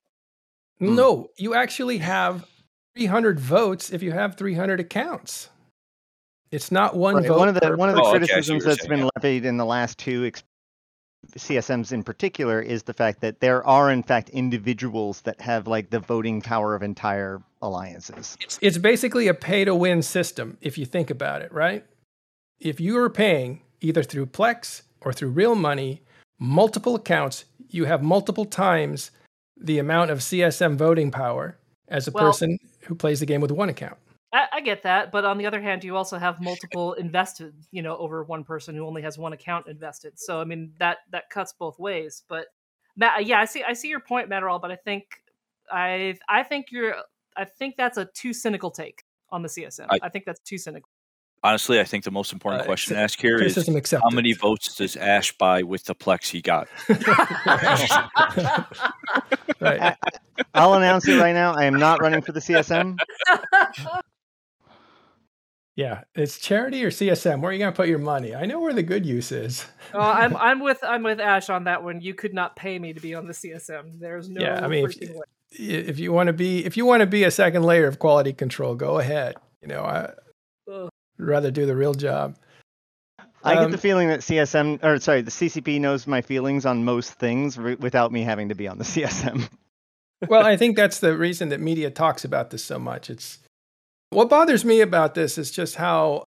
Hmm. 0.79 0.95
no, 0.97 1.29
you 1.37 1.55
actually 1.55 1.99
have 1.99 2.45
300 2.97 3.39
votes 3.39 3.93
if 3.93 4.03
you 4.03 4.11
have 4.12 4.37
300 4.37 4.81
accounts. 4.81 5.49
It's 6.51 6.73
not 6.73 6.97
one 6.97 7.15
Right, 7.16 7.27
vote. 7.27 7.39
one 7.39 7.49
of 7.49 7.55
the 7.55 7.61
per 7.61 7.77
one 7.77 7.89
of 7.89 7.95
the 7.95 8.03
Oh, 8.03 8.09
okay, 8.16 8.16
I 8.16 8.19
see 8.19 8.20
what 8.20 8.29
criticisms 8.29 8.65
you're 8.65 8.69
that's 8.70 8.81
saying, 8.83 8.89
been 8.91 8.99
yeah. 9.01 9.09
levied 9.16 9.45
in 9.47 9.57
the 9.59 9.65
last 9.65 9.99
two 9.99 10.24
ex- 10.27 10.43
CSMs 11.37 11.93
in 11.93 12.03
particular 12.03 12.61
is 12.61 12.83
the 12.83 12.93
fact 12.93 13.20
that 13.20 13.39
there 13.41 13.65
are 13.65 13.91
in 13.93 14.03
fact 14.03 14.29
individuals 14.31 15.20
that 15.23 15.41
have 15.41 15.69
like 15.69 15.91
the 15.91 16.01
voting 16.01 16.43
power 16.43 16.74
of 16.74 16.83
entire 16.83 17.41
alliances. 17.62 18.37
It's 18.61 18.77
basically 18.77 19.29
a 19.29 19.35
pay 19.35 19.65
to 19.65 19.74
win 19.74 20.03
system 20.03 20.59
if 20.61 20.77
you 20.79 20.85
think 20.85 21.11
about 21.11 21.43
it, 21.43 21.53
right? 21.53 21.87
If 22.62 22.78
you 22.80 22.97
are 22.98 23.10
paying 23.10 23.60
either 23.80 24.05
through 24.05 24.26
Plex 24.26 24.82
or 25.01 25.12
through 25.12 25.30
real 25.30 25.56
money, 25.56 26.01
multiple 26.39 26.94
accounts, 26.94 27.44
you 27.68 27.86
have 27.86 28.05
multiple 28.05 28.44
times 28.44 29.10
the 29.60 29.80
amount 29.80 30.12
of 30.12 30.20
CSM 30.20 30.76
voting 30.76 31.10
power 31.10 31.59
as 31.89 32.06
a 32.06 32.12
Well- 32.12 32.26
person 32.26 32.56
who 32.82 32.94
plays 32.94 33.18
the 33.18 33.26
game 33.26 33.40
with 33.40 33.51
one 33.51 33.68
account. 33.68 33.98
I, 34.32 34.47
I 34.52 34.60
get 34.60 34.84
that, 34.84 35.10
but 35.10 35.24
on 35.24 35.39
the 35.39 35.44
other 35.47 35.60
hand, 35.60 35.82
you 35.82 35.97
also 35.97 36.18
have 36.18 36.40
multiple 36.40 36.93
invested, 37.05 37.52
you 37.72 37.82
know, 37.82 37.97
over 37.98 38.22
one 38.22 38.44
person 38.44 38.76
who 38.76 38.86
only 38.86 39.02
has 39.02 39.18
one 39.18 39.32
account 39.32 39.66
invested. 39.66 40.12
So 40.16 40.40
I 40.40 40.44
mean 40.44 40.72
that 40.78 40.98
that 41.10 41.28
cuts 41.30 41.52
both 41.52 41.78
ways. 41.80 42.22
But 42.28 42.47
Matt, 42.97 43.26
yeah, 43.26 43.40
I 43.40 43.44
see 43.44 43.62
I 43.64 43.72
see 43.72 43.89
your 43.89 44.01
point, 44.01 44.30
Matterall, 44.30 44.60
but 44.62 44.70
I 44.70 44.76
think 44.76 45.05
I 45.70 46.16
I 46.28 46.44
think 46.44 46.66
you're 46.70 46.94
I 47.36 47.44
think 47.44 47.76
that's 47.76 47.98
a 47.98 48.05
too 48.06 48.32
cynical 48.32 48.70
take 48.70 49.02
on 49.30 49.43
the 49.43 49.48
CSM. 49.48 49.86
I, 49.90 49.98
I- 50.02 50.09
think 50.09 50.24
that's 50.24 50.40
too 50.40 50.59
cynical. 50.59 50.89
Honestly, 51.44 51.81
I 51.81 51.85
think 51.85 52.05
the 52.05 52.10
most 52.12 52.32
important 52.32 52.62
Uh, 52.62 52.66
question 52.66 52.94
to 52.94 53.01
ask 53.02 53.20
here 53.20 53.43
is 53.43 53.56
accepted. 53.56 54.01
how 54.05 54.10
many 54.14 54.32
votes 54.32 54.77
does 54.77 54.97
Ash 54.97 55.32
buy 55.36 55.64
with 55.64 55.85
the 55.85 55.94
Plex 55.94 56.28
he 56.28 56.40
got? 56.40 56.69
right. 59.60 59.97
I'll 60.55 60.74
announce 60.74 61.06
it 61.09 61.19
right 61.19 61.32
now. 61.32 61.55
I 61.55 61.64
am 61.64 61.74
not 61.74 62.01
running 62.01 62.23
for 62.23 62.32
the 62.32 62.40
CSM. 62.40 62.97
Yeah, 65.74 66.02
it's 66.14 66.39
charity 66.39 66.85
or 66.85 66.90
CSM. 66.90 67.40
Where 67.40 67.51
are 67.51 67.52
you 67.52 67.59
going 67.59 67.73
to 67.73 67.77
put 67.77 67.89
your 67.89 67.98
money? 67.98 68.35
I 68.35 68.44
know 68.44 68.60
where 68.60 68.74
the 68.74 68.82
good 68.82 69.06
use 69.06 69.32
is. 69.32 69.64
Oh, 69.94 70.01
I'm 70.01 70.36
I'm 70.36 70.60
with 70.60 70.78
I'm 70.85 71.02
with 71.02 71.19
Ash 71.19 71.48
on 71.48 71.64
that 71.64 71.82
one. 71.82 72.01
You 72.02 72.12
could 72.14 72.35
not 72.35 72.56
pay 72.56 72.78
me 72.78 72.93
to 72.93 73.01
be 73.01 73.14
on 73.14 73.27
the 73.27 73.32
CSM. 73.32 73.98
There's 73.98 74.28
no 74.28 74.43
Yeah, 74.43 74.64
I 74.64 74.69
mean, 74.69 74.85
if- 74.85 74.98
freaking 75.01 75.19
if 75.55 75.98
you 75.98 76.12
want 76.12 76.28
to 76.28 76.32
be 76.32 76.64
if 76.64 76.77
you 76.77 76.85
want 76.86 77.01
to 77.01 77.06
be 77.06 77.24
a 77.24 77.31
second 77.31 77.62
layer 77.62 77.86
of 77.86 77.98
quality 77.98 78.32
control, 78.32 78.74
go 78.74 78.98
ahead. 78.98 79.35
You 79.62 79.69
know, 79.69 79.82
I 79.82 79.97
Ugh. 79.98 80.10
would 80.10 80.16
rather 81.23 81.51
do 81.51 81.66
the 81.66 81.77
real 81.77 81.94
job. 81.94 82.36
I 83.44 83.55
get 83.55 83.65
Um, 83.65 83.70
the 83.73 83.78
feeling 83.78 84.09
that 84.09 84.20
CSM 84.20 84.82
or 84.85 85.01
sorry, 85.01 85.23
the 85.23 85.31
CCP 85.31 85.81
knows 85.81 86.07
my 86.07 86.23
feelings 86.23 86.65
on 86.65 86.85
most 86.85 87.15
things 87.15 87.59
r- 87.59 87.77
without 87.81 88.12
me 88.12 88.23
having 88.23 88.49
to 88.51 88.55
be 88.55 88.69
on 88.69 88.78
the 88.78 88.85
CSM. 88.93 89.49
well, 90.28 90.47
I 90.47 90.57
think 90.57 90.77
that's 90.77 91.01
the 91.01 91.16
reason 91.16 91.49
that 91.49 91.61
media 91.61 91.90
talks 91.90 92.24
about 92.24 92.51
this 92.51 92.65
so 92.65 92.78
much. 92.78 93.11
It's 93.11 93.39
what 94.11 94.28
bothers 94.28 94.65
me 94.65 94.81
about 94.81 95.15
this 95.15 95.39
is 95.39 95.51
just 95.51 95.77
how 95.77 96.24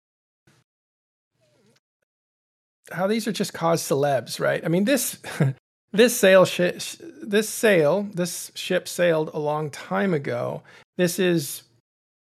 how 2.91 3.07
these 3.07 3.27
are 3.27 3.31
just 3.31 3.53
cause 3.53 3.81
celebs, 3.81 4.39
right? 4.39 4.63
I 4.63 4.67
mean, 4.67 4.85
this 4.85 5.17
this 5.91 6.15
sail 6.15 6.45
sh- 6.45 6.95
this 7.23 7.49
sail 7.49 8.03
this 8.13 8.51
ship 8.55 8.87
sailed 8.87 9.31
a 9.33 9.39
long 9.39 9.69
time 9.71 10.13
ago. 10.13 10.61
This 10.97 11.17
is 11.19 11.63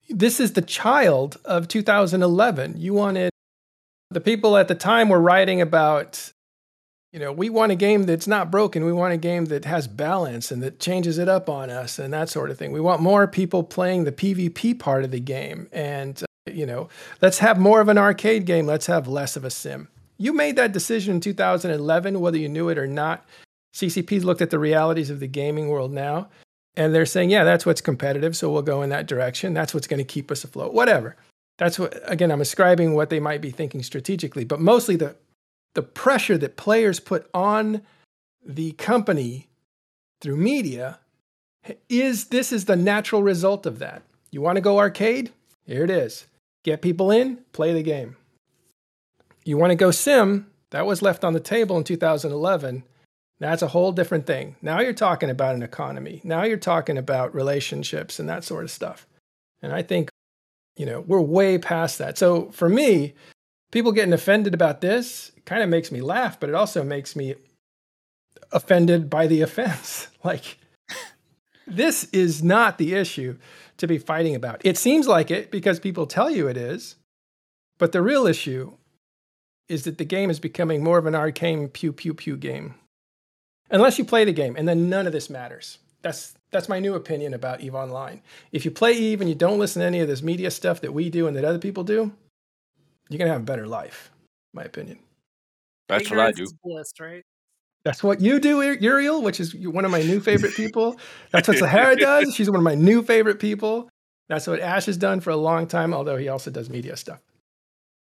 this 0.08 0.40
is 0.40 0.52
the 0.52 0.62
child 0.62 1.38
of 1.44 1.68
2011. 1.68 2.74
You 2.78 2.94
wanted 2.94 3.30
the 4.10 4.20
people 4.20 4.56
at 4.56 4.68
the 4.68 4.74
time 4.74 5.08
were 5.08 5.20
writing 5.20 5.60
about 5.60 6.32
you 7.12 7.20
know, 7.20 7.30
we 7.30 7.50
want 7.50 7.70
a 7.70 7.76
game 7.76 8.04
that's 8.04 8.26
not 8.26 8.50
broken. 8.50 8.86
We 8.86 8.92
want 8.92 9.12
a 9.12 9.18
game 9.18 9.44
that 9.46 9.66
has 9.66 9.86
balance 9.86 10.50
and 10.50 10.62
that 10.62 10.80
changes 10.80 11.18
it 11.18 11.28
up 11.28 11.48
on 11.48 11.68
us 11.68 11.98
and 11.98 12.12
that 12.14 12.30
sort 12.30 12.50
of 12.50 12.56
thing. 12.56 12.72
We 12.72 12.80
want 12.80 13.02
more 13.02 13.26
people 13.28 13.62
playing 13.62 14.04
the 14.04 14.12
PvP 14.12 14.78
part 14.78 15.04
of 15.04 15.10
the 15.10 15.20
game. 15.20 15.68
And, 15.72 16.22
uh, 16.22 16.52
you 16.52 16.64
know, 16.64 16.88
let's 17.20 17.38
have 17.40 17.58
more 17.58 17.82
of 17.82 17.88
an 17.88 17.98
arcade 17.98 18.46
game. 18.46 18.64
Let's 18.64 18.86
have 18.86 19.08
less 19.08 19.36
of 19.36 19.44
a 19.44 19.50
sim. 19.50 19.88
You 20.16 20.32
made 20.32 20.56
that 20.56 20.72
decision 20.72 21.16
in 21.16 21.20
2011, 21.20 22.18
whether 22.18 22.38
you 22.38 22.48
knew 22.48 22.70
it 22.70 22.78
or 22.78 22.86
not. 22.86 23.26
CCP's 23.74 24.24
looked 24.24 24.42
at 24.42 24.50
the 24.50 24.58
realities 24.58 25.10
of 25.10 25.20
the 25.20 25.26
gaming 25.26 25.68
world 25.68 25.92
now, 25.92 26.28
and 26.76 26.94
they're 26.94 27.06
saying, 27.06 27.30
yeah, 27.30 27.44
that's 27.44 27.66
what's 27.66 27.80
competitive. 27.80 28.36
So 28.36 28.50
we'll 28.50 28.62
go 28.62 28.82
in 28.82 28.90
that 28.90 29.06
direction. 29.06 29.54
That's 29.54 29.74
what's 29.74 29.86
going 29.86 29.98
to 29.98 30.04
keep 30.04 30.30
us 30.30 30.44
afloat. 30.44 30.72
Whatever. 30.72 31.16
That's 31.58 31.78
what, 31.78 32.00
again, 32.10 32.30
I'm 32.30 32.40
ascribing 32.40 32.94
what 32.94 33.10
they 33.10 33.20
might 33.20 33.40
be 33.40 33.50
thinking 33.50 33.82
strategically, 33.82 34.44
but 34.44 34.60
mostly 34.60 34.96
the 34.96 35.16
the 35.74 35.82
pressure 35.82 36.36
that 36.38 36.56
players 36.56 37.00
put 37.00 37.28
on 37.32 37.82
the 38.44 38.72
company 38.72 39.48
through 40.20 40.36
media 40.36 40.98
is 41.88 42.26
this 42.26 42.52
is 42.52 42.64
the 42.64 42.76
natural 42.76 43.22
result 43.22 43.66
of 43.66 43.78
that. 43.78 44.02
You 44.30 44.40
want 44.40 44.56
to 44.56 44.62
go 44.62 44.78
arcade? 44.78 45.32
Here 45.64 45.84
it 45.84 45.90
is. 45.90 46.26
Get 46.64 46.82
people 46.82 47.10
in, 47.10 47.38
play 47.52 47.72
the 47.72 47.82
game. 47.82 48.16
You 49.44 49.56
want 49.56 49.70
to 49.70 49.76
go 49.76 49.90
sim? 49.90 50.46
That 50.70 50.86
was 50.86 51.02
left 51.02 51.24
on 51.24 51.32
the 51.32 51.40
table 51.40 51.76
in 51.76 51.84
2011. 51.84 52.84
That's 53.42 53.62
a 53.62 53.68
whole 53.68 53.92
different 53.92 54.26
thing. 54.26 54.56
Now 54.62 54.80
you're 54.80 54.92
talking 54.92 55.30
about 55.30 55.54
an 55.54 55.62
economy. 55.62 56.20
Now 56.22 56.44
you're 56.44 56.56
talking 56.56 56.96
about 56.96 57.34
relationships 57.34 58.18
and 58.18 58.28
that 58.28 58.44
sort 58.44 58.64
of 58.64 58.70
stuff. 58.70 59.06
And 59.62 59.72
I 59.72 59.82
think, 59.82 60.10
you 60.76 60.86
know, 60.86 61.00
we're 61.00 61.20
way 61.20 61.58
past 61.58 61.98
that. 61.98 62.18
So 62.18 62.50
for 62.50 62.68
me, 62.68 63.14
people 63.72 63.92
getting 63.92 64.12
offended 64.12 64.54
about 64.54 64.80
this 64.80 65.32
kind 65.44 65.62
of 65.62 65.68
makes 65.68 65.90
me 65.90 66.00
laugh, 66.00 66.38
but 66.38 66.48
it 66.48 66.54
also 66.54 66.84
makes 66.84 67.16
me 67.16 67.34
offended 68.52 69.10
by 69.10 69.26
the 69.26 69.42
offense. 69.46 70.08
like, 70.22 70.58
this 71.66 72.04
is 72.12 72.42
not 72.42 72.78
the 72.78 72.94
issue 72.94 73.38
to 73.78 73.86
be 73.88 73.98
fighting 73.98 74.34
about. 74.34 74.60
It 74.64 74.78
seems 74.78 75.08
like 75.08 75.30
it 75.30 75.50
because 75.50 75.80
people 75.80 76.06
tell 76.06 76.30
you 76.30 76.46
it 76.46 76.56
is, 76.56 76.96
but 77.78 77.92
the 77.92 78.02
real 78.02 78.26
issue 78.26 78.74
is 79.68 79.84
that 79.84 79.98
the 79.98 80.04
game 80.04 80.30
is 80.30 80.38
becoming 80.38 80.84
more 80.84 80.98
of 80.98 81.06
an 81.06 81.14
arcane 81.14 81.68
pew 81.68 81.92
pew 81.92 82.14
pew 82.14 82.36
game. 82.36 82.74
Unless 83.72 83.98
you 83.98 84.04
play 84.04 84.24
the 84.24 84.32
game, 84.32 84.54
and 84.56 84.68
then 84.68 84.88
none 84.88 85.06
of 85.06 85.12
this 85.12 85.28
matters. 85.28 85.78
That's 86.02 86.34
that's 86.50 86.68
my 86.68 86.78
new 86.78 86.94
opinion 86.94 87.34
about 87.34 87.60
Eve 87.60 87.74
Online. 87.74 88.22
If 88.52 88.64
you 88.64 88.70
play 88.70 88.92
Eve 88.92 89.20
and 89.20 89.28
you 89.28 89.34
don't 89.34 89.58
listen 89.58 89.80
to 89.80 89.86
any 89.86 90.00
of 90.00 90.08
this 90.08 90.22
media 90.22 90.50
stuff 90.50 90.80
that 90.82 90.92
we 90.92 91.10
do 91.10 91.26
and 91.26 91.36
that 91.36 91.44
other 91.44 91.58
people 91.58 91.82
do, 91.82 92.12
you're 93.08 93.18
gonna 93.18 93.32
have 93.32 93.40
a 93.40 93.44
better 93.44 93.66
life, 93.66 94.10
my 94.52 94.62
opinion. 94.62 94.98
That's 95.88 96.10
what 96.10 96.20
I 96.20 96.32
do. 96.32 96.46
Bliss, 96.62 96.92
right? 97.00 97.22
That's 97.84 98.02
what 98.02 98.20
you 98.20 98.38
do, 98.38 98.62
Uriel, 98.62 99.22
which 99.22 99.40
is 99.40 99.56
one 99.56 99.84
of 99.84 99.90
my 99.90 100.02
new 100.02 100.20
favorite 100.20 100.54
people. 100.54 100.98
That's 101.32 101.48
what 101.48 101.58
Sahara 101.58 101.96
does. 101.98 102.32
She's 102.34 102.48
one 102.48 102.58
of 102.58 102.64
my 102.64 102.76
new 102.76 103.02
favorite 103.02 103.40
people. 103.40 103.88
That's 104.28 104.46
what 104.46 104.60
Ash 104.60 104.86
has 104.86 104.96
done 104.96 105.20
for 105.20 105.30
a 105.30 105.36
long 105.36 105.66
time, 105.66 105.92
although 105.92 106.16
he 106.16 106.28
also 106.28 106.50
does 106.50 106.70
media 106.70 106.96
stuff. 106.96 107.20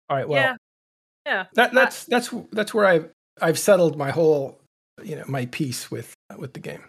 All 0.09 0.17
right, 0.17 0.27
well, 0.27 0.41
yeah, 0.41 0.55
yeah. 1.25 1.45
That, 1.55 1.73
that's 1.73 2.05
that's 2.05 2.33
that's 2.51 2.73
where 2.73 2.85
I've 2.85 3.09
I've 3.41 3.57
settled 3.57 3.97
my 3.97 4.11
whole, 4.11 4.59
you 5.01 5.15
know, 5.15 5.23
my 5.27 5.45
piece 5.47 5.89
with 5.89 6.13
with 6.37 6.53
the 6.53 6.59
game. 6.59 6.83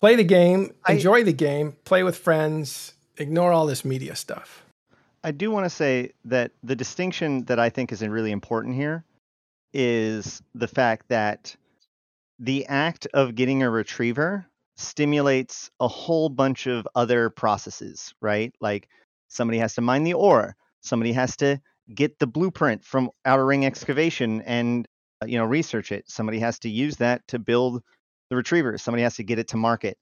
Play 0.00 0.16
the 0.16 0.24
game, 0.24 0.72
enjoy 0.88 1.20
I, 1.20 1.22
the 1.22 1.32
game, 1.32 1.76
play 1.84 2.02
with 2.02 2.16
friends, 2.16 2.94
ignore 3.18 3.52
all 3.52 3.66
this 3.66 3.84
media 3.84 4.16
stuff. 4.16 4.64
I 5.22 5.30
do 5.30 5.50
want 5.50 5.64
to 5.64 5.70
say 5.70 6.10
that 6.24 6.50
the 6.64 6.74
distinction 6.74 7.44
that 7.44 7.60
I 7.60 7.70
think 7.70 7.92
is 7.92 8.02
really 8.02 8.32
important 8.32 8.74
here 8.74 9.04
is 9.72 10.42
the 10.54 10.66
fact 10.66 11.08
that 11.08 11.54
the 12.40 12.66
act 12.66 13.06
of 13.14 13.36
getting 13.36 13.62
a 13.62 13.70
retriever 13.70 14.44
stimulates 14.76 15.70
a 15.78 15.86
whole 15.86 16.28
bunch 16.28 16.66
of 16.66 16.88
other 16.96 17.30
processes, 17.30 18.12
right? 18.20 18.52
Like 18.60 18.88
somebody 19.28 19.58
has 19.58 19.74
to 19.76 19.80
mine 19.80 20.02
the 20.02 20.14
ore, 20.14 20.56
somebody 20.80 21.12
has 21.12 21.36
to 21.36 21.60
get 21.94 22.18
the 22.18 22.26
blueprint 22.26 22.84
from 22.84 23.10
outer 23.24 23.46
ring 23.46 23.64
excavation 23.64 24.42
and 24.42 24.88
Uh, 25.22 25.26
you 25.26 25.38
know 25.38 25.44
research 25.44 25.92
it. 25.92 26.04
Somebody 26.08 26.40
has 26.40 26.58
to 26.60 26.70
use 26.70 26.96
that 26.96 27.26
to 27.28 27.38
build 27.38 27.82
the 28.30 28.36
retriever. 28.36 28.76
Somebody 28.78 29.02
has 29.02 29.16
to 29.16 29.24
get 29.24 29.38
it 29.38 29.48
to 29.48 29.56
market. 29.56 29.98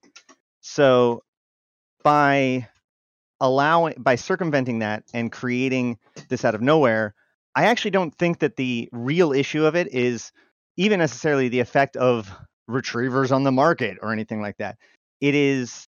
So 0.62 1.22
by 2.02 2.68
allowing 3.40 3.94
by 3.98 4.16
circumventing 4.16 4.80
that 4.80 5.04
and 5.12 5.30
creating 5.30 5.98
this 6.28 6.44
out 6.44 6.54
of 6.54 6.62
nowhere, 6.62 7.14
I 7.54 7.64
actually 7.66 7.92
don't 7.92 8.14
think 8.14 8.38
that 8.38 8.56
the 8.56 8.88
real 8.92 9.32
issue 9.32 9.64
of 9.64 9.76
it 9.76 9.92
is 9.92 10.32
even 10.76 11.00
necessarily 11.00 11.48
the 11.48 11.60
effect 11.60 11.96
of 11.96 12.30
retrievers 12.68 13.32
on 13.32 13.42
the 13.42 13.52
market 13.52 13.98
or 14.00 14.12
anything 14.12 14.40
like 14.40 14.56
that. 14.58 14.76
It 15.20 15.34
is 15.34 15.86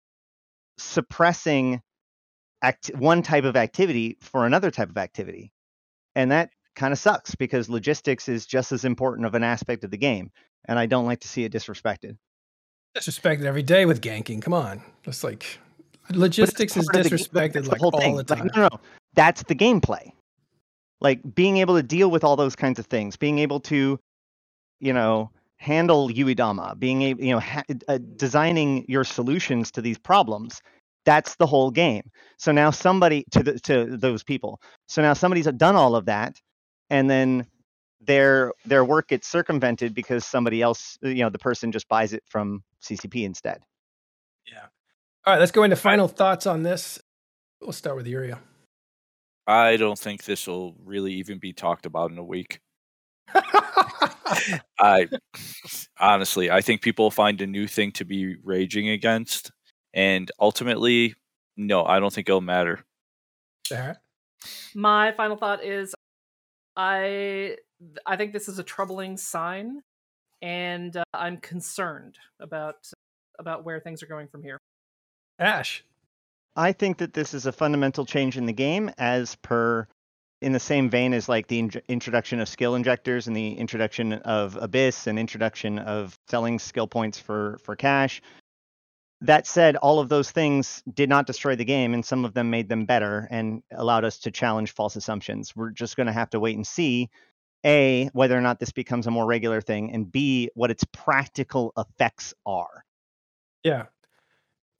suppressing 0.78 1.80
act- 2.62 2.90
one 2.94 3.22
type 3.22 3.44
of 3.44 3.56
activity 3.56 4.18
for 4.20 4.46
another 4.46 4.70
type 4.70 4.90
of 4.90 4.98
activity. 4.98 5.52
And 6.14 6.32
that 6.32 6.50
kind 6.74 6.92
of 6.92 6.98
sucks 6.98 7.34
because 7.34 7.68
logistics 7.68 8.28
is 8.28 8.46
just 8.46 8.72
as 8.72 8.84
important 8.84 9.26
of 9.26 9.34
an 9.34 9.42
aspect 9.42 9.84
of 9.84 9.90
the 9.90 9.96
game. 9.96 10.30
And 10.66 10.78
I 10.78 10.86
don't 10.86 11.06
like 11.06 11.20
to 11.20 11.28
see 11.28 11.44
it 11.44 11.52
disrespected. 11.52 12.16
Disrespected 12.96 13.44
every 13.44 13.62
day 13.62 13.86
with 13.86 14.00
ganking. 14.00 14.42
Come 14.42 14.54
on. 14.54 14.82
It's 15.04 15.24
like 15.24 15.58
logistics 16.10 16.76
is 16.76 16.88
disrespected 16.88 17.64
the, 17.64 17.70
like 17.70 17.80
the 17.80 17.84
all 17.84 18.00
thing. 18.00 18.16
the 18.16 18.24
time. 18.24 18.40
Like, 18.40 18.56
no, 18.56 18.62
no, 18.62 18.80
that's 19.14 19.42
the 19.44 19.54
gameplay. 19.54 20.12
Like 21.00 21.20
being 21.34 21.56
able 21.56 21.76
to 21.76 21.82
deal 21.82 22.10
with 22.10 22.22
all 22.22 22.36
those 22.36 22.54
kinds 22.54 22.78
of 22.78 22.86
things, 22.86 23.16
being 23.16 23.38
able 23.38 23.60
to, 23.60 23.98
you 24.78 24.92
know, 24.92 25.30
handle 25.56 26.08
Uedama, 26.08 26.78
being 26.78 27.02
able, 27.02 27.22
you 27.22 27.32
know, 27.32 27.40
ha- 27.40 27.64
uh, 27.88 27.98
designing 28.16 28.84
your 28.88 29.04
solutions 29.04 29.70
to 29.72 29.82
these 29.82 29.98
problems. 29.98 30.60
That's 31.04 31.34
the 31.36 31.46
whole 31.46 31.70
game. 31.70 32.10
So 32.36 32.52
now 32.52 32.70
somebody 32.70 33.24
to 33.32 33.42
the, 33.42 33.58
to 33.60 33.96
those 33.96 34.22
people. 34.22 34.60
So 34.88 35.02
now 35.02 35.14
somebody's 35.14 35.46
done 35.46 35.74
all 35.74 35.96
of 35.96 36.04
that, 36.06 36.36
and 36.92 37.08
then 37.08 37.46
their 38.02 38.52
their 38.66 38.84
work 38.84 39.08
gets 39.08 39.26
circumvented 39.26 39.94
because 39.94 40.26
somebody 40.26 40.60
else, 40.60 40.98
you 41.02 41.22
know, 41.22 41.30
the 41.30 41.38
person 41.38 41.72
just 41.72 41.88
buys 41.88 42.12
it 42.12 42.22
from 42.28 42.62
CCP 42.84 43.24
instead. 43.24 43.62
Yeah. 44.46 44.66
All 45.24 45.32
right, 45.32 45.40
let's 45.40 45.52
go 45.52 45.62
into 45.62 45.76
final 45.76 46.06
thoughts 46.06 46.46
on 46.46 46.62
this. 46.62 47.00
We'll 47.60 47.72
start 47.72 47.96
with 47.96 48.06
Uriel. 48.06 48.38
I 49.46 49.76
don't 49.76 49.98
think 49.98 50.24
this 50.24 50.46
will 50.46 50.74
really 50.84 51.14
even 51.14 51.38
be 51.38 51.52
talked 51.52 51.86
about 51.86 52.10
in 52.10 52.18
a 52.18 52.24
week. 52.24 52.60
I 54.78 55.08
honestly, 55.98 56.50
I 56.50 56.60
think 56.60 56.82
people 56.82 57.10
find 57.10 57.40
a 57.40 57.46
new 57.46 57.66
thing 57.66 57.92
to 57.92 58.04
be 58.04 58.36
raging 58.44 58.90
against, 58.90 59.50
and 59.94 60.30
ultimately, 60.38 61.14
no, 61.56 61.86
I 61.86 62.00
don't 62.00 62.12
think 62.12 62.28
it'll 62.28 62.42
matter. 62.42 62.84
Sarah? 63.66 63.96
My 64.74 65.12
final 65.12 65.36
thought 65.36 65.64
is, 65.64 65.94
I 66.76 67.56
I 68.06 68.16
think 68.16 68.32
this 68.32 68.48
is 68.48 68.58
a 68.58 68.62
troubling 68.62 69.16
sign, 69.16 69.82
and 70.40 70.96
uh, 70.96 71.04
I'm 71.12 71.38
concerned 71.38 72.18
about 72.40 72.90
about 73.38 73.64
where 73.64 73.80
things 73.80 74.02
are 74.02 74.06
going 74.06 74.28
from 74.28 74.42
here. 74.42 74.58
Ash. 75.38 75.84
I 76.54 76.72
think 76.72 76.98
that 76.98 77.14
this 77.14 77.32
is 77.32 77.46
a 77.46 77.52
fundamental 77.52 78.04
change 78.04 78.36
in 78.36 78.44
the 78.44 78.52
game, 78.52 78.90
as 78.98 79.36
per 79.36 79.86
in 80.42 80.52
the 80.52 80.60
same 80.60 80.90
vein 80.90 81.14
as 81.14 81.28
like 81.28 81.46
the 81.46 81.60
in- 81.60 81.82
introduction 81.88 82.40
of 82.40 82.48
skill 82.48 82.74
injectors 82.74 83.26
and 83.26 83.36
the 83.36 83.52
introduction 83.52 84.12
of 84.12 84.56
Abyss 84.56 85.06
and 85.06 85.18
introduction 85.18 85.78
of 85.78 86.18
selling 86.28 86.58
skill 86.58 86.86
points 86.86 87.18
for 87.18 87.58
for 87.62 87.76
cash. 87.76 88.20
That 89.22 89.46
said, 89.46 89.76
all 89.76 90.00
of 90.00 90.08
those 90.08 90.32
things 90.32 90.82
did 90.92 91.08
not 91.08 91.28
destroy 91.28 91.54
the 91.54 91.64
game, 91.64 91.94
and 91.94 92.04
some 92.04 92.24
of 92.24 92.34
them 92.34 92.50
made 92.50 92.68
them 92.68 92.86
better 92.86 93.28
and 93.30 93.62
allowed 93.70 94.04
us 94.04 94.18
to 94.18 94.32
challenge 94.32 94.72
false 94.72 94.96
assumptions. 94.96 95.54
We're 95.54 95.70
just 95.70 95.96
going 95.96 96.08
to 96.08 96.12
have 96.12 96.30
to 96.30 96.40
wait 96.40 96.56
and 96.56 96.66
see 96.66 97.08
a 97.64 98.10
whether 98.12 98.36
or 98.36 98.40
not 98.40 98.58
this 98.58 98.72
becomes 98.72 99.06
a 99.06 99.12
more 99.12 99.24
regular 99.24 99.60
thing, 99.60 99.92
and 99.92 100.10
b 100.10 100.50
what 100.54 100.72
its 100.72 100.84
practical 100.92 101.72
effects 101.76 102.34
are. 102.44 102.84
Yeah, 103.62 103.86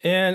and 0.03 0.35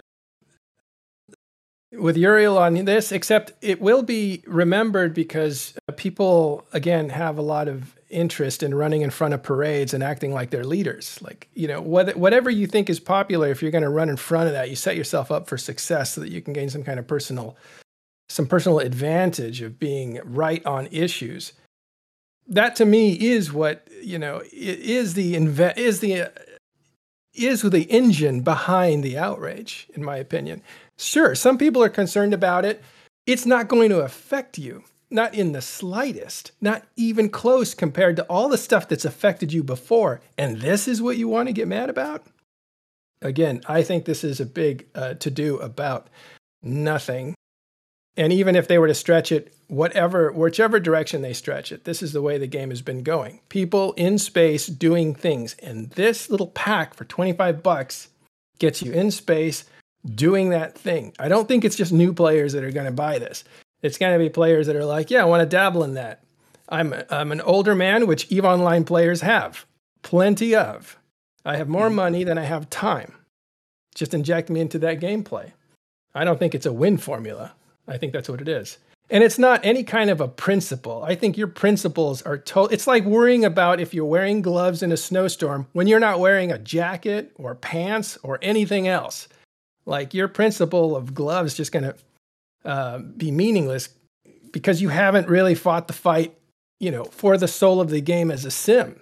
with 1.91 2.15
Uriel 2.15 2.57
on 2.57 2.73
this, 2.85 3.11
except 3.11 3.51
it 3.61 3.81
will 3.81 4.03
be 4.03 4.41
remembered 4.47 5.13
because 5.13 5.77
people, 5.97 6.65
again, 6.73 7.09
have 7.09 7.37
a 7.37 7.41
lot 7.41 7.67
of 7.67 7.95
interest 8.09 8.63
in 8.63 8.73
running 8.73 9.01
in 9.01 9.09
front 9.09 9.33
of 9.33 9.43
parades 9.43 9.93
and 9.93 10.03
acting 10.03 10.33
like 10.33 10.49
they're 10.49 10.63
leaders. 10.63 11.19
Like, 11.21 11.49
you 11.53 11.67
know, 11.67 11.81
whatever 11.81 12.49
you 12.49 12.67
think 12.67 12.89
is 12.89 12.99
popular, 12.99 13.49
if 13.49 13.61
you're 13.61 13.71
going 13.71 13.83
to 13.83 13.89
run 13.89 14.09
in 14.09 14.17
front 14.17 14.47
of 14.47 14.53
that, 14.53 14.69
you 14.69 14.75
set 14.75 14.95
yourself 14.95 15.31
up 15.31 15.47
for 15.47 15.57
success 15.57 16.13
so 16.13 16.21
that 16.21 16.31
you 16.31 16.41
can 16.41 16.53
gain 16.53 16.69
some 16.69 16.83
kind 16.83 16.99
of 16.99 17.07
personal 17.07 17.57
some 18.29 18.45
personal 18.45 18.79
advantage 18.79 19.61
of 19.61 19.79
being 19.79 20.19
right 20.23 20.65
on 20.65 20.87
issues. 20.91 21.53
That 22.47 22.75
to 22.77 22.85
me 22.85 23.13
is 23.13 23.53
what 23.53 23.87
you 24.01 24.19
know 24.19 24.41
is 24.51 25.13
the 25.13 25.35
is 25.35 25.99
the 25.99 26.31
is 27.33 27.61
the 27.61 27.83
engine 27.83 28.41
behind 28.41 29.03
the 29.03 29.17
outrage, 29.17 29.87
in 29.93 30.03
my 30.03 30.17
opinion. 30.17 30.61
Sure, 30.97 31.35
some 31.35 31.57
people 31.57 31.83
are 31.83 31.89
concerned 31.89 32.33
about 32.33 32.65
it. 32.65 32.83
It's 33.25 33.45
not 33.45 33.67
going 33.67 33.89
to 33.89 33.99
affect 33.99 34.57
you, 34.57 34.83
not 35.09 35.33
in 35.33 35.51
the 35.51 35.61
slightest, 35.61 36.51
not 36.59 36.83
even 36.95 37.29
close 37.29 37.73
compared 37.73 38.15
to 38.17 38.23
all 38.23 38.49
the 38.49 38.57
stuff 38.57 38.87
that's 38.87 39.05
affected 39.05 39.53
you 39.53 39.63
before. 39.63 40.21
And 40.37 40.61
this 40.61 40.87
is 40.87 41.01
what 41.01 41.17
you 41.17 41.27
want 41.27 41.47
to 41.47 41.53
get 41.53 41.67
mad 41.67 41.89
about? 41.89 42.25
Again, 43.21 43.61
I 43.67 43.81
think 43.83 44.05
this 44.05 44.23
is 44.23 44.39
a 44.39 44.45
big 44.45 44.87
uh, 44.93 45.15
to 45.15 45.31
do 45.31 45.57
about 45.57 46.09
nothing. 46.61 47.35
And 48.15 48.33
even 48.33 48.55
if 48.55 48.67
they 48.67 48.77
were 48.77 48.87
to 48.87 48.95
stretch 48.95 49.31
it, 49.31 49.53
whatever, 49.67 50.31
whichever 50.31 50.79
direction 50.79 51.21
they 51.21 51.33
stretch 51.33 51.71
it, 51.71 51.83
this 51.83 52.01
is 52.01 52.13
the 52.13 52.21
way 52.21 52.37
the 52.37 52.47
game 52.47 52.69
has 52.69 52.81
been 52.81 53.03
going. 53.03 53.41
People 53.49 53.93
in 53.93 54.17
space 54.17 54.67
doing 54.67 55.13
things. 55.13 55.55
And 55.61 55.89
this 55.91 56.29
little 56.29 56.47
pack 56.47 56.93
for 56.93 57.05
25 57.05 57.63
bucks 57.63 58.09
gets 58.59 58.81
you 58.81 58.91
in 58.91 59.11
space 59.11 59.65
doing 60.15 60.49
that 60.49 60.77
thing. 60.77 61.13
I 61.19 61.27
don't 61.27 61.47
think 61.47 61.63
it's 61.63 61.75
just 61.75 61.91
new 61.91 62.13
players 62.13 62.53
that 62.53 62.63
are 62.63 62.71
going 62.71 62.85
to 62.85 62.91
buy 62.91 63.19
this. 63.19 63.43
It's 63.81 63.97
going 63.97 64.13
to 64.13 64.19
be 64.19 64.29
players 64.29 64.67
that 64.67 64.75
are 64.75 64.85
like, 64.85 65.09
yeah, 65.11 65.21
I 65.21 65.25
want 65.25 65.41
to 65.41 65.45
dabble 65.45 65.83
in 65.83 65.93
that. 65.93 66.23
I'm, 66.69 66.93
I'm 67.09 67.31
an 67.31 67.41
older 67.41 67.75
man, 67.75 68.07
which 68.07 68.31
EVE 68.31 68.45
Online 68.45 68.83
players 68.83 69.21
have 69.21 69.65
plenty 70.01 70.55
of. 70.55 70.97
I 71.45 71.57
have 71.57 71.69
more 71.69 71.87
mm-hmm. 71.87 71.95
money 71.95 72.23
than 72.23 72.37
I 72.37 72.43
have 72.43 72.69
time. 72.69 73.13
Just 73.95 74.13
inject 74.13 74.49
me 74.49 74.59
into 74.59 74.79
that 74.79 74.99
gameplay. 74.99 75.53
I 76.13 76.23
don't 76.23 76.39
think 76.39 76.55
it's 76.55 76.65
a 76.65 76.73
win 76.73 76.97
formula. 76.97 77.53
I 77.87 77.97
think 77.97 78.13
that's 78.13 78.29
what 78.29 78.41
it 78.41 78.47
is. 78.47 78.77
And 79.09 79.23
it's 79.23 79.39
not 79.39 79.65
any 79.65 79.83
kind 79.83 80.09
of 80.09 80.19
a 80.19 80.27
principle. 80.27 81.03
I 81.03 81.15
think 81.15 81.37
your 81.37 81.47
principles 81.47 82.21
are 82.23 82.37
total. 82.37 82.73
It's 82.73 82.87
like 82.87 83.05
worrying 83.05 83.45
about 83.45 83.79
if 83.79 83.93
you're 83.93 84.05
wearing 84.05 84.41
gloves 84.41 84.83
in 84.83 84.91
a 84.91 84.97
snowstorm 84.97 85.67
when 85.71 85.87
you're 85.87 85.99
not 85.99 86.19
wearing 86.19 86.51
a 86.51 86.57
jacket 86.57 87.31
or 87.35 87.55
pants 87.55 88.17
or 88.23 88.39
anything 88.41 88.87
else. 88.87 89.29
Like 89.85 90.13
your 90.13 90.27
principle 90.27 90.95
of 90.95 91.13
gloves 91.13 91.53
just 91.53 91.71
going 91.71 91.85
to 91.85 91.95
uh, 92.67 92.99
be 92.99 93.31
meaningless 93.31 93.89
because 94.51 94.81
you 94.81 94.89
haven't 94.89 95.29
really 95.29 95.55
fought 95.55 95.87
the 95.87 95.93
fight, 95.93 96.37
you 96.79 96.91
know, 96.91 97.05
for 97.05 97.37
the 97.37 97.47
soul 97.47 97.79
of 97.79 97.89
the 97.89 98.01
game 98.01 98.29
as 98.29 98.43
a 98.43 98.51
sim. 98.51 98.99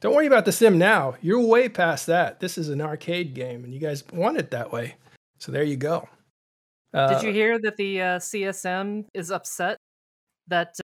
Don't 0.00 0.14
worry 0.14 0.26
about 0.26 0.46
the 0.46 0.52
sim 0.52 0.78
now. 0.78 1.14
You're 1.20 1.40
way 1.40 1.68
past 1.68 2.06
that. 2.06 2.40
This 2.40 2.56
is 2.56 2.70
an 2.70 2.80
arcade 2.80 3.34
game, 3.34 3.64
and 3.64 3.74
you 3.74 3.80
guys 3.80 4.02
want 4.12 4.38
it 4.38 4.50
that 4.50 4.72
way. 4.72 4.96
So 5.38 5.52
there 5.52 5.62
you 5.62 5.76
go. 5.76 6.08
Uh, 6.94 7.14
Did 7.14 7.26
you 7.26 7.32
hear 7.32 7.58
that 7.58 7.76
the 7.76 8.00
uh, 8.00 8.18
CSM 8.18 9.04
is 9.12 9.30
upset 9.30 9.76
that 10.48 10.68
uh, 10.78 10.82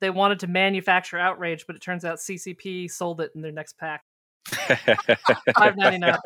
they 0.00 0.10
wanted 0.10 0.38
to 0.40 0.46
manufacture 0.46 1.18
Outrage, 1.18 1.66
but 1.66 1.74
it 1.74 1.82
turns 1.82 2.04
out 2.04 2.18
CCP 2.18 2.90
sold 2.90 3.20
it 3.20 3.32
in 3.34 3.42
their 3.42 3.50
next 3.50 3.76
pack. 3.76 4.02
Five 5.58 5.76
ninety 5.76 5.98
nine. 5.98 6.18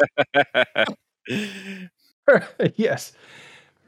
yes. 2.77 3.13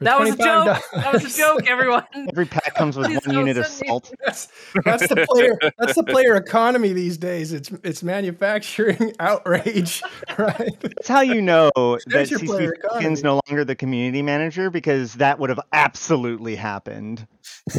That 0.01 0.19
was 0.19 0.29
a 0.29 0.37
joke. 0.37 0.77
That 0.93 1.13
was 1.13 1.23
a 1.23 1.37
joke, 1.37 1.67
everyone. 1.67 2.05
Every 2.29 2.45
pack 2.45 2.73
comes 2.73 2.97
with 2.97 3.11
one 3.25 3.35
unit 3.35 3.57
of 3.57 3.67
salt. 3.67 4.11
That's, 4.25 4.47
that's, 4.83 5.07
the 5.07 5.27
player. 5.29 5.57
That's 5.77 5.95
the 5.95 6.03
player 6.03 6.35
economy 6.35 6.93
these 6.93 7.17
days. 7.17 7.53
It's 7.53 7.71
it's 7.83 8.01
manufacturing 8.01 9.13
outrage, 9.19 10.01
right? 10.37 10.79
That's 10.81 11.07
how 11.07 11.21
you 11.21 11.41
know 11.41 11.69
that 11.75 12.27
CC 12.27 12.71
is 13.03 13.23
no 13.23 13.41
longer 13.47 13.63
the 13.63 13.75
community 13.75 14.21
manager 14.21 14.69
because 14.69 15.13
that 15.15 15.39
would 15.39 15.49
have 15.49 15.59
absolutely 15.71 16.55
happened. 16.55 17.27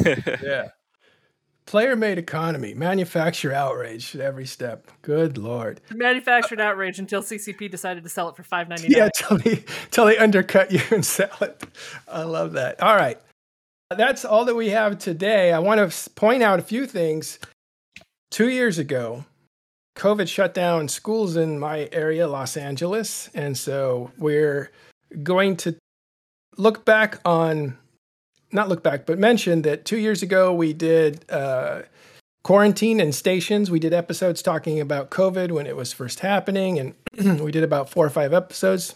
yeah. 0.07 0.69
Player 1.73 1.97
made 1.97 2.19
economy, 2.19 2.75
manufacture 2.75 3.51
outrage 3.51 4.15
at 4.15 4.21
every 4.21 4.45
step. 4.45 4.91
Good 5.01 5.39
lord. 5.39 5.81
Manufactured 5.91 6.61
outrage 6.61 6.99
until 6.99 7.23
CCP 7.23 7.71
decided 7.71 8.03
to 8.03 8.11
sell 8.11 8.29
it 8.29 8.37
for 8.37 8.43
five 8.43 8.69
ninety 8.69 8.89
nine. 8.89 8.99
Yeah, 8.99 9.09
till 9.17 9.39
they 9.39 9.65
till 9.91 10.05
they 10.05 10.19
undercut 10.19 10.71
you 10.71 10.83
and 10.91 11.03
sell 11.19 11.35
it. 11.41 11.65
I 12.07 12.25
love 12.25 12.53
that. 12.53 12.83
All 12.83 12.95
right. 12.95 13.19
That's 13.89 14.23
all 14.27 14.45
that 14.45 14.55
we 14.55 14.69
have 14.69 14.99
today. 14.99 15.51
I 15.51 15.61
want 15.61 15.91
to 15.91 16.11
point 16.11 16.43
out 16.43 16.59
a 16.59 16.63
few 16.63 16.85
things. 16.85 17.39
Two 18.31 18.51
years 18.51 18.77
ago, 18.77 19.25
COVID 19.97 20.29
shut 20.29 20.53
down 20.53 20.89
schools 20.89 21.37
in 21.37 21.59
my 21.59 21.89
area, 21.91 22.29
Los 22.29 22.59
Angeles. 22.59 23.31
And 23.33 23.57
so 23.57 24.11
we're 24.19 24.71
going 25.23 25.57
to 25.57 25.75
look 26.59 26.85
back 26.85 27.19
on 27.25 27.79
not 28.53 28.69
look 28.69 28.83
back, 28.83 29.07
but 29.07 29.19
mention 29.19 29.63
that 29.63 29.85
two 29.85 29.99
years 29.99 30.23
ago 30.23 30.53
we 30.53 30.73
did 30.73 31.25
uh, 31.31 31.83
quarantine 32.43 33.01
and 33.01 33.15
stations. 33.15 33.71
We 33.71 33.79
did 33.79 33.93
episodes 33.93 34.43
talking 34.43 34.81
about 34.81 35.11
COVID 35.11 35.53
when 35.53 35.67
it 35.67 35.77
was 35.77 35.93
first 35.93 36.21
happening, 36.21 36.79
and 36.79 37.41
we 37.41 37.53
did 37.53 37.65
about 37.65 37.91
four 37.91 38.07
or 38.07 38.11
five 38.11 38.33
episodes, 38.33 38.95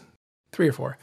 three 0.52 0.68
or 0.68 0.72
four. 0.72 0.98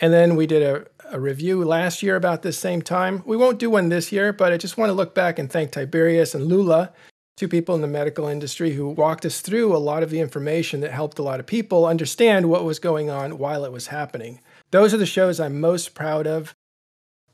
And 0.00 0.12
then 0.12 0.36
we 0.36 0.46
did 0.46 0.62
a, 0.62 0.86
a 1.12 1.20
review 1.20 1.64
last 1.64 2.02
year 2.02 2.16
about 2.16 2.42
this 2.42 2.58
same 2.58 2.82
time. 2.82 3.22
We 3.24 3.36
won't 3.36 3.58
do 3.58 3.70
one 3.70 3.88
this 3.88 4.10
year, 4.10 4.32
but 4.32 4.52
I 4.52 4.56
just 4.56 4.76
want 4.76 4.90
to 4.90 4.94
look 4.94 5.14
back 5.14 5.38
and 5.38 5.50
thank 5.50 5.70
Tiberius 5.70 6.34
and 6.34 6.46
Lula, 6.46 6.92
two 7.36 7.48
people 7.48 7.74
in 7.74 7.80
the 7.80 7.86
medical 7.86 8.26
industry 8.26 8.72
who 8.72 8.88
walked 8.88 9.24
us 9.24 9.40
through 9.40 9.74
a 9.74 9.78
lot 9.78 10.02
of 10.02 10.10
the 10.10 10.20
information 10.20 10.80
that 10.80 10.90
helped 10.90 11.18
a 11.18 11.22
lot 11.22 11.38
of 11.38 11.46
people 11.46 11.86
understand 11.86 12.48
what 12.48 12.64
was 12.64 12.78
going 12.78 13.08
on 13.08 13.38
while 13.38 13.64
it 13.64 13.72
was 13.72 13.88
happening. 13.88 14.40
Those 14.72 14.92
are 14.92 14.98
the 14.98 15.06
shows 15.06 15.38
I'm 15.38 15.60
most 15.60 15.94
proud 15.94 16.26
of 16.26 16.54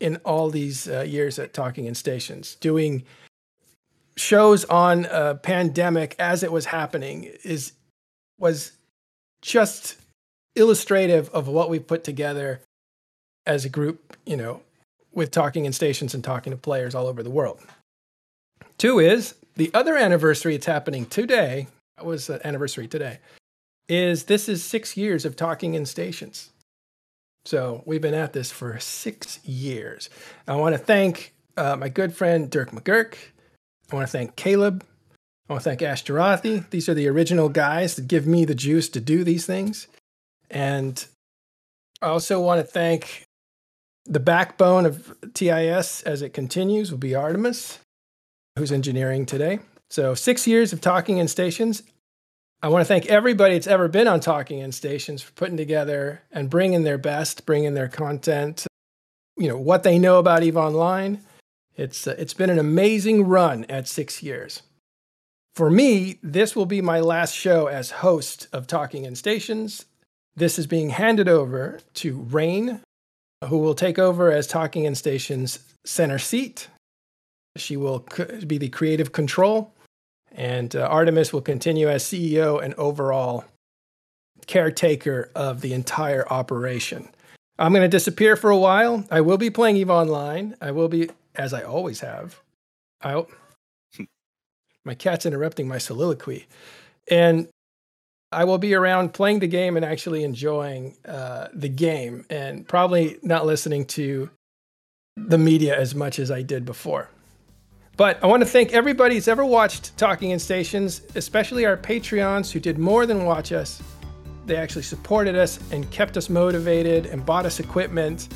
in 0.00 0.16
all 0.24 0.50
these 0.50 0.88
uh, 0.88 1.02
years 1.02 1.38
at 1.38 1.52
Talking 1.52 1.84
in 1.84 1.94
Stations, 1.94 2.56
doing 2.56 3.04
shows 4.16 4.64
on 4.64 5.06
a 5.06 5.34
pandemic 5.34 6.16
as 6.18 6.42
it 6.42 6.50
was 6.50 6.66
happening 6.66 7.30
is 7.44 7.72
was 8.38 8.72
just 9.42 9.96
illustrative 10.56 11.28
of 11.30 11.46
what 11.46 11.70
we've 11.70 11.86
put 11.86 12.02
together 12.02 12.60
as 13.46 13.64
a 13.64 13.68
group, 13.68 14.16
you 14.26 14.36
know, 14.36 14.62
with 15.12 15.30
talking 15.30 15.64
in 15.64 15.72
stations 15.72 16.14
and 16.14 16.24
talking 16.24 16.50
to 16.50 16.56
players 16.56 16.94
all 16.94 17.06
over 17.06 17.22
the 17.22 17.30
world. 17.30 17.60
Two 18.78 18.98
is 18.98 19.34
the 19.56 19.70
other 19.74 19.96
anniversary 19.96 20.54
it's 20.54 20.66
happening 20.66 21.06
today, 21.06 21.68
that 21.96 22.06
was 22.06 22.26
the 22.26 22.44
anniversary 22.46 22.88
today, 22.88 23.18
is 23.88 24.24
this 24.24 24.48
is 24.48 24.64
six 24.64 24.96
years 24.96 25.24
of 25.24 25.36
talking 25.36 25.74
in 25.74 25.84
stations. 25.84 26.50
So 27.44 27.82
we've 27.86 28.02
been 28.02 28.14
at 28.14 28.32
this 28.32 28.50
for 28.50 28.78
six 28.78 29.44
years. 29.44 30.10
I 30.46 30.56
want 30.56 30.74
to 30.74 30.78
thank 30.78 31.34
uh, 31.56 31.76
my 31.76 31.88
good 31.88 32.14
friend 32.14 32.50
Dirk 32.50 32.70
McGurk. 32.70 33.14
I 33.90 33.94
want 33.94 34.06
to 34.06 34.12
thank 34.12 34.36
Caleb. 34.36 34.84
I 35.48 35.54
want 35.54 35.64
to 35.64 35.70
thank 35.70 35.80
Ashterothi. 35.80 36.68
These 36.70 36.88
are 36.88 36.94
the 36.94 37.08
original 37.08 37.48
guys 37.48 37.96
that 37.96 38.08
give 38.08 38.26
me 38.26 38.44
the 38.44 38.54
juice 38.54 38.88
to 38.90 39.00
do 39.00 39.24
these 39.24 39.46
things. 39.46 39.88
And 40.50 41.04
I 42.02 42.06
also 42.06 42.40
want 42.40 42.60
to 42.60 42.66
thank 42.66 43.24
the 44.04 44.20
backbone 44.20 44.86
of 44.86 45.14
TIS 45.34 46.02
as 46.02 46.22
it 46.22 46.32
continues 46.32 46.90
will 46.90 46.98
be 46.98 47.14
Artemis, 47.14 47.78
who's 48.56 48.72
engineering 48.72 49.26
today. 49.26 49.60
So, 49.90 50.14
six 50.14 50.46
years 50.46 50.72
of 50.72 50.80
talking 50.80 51.18
in 51.18 51.28
stations. 51.28 51.82
I 52.62 52.68
want 52.68 52.82
to 52.82 52.86
thank 52.86 53.06
everybody 53.06 53.54
that's 53.54 53.66
ever 53.66 53.88
been 53.88 54.06
on 54.06 54.20
Talking 54.20 54.58
in 54.58 54.72
Stations 54.72 55.22
for 55.22 55.32
putting 55.32 55.56
together 55.56 56.20
and 56.30 56.50
bringing 56.50 56.82
their 56.82 56.98
best, 56.98 57.46
bringing 57.46 57.72
their 57.72 57.88
content, 57.88 58.66
you 59.38 59.48
know, 59.48 59.56
what 59.56 59.82
they 59.82 59.98
know 59.98 60.18
about 60.18 60.42
EVE 60.42 60.58
Online. 60.58 61.22
It's, 61.74 62.06
uh, 62.06 62.14
it's 62.18 62.34
been 62.34 62.50
an 62.50 62.58
amazing 62.58 63.26
run 63.26 63.64
at 63.70 63.88
six 63.88 64.22
years. 64.22 64.60
For 65.54 65.70
me, 65.70 66.18
this 66.22 66.54
will 66.54 66.66
be 66.66 66.82
my 66.82 67.00
last 67.00 67.34
show 67.34 67.66
as 67.66 67.90
host 67.90 68.46
of 68.52 68.66
Talking 68.66 69.06
in 69.06 69.16
Stations. 69.16 69.86
This 70.36 70.58
is 70.58 70.66
being 70.66 70.90
handed 70.90 71.28
over 71.28 71.80
to 71.94 72.18
Rain, 72.18 72.82
who 73.46 73.56
will 73.56 73.74
take 73.74 73.98
over 73.98 74.30
as 74.30 74.46
Talking 74.46 74.84
in 74.84 74.94
Stations 74.94 75.60
center 75.86 76.18
seat. 76.18 76.68
She 77.56 77.78
will 77.78 78.06
be 78.46 78.58
the 78.58 78.68
creative 78.68 79.12
control 79.12 79.72
and 80.32 80.74
uh, 80.76 80.80
Artemis 80.80 81.32
will 81.32 81.40
continue 81.40 81.88
as 81.88 82.04
CEO 82.04 82.62
and 82.62 82.74
overall 82.74 83.44
caretaker 84.46 85.30
of 85.34 85.60
the 85.60 85.72
entire 85.72 86.26
operation. 86.28 87.08
I'm 87.58 87.72
going 87.72 87.82
to 87.82 87.88
disappear 87.88 88.36
for 88.36 88.50
a 88.50 88.56
while. 88.56 89.04
I 89.10 89.20
will 89.20 89.36
be 89.36 89.50
playing 89.50 89.76
EVE 89.76 89.90
Online. 89.90 90.56
I 90.60 90.70
will 90.70 90.88
be, 90.88 91.10
as 91.34 91.52
I 91.52 91.62
always 91.62 92.00
have. 92.00 92.40
I, 93.02 93.24
my 94.84 94.94
cat's 94.94 95.26
interrupting 95.26 95.68
my 95.68 95.78
soliloquy. 95.78 96.46
And 97.10 97.48
I 98.32 98.44
will 98.44 98.58
be 98.58 98.74
around 98.74 99.12
playing 99.12 99.40
the 99.40 99.46
game 99.46 99.76
and 99.76 99.84
actually 99.84 100.24
enjoying 100.24 100.96
uh, 101.04 101.48
the 101.52 101.68
game 101.68 102.24
and 102.30 102.66
probably 102.66 103.18
not 103.22 103.44
listening 103.44 103.84
to 103.86 104.30
the 105.16 105.38
media 105.38 105.78
as 105.78 105.94
much 105.94 106.18
as 106.18 106.30
I 106.30 106.42
did 106.42 106.64
before. 106.64 107.10
But 107.96 108.22
I 108.24 108.26
want 108.26 108.42
to 108.42 108.48
thank 108.48 108.72
everybody 108.72 109.14
who's 109.14 109.28
ever 109.28 109.44
watched 109.44 109.96
Talking 109.98 110.30
in 110.30 110.38
Stations, 110.38 111.02
especially 111.14 111.66
our 111.66 111.76
Patreons 111.76 112.50
who 112.50 112.58
did 112.58 112.78
more 112.78 113.04
than 113.04 113.24
watch 113.26 113.52
us. 113.52 113.82
They 114.46 114.56
actually 114.56 114.82
supported 114.82 115.36
us 115.36 115.60
and 115.70 115.88
kept 115.90 116.16
us 116.16 116.30
motivated 116.30 117.06
and 117.06 117.24
bought 117.26 117.44
us 117.44 117.60
equipment. 117.60 118.28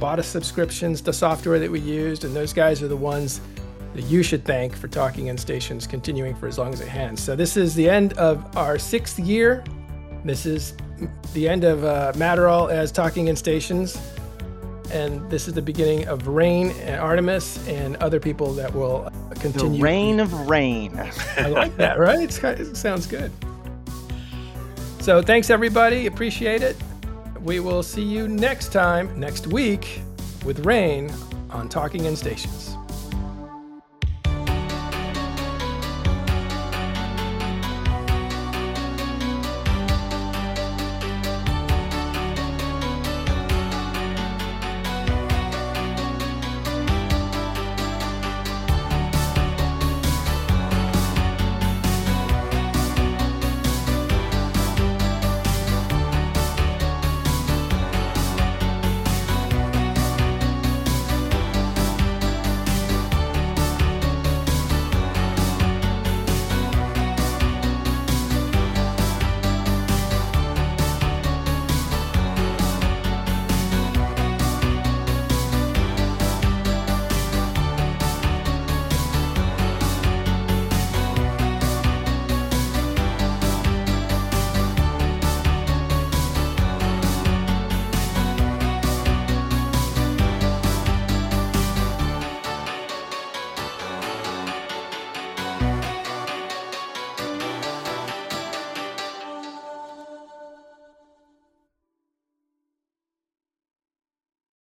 bought 0.00 0.18
us 0.18 0.26
subscriptions 0.26 1.02
to 1.02 1.12
software 1.12 1.58
that 1.58 1.70
we 1.70 1.80
used, 1.80 2.24
and 2.24 2.34
those 2.34 2.52
guys 2.52 2.82
are 2.82 2.88
the 2.88 2.96
ones 2.96 3.40
that 3.94 4.04
you 4.04 4.22
should 4.22 4.44
thank 4.44 4.74
for 4.74 4.88
Talking 4.88 5.26
in 5.26 5.36
Stations 5.36 5.86
continuing 5.86 6.34
for 6.34 6.46
as 6.46 6.58
long 6.58 6.72
as 6.72 6.80
it 6.80 6.88
has. 6.88 7.20
So 7.20 7.36
this 7.36 7.56
is 7.56 7.74
the 7.74 7.88
end 7.88 8.14
of 8.14 8.56
our 8.56 8.78
sixth 8.78 9.18
year. 9.18 9.62
This 10.24 10.46
is 10.46 10.74
the 11.34 11.48
end 11.48 11.64
of 11.64 11.84
uh, 11.84 12.12
Matterall 12.14 12.70
as 12.70 12.90
Talking 12.92 13.28
in 13.28 13.36
Stations. 13.36 14.00
And 14.90 15.30
this 15.30 15.46
is 15.46 15.54
the 15.54 15.62
beginning 15.62 16.08
of 16.08 16.26
Rain 16.26 16.70
and 16.82 17.00
Artemis 17.00 17.66
and 17.68 17.96
other 17.96 18.18
people 18.18 18.52
that 18.54 18.74
will 18.74 19.10
continue. 19.38 19.78
The 19.78 19.82
reign 19.82 20.20
of 20.20 20.32
rain. 20.48 20.98
I 21.36 21.46
like 21.48 21.76
that, 21.76 21.98
right? 21.98 22.20
It's, 22.20 22.42
it 22.42 22.76
sounds 22.76 23.06
good. 23.06 23.30
So 25.00 25.22
thanks, 25.22 25.48
everybody. 25.48 26.06
Appreciate 26.06 26.62
it. 26.62 26.76
We 27.40 27.60
will 27.60 27.82
see 27.82 28.02
you 28.02 28.28
next 28.28 28.72
time, 28.72 29.18
next 29.18 29.46
week, 29.46 30.02
with 30.44 30.66
Rain 30.66 31.10
on 31.50 31.68
Talking 31.68 32.04
in 32.04 32.16
Stations. 32.16 32.69